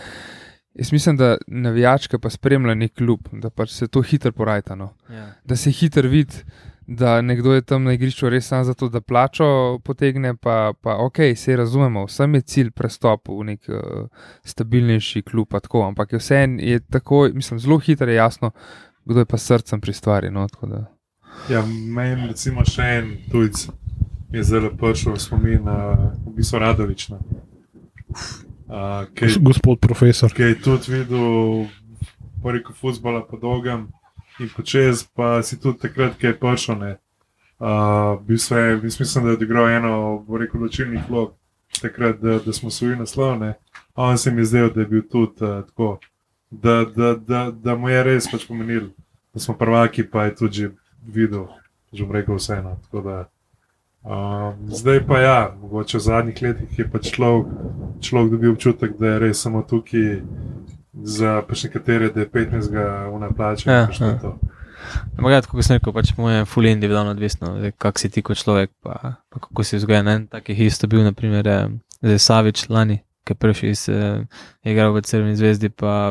jaz 0.74 0.92
mislim, 0.92 1.16
da 1.16 1.36
navijačka 1.46 2.18
pa 2.18 2.30
spremlja 2.30 2.74
nek 2.74 2.94
klub, 2.94 3.28
da 3.32 3.50
pač 3.50 3.70
se 3.70 3.88
to 3.88 4.02
hitro 4.02 4.32
porajta. 4.32 4.74
No. 4.74 4.94
ja. 5.10 5.28
Da 5.44 5.56
se 5.56 5.70
hitro 5.70 6.08
vidi, 6.08 6.44
da 6.86 7.20
nekdo 7.22 7.54
je 7.54 7.62
tam 7.62 7.84
na 7.84 7.92
igrišču 7.92 8.28
res 8.28 8.48
samo 8.48 8.64
zato, 8.64 8.88
da 8.88 9.00
plačo 9.00 9.78
potegne, 9.84 10.34
pa, 10.36 10.72
pa 10.80 10.96
ok, 11.04 11.18
se 11.36 11.56
razumemo, 11.56 12.04
vsem 12.06 12.34
je 12.34 12.40
cilj 12.40 12.70
prestop 12.70 13.28
v 13.28 13.44
nek 13.52 13.68
uh, 13.68 14.08
stabilnejši 14.44 15.22
klub, 15.22 15.48
pa 15.50 15.60
tako, 15.60 15.86
ampak 15.86 16.12
je 16.12 16.18
vse 16.18 16.42
en 16.44 16.58
je 16.60 16.80
tako, 16.80 17.28
mislim, 17.34 17.60
zelo 17.60 17.78
hitro 17.78 18.10
je 18.10 18.16
jasno, 18.16 18.50
kdo 19.04 19.22
je 19.22 19.26
pa 19.26 19.38
srcem 19.38 19.80
pri 19.80 19.92
stvari. 19.92 20.30
No, 20.30 20.48
tako 20.48 20.66
da. 20.66 20.84
Ja, 21.48 21.62
meni 21.66 22.26
recimo 22.28 22.64
še 22.64 22.82
en 22.98 23.16
tujc 23.30 23.66
je 24.32 24.42
zdaj 24.42 24.70
prišel 24.78 25.12
v 25.12 25.20
spomin 25.20 25.64
na 25.64 25.76
v 26.24 26.32
bistvu 26.32 26.58
Radovična. 26.58 27.18
Uh, 28.68 29.04
ki, 29.12 29.26
Gos- 29.26 29.38
Gospod 29.42 29.80
profesor. 29.80 30.32
ki 30.32 30.42
je 30.42 30.54
tudi 30.56 30.92
videl 30.92 31.66
preko 32.42 32.72
futbola 32.72 33.20
po 33.20 33.36
dolgem 33.36 33.88
in 34.40 34.48
počez, 34.48 35.04
pa 35.06 35.42
si 35.42 35.60
tudi 35.60 35.78
takrat, 35.78 36.16
ki 36.16 36.26
je 36.26 36.38
prišel. 36.38 36.78
Ne, 36.78 36.92
uh, 37.58 38.16
v 38.16 38.24
bistvu 38.26 38.56
je, 38.56 38.68
jaz 38.82 39.00
mislim, 39.00 39.24
da 39.24 39.30
je 39.30 39.36
odigral 39.36 39.68
eno, 39.68 39.92
bo 40.24 40.38
rekel, 40.38 40.60
ločilnih 40.60 41.04
vlog, 41.04 41.36
takrat, 41.76 42.16
da, 42.16 42.38
da 42.38 42.52
smo 42.52 42.70
svojili 42.70 42.98
naslov. 42.98 43.36
Ne. 43.38 43.54
On 43.94 44.16
se 44.18 44.30
mi 44.30 44.40
je 44.40 44.44
zdel, 44.46 44.70
da 44.70 44.80
je 44.80 44.86
bil 44.86 45.02
tudi 45.02 45.36
uh, 45.40 45.66
tako, 45.66 45.98
da, 46.50 46.84
da, 46.86 47.14
da, 47.14 47.50
da 47.50 47.76
mu 47.76 47.88
je 47.88 48.02
res 48.02 48.30
pač 48.30 48.46
pomenil, 48.46 48.88
da 49.34 49.40
smo 49.40 49.54
prvaki, 49.54 50.02
pa 50.02 50.24
je 50.24 50.34
tudi 50.34 50.54
že 50.54 50.70
videl, 51.02 51.48
že 51.92 52.06
rekel 52.10 52.36
vseeno. 52.36 52.78
Da, 52.92 53.28
Um, 54.02 54.66
zdaj 54.66 55.06
pa 55.06 55.18
ja, 55.18 55.54
mogoče 55.60 55.98
v 55.98 56.00
zadnjih 56.00 56.42
letih 56.42 56.78
je 56.78 56.84
pač 56.90 57.12
človek, 57.14 57.46
človek 58.02 58.32
dobil 58.32 58.50
občutek, 58.50 58.96
da 58.98 59.12
je 59.12 59.18
res 59.22 59.38
samo 59.38 59.62
tukaj 59.62 60.24
za 61.06 61.42
pač 61.46 61.62
nekatere, 61.68 62.08
da 62.10 62.24
je 62.24 62.30
15. 62.30 62.74
una 63.14 63.30
plača. 63.30 63.70
Ja, 63.70 63.84
pač 63.86 64.00
ja. 64.02 64.18
to. 64.18 64.34
Ampak, 65.14 65.30
ja, 65.30 65.40
kot 65.46 65.62
sem 65.62 65.78
rekel, 65.78 65.94
pač 65.94 66.10
moje 66.18 66.40
je 66.40 66.48
fully 66.50 66.74
individualno 66.74 67.14
odvisno, 67.14 67.54
kak 67.78 68.02
si 68.02 68.10
ti 68.10 68.26
kot 68.26 68.42
človek, 68.42 68.74
pa, 68.82 69.22
pa 69.30 69.38
kako 69.38 69.62
si 69.62 69.78
vzgojen. 69.78 70.10
En 70.10 70.26
takih 70.26 70.58
isto 70.66 70.90
bil, 70.90 71.06
naprimer, 71.06 71.46
eh, 71.46 71.70
zdaj 72.02 72.18
Savič 72.26 72.66
lani, 72.74 73.04
ki 73.22 73.36
je 73.36 73.38
prišel 73.38 73.70
iz 73.70 73.86
eh, 73.86 74.26
igral 74.66 74.98
v 74.98 75.06
Crveni 75.06 75.38
zvezdi, 75.38 75.70
pa 75.70 76.10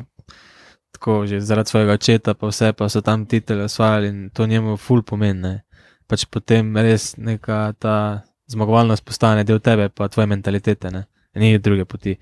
tako 1.02 1.26
že 1.26 1.42
zaradi 1.42 1.70
svojega 1.70 1.94
očeta, 1.94 2.34
pa 2.34 2.48
vse, 2.48 2.74
pa 2.78 2.90
so 2.90 3.02
tam 3.02 3.26
titele 3.26 3.64
osvajali 3.64 4.08
in 4.08 4.30
to 4.30 4.46
njemu 4.46 4.78
ful 4.78 5.02
pomeni. 5.02 5.60
Pač 6.08 6.26
potem 6.30 6.78
res 6.78 7.18
neka 7.18 7.74
ta 7.80 8.22
zmagovalnost 8.48 9.06
postane 9.06 9.44
del 9.44 9.60
tebe, 9.60 9.90
pa 9.90 10.08
tvoje 10.08 10.28
mentalitete, 10.28 10.92
ne? 10.92 11.06
ni 11.34 11.58
druge 11.58 11.86
poti. 11.86 12.18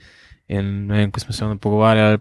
In 0.48 0.88
vem, 0.88 1.12
ko 1.12 1.20
smo 1.20 1.34
se 1.34 1.46
pogovarjali, 1.62 2.20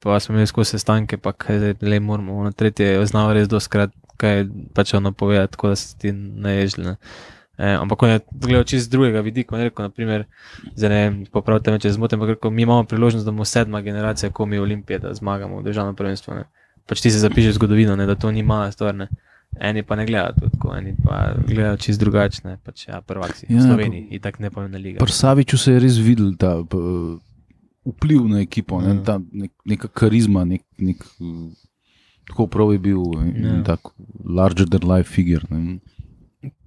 pa 0.00 0.20
smo 0.20 0.34
imeli 0.34 0.46
skozi 0.46 0.70
sestanke, 0.70 1.18
pa 1.18 1.32
kaj 1.32 1.58
zdaj 1.58 1.74
le 1.82 2.00
moramo. 2.00 2.38
Ono 2.38 2.52
tretje 2.52 2.86
je 2.86 3.06
znal 3.06 3.32
res 3.34 3.48
doskrat, 3.48 3.90
kaj 4.16 4.46
pač 4.74 4.94
ono 4.94 5.12
povedati, 5.12 5.52
tako 5.52 5.68
da 5.68 5.76
se 5.76 5.98
ti 5.98 6.12
naježili. 6.12 6.94
Ne. 7.58 7.64
E, 7.66 7.76
ampak 7.76 8.02
on 8.02 8.10
je 8.10 8.18
gledal 8.32 8.64
čist 8.64 8.84
z 8.84 8.88
drugega 8.88 9.20
vidika, 9.20 9.54
on 9.54 9.60
je 9.60 9.68
rekel, 9.68 9.84
naprimer, 9.84 10.24
zdaj 10.74 10.90
ne 10.90 11.02
popravite 11.26 11.70
me, 11.70 11.78
če 11.78 11.90
zmotim, 11.90 12.16
ampak 12.16 12.34
rekel, 12.34 12.50
mi 12.50 12.62
imamo 12.62 12.84
priložnost, 12.84 13.24
da 13.24 13.30
bomo 13.30 13.44
sedma 13.46 13.80
generacija, 13.80 14.30
ko 14.30 14.46
mi 14.46 14.58
Olimpije, 14.58 14.98
da 14.98 15.14
zmagamo 15.14 15.60
v 15.60 15.64
državnem 15.64 15.94
prvenstvu. 15.94 16.34
Ne. 16.34 16.44
Pač 16.86 17.00
ti 17.00 17.10
se 17.10 17.18
zapišeš 17.18 17.50
v 17.50 17.56
zgodovino, 17.56 17.96
ne, 17.96 18.06
da 18.06 18.14
to 18.14 18.30
ni 18.30 18.42
mala 18.44 18.68
stvar. 18.70 18.94
Ne. 18.94 19.08
Eni 19.58 19.82
pa 19.82 19.96
ne 19.96 20.04
gledajo 20.04 20.50
tako, 20.50 20.74
eni 20.76 20.92
pa 20.98 21.16
gledajo 21.38 21.76
čist 21.78 22.00
drugačne, 22.00 22.58
pač 22.58 22.88
ja, 22.88 23.00
prvak 23.00 23.32
si 23.32 23.46
Ja, 23.48 23.56
v 23.56 23.62
Sloveniji, 23.62 24.08
in 24.10 24.20
tako 24.20 24.42
ne 24.42 24.50
pomembna 24.50 24.78
liga. 24.78 25.00
Pri 25.00 25.12
Saviču 25.12 25.56
se 25.56 25.72
je 25.72 25.80
res 25.80 25.96
videl 25.96 26.34
ta 26.36 26.60
p- 26.62 27.16
vpliv 27.86 28.26
na 28.26 28.40
ekipo, 28.40 28.80
ne, 28.80 28.94
Ja. 28.94 29.02
ta 29.02 29.14
nek, 29.32 29.52
neka 29.64 29.88
karizma, 29.88 30.44
nek, 30.44 30.60
nek, 30.76 31.00
eh, 31.00 31.54
tako 32.26 32.46
prav 32.48 32.72
je 32.72 32.78
bil 32.80 33.00
in 33.22 33.44
Ja. 33.44 33.62
tak 33.64 33.80
larger 34.24 34.66
than 34.66 34.84
life 34.84 35.08
figure. 35.08 35.46
Ne. 35.50 35.78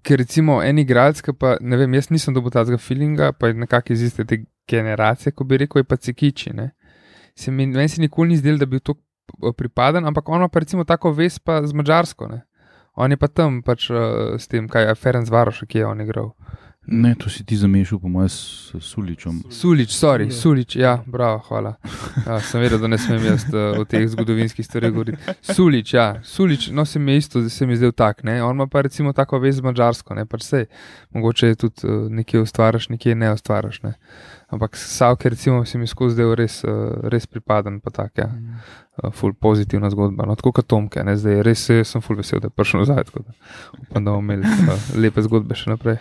Ker 0.03 0.21
recimo 0.21 0.61
en 0.63 0.79
igralec, 0.79 1.21
pa 1.39 1.57
ne 1.61 1.77
vem, 1.77 1.93
jaz 1.97 2.09
nisem 2.09 2.33
dobil 2.33 2.53
tega 2.53 2.77
feelinga, 2.79 3.33
pa 3.35 3.49
je 3.49 3.59
nekako 3.59 3.93
iz 3.93 4.03
iste 4.07 4.25
te 4.25 4.43
generacije, 4.69 5.33
ko 5.35 5.43
bi 5.43 5.57
rekel, 5.63 5.81
je 5.81 5.87
pa 5.87 5.97
cikiči. 5.97 6.53
Ne? 6.55 6.71
Se 7.35 7.51
mi, 7.51 7.67
meni 7.67 7.89
se 7.89 8.01
nikoli 8.01 8.29
ni 8.29 8.37
zdel, 8.37 8.57
da 8.57 8.65
bi 8.65 8.79
to 8.79 8.95
pripaden, 9.57 10.05
ampak 10.05 10.29
on 10.29 10.41
ima 10.41 10.49
pa 10.49 10.59
recimo 10.59 10.83
tako 10.83 11.11
vez 11.11 11.39
pa 11.39 11.61
z 11.67 11.73
Mačarsko. 11.73 12.27
Ne? 12.27 12.41
On 12.95 13.11
je 13.11 13.17
pa 13.17 13.27
tam 13.27 13.61
pač 13.63 13.89
uh, 13.89 14.35
s 14.37 14.47
tem, 14.47 14.67
kaj 14.67 14.89
je 14.89 14.95
Ferenc 14.95 15.29
Varoš, 15.29 15.63
ki 15.67 15.83
je 15.83 15.85
on 15.87 16.01
igral. 16.01 16.33
Ne, 16.87 17.15
to 17.15 17.29
si 17.29 17.43
ti 17.45 17.57
zamešal, 17.57 17.99
po 17.99 18.07
mojem, 18.07 18.29
s 18.29 18.73
Suličem. 18.79 19.43
Sulič, 19.49 19.93
sorry, 19.93 20.31
Sulič, 20.31 20.75
ja, 20.75 21.03
bravo, 21.05 21.39
hvala. 21.47 21.75
Ja, 22.25 22.39
sem 22.41 22.61
vedel, 22.61 22.79
da 22.79 22.87
ne 22.87 22.97
smem 22.97 23.25
jaz 23.25 23.45
uh, 23.53 23.79
o 23.79 23.85
teh 23.85 24.07
zgodovinskih 24.09 24.65
stvareh 24.65 24.91
govoriti. 24.93 25.17
Sulič, 25.41 25.93
ja, 25.93 26.07
Sulič, 26.23 26.69
no 26.71 26.85
se 26.85 26.99
mi 26.99 27.11
je 27.11 27.17
isto, 27.17 27.49
se 27.49 27.65
mi 27.65 27.73
je 27.73 27.83
zdel 27.83 27.91
tak, 27.91 28.23
ne, 28.23 28.43
on 28.43 28.55
ima 28.55 28.67
pa 28.67 28.81
recimo 28.81 29.13
tako 29.13 29.39
vez 29.39 29.55
z 29.55 29.65
Mačarsko, 29.65 30.15
ne, 30.17 30.25
pač 30.25 30.43
sej, 30.47 30.65
mogoče 31.13 31.47
je 31.47 31.55
tudi 31.55 31.87
uh, 31.87 32.09
nekje 32.09 32.41
ustvariš, 32.41 32.89
nekje 32.89 33.15
ne 33.15 33.33
ustvariš, 33.33 33.81
ne. 33.83 33.93
Ampak 34.49 34.77
Savke 34.77 35.29
recimo 35.29 35.65
se 35.65 35.77
mi 35.77 35.87
skozi 35.87 36.15
zdel 36.17 36.33
res, 36.35 36.63
uh, 36.63 36.95
res 37.09 37.27
pripaden, 37.27 37.79
pa 37.85 37.93
tak, 37.93 38.17
ja, 38.17 38.31
uh, 38.33 39.11
ful 39.13 39.33
pozitivna 39.33 39.89
zgodba, 39.89 40.25
no, 40.25 40.35
tako 40.35 40.57
kot 40.57 40.67
Tomke, 40.67 41.03
ne, 41.05 41.17
zdaj 41.17 41.43
res 41.45 41.69
eh, 41.69 41.83
sem 41.85 42.01
ful 42.01 42.17
vesel, 42.17 42.41
da 42.41 42.49
je 42.49 42.55
prišel 42.55 42.81
nazaj, 42.85 43.03
tako 43.11 43.27
da 43.27 43.35
upam, 43.77 44.03
da 44.03 44.11
bomo 44.11 44.23
imeli 44.25 45.03
lepe 45.05 45.21
zgodbe 45.21 45.55
še 45.55 45.75
naprej. 45.75 45.99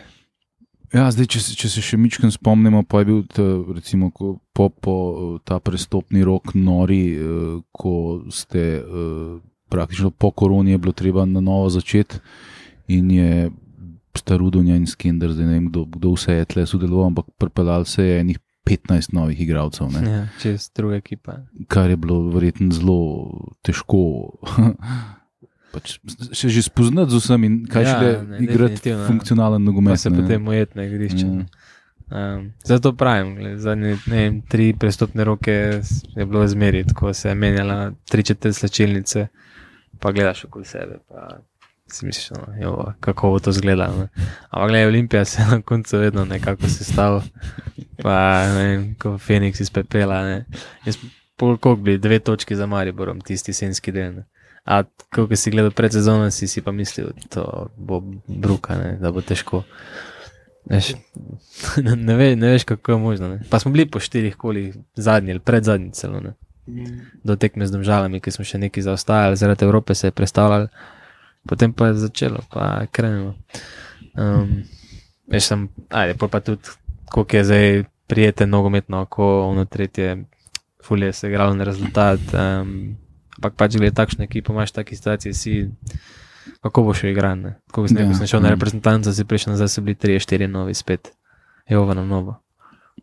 Ja, 0.93 1.11
zdaj, 1.13 1.27
če, 1.29 1.41
če 1.61 1.69
se 1.69 1.83
še 1.85 1.99
mičkam 2.01 2.31
spomnimo, 2.33 2.81
pa 2.89 3.03
je 3.03 3.09
bil 3.11 3.21
ta, 3.29 3.45
recimo, 3.77 4.09
po, 4.57 4.71
po 4.73 4.95
ta 5.45 5.59
prestopni 5.61 6.25
rok 6.25 6.55
nori, 6.57 7.03
eh, 7.13 7.59
ko 7.77 7.95
ste 8.33 8.63
eh, 8.81 9.35
praktično 9.69 10.11
po 10.11 10.31
koroni 10.33 10.73
je 10.73 10.79
bilo 10.81 10.97
treba 10.97 11.27
na 11.29 11.41
novo 11.45 11.69
začeti 11.69 12.23
in 12.89 13.11
je 13.13 13.51
starudonja 14.17 14.79
in 14.81 14.87
skender, 14.89 15.31
zdaj 15.37 15.47
ne 15.47 15.53
vem, 15.59 15.69
kdo, 15.69 15.85
kdo 15.85 16.15
vse 16.17 16.41
je 16.41 16.49
tle 16.49 16.65
sodeloval, 16.67 17.13
ampak 17.13 17.29
pripeljal 17.39 17.85
se 17.85 18.07
je 18.07 18.21
enih 18.25 18.39
15 18.69 19.13
novih 19.13 19.41
igralcev, 19.41 19.93
Ja, 19.93 20.27
čez 20.41 20.71
druga 20.77 20.97
ekipa. 20.97 21.45
kar 21.69 21.91
je 21.91 21.97
bilo 21.97 22.31
verjetno 22.33 22.73
zelo 22.73 22.99
težko. 23.63 24.01
Pač 25.73 25.99
se 26.33 26.49
že 26.49 26.63
spoznati 26.63 27.11
z 27.13 27.17
vsem 27.21 27.45
in 27.45 27.67
kaj 27.67 27.83
Ja, 27.83 27.91
šele 27.91 28.13
ne, 28.25 28.39
igrati 28.41 28.89
ja. 28.89 29.07
funkcionalen 29.07 29.61
Pa 29.61 29.65
nogomet. 29.65 30.01
se 30.01 30.11
ne. 30.11 30.23
potem 30.23 30.49
ujet 30.49 30.75
na 30.75 30.85
igrišče. 30.85 31.27
Ja. 31.27 31.45
Um, 32.09 32.53
zato 32.65 32.93
pravim, 32.93 33.35
gled, 33.37 33.59
zadnje 33.61 33.99
ne 34.07 34.17
vem, 34.17 34.41
tri 34.43 34.73
prestopne 34.73 35.25
roke 35.25 35.53
je 36.17 36.25
bilo 36.27 36.47
zmeri, 36.49 36.85
tako 36.85 37.13
se 37.13 37.29
je 37.29 37.35
menjala 37.35 37.93
tri 38.09 38.23
četrt 38.23 38.57
slčilnice, 38.57 39.27
pa 40.01 40.13
gledaš 40.13 40.45
okoli 40.45 40.65
sebe. 40.65 40.99
Pa 41.09 41.29
si 41.87 42.07
misliš, 42.07 42.31
no, 42.31 42.47
jo, 42.61 42.93
kako 43.01 43.31
bo 43.31 43.39
to 43.39 43.51
izgledalo. 43.51 44.09
Ampak 44.51 44.69
gledaj, 44.69 44.87
Olimpija 44.87 45.25
se 45.25 45.43
na 45.43 45.61
koncu 45.63 45.99
vedno 45.99 46.25
nekako 46.25 46.69
sestavila, 46.69 47.23
pa 48.03 48.17
ne 48.47 48.65
vem, 48.65 48.95
kot 48.95 49.21
Feniks 49.21 49.61
iz 49.61 49.71
pepela. 49.71 50.23
Jaz 50.85 50.97
koliko 51.37 51.77
bi, 51.77 51.99
dve 51.99 52.19
točki 52.19 52.57
za 52.57 52.67
Mariborom, 52.67 53.21
tisti 53.21 53.53
senski 53.53 53.93
del. 53.93 54.15
Ne. 54.15 54.25
A 54.69 54.85
ko 55.15 55.25
si 55.33 55.51
gledal 55.51 55.73
pred 55.73 55.93
sezono, 55.93 56.29
si 56.31 56.45
si 56.45 56.61
pa 56.61 56.73
mislil, 56.77 57.15
da 57.33 57.67
bo 57.77 58.03
bruka, 58.29 58.77
ne, 58.77 58.91
da 59.01 59.09
bo 59.09 59.25
težko. 59.25 59.63
Veš, 60.69 60.93
ne, 61.85 61.97
ne, 61.97 62.17
ve, 62.17 62.35
ne 62.37 62.53
veš, 62.53 62.69
kako 62.69 62.93
je 62.93 62.99
možno. 62.99 63.29
Ne. 63.29 63.41
Pa 63.49 63.59
smo 63.59 63.73
bili 63.73 63.89
po 63.89 64.01
štirih 64.01 64.37
kolih, 64.37 64.77
zadnji 64.95 65.33
ali 65.33 65.41
pred 65.41 65.65
zadnji 65.65 65.93
celo. 65.97 66.21
Ne. 66.21 66.35
Do 67.25 67.37
tekme 67.41 67.67
z 67.67 67.73
državami, 67.73 68.21
ki 68.21 68.35
smo 68.35 68.45
še 68.45 68.61
nekaj 68.61 68.85
zaostajali, 68.91 69.41
zaradi 69.41 69.65
Evrope 69.65 69.97
se 69.97 70.13
je 70.13 70.17
predstavljali, 70.21 70.69
potem 71.49 71.73
pa 71.73 71.89
je 71.89 72.03
začelo, 72.05 72.45
pa 72.53 72.85
krenemo. 72.93 73.33
Um, 74.13 74.69
veš, 75.33 75.49
sem, 75.49 75.69
ajde, 75.89 76.21
pa 76.21 76.45
tudi, 76.45 76.77
koliko 77.09 77.41
je 77.41 77.45
zdaj 77.45 77.85
prijeten 78.05 78.53
nogometno, 78.53 79.07
ko 79.09 79.49
ono 79.49 79.65
tretje, 79.65 80.27
fulje 80.85 81.13
se 81.13 81.27
je 81.27 81.33
igralo 81.33 81.57
na 81.57 81.65
rezultat. 81.65 82.21
Um, 82.37 82.99
ampak 83.39 83.55
pač 83.55 83.77
glede 83.77 83.95
takšne 83.95 84.27
ekipe, 84.27 84.51
imaš 84.51 84.73
take 84.73 84.93
situacije, 84.93 85.33
si. 85.33 85.71
Kako 86.59 86.83
bo 86.83 86.93
še 86.93 87.13
igran? 87.13 87.55
Tako 87.67 87.85
bi 87.85 87.95
Ja, 87.95 88.09
sem 88.13 88.27
šel 88.27 88.41
na 88.41 88.51
ja. 88.51 88.57
reprezentanco, 88.57 89.13
si 89.13 89.23
prišel 89.23 89.53
nazaj, 89.53 89.69
so 89.69 89.81
bili 89.81 89.95
3-4 89.95 90.47
novi 90.47 90.75
spet, 90.75 91.13
Jova 91.67 91.95
na 91.95 92.03
novo. 92.03 92.39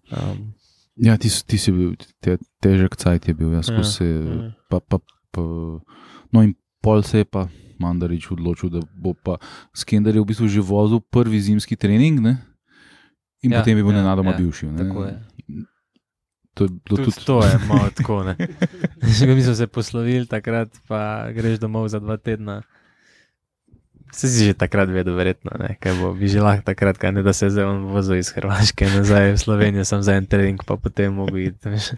Um, 0.10 0.52
Ja, 0.96 1.18
ti, 1.18 1.28
ti 1.28 1.58
si 1.58 1.72
bil, 1.72 1.92
te, 2.20 2.38
težek 2.60 2.96
cajt 2.96 3.28
je 3.28 3.34
bil, 3.34 3.52
jaz 3.52 3.68
Ja, 3.68 3.84
se. 3.84 4.06
ja. 4.06 4.56
Pa, 4.70 4.80
pa, 4.80 4.98
pa, 5.30 5.44
no, 6.32 6.40
in 6.40 6.56
pol 6.80 7.04
se 7.04 7.18
je 7.18 7.26
pa 7.26 7.48
Mandarič 7.76 8.32
odločil, 8.32 8.72
da 8.72 8.80
bo 8.96 9.12
pa 9.14 9.36
Skender 9.76 10.16
je 10.16 10.24
v 10.24 10.26
bistvu 10.26 10.48
že 10.48 10.64
vozil 10.64 11.04
prvi 11.04 11.36
zimski 11.38 11.76
trening, 11.76 12.24
ne? 12.24 12.40
in 13.44 13.52
Ja, 13.52 13.60
potem 13.60 13.76
je 13.76 13.84
bil 13.84 13.92
ja, 13.92 14.02
nenadoma 14.02 14.32
ja, 14.32 14.40
bivši. 14.40 14.72
Ne? 14.72 14.78
tako 14.80 15.04
je. 15.04 15.14
To 16.56 16.64
je 16.64 16.70
bilo 16.70 16.98
Tudi, 16.98 17.04
tudi, 17.06 17.26
to 17.26 17.42
je 17.42 17.60
malo 17.68 17.90
tako. 17.92 18.24
ne. 18.24 18.36
Že 19.14 19.28
mi 19.28 19.42
smo 19.42 19.54
se 19.54 19.68
poslovili 19.68 20.26
takrat, 20.26 20.72
pa 20.88 21.02
greš 21.30 21.60
domov 21.60 21.88
za 21.88 22.00
dva 22.00 22.16
tedna. 22.18 22.62
Se 24.10 24.30
si 24.30 24.46
že 24.46 24.54
takrat 24.56 24.88
vedel, 24.88 25.12
verjetno, 25.12 25.52
ne, 25.60 25.76
kaj 25.76 25.94
bo, 25.94 26.14
bi 26.14 26.26
že 26.26 26.40
lahko 26.40 26.64
takrat, 26.66 26.96
kaj 26.96 27.12
ne, 27.12 27.22
da 27.22 27.34
se 27.34 27.50
zdaj 27.50 27.66
vozil 27.86 28.16
iz 28.16 28.30
Hrvaške 28.30 28.88
nazaj 28.88 29.34
v 29.34 29.38
Slovenijo, 29.38 29.84
sem 29.84 30.00
za 30.00 30.14
en 30.14 30.24
trening, 30.26 30.56
pa 30.58 30.78
potem 30.78 31.12
mogo 31.12 31.36
iti. 31.36 31.60
veš. 31.66 31.92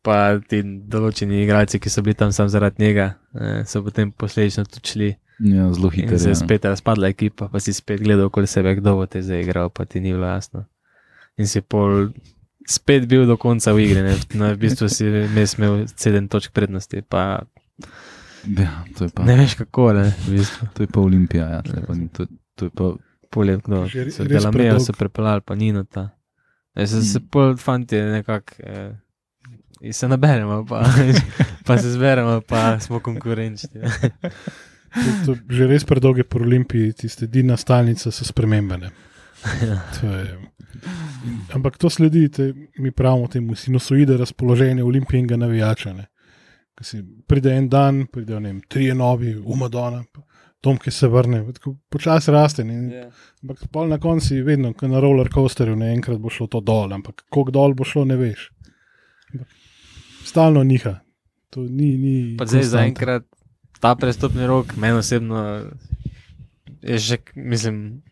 Pa 0.00 0.16
ti 0.40 0.62
določeni 0.64 1.42
igralci, 1.42 1.76
ki 1.76 1.86
so 1.86 2.00
bili 2.00 2.14
tam 2.14 2.32
sam 2.32 2.48
zaradi 2.48 2.80
njega, 2.80 3.20
so 3.66 3.82
potem 3.82 4.08
posledično 4.10 4.64
tudi 4.64 4.88
šli. 4.88 5.10
ja, 5.42 5.68
zelo 5.70 5.88
In 5.88 5.92
hiter. 5.98 6.16
se 6.16 6.26
je 6.26 6.32
Ja. 6.32 6.40
spet 6.40 6.64
razpadla 6.64 7.08
ekipa, 7.08 7.48
pa 7.48 7.60
si 7.60 7.72
spet 7.74 8.00
gledal 8.00 8.26
okoli 8.26 8.46
sebe, 8.46 8.72
kdo 8.74 8.94
bo 8.94 9.04
te 9.06 9.20
zdaj 9.20 9.40
igral, 9.42 9.68
pa 9.68 9.84
ti 9.84 10.00
ni 10.00 10.12
bilo 10.12 10.24
jasno. 10.26 10.64
In 11.36 11.44
si 11.46 11.60
pol 11.60 12.16
spet 12.70 13.04
bil 13.04 13.26
do 13.26 13.34
konca 13.36 13.72
v 13.72 13.82
igri, 13.82 14.02
ne? 14.02 14.14
No, 14.32 14.48
v 14.48 14.58
bistvu 14.58 14.86
si 14.86 15.04
imel 15.04 15.82
sedem 15.90 16.26
točk 16.26 16.52
prednosti, 16.52 17.02
pa 17.02 17.42
Ja, 18.46 18.70
to, 18.96 19.04
je 19.04 19.10
pa, 19.10 19.20
ne 19.22 19.34
veš 19.36 19.58
kako, 19.58 19.92
ne, 19.92 20.06
v 20.22 20.32
bistvu. 20.32 20.68
to 20.72 20.82
je 20.82 20.88
pa 20.88 21.00
Olimpija, 21.00 21.44
ja, 21.50 21.60
pa 21.82 21.92
ni, 21.92 22.06
to, 22.08 22.24
to 22.54 22.64
je 22.64 22.72
pa 22.72 22.86
polje, 23.28 23.58
kdo 23.58 23.82
re- 23.84 24.08
so 24.08 24.24
res 24.24 24.30
Delamejo 24.30 24.54
predolg. 24.72 24.80
so 24.82 24.92
prepeljali, 24.94 25.40
pa 25.42 25.54
Nino 25.54 25.84
ta. 25.84 26.06
Ja, 26.72 26.86
se, 26.86 27.02
se 27.02 27.20
pol 27.20 27.56
fanti 27.56 27.98
nekako, 27.98 28.54
eh, 28.60 28.94
in 29.82 29.92
se 29.92 30.08
naberemo, 30.08 30.64
pa, 30.64 30.80
pa 31.66 31.76
se 31.76 31.90
zberemo, 31.90 32.40
pa 32.40 32.78
smo 32.78 33.00
konkurenčni. 33.00 33.84
To, 34.90 35.08
to, 35.24 35.30
že 35.46 35.68
res 35.68 35.84
predolge 35.84 36.24
po 36.24 36.40
Olimpiji, 36.40 36.92
tiste 36.94 37.24
edina 37.24 37.56
stalnica 37.56 38.10
so 38.10 38.24
spremembe. 38.24 38.78
ne. 38.78 38.90
To 39.96 40.06
je, 40.08 40.24
ampak 41.54 41.78
to 41.78 41.90
sledi, 41.90 42.28
te, 42.28 42.52
mi 42.78 42.92
pravimo 42.92 43.28
temu 43.28 43.54
sinusoide 43.54 44.16
razpoloženja 44.16 44.84
olimpijskega 44.84 45.36
navijača. 45.36 45.92
ne. 45.92 46.06
Ko 46.78 46.84
si 46.84 47.02
Pride 47.26 47.56
en 47.56 47.68
dan, 47.68 48.06
pridejo 48.06 48.40
ne 48.40 48.52
vem, 48.52 48.60
trije 48.68 48.94
novi, 48.94 49.36
umadona, 49.36 50.04
Tom, 50.60 50.76
ki 50.76 50.90
se 50.92 51.08
vrne, 51.08 51.38
počasi 51.88 52.30
raste. 52.30 52.64
Ne. 52.64 52.74
Ja. 52.92 53.06
Ampak 53.42 53.62
pol 53.72 53.88
na 53.88 53.96
koncu 53.98 54.26
si 54.26 54.42
vedno, 54.44 54.74
kot 54.76 54.90
na 54.92 55.00
roller 55.00 55.28
coasterju, 55.32 55.76
ne 55.76 55.94
enkrat 55.94 56.18
bo 56.20 56.28
šlo 56.28 56.50
to 56.52 56.60
dol, 56.60 56.92
ampak 56.92 57.24
koliko 57.32 57.54
dol 57.56 57.74
bo 57.74 57.84
šlo, 57.88 58.04
ne 58.04 58.18
veš. 58.20 58.50
Ampak 59.32 59.56
Stalno 60.24 60.62
niha. 60.62 60.98
To 61.50 61.64
ni, 61.64 61.96
ni 61.98 62.16
Pa 62.38 62.44
zdaj 62.46 62.68
zaenkrat 62.70 63.24
ta 63.80 63.94
prestopni 63.96 64.46
rok, 64.46 64.76
meni 64.76 65.00
osebno 65.00 65.64
je 66.82 66.98
že, 66.98 67.16
mislim, 67.34 68.02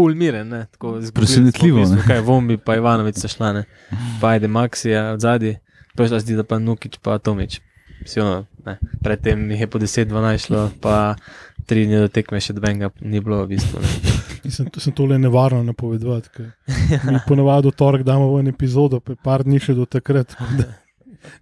full 0.00 0.14
miren. 0.16 0.48
ne, 0.48 0.66
tako 0.72 0.98
izgubili 0.98 1.06
smo 1.06 1.20
Presenetljivo. 1.20 1.84
Kaj 2.06 2.20
Vombi, 2.20 2.56
pa 2.56 2.76
Ivanovič 2.76 3.20
so 3.20 3.28
šla, 3.28 3.52
ne. 3.52 3.64
pa 4.20 4.28
ajde 4.28 4.48
Maxija 4.48 5.10
od 5.12 5.20
zadaj, 5.20 5.56
prišla 5.96 6.20
zdi, 6.20 6.36
da 6.36 6.44
pa 6.44 6.58
Nukič, 6.58 6.98
pa 7.02 7.18
Tomič. 7.18 7.60
Vsi 8.04 8.20
ono, 8.20 8.44
ne. 8.66 8.78
Predtem 9.02 9.50
jih 9.50 9.60
je 9.60 9.66
po 9.66 9.78
10-12 9.78 10.46
šlo, 10.46 10.70
pa 10.80 11.14
tri 11.66 11.84
dni 11.86 12.00
do 12.00 12.08
tekme 12.08 12.40
še 12.40 12.56
dobenga 12.56 12.90
ni 13.00 13.20
bilo 13.20 13.42
v 13.44 13.54
bistvu. 13.54 13.82
Ne. 13.82 13.90
Mislim, 14.46 14.70
to 14.72 14.80
sem 14.80 14.92
tole 14.96 15.18
nevarno 15.18 15.62
napovedovati. 15.62 16.28
ker 16.34 16.48
Mi 17.04 17.20
ponovadi 17.28 17.68
v 17.68 17.76
torek 17.76 18.02
damo 18.02 18.32
ven 18.34 18.48
epizodo, 18.48 19.00
pa 19.00 19.12
je 19.12 19.20
par 19.22 19.44
dni 19.44 19.60
še 19.60 19.76
do 19.76 19.86
takrat. 19.86 20.36
da 20.56 20.64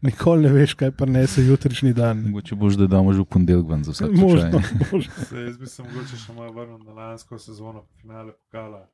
Nikoli 0.03 0.43
ne 0.43 0.49
veš, 0.51 0.75
kaj 0.75 0.91
prinese 0.93 1.43
jutrišnji 1.43 1.93
dan. 1.93 2.23
Mogoče 2.23 2.55
boš, 2.55 2.75
da 2.75 2.87
damo 2.87 3.13
že 3.13 3.21
v 3.21 3.25
ponedeljek 3.27 3.69
ven 3.69 3.85
za 3.85 3.93
vsak 3.93 4.11
Možno, 4.13 4.41
slučaj. 4.43 4.71
možno. 4.93 5.13
Se, 5.25 5.37
jaz 5.39 5.59
bi 5.59 5.67
se 5.67 5.83
mogoče 5.83 6.17
še 6.17 6.33
malo 6.33 6.53
vrnil 6.53 6.79
na 6.79 6.93
lansko 6.95 7.39
sezono, 7.39 7.85
finale 7.97 8.33
pokala. 8.35 8.87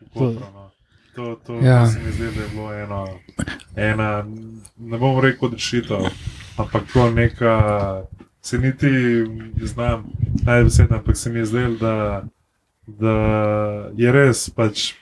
v 0.00 0.08
To-. 0.10 0.70
To, 1.14 1.36
to, 1.36 1.54
Ja. 1.56 1.80
to 1.80 1.90
se 1.90 2.00
mi 2.00 2.12
zdi, 2.12 2.26
da 2.26 2.42
je 2.42 2.48
bilo 2.48 2.74
eno, 2.74 3.08
ena, 3.76 4.24
ne 4.76 4.98
bom 4.98 5.20
rekel 5.20 5.48
rešitev, 5.50 6.04
ampak 6.56 6.82
to 6.92 7.10
neka, 7.10 7.54
se 8.40 8.58
niti 8.58 8.90
ne 9.54 9.66
znam 9.66 10.04
najbesed, 10.42 10.92
ampak 10.92 11.16
se 11.16 11.30
mi 11.30 11.38
je 11.38 11.46
zdelo, 11.46 11.76
da, 11.76 12.22
da 12.86 13.14
je 13.96 14.12
res 14.12 14.50
pač 14.50 14.92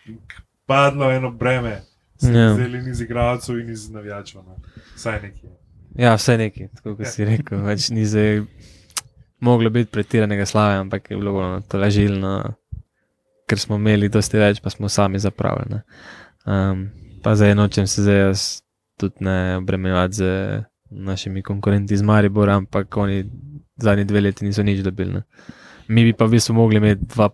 padlo 0.66 1.10
eno 1.10 1.30
breme, 1.32 1.80
se 2.24 2.32
mi 2.32 2.38
Ja. 2.38 2.54
zdelo 2.54 2.76
in 2.76 2.88
iz 2.90 3.00
igralcev 3.00 3.58
in 3.60 3.70
iz 3.70 3.90
navijačev, 3.90 4.42
no. 4.42 4.56
vsaj 4.96 5.20
nekje. 5.22 5.50
Ja, 5.94 6.14
vse 6.14 6.38
neki, 6.38 6.68
tako 6.74 6.96
kot 6.96 7.06
si 7.06 7.24
rekel, 7.30 7.60
več 7.62 7.90
ni 7.90 8.04
zdaj 8.04 8.42
moglo 9.40 9.70
biti 9.70 9.90
pretiranega 9.90 10.46
slave, 10.46 10.78
ampak 10.80 11.10
je 11.10 11.16
bilo 11.16 11.32
bolj 11.32 11.60
to 11.68 11.78
ležilno, 11.78 12.34
ker 13.46 13.60
smo 13.60 13.76
imeli 13.76 14.08
dosti 14.08 14.40
več, 14.40 14.60
pa 14.60 14.70
smo 14.70 14.88
sami 14.88 15.18
zapravili. 15.18 15.76
ne. 15.76 15.82
Um, 16.46 16.88
pa 17.22 17.34
zdaj 17.36 17.54
nočem 17.54 17.86
se 17.86 18.02
zdaj 18.02 18.18
jaz 18.20 18.46
tudi 19.00 19.24
ne 19.24 19.56
obremenjevati 19.56 20.14
z 20.14 20.24
našimi 20.90 21.42
konkurenti 21.42 21.94
iz 21.94 22.02
Maribora, 22.02 22.56
ampak 22.56 22.96
oni 22.96 23.24
zadnji 23.76 24.04
dve 24.04 24.20
leti 24.20 24.44
niso 24.44 24.62
nič 24.62 24.80
dobili. 24.80 25.12
Ne. 25.12 25.22
Mi 25.88 26.04
bi 26.04 26.12
pa 26.12 26.24
v 26.24 26.30
bistvu 26.30 26.54
mogli 26.54 26.76
imeti 26.76 27.04
dva, 27.06 27.30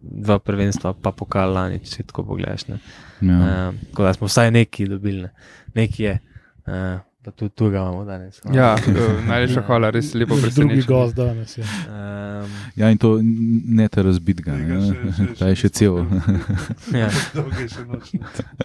dva 0.00 0.38
prvenstva, 0.38 0.94
pa 0.94 1.12
pokal 1.12 1.52
lani, 1.52 1.78
če 1.78 1.86
si 1.86 2.02
tako 2.02 2.24
pogledaš. 2.24 2.66
Ne. 2.68 2.78
Ja. 3.20 3.38
Uh, 3.38 3.80
tako 3.90 4.02
da 4.02 4.12
smo 4.12 4.26
vsaj 4.26 4.50
neki 4.50 4.86
dobili, 4.88 5.22
ne. 5.22 5.32
neki 5.74 6.02
je. 6.02 6.18
Uh, 6.66 7.00
pa 7.22 7.30
tudi 7.30 7.54
tu 7.54 7.68
ga 7.70 7.78
imamo 7.78 8.04
danes. 8.04 8.40
no. 8.44 8.50
Ja, 8.54 8.74
eh, 8.78 9.20
najlepša 9.26 9.62
hvala, 9.62 9.90
res 9.90 10.14
lepo 10.14 10.34
Drugi 10.34 10.42
presenečen. 10.42 10.86
gost 10.88 11.14
danes 11.14 11.58
je. 11.58 11.62
Um, 11.62 12.50
ja, 12.76 12.90
in 12.90 12.98
to 12.98 13.18
ne 13.22 13.88
te 13.88 14.02
razbit 14.02 14.40
ga, 14.42 14.52
ne. 14.52 14.80
še- 14.82 15.12
še- 15.16 15.38
ta 15.38 15.46
je 15.46 15.54
še 15.54 15.60
še 15.60 15.68
cel. 15.70 16.00
ja. 17.00 17.08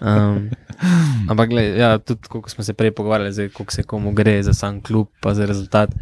Um, 0.02 0.50
ampak, 1.28 1.48
gled, 1.48 1.76
ja, 1.78 1.98
tudi 1.98 2.26
kot 2.28 2.50
smo 2.50 2.64
se 2.64 2.74
prej 2.74 2.90
pogovarjali, 2.90 3.32
zdaj, 3.32 3.48
koliko 3.48 3.72
se 3.72 3.82
komu 3.82 4.12
gre 4.12 4.42
za 4.42 4.52
sam 4.52 4.80
klub, 4.80 5.08
pa 5.20 5.34
za 5.34 5.46
rezultat. 5.46 5.94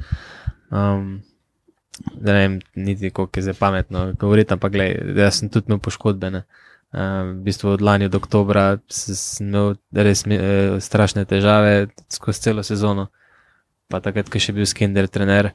Um, 0.70 1.20
da 2.04 2.32
ne 2.32 2.40
vem, 2.40 2.60
niti 2.74 3.10
koliko 3.10 3.38
je 3.38 3.42
zdaj 3.48 3.58
pametno 3.58 4.06
govoriti, 4.20 4.52
ampak 4.54 4.72
gled, 4.72 5.16
jaz 5.18 5.40
sem 5.40 5.50
tudi 5.52 5.70
imel 5.70 5.82
poškodbe. 5.82 6.30
ne. 6.30 6.42
Um, 6.96 7.40
v 7.40 7.42
bistvu 7.44 7.74
od 7.74 7.82
lani 7.82 8.08
do 8.08 8.18
oktobra 8.22 8.78
sem 8.88 9.48
imel 9.48 9.74
res 9.92 10.22
eh, 10.30 10.78
strašne 10.80 11.24
težave 11.24 11.88
skozi 12.08 12.40
celo 12.40 12.62
sezono. 12.62 13.08
Pa 13.90 14.00
takrat, 14.00 14.30
ko 14.30 14.38
je 14.38 14.46
še 14.46 14.54
bil 14.54 14.66
Skender 14.66 15.08
trener, 15.10 15.50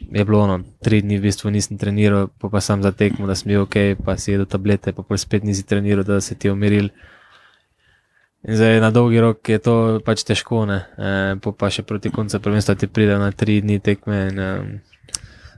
je 0.00 0.24
bilo 0.24 0.40
ono, 0.42 0.60
tri 0.82 1.02
dni 1.02 1.18
v 1.18 1.26
bistvu 1.28 1.50
nisem 1.50 1.78
treniral, 1.78 2.30
pa, 2.38 2.48
pa 2.48 2.60
sam 2.60 2.82
za 2.82 2.92
tekmo, 2.92 3.26
da 3.26 3.34
sem 3.34 3.52
bil 3.52 3.62
ok, 3.62 3.76
pa 4.04 4.16
si 4.16 4.32
jedel 4.32 4.46
tablete, 4.46 4.94
pa 4.96 5.02
pol 5.06 5.18
spet 5.20 5.44
nisi 5.44 5.66
treniral, 5.66 6.04
da 6.06 6.20
se 6.20 6.34
ti 6.34 6.48
je 6.48 6.52
umiril. 6.52 6.90
In 8.48 8.56
zdaj 8.56 8.80
na 8.80 8.90
dolgi 8.90 9.20
rok 9.20 9.48
je 9.48 9.58
to 9.60 9.74
pač 10.04 10.24
težko, 10.24 10.64
ne. 10.66 10.78
E, 10.96 11.10
po 11.44 11.52
pa 11.52 11.68
še 11.68 11.84
proti 11.84 12.08
koncu 12.10 12.40
prvenstva 12.40 12.74
ti 12.74 12.88
pride 12.88 13.18
na 13.20 13.28
tri 13.36 13.60
dni 13.60 13.78
tekme. 13.84 14.20
In, 14.32 14.40
um, 14.40 14.70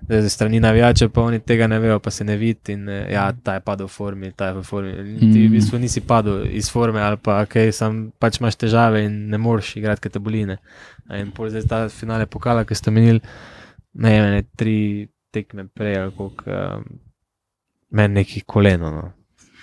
zdaj, 0.07 0.28
strani 0.28 0.61
navijačev 0.61 1.11
pa 1.11 1.22
oni 1.22 1.38
tega 1.40 1.66
ne 1.66 1.78
vejo, 1.78 1.98
pa 2.00 2.11
se 2.11 2.24
ne 2.24 2.36
vidi. 2.36 2.72
In 2.72 2.88
eh, 2.88 3.12
ja, 3.12 3.32
ta 3.32 3.55
je 3.55 3.61
padel 3.61 3.86
v 3.86 3.90
formi, 3.90 4.32
ta 4.36 4.46
je 4.46 4.55
v 4.55 4.62
formi. 4.62 4.90
In 4.90 5.18
Ti 5.32 5.46
v 5.46 5.48
Mm. 5.48 5.53
bistvu 5.53 5.78
nisi 5.78 6.00
padel 6.00 6.46
iz 6.50 6.70
forme 6.70 7.00
ali 7.00 7.16
pa 7.16 7.44
kaj, 7.46 7.72
sam 7.72 8.12
pač 8.18 8.40
imaš 8.40 8.57
težave 8.57 9.05
in 9.05 9.28
ne 9.28 9.38
moreš 9.38 9.76
igrati, 9.76 10.00
ker 10.00 10.11
te 10.12 10.18
boli. 10.18 10.44
ne. 10.46 10.59
In 11.20 11.30
pol 11.30 11.48
zdaj 11.50 11.66
ta 11.68 11.88
finale 11.88 12.26
pokala, 12.26 12.64
ki 12.64 12.74
ste 12.74 12.90
menili, 12.90 13.20
ne 13.94 14.11
vem, 14.20 14.30
ne, 14.32 14.42
tri 14.57 15.09
tekme 15.30 15.68
prej 15.68 15.96
ali 15.96 16.12
koliko, 16.16 16.44
um, 16.50 16.84
meni 17.90 18.14
neki 18.14 18.40
koleno. 18.46 18.90
No. 18.90 19.12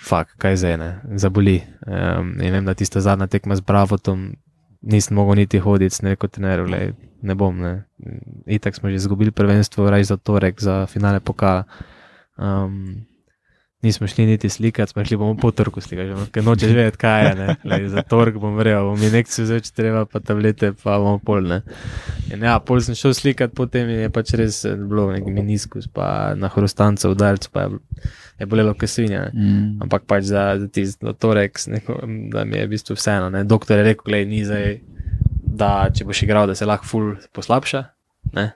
Fak, 0.06 0.34
kaj 0.38 0.56
zdaj 0.56 0.76
ne, 0.78 0.90
zaboli. 1.16 1.62
Um, 1.86 2.40
in 2.40 2.52
vem, 2.52 2.64
da 2.64 2.74
tista 2.74 3.00
zadnja 3.00 3.26
tekma 3.26 3.56
z 3.56 3.60
Bravotom, 3.60 4.32
nisem 4.82 5.16
mogel 5.16 5.34
niti 5.34 5.58
hoditi, 5.58 5.94
sem 5.94 6.08
rekel, 6.08 6.28
trener, 6.28 6.62
glej, 6.64 6.92
ne 7.22 7.34
bom. 7.34 7.60
Ne. 7.60 7.84
Itak 8.46 8.76
smo 8.76 8.90
že 8.90 9.00
izgubili 9.00 9.30
prvenstvo, 9.30 9.90
raj 9.90 10.08
za 10.10 10.16
torek, 10.16 10.60
za 10.60 10.86
finale 10.86 11.20
pokala. 11.20 11.64
Um, 12.40 13.06
nismo 13.82 14.06
šli 14.06 14.26
niti 14.26 14.48
slikati, 14.48 14.92
smo 14.92 15.04
šli 15.04 15.16
bomo 15.16 15.36
po 15.36 15.50
trgu 15.50 15.80
slikati, 15.80 16.30
ker 16.32 16.44
nočeš 16.44 16.68
vedeti, 16.68 16.96
kaj 16.96 17.26
je. 17.26 17.56
Lej, 17.64 17.88
za 17.88 18.02
torek 18.02 18.36
bom 18.38 18.56
verjel, 18.56 18.84
bom 18.84 19.02
injekcijo 19.02 19.60
če 19.60 19.72
treba, 19.76 20.04
pa 20.04 20.20
tablete, 20.20 20.72
pa 20.82 20.98
bomo 20.98 21.18
polne. 21.18 21.62
In 22.32 22.44
ja, 22.44 22.58
pol 22.60 22.82
sem 22.84 22.94
šel 22.94 23.14
slikati, 23.16 23.54
potem 23.56 23.88
je 23.88 24.10
pač 24.12 24.34
res 24.36 24.64
eh, 24.68 24.76
bilo 24.76 25.08
neki 25.12 25.32
meniskus, 25.32 25.88
pa 25.88 26.34
na 26.36 26.52
hrustancu 26.52 27.14
udarc, 27.14 27.48
pa 27.52 27.66
je, 27.66 27.80
je 28.42 28.50
bolelo 28.50 28.76
kot 28.76 28.92
svinja. 28.92 29.30
Mm. 29.32 29.80
Ampak 29.86 30.04
pač 30.08 30.28
za, 30.28 30.44
za 30.60 30.68
tisti 30.68 31.16
torek, 31.18 31.58
s 31.58 31.72
neko, 31.72 32.02
da 32.32 32.44
mi 32.44 32.60
je 32.60 32.68
v 32.68 32.74
bistvu 32.76 32.98
vseeno. 33.00 33.32
Ne. 33.32 33.44
Doktor 33.48 33.80
je 33.80 33.88
rekel, 33.92 34.10
gledaj, 34.12 34.28
ni 34.28 34.44
zdaj, 34.44 34.80
da 35.60 35.70
če 35.94 36.06
boš 36.08 36.24
igral, 36.24 36.48
da 36.50 36.56
se 36.58 36.68
lahko 36.68 36.88
ful 36.88 37.12
poslabša. 37.36 37.84
Ne. 38.36 38.46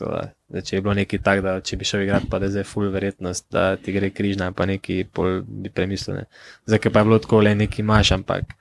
Da, 0.00 0.22
da 0.48 0.62
če 0.64 0.78
je 0.78 0.84
bilo 0.84 0.94
nekaj 0.96 1.20
tak, 1.24 1.42
da 1.44 1.58
če 1.64 1.76
bi 1.76 1.88
šel 1.88 2.06
igrati, 2.06 2.30
pa 2.30 2.40
da 2.40 2.48
je 2.48 2.56
zdaj 2.56 2.66
ful 2.70 2.88
verjetnost, 2.92 3.46
da 3.52 3.74
ti 3.76 3.92
gre 3.92 4.08
križna, 4.16 4.50
pa 4.56 4.66
neki 4.68 5.02
pol 5.12 5.42
bi 5.44 5.72
premislil. 5.72 6.22
Ne. 6.22 6.78
Ker 6.78 6.92
pa 6.92 7.02
je 7.02 7.10
bilo 7.10 7.20
tako, 7.20 7.42
le 7.44 7.54
nekaj 7.58 7.84
imaš, 7.84 8.14
ampak 8.16 8.56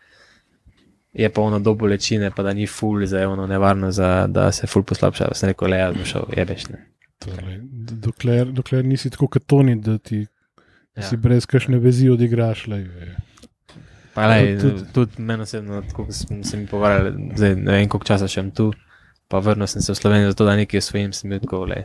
je 1.14 1.30
pa 1.34 1.42
ono 1.42 1.60
do 1.60 1.74
bolečine, 1.74 2.32
pa 2.36 2.44
da 2.44 2.54
ni 2.54 2.68
ful, 2.68 3.06
zdaj 3.06 3.24
je 3.24 3.28
ono 3.28 3.48
nevarno, 3.48 3.92
za, 3.92 4.28
da 4.28 4.52
se 4.52 4.68
ful 4.68 4.84
poslabša. 4.84 5.32
Sem 5.34 5.54
rekel, 5.54 5.72
le 5.72 5.80
jaz 5.80 5.96
bom 5.96 6.10
šel, 6.12 6.28
jebeš. 6.38 6.68
Ne. 6.74 6.84
Torej, 7.20 7.58
dokler, 8.04 8.52
dokler 8.56 8.86
nisi 8.86 9.10
tako 9.10 9.28
kot 9.28 9.48
Toni, 9.48 9.76
da 9.84 9.98
ti 9.98 10.22
ja. 10.24 11.04
Si 11.08 11.18
brez 11.18 11.48
kakšne 11.50 11.80
vezi 11.80 12.10
odigraš. 12.10 12.68
Lej, 12.68 12.86
lej, 14.18 14.58
tudi, 14.58 14.72
tudi- 14.74 14.92
tudi 14.94 15.22
meni 15.22 15.42
osebno, 15.42 15.82
tako 15.84 16.08
smo 16.10 16.44
se 16.44 16.58
mi 16.58 16.68
pogovarjali, 16.68 17.12
zdaj 17.36 17.56
ne 17.56 17.72
vem, 17.72 17.88
koliko 17.88 18.06
časa 18.06 18.28
še 18.28 18.34
sem 18.36 18.52
tu. 18.52 18.72
Pa 19.28 19.38
vrnil 19.38 19.68
sem 19.68 19.78
se 19.80 19.92
v 19.92 19.96
Slovenijo, 19.96 20.32
zato 20.32 20.46
da 20.46 20.56
nekaj 20.56 20.82
svojim 20.82 21.12
sem 21.14 21.30
bil 21.30 21.40
tako, 21.40 21.66
le. 21.66 21.84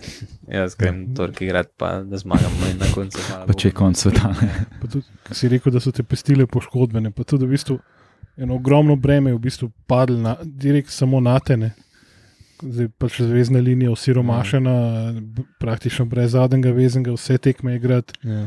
Jaz 0.49 0.75
grem 0.75 1.15
torki 1.15 1.45
igrati, 1.45 1.71
pa 1.77 2.01
da 2.01 2.17
zmagamo 2.17 2.71
in 2.71 2.79
na 2.79 2.87
koncu. 2.89 3.19
Pa 3.47 3.53
če 3.53 3.69
je 3.69 3.73
konc 3.75 3.97
sveta. 3.97 4.31
Pa 4.81 4.89
tudi, 4.89 5.05
si 5.31 5.49
rekel, 5.49 5.69
da 5.69 5.79
so 5.79 5.93
te 5.93 6.03
pestile 6.03 6.47
poškodbene, 6.47 7.11
pa 7.11 7.23
tudi 7.23 7.45
v 7.45 7.51
bistvu 7.51 7.77
eno 8.39 8.55
ogromno 8.55 8.97
breme 8.97 9.31
je 9.31 9.35
v 9.35 9.41
bistvu 9.41 9.69
padlo 9.87 10.17
na, 10.19 10.33
direkt 10.43 10.89
samo 10.91 11.21
na 11.21 11.37
tene. 11.39 11.75
Zdaj 12.57 12.89
pač 12.97 13.21
zvezdna 13.21 13.61
linija 13.61 13.93
osiromašena, 13.93 14.73
b- 15.15 15.45
praktično 15.61 16.07
brez 16.07 16.33
zadnjega 16.33 16.73
vezenega, 16.73 17.13
vse 17.13 17.37
tekme 17.39 17.77
igrati. 17.77 18.17
Ja. 18.23 18.47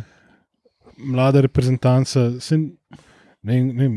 Mlada 0.97 1.41
reprezentanca, 1.41 2.31
se, 2.41 2.57
ne, 3.43 3.61
ne, 3.63 3.89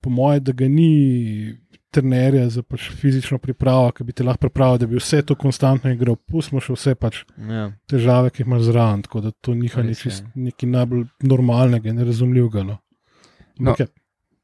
po 0.00 0.10
mojem, 0.10 0.42
da 0.44 0.52
ga 0.52 0.68
ni 0.68 1.56
trenerja 1.90 2.48
za 2.48 2.62
pač 2.62 2.90
fizično 2.90 3.38
pripravo, 3.38 3.90
ki 3.92 4.04
bi 4.04 4.12
te 4.12 4.24
lahko 4.24 4.40
pripravil, 4.40 4.78
da 4.78 4.86
bi 4.86 4.96
vse 4.96 5.22
to 5.22 5.34
konstantno 5.34 5.90
igral. 5.90 6.16
Pustimo 6.16 6.60
še 6.60 6.72
vse 6.72 6.94
pač 6.94 7.24
Ja. 7.38 7.72
težave, 7.86 8.30
ki 8.30 8.42
jih 8.42 8.46
imaš 8.46 8.62
zraven, 8.62 9.02
tako 9.02 9.20
da 9.20 9.30
to 9.32 9.54
niha 9.54 9.82
Res 9.82 10.04
je. 10.04 10.12
nekaj 10.36 10.68
najbolj 10.68 11.04
normalnega 11.22 11.88
in 11.88 11.98
razumljivega. 11.98 12.62
No. 12.62 12.78
No. 13.58 13.74
No. 13.78 13.86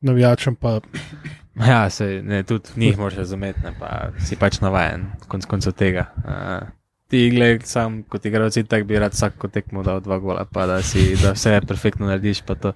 Navijačem 0.02 0.56
pa 0.56 0.80
Ja, 1.66 1.90
se, 1.90 2.20
ne, 2.22 2.42
tudi 2.42 2.68
njih 2.76 2.98
moraš 2.98 3.16
razumeti, 3.16 3.60
ne, 3.64 3.72
pa 3.80 4.10
si 4.18 4.36
pač 4.36 4.60
navaden, 4.60 5.06
konc 5.28 5.46
koncev 5.46 5.72
tega. 5.72 6.10
Uh, 6.18 6.68
ti, 7.08 7.30
gled, 7.30 7.62
sam 7.66 8.02
kot 8.02 8.24
igralec, 8.26 8.58
tako 8.68 8.84
bi 8.84 8.98
rad 8.98 9.14
vsako 9.14 9.48
tekmo 9.48 9.82
dal 9.86 10.00
dva 10.00 10.18
gola, 10.18 10.44
pa 10.44 10.66
da 10.66 10.82
si 10.82 11.14
da 11.22 11.32
vse 11.32 11.60
perfektno 11.66 12.06
narediš. 12.06 12.42
pa 12.46 12.54
To, 12.54 12.72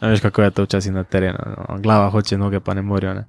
a 0.00 0.08
veš, 0.08 0.20
kako 0.20 0.42
je 0.42 0.50
to 0.50 0.62
včasih 0.64 0.92
na 0.92 1.04
terenu. 1.04 1.38
No. 1.56 1.78
Glava 1.82 2.10
hoče, 2.10 2.38
noge 2.38 2.60
pa 2.60 2.74
ne 2.74 2.82
morejo. 2.82 3.14
Ne. 3.14 3.24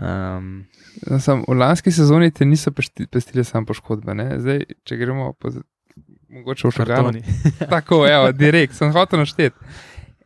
Um, 0.00 0.66
No, 1.10 1.18
Sam, 1.20 1.42
v 1.48 1.56
lanski 1.58 1.90
sezoni 1.90 2.30
te 2.30 2.46
niso 2.46 2.70
pestile 3.10 3.44
samo 3.44 3.66
poškodbe. 3.66 4.14
Ne? 4.14 4.28
Zdaj, 4.38 4.60
če 4.86 4.96
gremo 4.96 5.32
po, 5.32 5.50
mogoče 6.30 6.68
v 6.68 6.76
kartoni. 6.76 7.22
Tako, 7.74 8.04
evo, 8.06 8.30
direkt, 8.32 8.76
sem 8.78 8.92
hotel 8.94 9.24
našteti. 9.24 9.58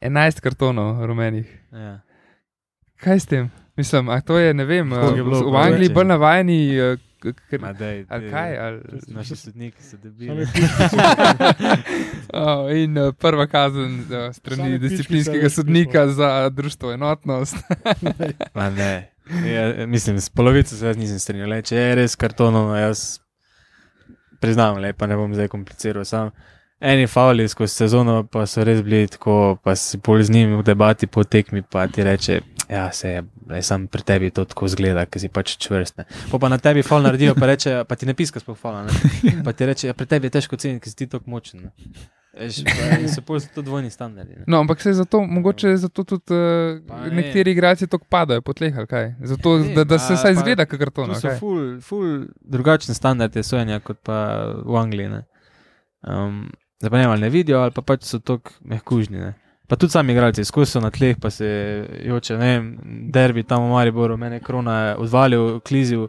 11 0.05 0.43
kartonov 0.45 1.01
rumenih. 1.07 1.49
ja. 1.73 1.95
Kaj 3.01 3.20
s 3.20 3.27
tem? 3.31 3.49
Mislim, 3.78 4.09
a 4.11 4.20
to 4.20 4.39
je, 4.39 4.55
ne 4.55 4.65
vem, 4.66 4.90
je 4.93 5.23
v, 5.23 5.24
bilo 5.24 5.40
v 5.49 5.53
pa 5.55 5.65
Angliji 5.70 5.93
bolj 5.95 6.05
je? 6.05 6.09
navajeni. 6.09 6.59
Eh, 7.20 7.32
k- 7.32 7.51
k- 7.51 7.59
Ma 7.59 7.73
dej, 7.73 8.05
Ali 8.09 8.31
kaj? 8.31 8.59
Ali, 8.59 8.81
Naši 9.09 9.36
sodniki 9.36 9.82
so 9.82 9.90
Same 9.90 10.03
debili. 10.05 10.47
oh, 12.32 12.70
in 12.70 12.99
uh, 12.99 13.12
prva 13.12 13.47
kazen 13.47 14.01
uh, 14.01 14.32
strani 14.32 14.78
disciplinskega 14.78 15.51
sodnika 15.51 16.09
za 16.09 16.49
društvo 16.49 16.93
enotnost. 16.93 17.57
Ma 18.55 18.70
ne. 18.70 19.12
Ja, 19.47 19.86
mislim, 19.86 20.20
s 20.20 20.31
polovico 20.31 20.74
se 20.74 20.86
jaz 20.86 20.97
nisem 20.97 21.19
strinjal. 21.19 21.49
Le, 21.49 21.62
če 21.62 21.77
je 21.77 21.95
res 21.95 22.16
kartonov, 22.16 22.77
jaz 22.77 23.20
priznam, 24.39 24.78
le, 24.78 24.93
pa 24.93 25.07
ne 25.07 25.16
bom 25.16 25.35
zdaj 25.35 25.49
kompliciral. 25.49 26.05
Sam. 26.05 26.31
Eni 26.81 27.07
fauli 27.07 27.49
skozi 27.49 27.75
sezono 27.75 28.21
pa 28.31 28.45
so 28.47 28.63
res 28.65 28.85
bili 28.87 29.09
tako, 29.11 29.57
pa 29.63 29.75
si 29.77 29.99
pol 29.99 30.23
z 30.23 30.31
njimi 30.31 30.61
v 30.61 30.63
debati 30.63 31.09
po 31.11 31.25
tekmi, 31.25 31.63
pa 31.63 31.89
ti 31.91 32.05
reče, 32.07 32.41
ja, 32.71 32.85
se 32.93 33.11
je, 33.11 33.23
le, 33.51 33.63
sam 33.63 33.89
pri 33.91 34.03
tebi 34.07 34.31
to 34.31 34.45
tako 34.47 34.69
zgleda, 34.71 35.03
ker 35.11 35.19
si 35.21 35.29
pač 35.29 35.57
čvrst. 35.59 35.99
Ne. 35.99 36.07
Po 36.31 36.39
pa 36.39 36.51
na 36.53 36.61
tebi 36.63 36.85
faul 36.87 37.03
naredijo, 37.03 37.35
pa 37.35 37.49
reče, 37.51 37.81
pa 37.89 37.99
ti 37.99 38.07
ne 38.07 38.15
piska 38.15 38.39
sploh 38.39 38.59
faula. 38.59 38.85
Ne. 38.87 38.95
Pa 39.47 39.53
ti 39.53 39.67
reče, 39.67 39.89
ja, 39.91 39.95
pri 39.95 40.07
tebi 40.07 40.31
je 40.31 40.37
težko 40.37 40.57
ceniti, 40.57 40.85
ker 40.85 40.93
si 40.93 40.97
ti 41.03 41.09
tako 41.11 41.31
močen. 41.35 41.67
Ne. 41.67 41.99
Pa 42.39 43.09
so 43.11 43.25
pol 43.27 43.41
to 43.55 43.65
dvojni 43.67 43.91
standardi. 43.91 44.37
Ne. 44.39 44.45
No, 44.47 44.61
ampak 44.63 44.81
se 44.81 44.93
zato, 44.95 45.25
mogoče 45.27 45.75
zato 45.77 46.05
tudi 46.05 46.35
uh, 46.35 46.79
ne. 47.03 47.11
nekateri 47.11 47.57
igralci 47.57 47.89
tako 47.91 48.07
padajo 48.09 48.45
po 48.47 48.55
tleh, 48.55 48.79
kaj. 48.87 49.11
Zato, 49.27 49.57
Ne, 49.59 49.75
da, 49.75 49.85
da 49.85 49.99
se 49.99 50.15
vsaj 50.15 50.39
zgleda, 50.45 50.67
karton. 50.67 51.11
To 51.11 51.19
ali 51.19 51.21
so 51.21 51.35
ful, 51.41 51.59
ful 51.83 52.29
drugačni 52.39 52.95
standardi 52.95 53.43
sojenja 53.43 53.81
kot 53.83 53.99
pa 54.07 54.21
v 54.63 54.79
Angliji. 54.79 55.11
Ne, 55.17 55.25
um, 56.07 56.47
zdaj 56.81 56.91
pa 56.91 56.99
ne, 56.99 57.05
ali 57.05 57.21
ne 57.21 57.29
vidijo, 57.31 57.61
ali 57.63 57.71
pa 57.75 57.83
pač 57.83 58.05
so 58.07 58.19
tako 58.19 58.51
mehkužni. 58.65 59.19
Ne. 59.19 59.35
Pa 59.69 59.77
tudi 59.77 59.93
sami 59.93 60.13
igralci, 60.13 60.45
skozi 60.45 60.71
so 60.73 60.81
na 60.81 60.91
tleh, 60.91 61.19
pa 61.21 61.31
se 61.31 61.45
joče, 62.07 62.39
ne 62.39 62.47
vem, 62.55 62.69
derbi 63.13 63.43
tam 63.45 63.67
v 63.67 63.75
Mariboru, 63.75 64.17
mene 64.17 64.41
krona 64.41 64.79
je 64.81 64.97
odvalil, 64.97 65.61
klizil. 65.61 66.07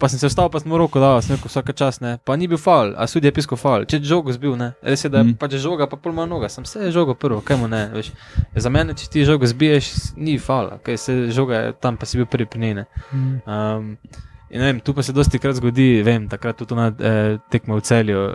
Pa 0.00 0.08
sem 0.08 0.16
se 0.18 0.30
vstal, 0.30 0.48
pa 0.48 0.56
sem 0.62 0.72
roko 0.72 0.96
dal, 0.96 1.18
sem 1.20 1.36
rekel, 1.36 1.50
vsake 1.52 1.74
čas 1.76 1.98
ne. 2.00 2.14
Pa 2.24 2.38
ni 2.40 2.48
bil 2.48 2.56
faul, 2.56 2.94
a 2.96 3.04
sudi 3.06 3.28
je 3.28 3.32
pisko 3.36 3.58
faul. 3.60 3.84
Če 3.84 3.98
je 4.00 4.08
žogo 4.08 4.32
zbil, 4.32 4.54
ne. 4.56 4.70
Res 4.82 5.04
je, 5.04 5.10
da 5.12 5.20
je 5.20 5.24
Mm. 5.24 5.36
pač 5.36 5.58
žoga, 5.60 5.84
pa 5.86 5.98
pol 6.00 6.12
manj 6.16 6.30
noga, 6.30 6.48
sem 6.48 6.64
se 6.64 6.88
žogo 6.90 7.12
prvo, 7.14 7.42
kaj 7.44 7.56
mu 7.60 7.68
ne, 7.68 7.90
veš. 7.92 8.08
Za 8.56 8.70
mene, 8.72 8.94
če 8.96 9.10
ti 9.12 9.26
žogo 9.28 9.44
zbiješ, 9.46 10.16
ni 10.16 10.38
faul, 10.38 10.70
kaj 10.82 10.96
se 10.96 11.18
žoga 11.30 11.54
je 11.54 11.72
tam, 11.84 11.96
pa 12.00 12.06
si 12.06 12.16
bil 12.16 12.24
prvi 12.26 12.46
pri 12.46 12.60
njej, 12.60 12.74
ne. 12.74 12.84
Um, 13.44 13.98
in 14.50 14.64
vem, 14.64 14.80
tu 14.80 14.94
pa 14.94 15.02
se 15.02 15.12
dosti 15.12 15.38
krat 15.38 15.58
zgodi, 15.58 16.02
vem, 16.06 16.28
takrat 16.28 16.56
tudi 16.56 16.76
na 16.78 16.88
eh, 16.90 17.38
tekmo 17.52 17.78
v 17.78 17.84
celju. 17.84 18.26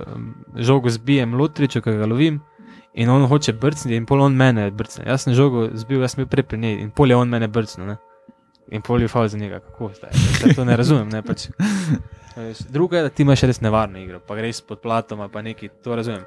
Žogo 0.55 0.91
zbijem 0.93 1.35
Lutriču, 1.35 1.81
ki 1.81 1.97
ga 1.99 2.09
lovim. 2.09 2.41
In 2.93 3.09
on 3.09 3.25
hoče 3.25 3.55
brcniti, 3.57 3.97
in 3.97 4.05
pol 4.05 4.21
on 4.21 4.35
mene 4.37 4.67
brcne. 4.71 5.07
Jaz 5.09 5.25
sem 5.25 5.33
žogo 5.33 5.65
zbil, 5.73 6.03
jaz 6.05 6.13
sem 6.13 6.21
bil 6.21 6.29
prej 6.29 6.45
pri 6.45 6.59
njej, 6.61 6.75
in 6.83 6.91
pol 6.93 7.09
je 7.09 7.17
on 7.17 7.29
mene 7.29 7.47
brcnil. 7.49 7.87
Ne? 7.89 7.97
In 8.71 8.81
pol 8.85 9.01
je 9.01 9.09
faul 9.09 9.27
za 9.27 9.37
njega, 9.37 9.59
kako 9.59 9.89
zdaj. 9.97 10.11
Zdaj 10.13 10.53
to 10.55 10.65
ne 10.65 10.77
razumem. 10.77 11.09
Ne? 11.09 11.23
Pač, 11.25 11.47
veš, 12.37 12.63
drugo 12.69 12.95
je, 12.95 13.03
da 13.03 13.09
ti 13.09 13.25
imaš 13.25 13.47
res 13.49 13.61
nevarno 13.65 13.99
igro, 13.99 14.21
pa 14.21 14.37
greš 14.37 14.61
pod 14.67 14.81
platom, 14.85 15.25
pa 15.33 15.41
neki, 15.41 15.69
to 15.83 15.97
razumem. 15.97 16.21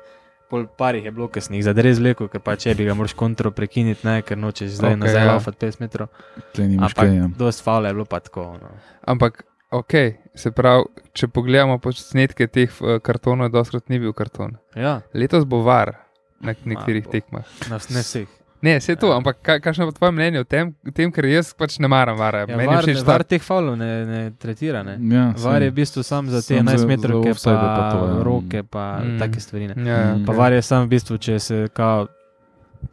Pol 0.50 0.66
parih 0.78 1.04
je 1.04 1.10
bilo, 1.10 1.26
ki 1.30 1.42
sem 1.42 1.56
jih 1.58 1.64
zadrej 1.66 1.96
zvlekel, 1.98 2.28
ker 2.30 2.42
pa 2.42 2.54
če 2.58 2.74
bi 2.78 2.84
ga 2.86 2.94
moraš 2.94 3.16
kontro 3.18 3.50
prekiniti, 3.54 4.06
ne, 4.06 4.20
ker 4.22 4.38
nočeš 4.38 4.76
zdaj 4.76 4.94
okay, 4.94 5.00
nazaj 5.00 5.24
ja. 5.24 5.32
laufati 5.32 5.58
50 5.66 5.82
metrov. 5.82 6.10
Ampak 6.58 7.00
kaj. 7.00 7.14
ja. 7.16 7.30
dost 7.38 7.64
faul 7.66 7.86
je 7.86 7.94
bilo 7.94 8.06
pa 8.06 8.20
tako. 8.22 8.52
No. 8.60 8.70
Ampak, 9.10 9.42
ok, 9.70 9.92
se 10.34 10.50
pravi, 10.50 10.84
če 11.12 11.28
pogledamo 11.28 11.78
posnetke 11.78 12.46
teh 12.46 12.70
uh, 12.80 12.98
kartonov, 12.98 13.50
doskrat 13.50 13.88
ni 13.88 13.98
bil 13.98 14.12
karton. 14.12 14.56
Ja, 14.74 15.00
Letos 15.12 15.44
bo 15.44 15.62
var 15.62 15.94
na 16.40 16.54
nekaterih 16.64 17.04
bo. 17.04 17.10
tekmah. 17.10 17.44
na 17.68 17.76
vseh. 17.78 18.26
Ne, 18.62 18.78
vse 18.78 18.96
to, 18.96 19.06
Ja. 19.06 19.16
ampak 19.16 19.36
kaj, 19.42 19.60
kakšno 19.60 19.84
je 19.84 19.92
pa 19.92 19.96
tvoje 19.98 20.12
mnenje 20.12 20.40
o 20.40 20.44
tem, 20.44 20.74
tem, 20.90 21.12
ker 21.12 21.24
jaz 21.24 21.52
pač 21.52 21.78
ne 21.78 21.88
maram 21.88 22.16
vara. 22.16 22.38
Ja, 22.40 22.56
Meni 22.56 22.66
var, 22.68 22.82
všeč 22.82 23.02
var 23.04 23.22
teh 23.22 23.38
faulov 23.38 23.76
ne, 23.76 24.06
ne 24.06 24.30
tretira. 24.32 24.82
Ne. 24.82 24.96
Ja, 25.08 25.34
Var 25.36 25.62
je 25.62 25.70
v 25.70 25.74
bistvu 25.74 26.02
sam 26.02 26.26
za 26.26 26.40
te 26.40 26.56
Sam 26.56 26.66
za- 26.66 26.72
11 26.72 26.78
za 26.78 26.86
metrov, 26.86 27.22
pa, 27.22 27.30
offside 27.30 27.54
pa 27.54 27.90
to, 27.90 27.98
ja. 28.08 28.22
roke, 28.22 28.62
pa 28.64 28.98
Mm. 28.98 29.18
take 29.18 29.40
stvari. 29.40 29.68
Ne. 29.68 29.74
Ja, 29.80 29.96
ja, 29.98 30.14
Mm. 30.14 30.24
Pa 30.24 30.32
okej. 30.32 30.38
var 30.38 30.52
je 30.52 30.62
sam 30.62 30.82
v 30.82 30.88
bistvu, 30.88 31.18
če 31.18 31.38
se 31.38 31.68
kao 31.68 32.06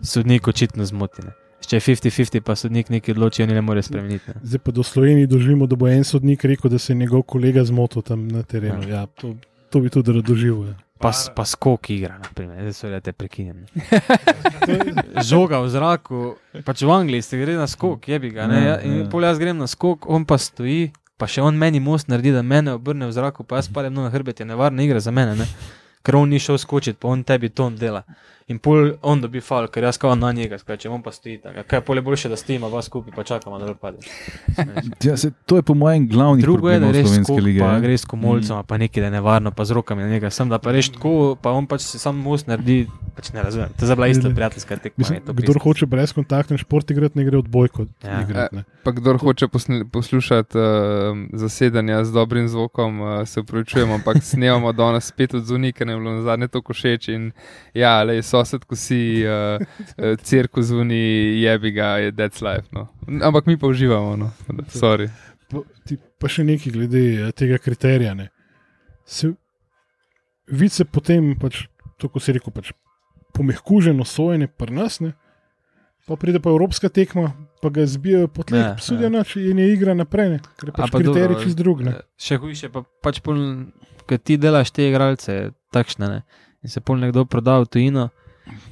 sodnik 0.01 0.47
očitno 0.47 0.85
zmoti. 0.85 1.21
Če 1.63 1.79
je 1.79 1.83
50-50, 1.85 2.41
pa 2.43 2.55
sodnik 2.59 2.89
nekaj 2.91 3.15
odloči, 3.15 3.43
oni 3.45 3.55
ne 3.55 3.61
more 3.63 3.81
spremeniti. 3.83 4.27
Ne. 4.35 4.41
Zdaj 4.43 4.59
pa 4.65 4.71
do 4.75 4.83
Slovenije 4.83 5.27
doživimo, 5.31 5.67
da 5.67 5.75
bo 5.79 5.87
en 5.87 6.03
sodnik 6.03 6.43
rekel, 6.43 6.71
da 6.71 6.79
se 6.79 6.91
je 6.93 6.97
njegov 6.99 7.23
kolega 7.23 7.63
zmotil 7.65 8.01
tam 8.01 8.27
na 8.27 8.43
terenu. 8.43 8.83
Ja, 8.89 9.05
to, 9.05 9.35
to 9.69 9.79
bi 9.79 9.89
tudi 9.89 10.21
doživel. 10.21 10.67
Ja. 10.73 10.75
Pa, 11.03 11.11
pa 11.35 11.43
skok 11.45 11.89
igra, 11.91 12.15
naprimer. 12.23 12.61
zdaj 12.61 12.73
so 12.73 12.87
le 12.87 12.99
te 13.03 13.11
prekinjene. 13.11 13.65
Žoga 15.29 15.59
v 15.59 15.69
zraku, 15.69 16.19
pač 16.63 16.83
v 16.83 16.91
Angliji 16.95 17.25
se 17.27 17.39
gre 17.41 17.57
na 17.59 17.67
skok, 17.67 18.07
je 18.07 18.19
bi 18.19 18.31
ga. 18.31 18.47
Ne? 18.47 18.59
Ja, 18.61 18.67
Ja, 18.69 18.75
in 18.87 18.97
ja. 19.01 19.07
pol 19.11 19.25
jaz 19.27 19.39
grem 19.41 19.57
na 19.59 19.67
skok, 19.67 20.07
on 20.07 20.23
pa 20.23 20.37
stoji, 20.39 20.93
pa 21.19 21.27
še 21.27 21.43
on 21.43 21.59
meni 21.59 21.81
most 21.83 22.07
naredi, 22.07 22.31
da 22.31 22.39
mene 22.43 22.77
obrne 22.77 23.09
v 23.09 23.15
zraku, 23.15 23.43
pa 23.43 23.59
jaz 23.59 23.67
padem 23.67 23.99
na 23.99 24.07
hrbet, 24.13 24.39
je 24.39 24.47
nevarna 24.47 24.83
igra 24.83 25.01
za 25.03 25.11
mene. 25.11 25.35
Ne? 25.35 25.47
Ker 26.03 26.15
on 26.19 26.31
ni 26.31 26.39
šel 26.39 26.55
skočiti, 26.59 26.99
pa 26.99 27.11
on 27.11 27.23
tebi 27.27 27.51
to 27.51 27.67
dela. 27.75 28.03
In 28.47 28.59
pol 28.59 28.91
on 29.01 29.21
dobi 29.21 29.41
fal, 29.41 29.67
ker 29.71 29.83
jaz 29.83 29.97
kao 29.97 30.15
na 30.15 30.31
njega 30.31 30.57
skačem, 30.57 30.91
on 30.91 31.01
pa 31.01 31.11
stoji 31.11 31.37
tam. 31.41 31.55
Ja, 31.55 31.63
kaj 31.63 31.77
je 31.79 31.85
pol 31.87 31.97
je 31.97 32.01
boljše, 32.01 32.29
da 32.29 32.35
stojimo 32.35 32.69
vas 32.69 32.85
skupaj, 32.85 33.13
pa 33.15 33.23
čakamo, 33.23 33.59
da 33.59 33.73
pade. 33.73 33.97
Ja, 35.03 35.17
se, 35.17 35.31
to 35.45 35.55
je 35.55 35.61
po 35.61 35.73
mojem 35.73 36.07
glavni 36.07 36.41
Drugo 36.41 36.69
je, 36.69 36.79
da 36.79 36.85
problem 36.91 37.13
res 37.15 37.25
skok, 37.25 37.39
lige. 37.41 37.59
pa 37.59 37.65
ja. 37.65 37.79
greš 37.79 38.01
s 38.01 38.05
komolcem, 38.05 38.57
mm. 38.57 38.67
pa 38.67 38.77
nekaj, 38.77 39.01
da 39.01 39.07
je 39.07 39.11
nevarno, 39.11 39.51
pa 39.51 39.65
z 39.65 39.71
rokami 39.71 40.03
na 40.03 40.09
njega. 40.09 40.29
Sem 40.29 40.49
da 40.49 40.59
pa 40.59 40.71
reš 40.71 40.89
tako, 40.89 41.35
pa 41.41 41.51
on 41.51 41.67
pač 41.67 41.81
se 41.81 41.99
sam 41.99 42.17
most 42.17 42.47
naredi, 42.47 42.87
pač 43.15 43.31
ne 43.33 43.43
razumem. 43.43 43.69
To 43.79 43.85
je 43.85 43.95
bila 43.95 44.07
ista 44.07 44.23
Ne, 44.23 44.29
ne. 44.29 44.35
prijateljska 44.35 44.77
tekma. 44.77 45.05
Kdor 45.27 45.59
hoče 45.63 45.85
brezkontakten 45.85 46.57
šport 46.57 46.91
igrati, 46.91 47.17
ne 47.17 47.25
gre 47.25 47.37
odbojko. 47.37 47.85
Ja. 48.03 48.21
Igrati, 48.21 48.55
ne. 48.55 48.63
Pa 48.83 48.91
kdo 48.91 49.17
hoče 49.17 49.47
posl- 49.47 49.89
poslušati 49.91 50.57
uh, 50.57 50.63
zasedanja 51.33 52.03
z 52.03 52.11
dobrim 52.11 52.47
zvokom, 52.47 53.01
uh, 53.01 53.27
se 53.27 53.39
upravičujemo, 53.39 53.93
ampak 53.93 54.23
snemamo 54.23 54.71
danes 54.71 55.05
spet 55.07 55.33
od 55.33 55.49
nam 55.49 55.63
je 55.63 55.85
bilo 55.85 56.11
na 56.11 56.21
zadnje 56.21 56.47
to 56.47 56.61
košeč. 56.61 57.07
In 57.07 57.31
ja, 57.73 58.03
le 58.03 58.21
sosed, 58.33 58.65
ko 58.69 58.77
si 58.79 59.21
uh, 59.21 59.61
uh, 59.61 60.15
cirkus 60.25 60.71
zunaj, 60.71 61.05
jebi 61.43 61.73
ga, 61.77 61.93
je 62.03 62.11
dead 62.17 62.41
life. 62.41 62.67
No. 62.73 62.87
Ampak 63.21 63.45
mi 63.49 63.57
pa 63.61 63.69
uživamo, 63.69 64.17
no. 64.17 64.33
Sorry. 64.73 65.09
Pa, 65.53 65.61
ti, 65.85 65.99
pa 66.17 66.29
še 66.31 66.45
nekaj 66.47 66.73
glede 66.73 67.03
eh, 67.27 67.33
tega 67.37 67.59
kriterija. 67.61 68.15
Ne. 68.17 68.31
Se, 69.05 69.29
vid 70.49 70.73
se 70.73 70.85
potem, 70.89 71.33
pač, 71.39 71.67
to, 72.01 72.09
ko 72.09 72.21
si 72.23 72.33
rekel, 72.33 72.53
pač, 72.55 72.71
pomehkuženo 73.37 74.05
sojenje 74.05 74.47
pri 74.47 74.73
nas, 74.73 74.99
ne. 75.03 75.13
pa 76.07 76.17
pride 76.19 76.41
pa 76.43 76.51
evropska 76.51 76.89
tekma, 76.91 77.29
pa 77.61 77.69
ga 77.71 77.85
zbijajo 77.87 78.27
po 78.27 78.43
tleh, 78.43 78.73
sudijo 78.83 79.09
noč 79.13 79.37
in 79.39 79.61
je 79.61 79.69
igra 79.71 79.93
naprej, 79.95 80.33
ne. 80.33 80.39
ker 80.59 80.69
je 80.69 80.73
A 80.73 80.81
pač 80.81 80.91
pa 80.91 80.99
kriterij 80.99 81.39
čist 81.45 81.59
drug. 81.59 81.85
Ne. 81.85 81.93
eh, 82.01 82.07
Še 82.19 82.39
hujše, 82.41 82.71
pa 82.73 82.83
pač 83.05 83.21
pol, 83.23 83.39
ker 84.09 84.19
ti 84.19 84.35
delaš 84.41 84.73
te 84.75 84.89
igralce, 84.89 85.37
takšne, 85.75 86.09
ne. 86.11 86.49
In 86.63 86.71
se 86.71 86.81
pol 86.83 86.99
nekdo 86.99 87.27
proda 87.27 87.59
v 87.63 87.69
tujino. 87.71 88.09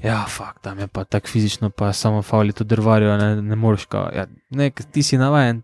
Ja, 0.03 0.25
fakt, 0.27 0.61
tam 0.61 0.79
je 0.79 0.87
pa 0.87 1.03
tako 1.03 1.27
fizično, 1.27 1.69
pa 1.69 1.93
samo 1.93 2.21
fauli 2.21 2.53
to 2.53 2.63
drvarijo, 2.63 3.17
ne, 3.17 3.41
ne 3.41 3.55
moreš. 3.55 3.87
Ja, 3.93 4.25
ne, 4.49 4.69
ti 4.71 5.03
si 5.03 5.17
navajen. 5.17 5.61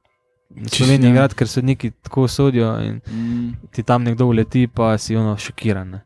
V 0.50 0.70
Sloveniji 0.70 1.08
ja. 1.08 1.12
igrati, 1.12 1.36
ker 1.36 1.48
so 1.48 1.62
neki 1.62 1.92
tako 1.94 2.28
sodijo 2.28 2.80
in 2.80 3.02
Mm. 3.08 3.54
ti 3.72 3.84
tam 3.84 4.04
nekdo 4.04 4.26
uleti, 4.26 4.68
pa 4.68 4.98
si 4.98 5.16
ono 5.16 5.38
šokiran. 5.38 5.90
Ne. 5.90 6.02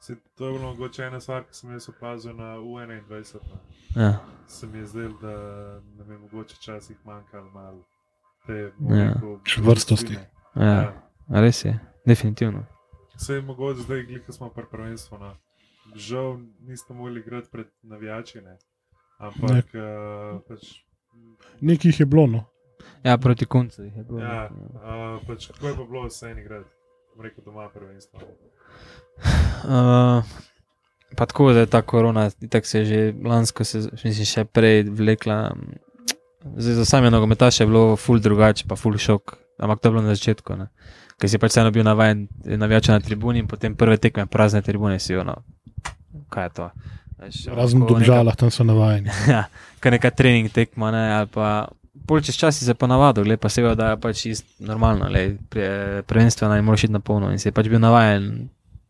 Se, 0.00 0.16
to 0.34 0.46
je 0.46 0.52
bilo 0.52 0.68
mogoče 0.68 1.02
ena 1.04 1.20
stvar, 1.20 1.42
ki 1.42 1.54
sem 1.54 1.72
jaz 1.72 1.88
opazil 1.88 2.36
na 2.36 2.56
U21. 2.56 3.34
no. 3.34 3.58
Ja. 3.96 4.18
Se 4.46 4.66
mi 4.66 4.78
je 4.78 4.86
zdelo, 4.86 5.18
da 5.18 5.32
nam 5.96 6.10
je 6.10 6.18
mogoče 6.18 6.54
včasih 6.56 6.96
manjkalo 7.04 7.50
malo 7.50 7.78
te 8.46 8.72
Ja. 8.90 9.14
Čvrstosti. 9.44 10.06
discipline. 10.06 10.30
Ja. 10.56 10.92
A 11.28 11.40
Res 11.40 11.64
je, 11.64 11.74
definitivno. 12.06 12.64
Vse 13.14 13.34
je 13.34 13.42
mogoče 13.42 13.80
zdaj, 13.80 14.02
glika 14.02 14.32
smo 14.32 14.48
pri 14.48 14.64
prvenstvu. 14.70 15.18
No. 15.18 15.34
Žal 15.94 16.38
nismo 16.60 16.94
mogli 16.94 17.20
igrati 17.20 17.48
pred 17.52 17.66
navijači, 17.82 18.40
ne. 18.40 18.58
ampak 19.18 19.64
uh, 19.74 20.40
pač, 20.48 20.82
Nekaj 21.60 21.88
jih 21.88 22.00
je 22.00 22.06
bilo. 22.06 22.26
No. 22.26 22.44
Ja, 23.04 23.18
proti 23.18 23.46
koncu 23.46 23.82
jih 23.82 23.96
je 23.96 24.04
bilo. 24.04 24.20
Ja, 24.20 24.50
uh, 24.50 25.26
pač, 25.26 25.46
kako 25.46 25.68
je 25.68 25.76
pa 25.76 25.84
bilo 25.84 26.06
vse 26.06 26.30
en 26.30 26.38
igrati? 26.38 26.70
Bom 27.14 27.24
rekel 27.26 27.44
doma 27.44 27.68
prvenstvo. 27.68 28.20
Uh, 29.62 30.24
pa 31.16 31.26
tako, 31.26 31.52
da 31.52 31.60
je 31.60 31.66
ta 31.66 31.82
korona, 31.82 32.30
tako 32.50 32.66
se 32.66 32.78
je 32.78 32.84
že 32.84 33.00
lansko, 33.24 33.64
se, 33.64 33.78
mislim, 34.04 34.26
še 34.26 34.44
prej 34.44 34.82
vlekla. 34.88 35.52
Zdaj, 36.56 36.74
za 36.74 36.84
same 36.84 37.10
nogometaše 37.10 37.62
je 37.62 37.68
bilo 37.68 37.96
ful 37.96 38.18
drugače, 38.18 38.64
pa 38.68 38.76
ful 38.76 38.96
šok, 38.98 39.36
ampak 39.58 39.80
to 39.80 39.88
je 39.88 39.92
bilo 39.92 40.02
na 40.02 40.14
začetku. 40.14 40.56
Ne? 40.56 40.66
Ker 41.20 41.30
si 41.30 41.38
pač 41.38 41.54
vseeno 41.54 41.70
bil 41.74 41.84
navaden 41.86 42.28
navijača 42.44 42.96
na 42.96 43.00
tribuni 43.00 43.44
in 43.44 43.48
potem 43.50 43.76
prve 43.76 43.96
tekme 43.96 44.26
prazne 44.26 44.62
tribune 44.62 44.98
si 45.00 45.16
ono. 45.16 45.42
Kaj 46.32 46.44
je 46.44 46.52
to? 46.56 46.70
Razen 47.54 47.86
Domžalah, 47.86 48.34
tam 48.36 48.50
so 48.50 48.64
navajeni. 48.64 49.10
Ja, 49.30 49.46
kar 49.80 49.94
neka 49.94 50.10
trening 50.10 50.50
tekma, 50.50 50.90
ne, 50.90 51.04
ali 51.14 51.30
pa 51.30 51.68
pol 52.06 52.22
čez 52.24 52.36
čas 52.36 52.58
si 52.58 52.64
se 52.66 52.74
pa 52.74 52.88
navadil, 52.90 53.24
gled 53.24 53.40
pa 53.40 53.48
se 53.48 53.62
da 53.62 53.92
je 53.94 54.00
pač 54.00 54.22
čist 54.24 54.46
normalno, 54.58 55.06
le 55.06 55.38
prvenstvo 56.06 56.48
naj 56.48 56.62
moraš 56.62 56.84
iti 56.84 56.92
na 56.92 57.00
polno 57.00 57.30
in 57.30 57.38
si 57.38 57.52
pač 57.54 57.68
bil 57.70 57.78
navajen 57.78 58.48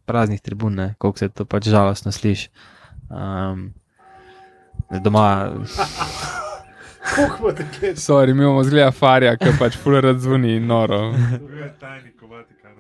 praznih 0.09 0.41
tribun, 0.41 0.75
ne, 0.75 0.95
koliko 0.99 1.19
se 1.19 1.29
to 1.29 1.45
pač 1.45 1.69
žalostno 1.69 2.13
sliši. 2.13 2.49
Um, 3.13 3.73
doma, 5.05 5.53
Sorry, 7.95 8.35
mi 8.35 8.43
imamo 8.43 8.63
zgleda 8.65 8.91
farja, 8.91 9.35
ki 9.37 9.53
pač 9.59 9.77
fuler 9.77 10.07
zvoni 10.19 10.61
noro. 10.61 11.13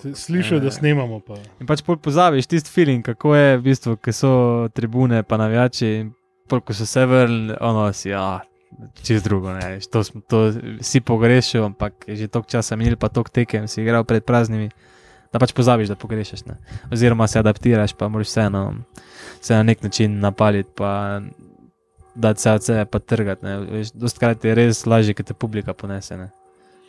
Te 0.02 0.14
Slišijo, 0.14 0.60
da 0.60 0.70
snemamo. 0.70 1.20
Pa. 1.22 1.36
in 1.60 1.66
pač 1.66 1.82
pol 1.86 1.98
pozabiš 2.02 2.48
tisti 2.50 2.70
feeling, 2.70 3.04
kako 3.06 3.34
je 3.36 3.58
v 3.58 3.62
bistvu, 3.62 3.96
ki 4.02 4.14
so 4.14 4.32
tribune, 4.74 5.22
pa 5.22 5.38
navijači, 5.38 6.08
ko 6.50 6.74
so 6.74 6.86
se 6.86 7.06
vrnili, 7.06 7.54
ono 7.60 7.92
si, 7.92 8.10
ja. 8.10 8.40
Čez 9.04 9.20
drugo, 9.22 9.52
ne, 9.52 9.74
veš, 9.74 9.86
to, 9.92 10.00
smo, 10.00 10.22
to 10.24 10.38
si 10.80 11.02
pogrešil, 11.04 11.66
ampak 11.68 12.06
je 12.08 12.16
že 12.16 12.28
toliko 12.32 12.48
časa 12.50 12.76
minil, 12.76 12.96
pa 12.96 13.12
toliko 13.12 13.30
tekem 13.30 13.68
si 13.68 13.82
igral 13.82 14.04
pred 14.08 14.24
praznimi, 14.24 14.70
da 15.28 15.38
pač 15.38 15.52
pozabiš, 15.52 15.92
da 15.92 15.96
pogrešaš. 16.00 16.46
Ne. 16.48 16.56
Oziroma 16.88 17.28
se 17.28 17.38
adaptiraš, 17.38 17.92
pa 17.92 18.08
moraš 18.08 18.32
vseeno 18.32 18.62
se 19.42 19.54
na 19.54 19.62
nek 19.62 19.82
način 19.82 20.20
napaliti, 20.20 20.70
pa 20.74 21.20
da 22.14 22.34
se 22.34 22.50
od 22.50 22.64
sebe 22.64 22.84
pa 22.84 22.98
trgati. 22.98 23.46
Dostkrat 23.94 24.44
je 24.44 24.54
res 24.54 24.86
lažje, 24.86 25.14
ker 25.14 25.26
te 25.26 25.34
publika 25.34 25.74
ponese. 25.74 26.16
Ne. 26.16 26.30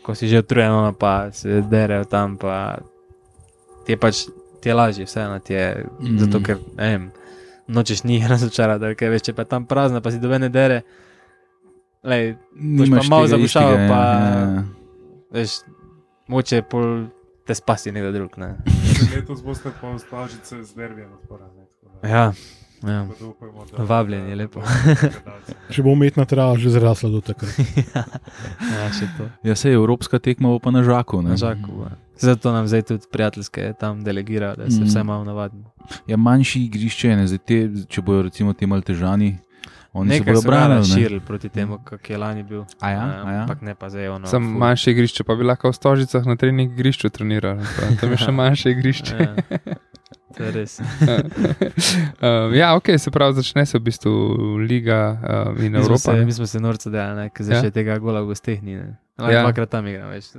Ko 0.04 0.16
si 0.16 0.28
že 0.28 0.44
utrujen, 0.44 0.94
pa 1.00 1.32
se 1.32 1.62
derejo 1.62 2.04
tam, 2.06 2.38
pa 2.38 2.80
ti 3.86 3.96
je 3.96 3.98
pač 3.98 4.26
ti 4.64 4.70
je 4.70 4.74
lažje, 4.74 5.06
vseeno 5.06 5.40
ti 5.40 5.54
je, 5.54 5.86
mm. 6.00 6.18
Zato 6.20 6.40
ker 6.44 6.58
ne 6.78 6.90
vem, 6.90 7.12
nočeš 7.68 8.04
njih 8.04 8.28
razočarati, 8.32 8.96
kaj 8.96 9.10
veš, 9.10 9.26
če 9.28 9.34
pa 9.34 9.44
je 9.44 9.52
tam 9.52 9.66
prazna, 9.68 10.02
pa 10.02 10.12
si 10.12 10.20
dobene 10.24 10.50
dere. 10.50 10.82
Lej, 12.04 12.36
Boš 12.52 12.90
pa 12.90 12.96
Nimaš 12.96 13.10
malo 13.10 13.28
tega 13.28 13.36
zabušal, 13.36 13.70
istega, 13.74 13.88
pa- 13.88 14.00
ja, 14.00 14.40
ja. 14.40 14.64
veš, 15.32 15.58
moče 16.28 16.56
je 16.56 16.64
pol 16.68 16.88
te 17.48 17.56
spasi 17.56 17.92
nekdo 17.92 18.12
drug. 18.12 18.38
Ne. 18.40 18.56
Letos 19.16 19.44
boste 19.44 19.72
pa 19.82 19.92
ustažice 19.96 20.64
z 20.64 20.76
derbijem 20.76 21.12
odporali. 21.14 21.68
Ja, 22.04 22.32
ja. 22.84 23.08
Tako 23.10 23.66
da 23.72 23.84
Vabljen 23.86 24.26
je 24.26 24.36
lepo. 24.36 24.62
Če 25.70 25.82
bo 25.82 25.92
umetna 25.92 26.26
trava 26.26 26.56
že 26.56 26.70
zrasla 26.70 27.10
do 27.10 27.22
takrat. 27.22 27.54
ja, 28.74 28.88
še 28.90 29.08
to. 29.14 29.30
Ja, 29.42 29.56
se 29.56 29.70
je 29.70 29.76
evropska 29.76 30.20
tekma 30.20 30.50
bo 30.50 30.60
pa 30.60 30.70
na 30.70 30.82
žaku. 30.82 31.22
Ne? 31.22 31.30
Na 31.30 31.38
žaku. 31.38 31.72
ja. 31.82 31.94
Zato 32.16 32.52
nam 32.52 32.68
zdaj 32.68 32.82
tudi 32.84 33.08
prijateljske 33.08 33.74
tam 33.76 34.02
delegirajo, 34.02 34.56
da 34.56 34.68
se 34.68 34.78
Mhm. 34.78 34.86
vse 34.86 35.04
malo 35.04 35.24
navadimo. 35.24 35.72
Ja, 36.06 36.18
manjši 36.18 36.60
igrišče, 36.62 37.16
ne, 37.16 37.28
zdaj 37.28 37.42
te, 37.42 37.58
če 37.86 38.02
bojo 38.02 38.22
recimo 38.24 38.54
ti 38.54 38.66
maltežani, 38.66 39.38
oni 39.94 40.10
se 40.10 40.14
Nekaj 40.16 40.32
bodo 40.32 40.42
so 40.42 40.48
branili. 40.48 40.80
ne. 40.80 40.86
širili 40.86 41.20
proti 41.22 41.50
temu, 41.50 41.78
kak 41.80 42.10
je 42.10 42.18
lani 42.18 42.44
bil. 42.44 42.64
A 42.80 42.90
ja, 42.90 43.02
Eh, 43.04 43.22
a 43.22 43.32
ja? 43.32 43.42
Ampak 43.42 43.62
ne 43.62 43.76
pa 43.76 43.90
zdaj 43.90 44.08
ono. 44.10 44.28
Sem 44.28 44.42
ful- 44.44 44.58
manjše 44.58 44.92
igrišče, 44.92 45.24
pa 45.24 45.36
bi 45.36 45.44
lahko 45.44 45.68
v 45.68 45.74
Stožicah 45.74 46.26
na 46.26 46.36
trening 46.36 46.72
igrišču 46.72 47.10
treniral. 47.10 47.58
pa 47.58 47.96
Tam 47.98 48.12
je 48.12 48.18
še 48.20 48.32
manjše 48.36 48.70
igrišče. 48.70 49.16
Ja, 49.18 49.34
to 50.34 50.44
je 50.44 50.52
res. 50.52 50.80
uh, 50.80 50.88
ja, 52.56 52.74
ok, 52.74 52.90
se 52.98 53.10
pravi, 53.10 53.34
začne 53.36 53.66
se 53.66 53.78
v 53.78 53.84
bistvu 53.84 54.12
Liga 54.60 55.00
uh, 55.14 55.18
in 55.60 55.72
Mi 55.72 55.78
Evropa. 55.78 55.98
se, 56.00 56.14
ne? 56.14 56.26
mi 56.26 56.34
smo 56.34 56.46
se 56.46 56.60
norce 56.60 56.90
delali, 56.90 57.30
ker 57.30 57.44
zdaj 57.44 57.56
Ja. 57.56 57.62
še 57.62 57.72
tega 57.72 57.98
gola 57.98 58.22
v 58.22 58.28
gosteh 58.28 58.60
ni. 58.60 58.76
ne. 58.76 58.98
Ja. 59.16 59.44
Dvakrat 59.44 59.70
tam 59.70 59.86
igram, 59.86 60.10
več. 60.10 60.34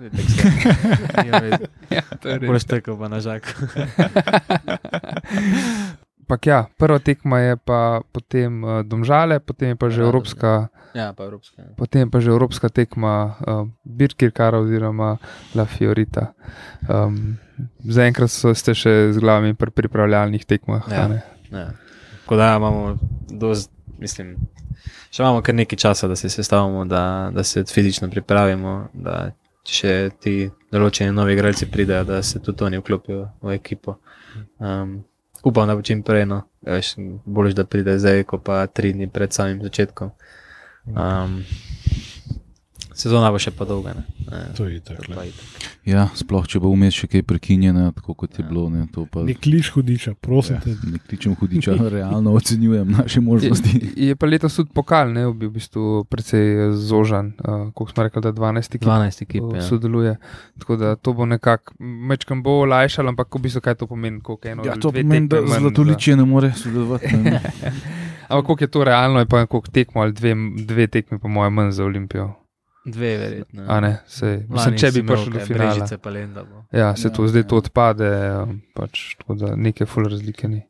ja. 1.90 2.02
Boš 2.40 2.64
tekel 2.64 2.96
pa 2.96 3.06
na 3.06 3.20
žaku. 3.20 3.54
Ampak 6.24 6.40
ja, 6.42 6.64
prva 6.74 6.96
tekma 6.98 7.38
je 7.38 7.54
pa 7.58 8.00
potem 8.02 8.48
uh, 8.58 8.80
Domžale, 8.80 9.38
potem 9.38 9.68
je 9.68 9.76
pa 9.76 9.86
že 9.88 10.00
Ja, 10.00 10.06
evropska, 10.06 10.50
Ja, 10.94 11.12
pa 11.12 11.24
evropska. 11.24 11.60
ja. 11.60 11.68
potem 11.76 12.00
je 12.00 12.08
pa 12.08 12.18
že 12.18 12.30
evropska 12.30 12.68
tekma 12.68 13.36
uh, 13.38 13.68
Birkirkara 13.84 14.58
oziroma 14.58 15.20
La 15.52 15.64
Fiorita. 15.64 16.32
Um, 16.88 17.36
Zaenkrat 17.84 18.32
ste 18.32 18.74
še 18.74 18.92
z 19.14 19.22
glavami 19.22 19.54
pri 19.54 19.70
pripravljalnih 19.70 20.44
tekmah. 20.48 20.88
Ja. 20.90 21.06
Ja. 21.52 21.68
Tako 22.24 22.36
da 22.40 22.56
imamo, 22.56 22.98
dost, 23.30 23.70
mislim, 24.00 24.34
še 25.10 25.22
imamo 25.22 25.42
kar 25.44 25.54
nekaj 25.54 25.78
časa, 25.78 26.08
da 26.08 26.16
se 26.16 26.30
sestavimo, 26.32 26.84
da, 26.88 27.30
da 27.34 27.44
se 27.44 27.64
fizično 27.68 28.10
pripravimo, 28.10 28.88
da 28.92 29.30
če 29.64 30.10
ti 30.20 30.36
določeni 30.72 31.14
novi 31.14 31.36
igralci 31.36 31.68
pridejo, 31.70 32.04
da 32.08 32.22
se 32.22 32.40
tudi 32.42 32.66
oni 32.66 32.80
vklopijo 32.82 33.28
v 33.44 33.54
ekipo. 33.56 33.98
Um, 34.58 35.04
upam, 35.44 35.68
da 35.68 35.76
bo 35.76 35.84
čim 35.84 36.02
prej, 36.04 36.26
no, 36.28 36.42
veš, 36.66 36.94
boljš, 37.24 37.56
da 37.60 37.64
pride 37.68 37.96
zdaj, 38.00 38.24
ko 38.28 38.40
pa 38.44 38.64
tri 38.66 38.92
dni 38.96 39.08
pred 39.12 39.32
samim 39.32 39.62
začetkom. 39.64 40.12
Um, 40.90 41.40
sezona 42.94 43.28
bo 43.28 43.38
še 43.38 43.50
pa 43.50 43.64
dolga. 43.64 43.92
Ne? 43.92 44.04
Ne, 44.26 44.44
To 44.54 44.64
je 44.64 44.80
to 44.80 44.94
tako. 44.96 45.22
Ja, 45.84 46.08
sploh 46.12 46.44
če 46.44 46.58
bo 46.58 46.70
vmes 46.70 46.94
še 46.94 47.06
kaj 47.06 47.22
prekinjeno, 47.24 47.90
tako 47.92 48.14
kot 48.16 48.32
je 48.32 48.40
Ja. 48.40 48.48
bilo. 48.48 48.68
Ne, 48.68 48.86
to 48.88 49.04
pa 49.04 49.20
Ne 49.20 49.34
kliš 49.34 49.70
hudiča, 49.70 50.14
prosim. 50.16 50.56
te. 50.58 50.72
ne 50.84 50.98
kličem 51.00 51.34
hudiča, 51.34 51.74
realno 51.90 52.32
ocenjujem 52.32 52.88
naše 52.88 53.20
možnosti. 53.20 53.92
Je, 53.96 54.06
je 54.06 54.14
pa 54.14 54.26
letos 54.26 54.54
tudi 54.54 54.70
pokal, 54.72 55.10
ne, 55.10 55.26
bil 55.28 55.48
v 55.48 55.54
bistvu 55.54 55.82
precej 56.04 56.44
zožan, 56.74 57.34
uh, 57.38 57.68
kot 57.72 57.90
smo 57.90 58.02
rekli, 58.02 58.22
da 58.22 58.32
12 58.32 58.74
ekip 58.74 58.82
12 58.82 59.22
ekip. 59.22 59.42
uh, 59.42 59.54
Ja. 59.54 59.62
sodeluje. 59.62 60.16
Tako 60.58 60.76
da 60.76 60.96
to 60.96 61.12
bo 61.12 61.26
nekako, 61.26 61.74
mečkam 61.80 62.40
bo 62.40 62.62
olajšalo, 62.62 63.08
ampak 63.08 63.28
v 63.30 63.40
bistvu 63.40 63.60
kaj 63.60 63.74
to 63.74 63.86
pomeni, 63.86 64.20
koliko 64.20 64.48
eno. 64.48 64.62
Ja, 64.62 64.74
to 64.74 64.88
pomeni, 64.90 65.26
da 65.26 65.36
tekme 65.36 65.50
manj 65.50 65.60
zlatoličje 65.60 66.16
ne 66.16 66.24
more 66.24 66.52
sodelovati. 66.54 67.12
Ne. 67.14 67.40
za- 67.42 67.72
Ampak 68.26 68.46
koliko 68.46 68.64
je 68.64 68.70
to 68.70 68.84
realno, 68.84 69.18
je 69.18 69.26
pa 69.26 69.44
koliko 69.44 69.68
tekmo 69.70 70.00
ali 70.00 70.12
dve, 70.12 70.32
dve 70.58 70.86
tekme, 70.88 71.18
po 71.18 71.28
mojem, 71.28 71.52
manj 71.52 71.70
za 71.72 71.84
Olimpijo. 71.84 72.32
Dve, 72.84 73.16
verjetno. 73.18 73.64
A 73.68 73.80
ne, 73.80 73.92
sej, 74.06 74.42
mislim, 74.48 74.76
če 74.76 74.90
bi 74.92 75.02
prišel 75.08 75.32
do 75.32 75.44
finala. 75.48 75.86
Lenda. 76.12 76.44
Ja, 76.72 76.90
se 76.96 77.08
Ja, 77.08 77.12
to 77.16 77.28
zdaj 77.28 77.44
ja. 77.44 77.48
to 77.48 77.60
odpade, 77.62 78.10
um, 78.42 78.58
pač, 78.76 79.14
tako 79.20 79.36
da 79.40 79.54
neke 79.56 79.86
full 79.88 80.08
razlike 80.12 80.48
ni. 80.48 80.60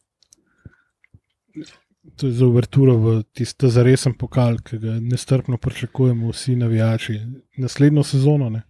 To 2.20 2.28
je 2.28 2.36
za 2.38 2.46
uverturo 2.46 2.94
v 3.02 3.16
tisti 3.34 3.70
zaresen 3.70 4.14
pokal, 4.14 4.60
ki 4.62 4.78
ga 4.78 4.94
nestrpno 5.00 5.58
pričakujemo 5.58 6.30
vsi 6.30 6.54
navijači. 6.60 7.18
Naslednjo 7.58 8.04
sezono, 8.06 8.50
ne? 8.50 8.62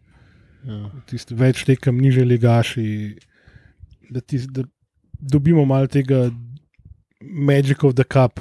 Ja. 0.65 0.89
Tisti 1.11 1.37
več 1.37 1.67
tekem, 1.69 1.99
niže 2.01 2.25
ligaši, 2.25 2.87
da, 4.09 4.21
tis, 4.21 4.49
da 4.49 4.65
dobimo 5.21 5.67
malo 5.69 5.91
tega 5.93 6.31
Magic 7.21 7.85
of 7.85 7.95
the 7.95 8.05
Cup, 8.09 8.41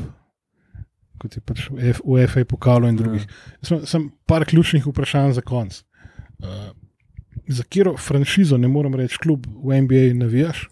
kot 1.22 1.38
je 1.38 1.42
pač 1.46 1.68
v 1.72 2.28
FA 2.28 2.46
pokalu 2.50 2.90
in 2.92 3.00
drugih. 3.00 3.28
Sem, 3.62 3.86
sem 3.90 4.10
par 4.30 4.46
ključnih 4.46 4.86
vprašanj 4.88 5.38
za 5.38 5.44
konec. 5.46 5.84
Uh, 6.44 6.72
za 7.48 7.64
katero 7.64 7.96
franšizo, 7.98 8.58
ne 8.58 8.68
morem 8.68 8.96
reči, 8.96 9.18
klub 9.22 9.48
v 9.48 9.82
NBA 9.82 10.14
navijaš, 10.20 10.68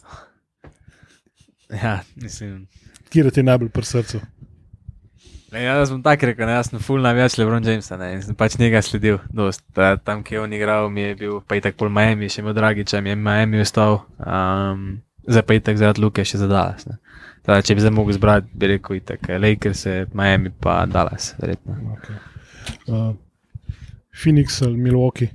ja, 1.83 1.99
mislim. 2.15 2.67
kjer 3.09 3.31
ti 3.31 3.39
je 3.39 3.43
najbolj 3.43 3.69
pri 3.69 3.85
srcu? 3.85 4.19
Ne, 5.51 5.63
jaz 5.63 5.89
sem 5.89 6.03
tako 6.03 6.29
rekel, 6.29 6.47
ne, 6.47 6.53
jaz 6.55 6.69
sem 6.69 6.79
full 6.79 7.03
navijač 7.03 7.35
Lebron 7.37 7.65
Jamesa 7.67 7.97
ne, 7.99 8.13
in 8.15 8.21
sem 8.23 8.35
pač 8.39 8.55
njega 8.59 8.79
sledil. 8.81 9.17
Dost. 9.35 9.65
Ta, 9.75 9.97
tam, 9.99 10.23
kjer 10.23 10.39
je 10.39 10.43
on 10.45 10.53
igral, 10.55 10.87
mi 10.89 11.01
je 11.01 11.15
bil, 11.19 11.39
pa 11.43 11.59
tako 11.59 11.83
pol 11.83 11.91
Miami, 11.91 12.29
še 12.31 12.39
imel 12.39 12.55
Dragiča, 12.55 13.01
mi 13.03 13.11
je 13.11 13.17
Miami 13.19 13.59
ostal. 13.59 13.99
Um, 14.15 15.01
zdaj 15.27 15.43
pa 15.43 15.57
je 15.57 15.63
tako 15.67 15.81
zaradi 15.83 16.03
Luke 16.05 16.25
še 16.25 16.39
za 16.39 16.47
Dallas. 16.47 16.87
ne. 16.87 16.95
Teda, 17.41 17.61
če 17.65 17.75
bi 17.75 17.81
zdaj 17.81 17.93
mogel 17.95 18.17
zbrati, 18.17 18.51
bi 18.53 18.69
rekel, 18.75 18.99
itak, 18.99 19.29
Lakers, 19.41 19.85
Miami 20.13 20.51
pa 20.53 20.85
Dallas, 20.85 21.33
verjetno. 21.41 21.77
Okay. 21.97 22.19
Uh, 22.85 23.15
Phoenix 24.13 24.61
ali 24.61 24.77
Milwaukee, 24.77 25.31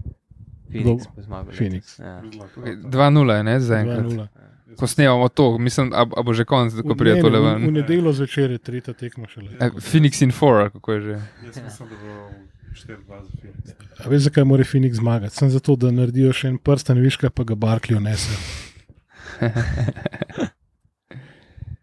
Phoenix 0.71 1.03
zmagal. 1.19 1.53
Phoenix. 1.53 1.99
Ja. 1.99 2.23
Okay, 2.57 2.77
2-0 2.77 3.33
je 3.33 3.43
ne, 3.43 3.61
zaenkrat. 3.61 4.05
2-0. 4.05 4.27
Ko 4.77 4.87
snemamo 4.87 5.29
to, 5.29 5.59
mislim, 5.59 5.93
a, 5.95 6.05
a 6.17 6.23
bo 6.23 6.35
že 6.37 6.45
konc, 6.45 6.75
ko 6.85 6.95
pride 6.95 7.21
to 7.21 7.31
V, 7.31 7.31
v 7.31 7.35
leven. 7.35 7.73
nedeljo 7.73 8.13
zvečer 8.13 8.51
je 8.51 8.59
tretja 8.59 8.95
tekma 8.95 9.29
šele. 9.29 9.57
Eh, 9.61 9.71
Phoenix 9.81 10.21
in 10.23 10.31
4, 10.31 10.71
kako 10.71 10.93
je 10.93 11.01
že. 11.01 11.15
Jaz 11.47 11.63
mislim, 11.65 11.89
da 11.89 11.97
bo 12.03 12.31
4-2 12.75 13.23
za 13.23 13.31
Phoenix. 13.41 13.73
A 14.05 14.09
veš, 14.09 14.23
zakaj 14.29 14.45
mora 14.45 14.65
Phoenix 14.65 15.01
zmagati? 15.01 15.35
Sem 15.35 15.51
zato, 15.51 15.77
da 15.77 15.91
naredijo 15.91 16.33
še 16.33 16.53
en 16.53 16.59
prsten, 16.59 17.01
viš, 17.01 17.17
kaj 17.17 17.33
pa 17.33 17.47
ga 17.49 17.57
Barkley 17.57 17.97
unese. 17.97 18.37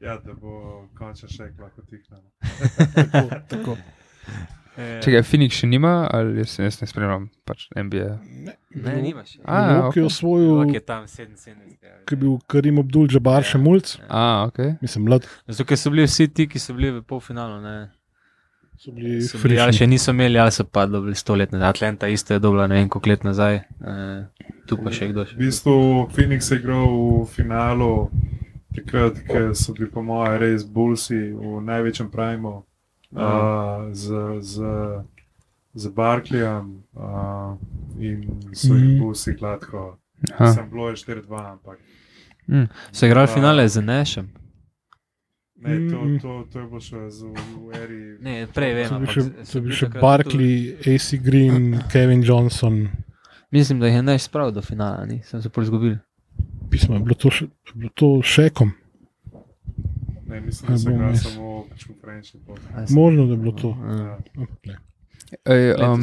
Ja, 0.04 0.18
da 0.20 0.34
bo 0.36 0.84
končal 0.98 1.30
še 1.32 1.48
lahko 1.56 1.82
tihna. 1.88 2.20
Tako, 2.98 3.24
tako. 3.48 3.78
Če 4.74 5.12
ga 5.14 5.20
Phoenix 5.22 5.60
še 5.62 5.68
nima, 5.70 5.92
ali 6.10 6.42
jaz, 6.42 6.56
jaz 6.58 6.80
ne 6.82 6.88
spremljam, 6.90 7.28
pač 7.46 7.68
NBA. 7.78 8.08
Ne, 8.48 8.56
Ne, 8.74 8.94
nimaš. 9.04 9.36
A, 9.46 9.60
Milwaukee 9.70 10.02
je 10.02 10.06
ok. 10.06 10.10
osvojil, 10.10 10.54
Ok, 10.64 10.72
je 10.74 10.82
tam 10.82 11.04
77. 11.06 11.76
ki 12.10 12.16
je 12.16 12.18
bil 12.18 12.40
Karim 12.50 12.80
Abdul 12.82 13.06
Jabbar 13.14 13.46
še 13.46 13.62
mulj, 13.62 13.94
A, 14.10 14.48
ok. 14.48 14.60
mislim, 14.82 15.06
mlad. 15.06 15.28
Zato, 15.46 15.68
ker 15.70 15.78
so 15.78 15.94
bili 15.94 16.08
vsi 16.08 16.26
ti, 16.34 16.48
ki 16.50 16.60
so 16.60 16.74
bili 16.74 16.90
v 16.90 17.04
polfinalu, 17.06 17.60
ne, 17.62 17.76
So 18.82 18.92
bili 18.92 19.22
so 19.22 19.38
bili, 19.38 19.60
ali 19.62 19.72
še 19.78 19.86
niso 19.88 20.12
imeli, 20.12 20.40
ali 20.42 20.52
so 20.52 20.66
pa 20.66 20.88
dobili 20.90 21.14
sto 21.16 21.38
let 21.38 21.54
nazaj. 21.54 21.70
Atlanta 21.70 22.10
isto 22.10 22.34
je 22.34 22.42
dobila 22.42 22.66
ne 22.68 22.82
vem 22.82 22.90
koliko 22.90 23.14
let 23.14 23.24
nazaj, 23.24 23.62
uh, 23.86 24.50
tu 24.68 24.76
pa 24.82 24.92
še 24.92 25.12
kdo 25.14 25.24
V 25.24 25.30
še. 25.30 25.38
bistvu 25.38 25.76
Phoenix 26.10 26.50
je 26.52 26.58
igral 26.58 26.90
v 27.22 27.30
finalu, 27.30 27.92
takrat, 28.76 29.20
ko 29.28 29.54
so 29.54 29.74
bili, 29.74 29.90
po 29.90 30.02
mojem, 30.02 30.38
res 30.40 30.64
Bullsi 30.64 31.32
v 31.32 31.62
največjem 31.62 32.10
primu 32.10 32.54
uh, 32.58 33.90
z, 33.92 34.08
z, 34.42 34.54
z 35.74 35.88
Barkleyjem 35.90 36.84
uh, 36.94 37.58
in 38.00 38.24
so 38.54 38.74
jih 38.74 38.94
Mhm. 38.94 39.00
Bullsi 39.00 39.34
gladko. 39.34 39.98
Aha. 40.32 40.54
Sem 40.54 40.70
bilo 40.70 40.90
je 40.90 40.96
4-2, 40.96 41.52
ampak 41.52 41.80
Mm. 42.48 42.68
So 42.92 43.06
igrali 43.06 43.28
finale 43.28 43.68
z 43.70 43.82
Nešem. 43.82 44.28
ne, 45.56 45.90
to, 45.90 45.98
to, 46.22 46.46
to 46.52 46.60
je 46.60 46.66
bilo 46.68 46.80
še 46.80 47.10
z, 47.10 47.24
eri. 47.74 48.18
Ne, 48.20 48.48
prej 48.48 48.74
vem. 48.74 48.88
So 49.48 49.62
bili 49.62 49.72
še, 49.72 49.88
še 49.88 49.88
Barkley, 49.96 50.76
AC 50.84 51.16
Green, 51.24 51.80
Kevin 51.88 52.20
Johnson. 52.22 52.90
Mislim, 53.48 53.80
da 53.80 53.88
jih 53.88 53.96
je 53.96 54.04
Neš 54.04 54.28
spravil 54.28 54.52
do 54.52 54.62
finala, 54.62 55.06
ni, 55.06 55.22
sem 55.24 55.40
se 55.42 55.48
pol 55.50 55.64
izgubil. 55.64 55.96
Pismo 56.74 56.96
je 56.96 57.02
bilo 57.02 57.16
to, 57.16 57.30
še, 57.30 57.46
je 57.46 57.76
bilo 57.76 57.92
to 57.94 58.22
šekom. 58.26 58.72
Ne, 60.26 60.42
mislim, 60.42 60.66
da 60.68 60.78
Ne 60.80 60.92
igrali 60.92 61.12
jaz. 61.12 61.24
samo 61.24 61.66
pač 61.70 61.84
konferenčni 61.84 62.40
pot. 62.42 62.60
Možno, 62.90 63.26
da 63.26 63.32
je 63.32 63.38
bilo 63.38 63.52
to. 63.54 63.72
Ja. 63.80 64.18
Ne. 64.66 64.78
Ej, 65.46 65.64
um, 65.76 66.02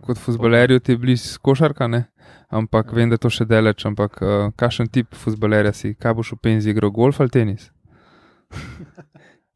kot 0.00 0.18
futbolerju 0.18 0.80
ti 0.80 0.92
je 0.92 0.98
blizu 0.98 1.38
košarka, 1.40 1.86
ne? 1.88 2.04
ampak 2.48 2.92
vem, 2.92 3.08
da 3.08 3.14
je 3.14 3.18
to 3.20 3.30
še 3.30 3.44
daleč. 3.44 3.84
Ampak 3.84 4.18
uh, 4.18 4.28
kakšen 4.54 4.86
tip 4.88 5.14
futbolerja 5.14 5.72
si, 5.72 5.94
kaj 5.94 6.14
boš 6.14 6.32
v 6.32 6.40
penzi 6.40 6.70
igral, 6.70 6.90
golf 6.90 7.18
ali 7.18 7.30
tenis? 7.30 7.70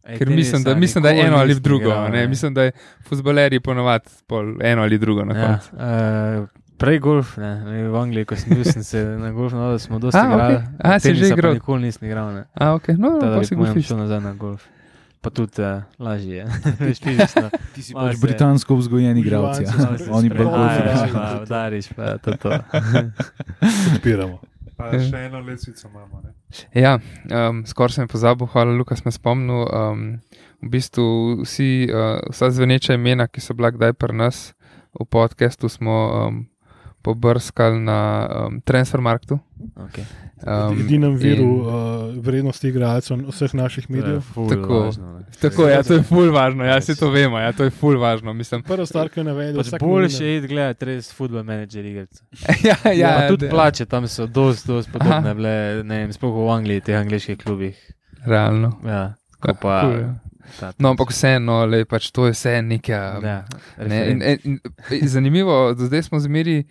Ej, 0.04 0.18
Ker 0.18 0.26
tenisa 0.26 0.34
mislim, 0.52 0.64
da, 0.64 0.74
mislim, 0.76 1.02
da 1.02 1.10
je 1.10 1.22
eno 1.22 1.36
ali 1.36 1.54
drugo. 1.56 1.84
igral, 1.84 2.10
Ne? 2.12 2.26
Mislim, 2.28 2.54
da 2.54 2.62
je 2.62 2.72
futbolerji 3.02 3.60
ponovadi 3.60 4.10
pol 4.26 4.54
eno 4.62 4.82
ali 4.82 4.98
drugo 4.98 5.24
na 5.24 5.34
Ja, 5.34 5.46
koncu. 5.48 5.70
uh, 5.72 6.48
prej 6.78 6.98
golf, 6.98 7.36
ne, 7.36 7.64
ne, 7.64 7.88
v 7.88 7.96
Angliji, 7.96 8.24
ko 8.24 8.36
sem 8.36 8.54
bil, 8.54 8.64
sem 8.64 8.82
se 8.82 9.00
na 9.18 9.30
golf 9.30 9.52
navadil, 9.52 9.78
smo 9.78 9.98
dosti 9.98 10.18
A, 10.18 10.24
igrali. 10.26 10.54
okej. 10.54 10.68
A, 10.78 10.98
si 10.98 11.14
že 11.14 11.28
igral? 11.28 11.54
Nikoli 11.54 11.82
nisem 11.82 12.08
igral. 12.08 12.32
Ne. 12.34 12.42
A, 12.54 12.74
ok, 12.74 12.88
no, 12.98 13.18
Tako 13.20 13.30
da 13.30 13.40
pa 13.40 13.72
si 13.72 13.82
šel 13.82 13.98
nazaj 13.98 14.20
na 14.20 14.32
golf. 14.34 14.62
Pa 15.24 15.32
tudi 15.32 15.56
uh, 15.62 15.80
lažje 15.96 16.36
je, 16.36 16.44
veš, 16.84 16.98
fizično. 17.00 17.48
Ti 17.72 17.80
si 17.80 17.94
pač 17.96 18.20
britansko 18.20 18.76
vzgojeni 18.76 19.20
igralci. 19.24 19.64
Uživalci 19.64 19.92
ja. 19.92 19.98
se 19.98 20.10
Oni 20.12 20.28
pa 20.28 20.44
golf 20.44 20.72
Ja, 20.72 20.84
Udaris, 20.84 21.12
pa, 21.12 21.40
udariš, 21.42 21.86
pa 21.96 22.04
to. 22.18 22.30
to. 22.36 22.50
Podpiramo. 23.92 24.38
Pa 24.76 24.90
Ja. 24.90 25.00
še 25.00 25.16
eno 25.30 25.38
lesvico 25.40 25.88
imamo. 25.88 26.20
Ne? 26.24 26.30
Ja, 26.74 26.98
um, 27.30 27.62
skoraj 27.64 27.94
sem 27.94 28.08
pozabil, 28.10 28.46
hvala, 28.46 28.74
Lukas, 28.74 29.04
me 29.06 29.12
spomnil. 29.14 29.64
Um, 29.70 30.02
v 30.60 30.68
bistvu 30.68 31.06
vsi, 31.44 31.86
uh, 31.88 32.18
vsa 32.28 32.50
zveneča 32.50 32.94
imena, 32.94 33.24
ki 33.24 33.40
so 33.40 33.54
bila 33.54 33.70
kdaj 33.70 33.94
pri 33.94 34.16
nas 34.16 34.50
v 34.92 35.06
podkastu, 35.06 35.68
smo 35.70 35.94
um, 36.28 36.42
pobrskali 37.04 37.76
na 37.78 37.98
um, 38.48 38.60
Transfermarktu. 38.60 39.36
Okay. 39.76 40.04
Um, 40.40 40.80
Edinem 40.80 41.14
viru 41.16 41.44
in- 41.44 41.60
uh, 41.60 41.74
vrednosti 42.18 42.68
igralcev 42.68 43.20
vseh 43.28 43.54
naših 43.54 43.90
medijev. 43.90 44.24
Tako. 44.48 44.80
Tako, 45.40 45.68
ja, 45.68 45.82
to 45.82 45.94
je 45.94 46.02
ful 46.02 46.32
važno, 46.32 46.64
ja, 46.64 46.80
si 46.80 46.96
to 46.96 47.10
vemo, 47.10 47.38
ja, 47.38 47.52
to 47.52 47.64
je 47.64 47.70
ful 47.70 47.96
važno. 47.98 48.32
Mislim, 48.32 48.62
Prva 48.62 48.86
stvar, 48.86 49.08
ki 49.08 49.20
je 49.20 49.24
navedel, 49.24 49.62
Pač 49.62 49.80
boljše 49.80 50.24
je 50.24 50.38
iti 50.38 50.48
gledati 50.48 50.84
res 50.84 51.12
futbol 51.12 51.42
menedžer 51.42 51.84
igrice. 51.84 52.24
ja, 52.68 52.76
ja, 52.84 52.92
Ja, 52.94 53.12
pa 53.16 53.28
tudi 53.28 53.46
de- 53.46 53.50
plače 53.50 53.86
tam 53.86 54.08
so 54.08 54.26
dosti, 54.26 54.68
dosti 54.68 54.90
Aha. 54.90 54.98
podobne 54.98 55.34
bile, 55.34 55.54
ne 55.84 55.98
vem, 55.98 56.12
sploh 56.12 56.34
v 56.36 56.50
Angliji, 56.50 56.80
teh 56.80 56.96
angliških 56.96 57.38
klubih. 57.38 57.78
Realno. 58.26 58.74
Ja, 58.84 59.14
tako 59.40 59.58
pa. 59.62 59.80
Cool, 59.82 59.98
ja. 60.00 60.12
No, 60.78 60.90
ampak 60.90 61.08
vseeno, 61.08 61.62
pač 61.88 62.10
to 62.12 62.26
je 62.26 62.32
vse 62.32 62.58
nekaj. 62.62 63.24
Ja, 63.24 63.38
ne, 63.80 64.00
in, 64.10 64.20
in, 64.22 64.58
in, 64.92 65.08
zanimivo, 65.08 65.72
do 65.74 65.88
zdaj 65.88 66.02
smo 66.02 66.20
zmeri. 66.20 66.64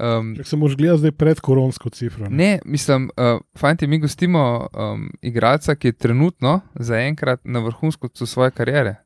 Um, 0.00 0.32
Če 0.36 0.44
se 0.44 0.56
moš 0.56 0.76
gledati 0.76 0.98
zdaj 1.04 1.12
pred 1.12 1.40
koronsko 1.40 1.90
cifro. 1.90 2.28
Ne? 2.30 2.36
Ne, 2.36 2.58
mislim, 2.64 3.10
uh, 3.16 3.40
fanti, 3.58 3.86
mi 3.86 3.98
gostimo 3.98 4.68
um, 4.72 5.10
igralca, 5.22 5.74
ki 5.74 5.88
je 5.88 5.92
trenutno 5.92 6.60
zaenkrat 6.74 7.40
na 7.44 7.60
vrhuncu 7.60 8.26
svoje 8.26 8.50
kariere. 8.50 8.96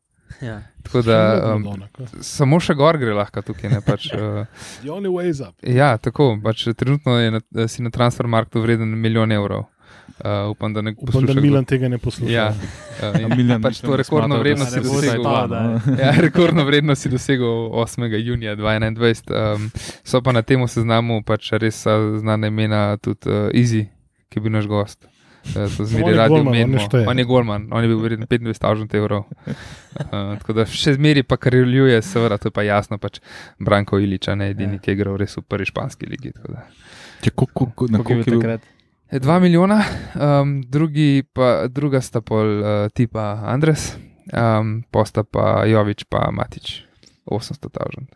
ja. 0.40 0.62
Tako 0.82 1.02
da 1.02 1.18
um, 1.54 1.64
samo 2.20 2.60
še 2.62 2.74
gor 2.78 2.98
gre 2.98 3.14
lahko 3.14 3.42
tukaj. 3.42 3.70
Ne, 3.70 3.80
pač, 3.82 4.06
uh, 4.14 4.46
The 4.82 4.90
only 4.94 5.10
way 5.10 5.30
is 5.30 5.40
up. 5.40 5.54
ja, 5.62 5.96
tako. 5.98 6.36
Pač, 6.44 6.68
trenutno 6.78 7.18
je 7.18 7.30
na, 7.30 7.40
si 7.68 7.82
na 7.82 7.90
transfermarktu 7.90 8.62
vreden 8.62 8.94
milijon 9.00 9.32
evrov. 9.32 9.66
Uh, 10.16 10.24
upam, 10.48 10.72
da 10.72 10.80
ne 10.80 10.90
Upam, 10.92 11.06
da 11.06 11.12
posluša. 11.12 11.40
Milan 11.40 11.64
tega 11.64 11.88
ne 11.88 11.98
posluša. 11.98 12.32
Ja, 12.32 12.46
uh, 12.48 13.36
Milan 13.36 13.60
pač 13.60 13.80
to 13.80 13.96
rekordno 13.96 14.34
da 14.34 14.40
vrednost 14.40 14.72
si 14.72 14.80
bo 14.80 14.94
dosegel. 14.94 15.20
spada. 15.20 15.60
Ja, 15.98 16.10
rekordno 16.18 16.64
vrednost 16.64 17.02
si 17.02 17.08
dosegel 17.08 17.46
8. 17.74 18.00
junija 18.18 18.56
2021. 18.56 19.28
Um, 19.54 19.70
so 20.02 20.20
pa 20.20 20.32
na 20.32 20.42
tem 20.42 20.62
seznamu 20.62 21.20
pač 21.22 21.52
res 21.54 21.84
a, 21.84 21.98
znane 22.18 22.48
imena, 22.48 22.96
tudi 22.96 23.26
uh, 23.26 23.50
Easy, 23.52 23.84
ki 24.28 24.34
je 24.34 24.42
bil 24.42 24.52
naš 24.52 24.66
gost. 24.66 25.04
Uh, 25.46 25.68
to 25.70 25.84
zmeri 25.84 26.08
je 26.08 26.16
radio 26.16 26.36
on 26.36 26.44
ne 26.46 26.50
menimo. 26.54 26.78
šteje. 26.80 27.06
On 27.06 27.18
je 27.18 27.24
golman, 27.24 27.68
on 27.70 27.78
je 27.78 27.88
bil 27.88 27.98
vreden 27.98 28.26
25.000 28.26 28.96
evrov. 28.96 29.28
Uh, 29.46 29.52
tako 30.38 30.52
da 30.52 30.64
še 30.66 30.94
zmeri 30.94 31.22
pa 31.22 31.36
kareljuje, 31.36 32.00
seveda, 32.02 32.36
to 32.36 32.48
je 32.48 32.52
pa 32.52 32.62
jasno, 32.62 32.98
pač 32.98 33.20
Branko 33.58 33.98
Iliča, 33.98 34.34
ne 34.34 34.50
edini, 34.50 34.72
Ja. 34.72 34.78
ki 34.78 34.90
je 34.90 34.94
igral 34.94 35.16
res 35.16 35.36
v 35.36 35.42
prvi 35.42 35.66
španski 35.66 36.06
ligi. 36.06 36.32
tako 36.32 36.52
da. 36.52 36.64
Če 37.20 37.30
ko- 37.32 37.46
ko- 37.48 37.68
ko- 37.68 37.86
Na 37.86 37.98
Koliko 37.98 38.12
je 38.12 38.16
koliko 38.16 38.18
je 38.20 38.24
bil 38.24 38.32
bil? 38.32 38.40
takrat? 38.40 38.75
E, 39.16 39.18
Dva 39.18 39.38
milijona, 39.38 39.84
um, 40.14 40.62
drugi 40.62 41.22
pa, 41.32 41.66
druga 41.68 42.00
sta 42.00 42.20
pol 42.20 42.58
uh, 42.60 42.66
tipa 42.92 43.40
Andres, 43.48 43.94
um, 44.28 44.82
posta 44.92 45.24
pa 45.24 45.64
Jovič 45.64 46.04
pa 46.04 46.28
Matič, 46.32 46.82
800 47.24 47.70
tavžen. 47.72 48.10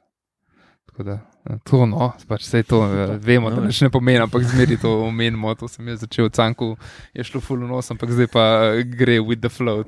Tako 0.90 1.02
da 1.02 1.12
eh, 1.48 1.56
to, 1.64 1.86
no, 1.86 2.10
pač 2.28 2.44
vse 2.44 2.62
to 2.68 2.82
eh, 2.85 3.14
vemo, 3.16 3.48
da 3.48 3.62
No. 3.62 3.70
nič 3.70 3.81
ne 3.81 3.89
pomeni, 3.90 4.20
ampak 4.20 4.44
zmeri 4.44 4.77
to 4.77 4.93
omenimo. 5.06 5.55
To 5.56 5.68
sem 5.72 5.89
jaz 5.89 6.05
začel 6.05 6.28
v 6.28 6.35
Canku, 6.36 6.68
je 7.16 7.24
šlo 7.24 7.40
full 7.40 7.64
nos, 7.64 7.89
ampak 7.89 8.12
zdaj 8.12 8.28
pa 8.28 8.44
eh, 8.77 8.85
gre 8.85 9.22
with 9.24 9.40
the 9.40 9.48
flow. 9.48 9.81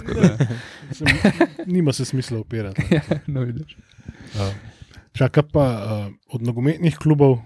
nima 1.75 1.93
se 1.93 2.09
smisla 2.09 2.41
upirati. 2.41 2.89
ja, 2.97 3.05
no, 3.27 3.45
vidiš. 3.45 3.77
Uh, 4.33 4.49
čaka 5.13 5.45
pa 5.45 5.67
uh, 5.77 6.09
od 6.33 6.41
nogometnih 6.41 6.97
klubov, 6.97 7.43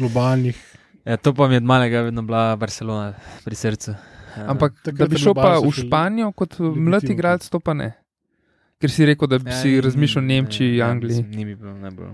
globalnih. 0.00 0.77
Ja, 1.08 1.16
to 1.16 1.32
pa 1.32 1.48
mi 1.48 1.54
je 1.54 1.58
od 1.58 1.64
malega 1.64 2.02
vedno 2.02 2.22
bila 2.22 2.56
Barcelona 2.56 3.14
pri 3.44 3.54
srcu. 3.56 3.90
Ja. 4.36 4.44
Ampak 4.46 4.74
Takrat 4.76 4.98
da 5.00 5.06
bi 5.06 5.18
šel 5.18 5.34
pa 5.34 5.56
v 5.58 5.70
Španijo 5.72 6.32
kot 6.32 6.52
eh, 6.52 6.62
legitimno. 6.62 6.84
mlad 6.84 7.04
igralec, 7.06 7.48
to 7.48 7.60
pa 7.60 7.74
ne. 7.74 7.92
Ker 8.78 8.90
si 8.90 9.02
rekel, 9.04 9.26
da 9.26 9.38
bi 9.38 9.48
Ja, 9.48 9.56
si 9.56 9.68
ni- 9.70 9.80
razmišljal 9.80 10.20
o 10.20 10.26
ni- 10.26 10.34
Nemčiji, 10.34 10.76
ja, 10.76 10.86
Angliji. 10.88 11.22
Ni 11.24 11.44
mi 11.44 11.54
bilo 11.54 11.72
najbolj 11.74 12.12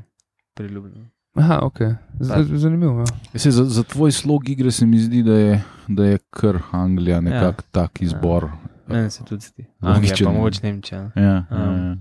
priljubljeno. 0.54 1.06
Aha, 1.34 1.58
ok, 1.62 1.78
Z 2.20 2.30
zanimivo. 2.54 2.98
Ja. 3.00 3.04
Ja, 3.32 3.38
saj 3.40 3.52
Za, 3.52 3.64
za 3.66 3.82
tvoj 3.84 4.12
slog 4.12 4.48
igre 4.48 4.70
se 4.70 4.86
mi 4.86 4.98
zdi, 4.98 5.22
da 5.22 5.34
je, 5.34 5.54
da 5.88 6.04
je 6.06 6.18
kar 6.30 6.58
Anglija 6.72 7.20
nekako 7.20 7.44
ja. 7.58 7.70
tak 7.72 8.02
izbor. 8.02 8.48
Meni 8.86 9.10
se 9.10 9.24
tudi 9.24 9.42
zdi. 9.42 9.64
Anglija, 9.80 10.14
pa 10.24 10.30
mogoče 10.30 10.60
Nemčija. 10.62 11.10
Ja, 11.16 11.22
ja, 11.22 11.44
Um, 11.50 11.58
ja. 11.80 11.96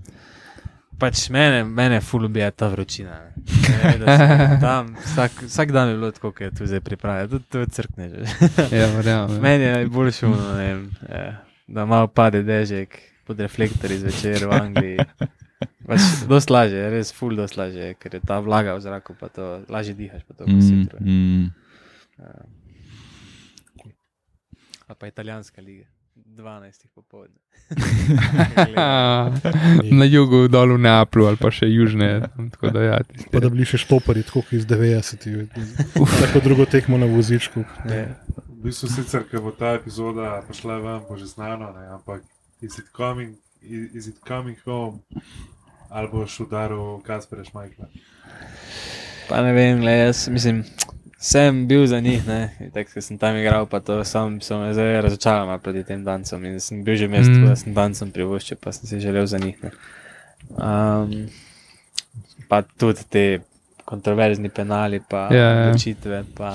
Pač 0.94 1.28
mene, 1.28 1.64
mene 1.64 2.00
ful 2.00 2.24
ubija 2.24 2.50
ta 2.50 2.68
vročina. 2.68 3.20
ne. 3.20 3.32
Ne 3.98 4.58
Tam, 4.60 4.94
vsak, 4.96 5.42
vsak 5.42 5.72
dan 5.72 5.88
je 5.88 5.94
bilo 5.94 6.10
tako, 6.10 6.30
kot 6.30 6.40
je 6.40 6.50
tu 6.50 6.66
zdaj 6.66 6.80
pripravljeno, 6.80 7.28
tudi 7.28 7.44
to 7.46 7.66
crkne 7.66 8.08
že. 8.08 8.20
Ja, 8.70 8.86
verjamem. 8.88 9.40
Meni 9.40 9.64
je 9.64 9.72
najboljše, 9.74 10.26
vem, 10.56 10.84
eh, 11.08 11.32
da 11.66 11.84
malo 11.84 12.06
pade 12.06 12.42
dežek 12.42 12.94
pod 13.24 13.40
reflektorji 13.40 13.98
zvečer 13.98 14.46
v 14.46 14.52
Angliji. 14.52 14.98
Pač 15.84 16.00
dosti 16.24 16.52
lažje, 16.52 16.78
je 16.78 16.90
res 16.90 17.12
ful 17.12 17.36
dosti 17.36 17.58
lažje, 17.58 17.94
ker 17.94 18.14
je 18.14 18.20
ta 18.22 18.38
vlaga 18.38 18.74
v 18.74 18.80
zraku, 18.80 19.14
pa 19.14 19.28
to 19.28 19.64
lažje 19.68 19.94
dihaš, 19.94 20.22
pa 20.22 20.34
to 20.34 20.44
Mm, 20.44 20.52
positro. 20.52 20.98
mm. 21.00 21.44
A 24.86 24.94
pa 24.94 25.06
italijanska 25.06 25.60
liga, 25.60 25.84
12 26.34 26.86
popoldne. 26.94 27.38
Na 29.90 30.04
jugu, 30.04 30.48
dol 30.48 30.74
v 30.74 30.80
Neaplu 30.80 31.26
ali 31.26 31.36
pa 31.36 31.50
še 31.50 31.66
južne. 31.66 32.26
Tako 32.52 32.70
da, 32.70 32.80
ja, 32.82 32.98
tisti- 33.00 33.30
Pa 33.30 33.40
da 33.40 33.48
bili 33.48 33.64
še 33.64 33.78
štopari, 33.78 34.22
tako 34.22 34.42
kot 34.42 34.52
iz 34.52 34.66
90-ih. 34.66 35.48
Tako 35.94 36.40
drugo 36.40 36.66
tekmo 36.66 36.98
na 36.98 37.06
vozičku. 37.06 37.64
Ne. 37.84 38.02
V 38.48 38.60
bistvu 38.64 38.88
sicer, 38.88 39.24
ker 39.24 39.40
bo 39.40 39.52
ta 39.52 39.74
epizoda 39.76 40.42
prišla 40.42 40.78
ven, 40.80 41.00
bo 41.04 41.16
že 41.16 41.26
znano, 41.26 41.70
ne? 41.70 41.84
ampak 41.92 42.22
is 42.60 42.78
it 42.78 42.88
coming, 42.90 43.36
is 43.62 44.06
it 44.06 44.16
coming 44.22 44.56
home, 44.64 45.00
ali 45.88 46.08
boš 46.08 46.40
udaril 46.40 47.00
Kaspera 47.02 47.44
Šmajkla. 47.44 47.88
Pa 49.28 49.40
ne 49.40 49.52
vem, 49.52 49.80
le, 49.80 49.92
jaz 50.02 50.28
mislim, 50.28 50.64
sem 51.24 51.64
bil 51.64 51.86
za 51.86 52.00
njih, 52.00 52.26
ne, 52.26 52.40
tako 52.70 52.90
da 52.94 53.00
sem 53.00 53.18
tam 53.18 53.36
igral, 53.36 53.64
pa 53.66 53.80
to 53.80 54.04
sam 54.04 54.40
sem 54.40 54.60
me 54.60 54.72
zdaj 54.72 55.00
razočaral 55.00 55.58
proti 55.58 55.84
tem 55.84 56.04
dancem 56.04 56.44
in 56.44 56.60
sem 56.60 56.82
bil 56.82 56.96
že 56.96 57.08
mest, 57.08 57.30
Mm. 57.30 57.46
da 57.46 57.56
sem 57.56 57.74
dancem 57.74 58.10
privoščil, 58.10 58.56
pa 58.58 58.72
sem 58.72 58.84
si 58.86 59.00
želel 59.00 59.24
za 59.26 59.38
njih. 59.38 59.56
Ne. 59.62 59.70
Um, 60.52 61.26
pa 62.48 62.62
tudi 62.62 63.00
te 63.06 63.40
kontroverzni 63.84 64.48
penali, 64.50 65.00
pa 65.00 65.28
Ja, 65.28 65.40
ja. 65.40 65.62
odločitve, 65.64 66.24
pa 66.34 66.52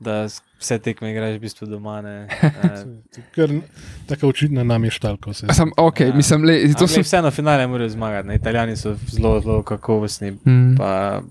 da 0.00 0.26
vse 0.58 0.78
tekme 0.80 1.10
igraš 1.10 1.34
v 1.34 1.40
bistvu 1.40 1.66
doma. 1.66 2.00
Ne, 2.00 2.26
Ker 3.34 3.50
tako 4.06 4.28
očitno 4.28 4.64
nam 4.64 4.84
je 4.84 4.90
štalko 4.90 5.30
vse. 5.30 5.46
Sam, 5.50 5.70
ok, 5.78 6.00
Ja. 6.02 6.14
mislim, 6.14 6.44
le, 6.44 6.58
to 6.64 6.68
ampak 6.68 6.90
so. 6.90 7.02
Vseeno 7.02 7.30
finale 7.30 7.66
morajo 7.66 7.88
zmagati. 7.90 8.28
Ne? 8.28 8.34
Italijani 8.34 8.76
so 8.76 8.96
zelo, 9.08 9.40
zelo 9.40 9.62
kakovostni, 9.62 10.30
Mm. 10.42 10.74
pa 10.76 11.22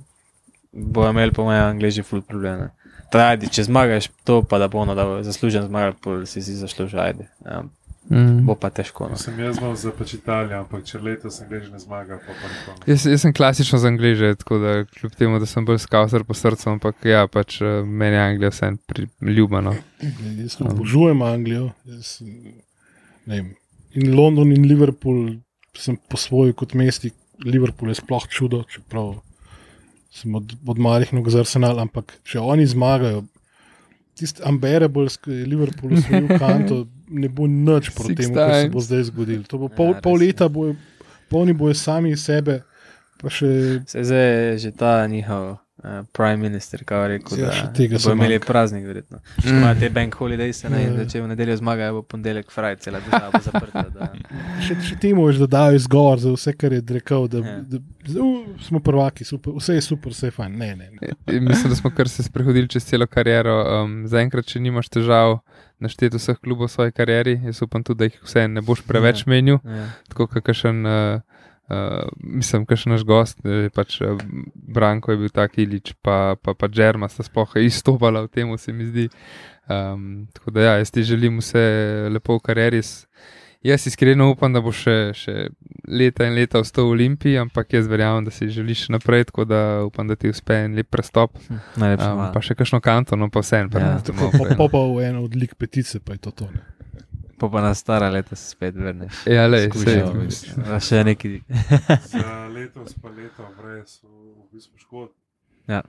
bojo 0.74 1.10
imeli, 1.14 1.32
po 1.32 1.44
mojem, 1.44 1.64
angliži 1.64 2.04
ful 2.04 2.22
probleme. 2.22 2.72
Ajde, 3.14 3.46
če 3.48 3.68
zmagaš 3.68 4.10
to, 4.26 4.42
pa 4.42 4.58
da 4.58 4.68
bo 4.68 4.80
ono, 4.82 4.96
da 4.98 5.06
bo 5.06 5.20
zaslužen 5.24 5.68
zmagal, 5.70 5.94
pol 6.02 6.26
si 6.26 6.42
si 6.42 6.56
zaslužil, 6.58 7.00
ajde. 7.00 7.30
Ja, 7.46 7.64
Mm. 8.12 8.44
bo 8.46 8.56
pa 8.60 8.68
težko. 8.68 9.08
No. 9.08 9.16
Sem 9.16 9.38
jaz 9.40 9.56
znal 9.56 9.78
za 9.80 9.92
pač 9.96 10.18
Italijo, 10.18 10.58
ampak 10.60 10.84
če 10.84 11.00
letos 11.00 11.38
Angliži 11.40 11.72
ne 11.72 11.80
zmaga, 11.80 12.18
pa 12.20 12.34
pa 12.36 12.50
nikom. 12.52 12.82
Jaz, 12.84 13.06
jaz 13.08 13.24
sem 13.24 13.32
klasično 13.32 13.80
za 13.80 13.88
angliže, 13.88 14.34
tako 14.42 14.58
da 14.60 14.74
kljub 14.92 15.16
temu, 15.16 15.40
da 15.40 15.48
sem 15.48 15.64
bolj 15.64 15.80
skavsar 15.86 16.26
po 16.28 16.36
srcu, 16.36 16.68
ampak 16.74 17.00
ja, 17.08 17.24
pač 17.32 17.62
eh, 17.64 17.80
meni 17.88 18.20
je 18.20 18.26
Anglija 18.26 18.52
vse 18.52 18.74
ljubano. 19.22 19.76
Jaz 20.36 20.58
obožujem 20.60 21.22
Anglijo. 21.24 21.70
Jaz, 21.88 22.18
ne 23.26 23.40
vem, 23.40 23.54
in 23.96 24.12
London 24.20 24.52
in 24.52 24.68
Liverpool 24.68 25.38
sem 25.72 25.96
po 25.96 26.20
svoji 26.20 26.52
kot 26.54 26.76
mesti. 26.76 27.14
Liverpool 27.48 27.90
je 27.90 28.02
sploh 28.04 28.28
čudo, 28.28 28.66
čeprav 28.68 29.16
sem 30.14 30.36
od, 30.36 30.54
od 30.68 30.80
malih 30.80 31.14
nog 31.14 31.30
za 31.34 31.42
arsenal, 31.42 31.80
ampak 31.82 32.14
če 32.28 32.40
oni 32.40 32.68
zmagajo, 32.70 33.24
tisti 34.20 34.44
unbearable, 34.46 35.10
ki 35.10 35.40
je 35.40 35.48
Liverpool 35.50 35.98
usvojil 35.98 36.30
kanto, 36.44 36.84
ne 37.10 37.30
bo 37.30 37.48
nič 37.50 37.90
proti 37.98 38.20
temu, 38.22 38.38
kar 38.38 38.54
se 38.62 38.70
bo 38.74 38.84
zdaj 38.84 39.08
zgodilo. 39.10 39.48
To 39.50 39.64
bo 39.66 39.72
Ja, 39.72 39.76
pol, 39.80 39.96
res 39.96 40.06
pol 40.06 40.22
leta, 40.22 40.50
bojo, 40.50 40.78
polni 41.34 41.58
bojo 41.58 41.74
sami 41.78 42.14
sebe, 42.18 42.62
pa 43.18 43.34
še 43.34 43.82
Se 43.90 44.06
zdaj 44.06 44.26
je 44.30 44.58
že 44.68 44.72
ta 44.78 45.02
njihov 45.08 45.63
uh, 45.84 45.90
prime 46.12 46.38
minister, 46.40 46.84
kao 46.84 47.08
rekel, 47.08 47.38
Ja, 47.38 47.46
da 47.46 47.52
še 47.54 47.68
tega 47.74 47.94
bo 47.94 48.00
se 48.00 48.12
imeli 48.12 48.34
manjka. 48.34 48.46
praznik, 48.46 48.86
verjetno. 48.86 49.20
Če 49.38 49.48
Mm. 49.48 49.58
imajo 49.58 49.76
te 49.76 49.90
bank 49.92 50.16
holidays, 50.16 50.64
ne, 50.66 50.82
in 50.82 50.90
Ja. 50.90 50.98
da 50.98 51.06
če 51.06 51.22
v 51.22 51.28
nedeljo 51.28 51.58
zmagajo, 51.58 51.94
bo 51.94 52.02
ponedeljek 52.04 52.50
fraj, 52.50 52.76
cela 52.78 53.00
država 53.02 53.32
bo 53.32 53.40
zaprta. 53.42 53.84
Da, 53.90 54.12
še, 54.66 54.76
še 54.82 54.96
je, 54.98 55.38
da 55.38 55.48
dajo 55.50 55.76
izgovor 55.76 56.20
za 56.20 56.32
vse, 56.32 56.54
kar 56.54 56.74
je 56.74 56.82
rekel, 56.90 57.28
da, 57.28 57.38
Ja. 57.40 57.58
da, 57.64 57.78
da 58.06 58.20
uh, 58.20 58.32
smo 58.60 58.80
prvaki, 58.82 59.24
super, 59.24 59.54
vse 59.54 59.74
je 59.74 59.82
super, 59.84 60.12
vse 60.12 60.28
je 60.28 60.32
fajn. 60.34 60.52
Ne, 60.54 60.76
ne, 60.76 60.90
ne. 60.92 61.12
In 61.30 61.44
Mislim, 61.44 61.70
da 61.70 61.76
smo 61.76 61.92
kar 61.92 62.08
se 62.08 62.24
sprehodili 62.24 62.68
čez 62.68 62.86
celo 62.86 63.08
kariero. 63.08 63.54
Um, 63.76 64.08
Zaenkrat, 64.08 64.46
če 64.46 64.60
nimaš 64.60 64.90
težav 64.90 65.40
našteti 65.80 66.16
vseh 66.16 66.38
klubov 66.38 66.66
v 66.66 66.72
svoji 66.72 66.92
karieri, 66.94 67.42
jaz 67.44 67.62
upam 67.62 67.84
tudi, 67.84 67.98
da 67.98 68.06
jih 68.06 68.20
vse 68.22 68.48
ne 68.48 68.62
boš 68.62 68.82
preveč 68.82 69.20
Ja. 69.20 69.28
menil. 69.28 69.58
ja. 69.62 69.86
tako 70.08 70.28
kakšen, 70.30 70.86
uh, 70.86 71.22
uh, 71.70 72.10
mislim, 72.18 72.66
kakšen 72.66 72.96
naš 72.96 73.06
gost, 73.08 73.40
eh, 73.46 73.70
pač 73.74 74.02
uh, 74.02 74.18
Branko 74.56 75.12
je 75.14 75.18
bil 75.18 75.30
tak 75.34 75.58
ilič, 75.58 75.94
pa 76.02 76.36
pa, 76.36 76.54
pa 76.54 76.68
Džerma 76.68 77.10
sta 77.10 77.24
sploh 77.24 77.58
izstopala 77.62 78.26
v 78.26 78.32
tem, 78.34 78.58
se 78.58 78.74
mi 78.74 78.86
zdi. 78.86 79.10
Um, 79.70 80.28
tako 80.34 80.52
da 80.52 80.62
ja, 80.62 80.74
jaz 80.82 80.92
ti 80.92 81.04
želim 81.08 81.40
vse 81.40 81.64
lepo 82.12 82.36
v 82.36 82.44
karieri. 82.44 82.82
Jaz 83.64 83.88
iskreno 83.88 84.26
upam, 84.34 84.52
da 84.52 84.60
bo 84.60 84.74
še, 84.76 85.14
še 85.16 85.34
leta 85.88 86.26
in 86.28 86.36
leta 86.36 86.60
ostal 86.60 86.90
v 86.90 86.98
Olimpiji, 86.98 87.38
ampak 87.40 87.72
jaz 87.72 87.88
verjamem, 87.88 88.26
da 88.28 88.32
si 88.36 88.50
želiš 88.52 88.90
še 88.90 88.96
naprej, 88.98 89.30
tako 89.30 89.46
da 89.48 89.62
upam, 89.88 90.10
da 90.12 90.18
ti 90.20 90.28
uspe 90.28 90.58
en 90.66 90.76
lep 90.76 90.90
prestop. 90.92 91.40
Hm, 91.48 91.62
Najlepša 91.80 92.10
Um, 92.10 92.18
hvala. 92.20 92.34
pa 92.36 92.42
še 92.44 92.58
kakšno 92.60 92.82
kanto, 92.84 93.16
no 93.16 93.30
pa 93.32 93.40
vse 93.40 93.62
en. 93.64 93.72
Ja, 93.72 93.96
Tako, 94.04 94.34
pa, 94.36 94.50
pa, 94.60 94.68
pa 94.68 94.82
v 94.84 95.08
eno 95.08 95.24
od 95.24 95.40
lik 95.40 95.56
petice, 95.56 96.04
pa 96.04 96.18
je 96.18 96.26
to 96.28 96.36
to. 96.44 96.50
Ne. 97.34 97.40
Pa 97.40 97.50
pa 97.50 97.62
na 97.62 97.74
stara 97.74 98.10
leta 98.10 98.36
se 98.36 98.50
spet 98.54 98.76
vrneš. 98.76 99.26
Ja, 99.26 99.48
mislim. 99.50 100.64
A 100.70 100.80
še 100.80 101.04
neki. 101.04 101.42
Za 102.06 102.48
letos 102.54 102.94
pa 103.02 103.10
leto 103.10 103.48
brez 103.58 104.00
v 104.06 104.46
bistvu 104.54 104.78
škod. 104.78 105.10
Ja. 105.68 105.82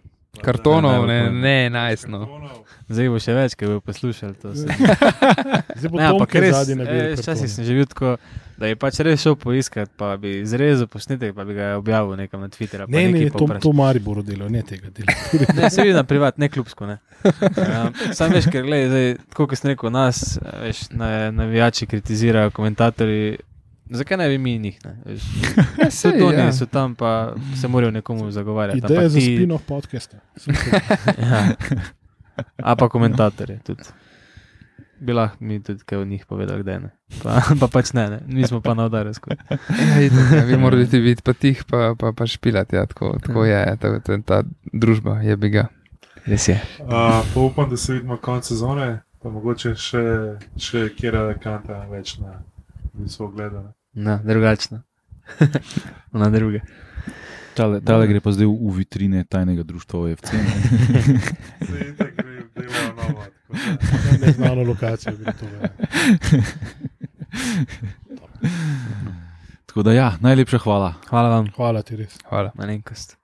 Kartonov, 0.43 1.07
ne, 1.07 1.21
najbolj 1.21 1.41
ne, 1.41 1.71
najsno. 1.71 2.19
Kartonov. 2.25 2.62
Zdaj 2.89 3.11
bo 3.12 3.21
še 3.23 3.37
več, 3.37 3.55
ker 3.59 3.71
bo 3.71 3.83
poslušal 3.85 4.33
to. 4.41 4.55
Zdaj 4.57 5.93
bo 5.93 6.01
Ne, 6.01 6.09
to, 6.09 6.15
ampak 6.16 6.33
kar 6.33 6.43
res, 6.43 6.57
zadnji 6.57 6.79
na 6.81 6.89
eh, 6.89 7.12
včasih 7.21 7.51
sem 7.53 7.69
že 7.69 7.77
videl 7.77 7.91
tako, 7.93 8.16
da 8.59 8.66
je 8.66 8.76
pač 8.76 9.01
res 9.02 9.22
šel 9.22 9.35
poiskat, 9.36 9.90
pa 9.97 10.16
bi 10.16 10.36
zrezal 10.47 10.86
posnetek, 10.86 11.35
pa 11.35 11.44
bi 11.44 11.55
ga 11.55 11.72
objavil 11.78 12.16
nekam 12.16 12.40
na 12.40 12.48
Twitterju. 12.48 12.86
Ne, 12.89 13.06
ne, 13.12 13.31
to, 13.31 13.48
to 13.60 13.72
Maribor 13.72 14.22
delo, 14.22 14.48
ne 14.48 14.62
tega 14.62 14.90
dela. 14.94 15.14
Ne, 15.59 15.70
se 15.70 15.82
vidi 15.82 15.94
na 15.94 16.05
privat, 16.05 16.39
ne 16.39 16.48
klubsko. 16.48 16.86
Ne. 16.86 16.98
Um, 17.24 17.90
sam 18.14 18.31
veš, 18.32 18.47
ker 18.52 18.62
gledaj, 18.66 18.89
zdaj, 18.89 19.10
tako 19.32 19.48
kot 19.51 19.59
sem 19.59 19.72
rekel, 19.72 19.90
nas, 19.90 20.22
veš, 20.62 20.85
na, 20.94 21.31
navijači 21.31 21.86
kritizirajo, 21.86 22.51
komentatorji. 22.55 23.36
Zakaj 23.90 24.16
ne 24.16 24.28
bi 24.28 24.39
mi 24.39 24.59
njih? 24.59 24.78
Ja, 25.78 25.90
sej, 25.90 26.14
to 26.18 26.31
oni 26.31 26.39
ja. 26.39 26.52
so 26.56 26.66
tam, 26.66 26.94
pa 26.94 27.35
se 27.60 27.68
morajo 27.68 27.90
nekomu 27.90 28.31
zagovarjati. 28.31 28.78
Ideja 28.78 29.01
ampak 29.01 29.10
za 29.12 29.18
ti- 29.18 29.36
spin-off 29.36 29.66
podcasta. 29.68 30.16
Ja. 31.20 31.43
A 32.56 32.74
pa 32.76 32.89
komentatorje 32.89 33.60
tudi. 33.62 33.82
Bi 35.05 35.12
lahko 35.12 35.44
mi 35.44 35.59
tudi 35.62 35.85
kaj 35.85 35.98
od 35.98 36.09
njih 36.09 36.26
povedali, 36.26 36.62
da 36.64 36.78
ne. 36.78 36.90
Pa, 37.22 37.40
pa 37.60 37.68
pač 37.68 37.93
ne, 37.93 38.06
ne. 38.10 38.20
mi 38.26 38.47
smo 38.48 38.60
pa 38.64 38.74
na 38.74 38.86
udaru 38.89 39.14
skozi. 39.14 39.36
Ja, 39.51 40.01
ja, 40.36 40.44
vi 40.44 40.56
morate 40.56 41.01
biti 41.01 41.22
pa 41.22 41.32
tih, 41.32 41.64
pa, 41.70 41.94
pa, 41.98 42.12
pa 42.12 42.26
špilati. 42.26 42.76
Ja, 42.76 42.86
tako, 42.86 43.16
tako 43.22 43.44
je, 43.44 43.76
ta, 43.81 43.98
ta, 44.01 44.18
ta 44.26 44.43
družba 44.72 45.20
je 45.20 45.36
bi 45.36 45.51
ga. 45.51 45.66
Res 46.24 46.48
je. 46.48 46.56
Uh, 46.81 47.20
pa 47.35 47.40
upam, 47.40 47.70
da 47.70 47.76
se 47.76 47.93
vidimo 47.93 48.16
konec 48.16 48.48
sezone, 48.48 48.89
pa 49.22 49.28
mogoče 49.28 49.74
še, 49.76 50.05
še 50.56 50.89
kjera 50.97 51.26
kanta 51.40 51.85
več 51.90 52.16
na 52.22 52.40
visoke 52.97 53.36
gledane. 53.36 53.74
No, 53.94 54.18
drugačno. 54.24 54.81
na 56.12 56.31
druge. 56.32 56.64
Tale, 57.55 57.78
tale 57.81 58.09
gre 58.10 58.18
pa 58.18 58.32
zdaj 58.35 58.48
v, 58.51 58.72
vitrine 58.74 59.22
tajnega 59.24 59.62
društva 59.62 60.01
OFC. 60.01 60.32
ne. 60.32 61.20
Zdaj 61.60 61.93
tako 62.01 62.16
gre, 62.16 62.43
delajo 62.56 62.93
novo. 62.98 63.26
Neznano 64.21 64.62
lokacijo. 64.62 65.12
Ja. 65.23 65.69
Tako 69.66 69.83
da 69.83 69.93
ja, 69.93 70.12
najlepša 70.21 70.59
hvala. 70.59 70.95
Hvala 71.09 71.29
vam, 71.29 71.47
Hvala 71.57 71.83
ti 71.83 71.97
res. 71.97 72.19
Hvala. 72.29 72.53
malenkost. 72.55 73.16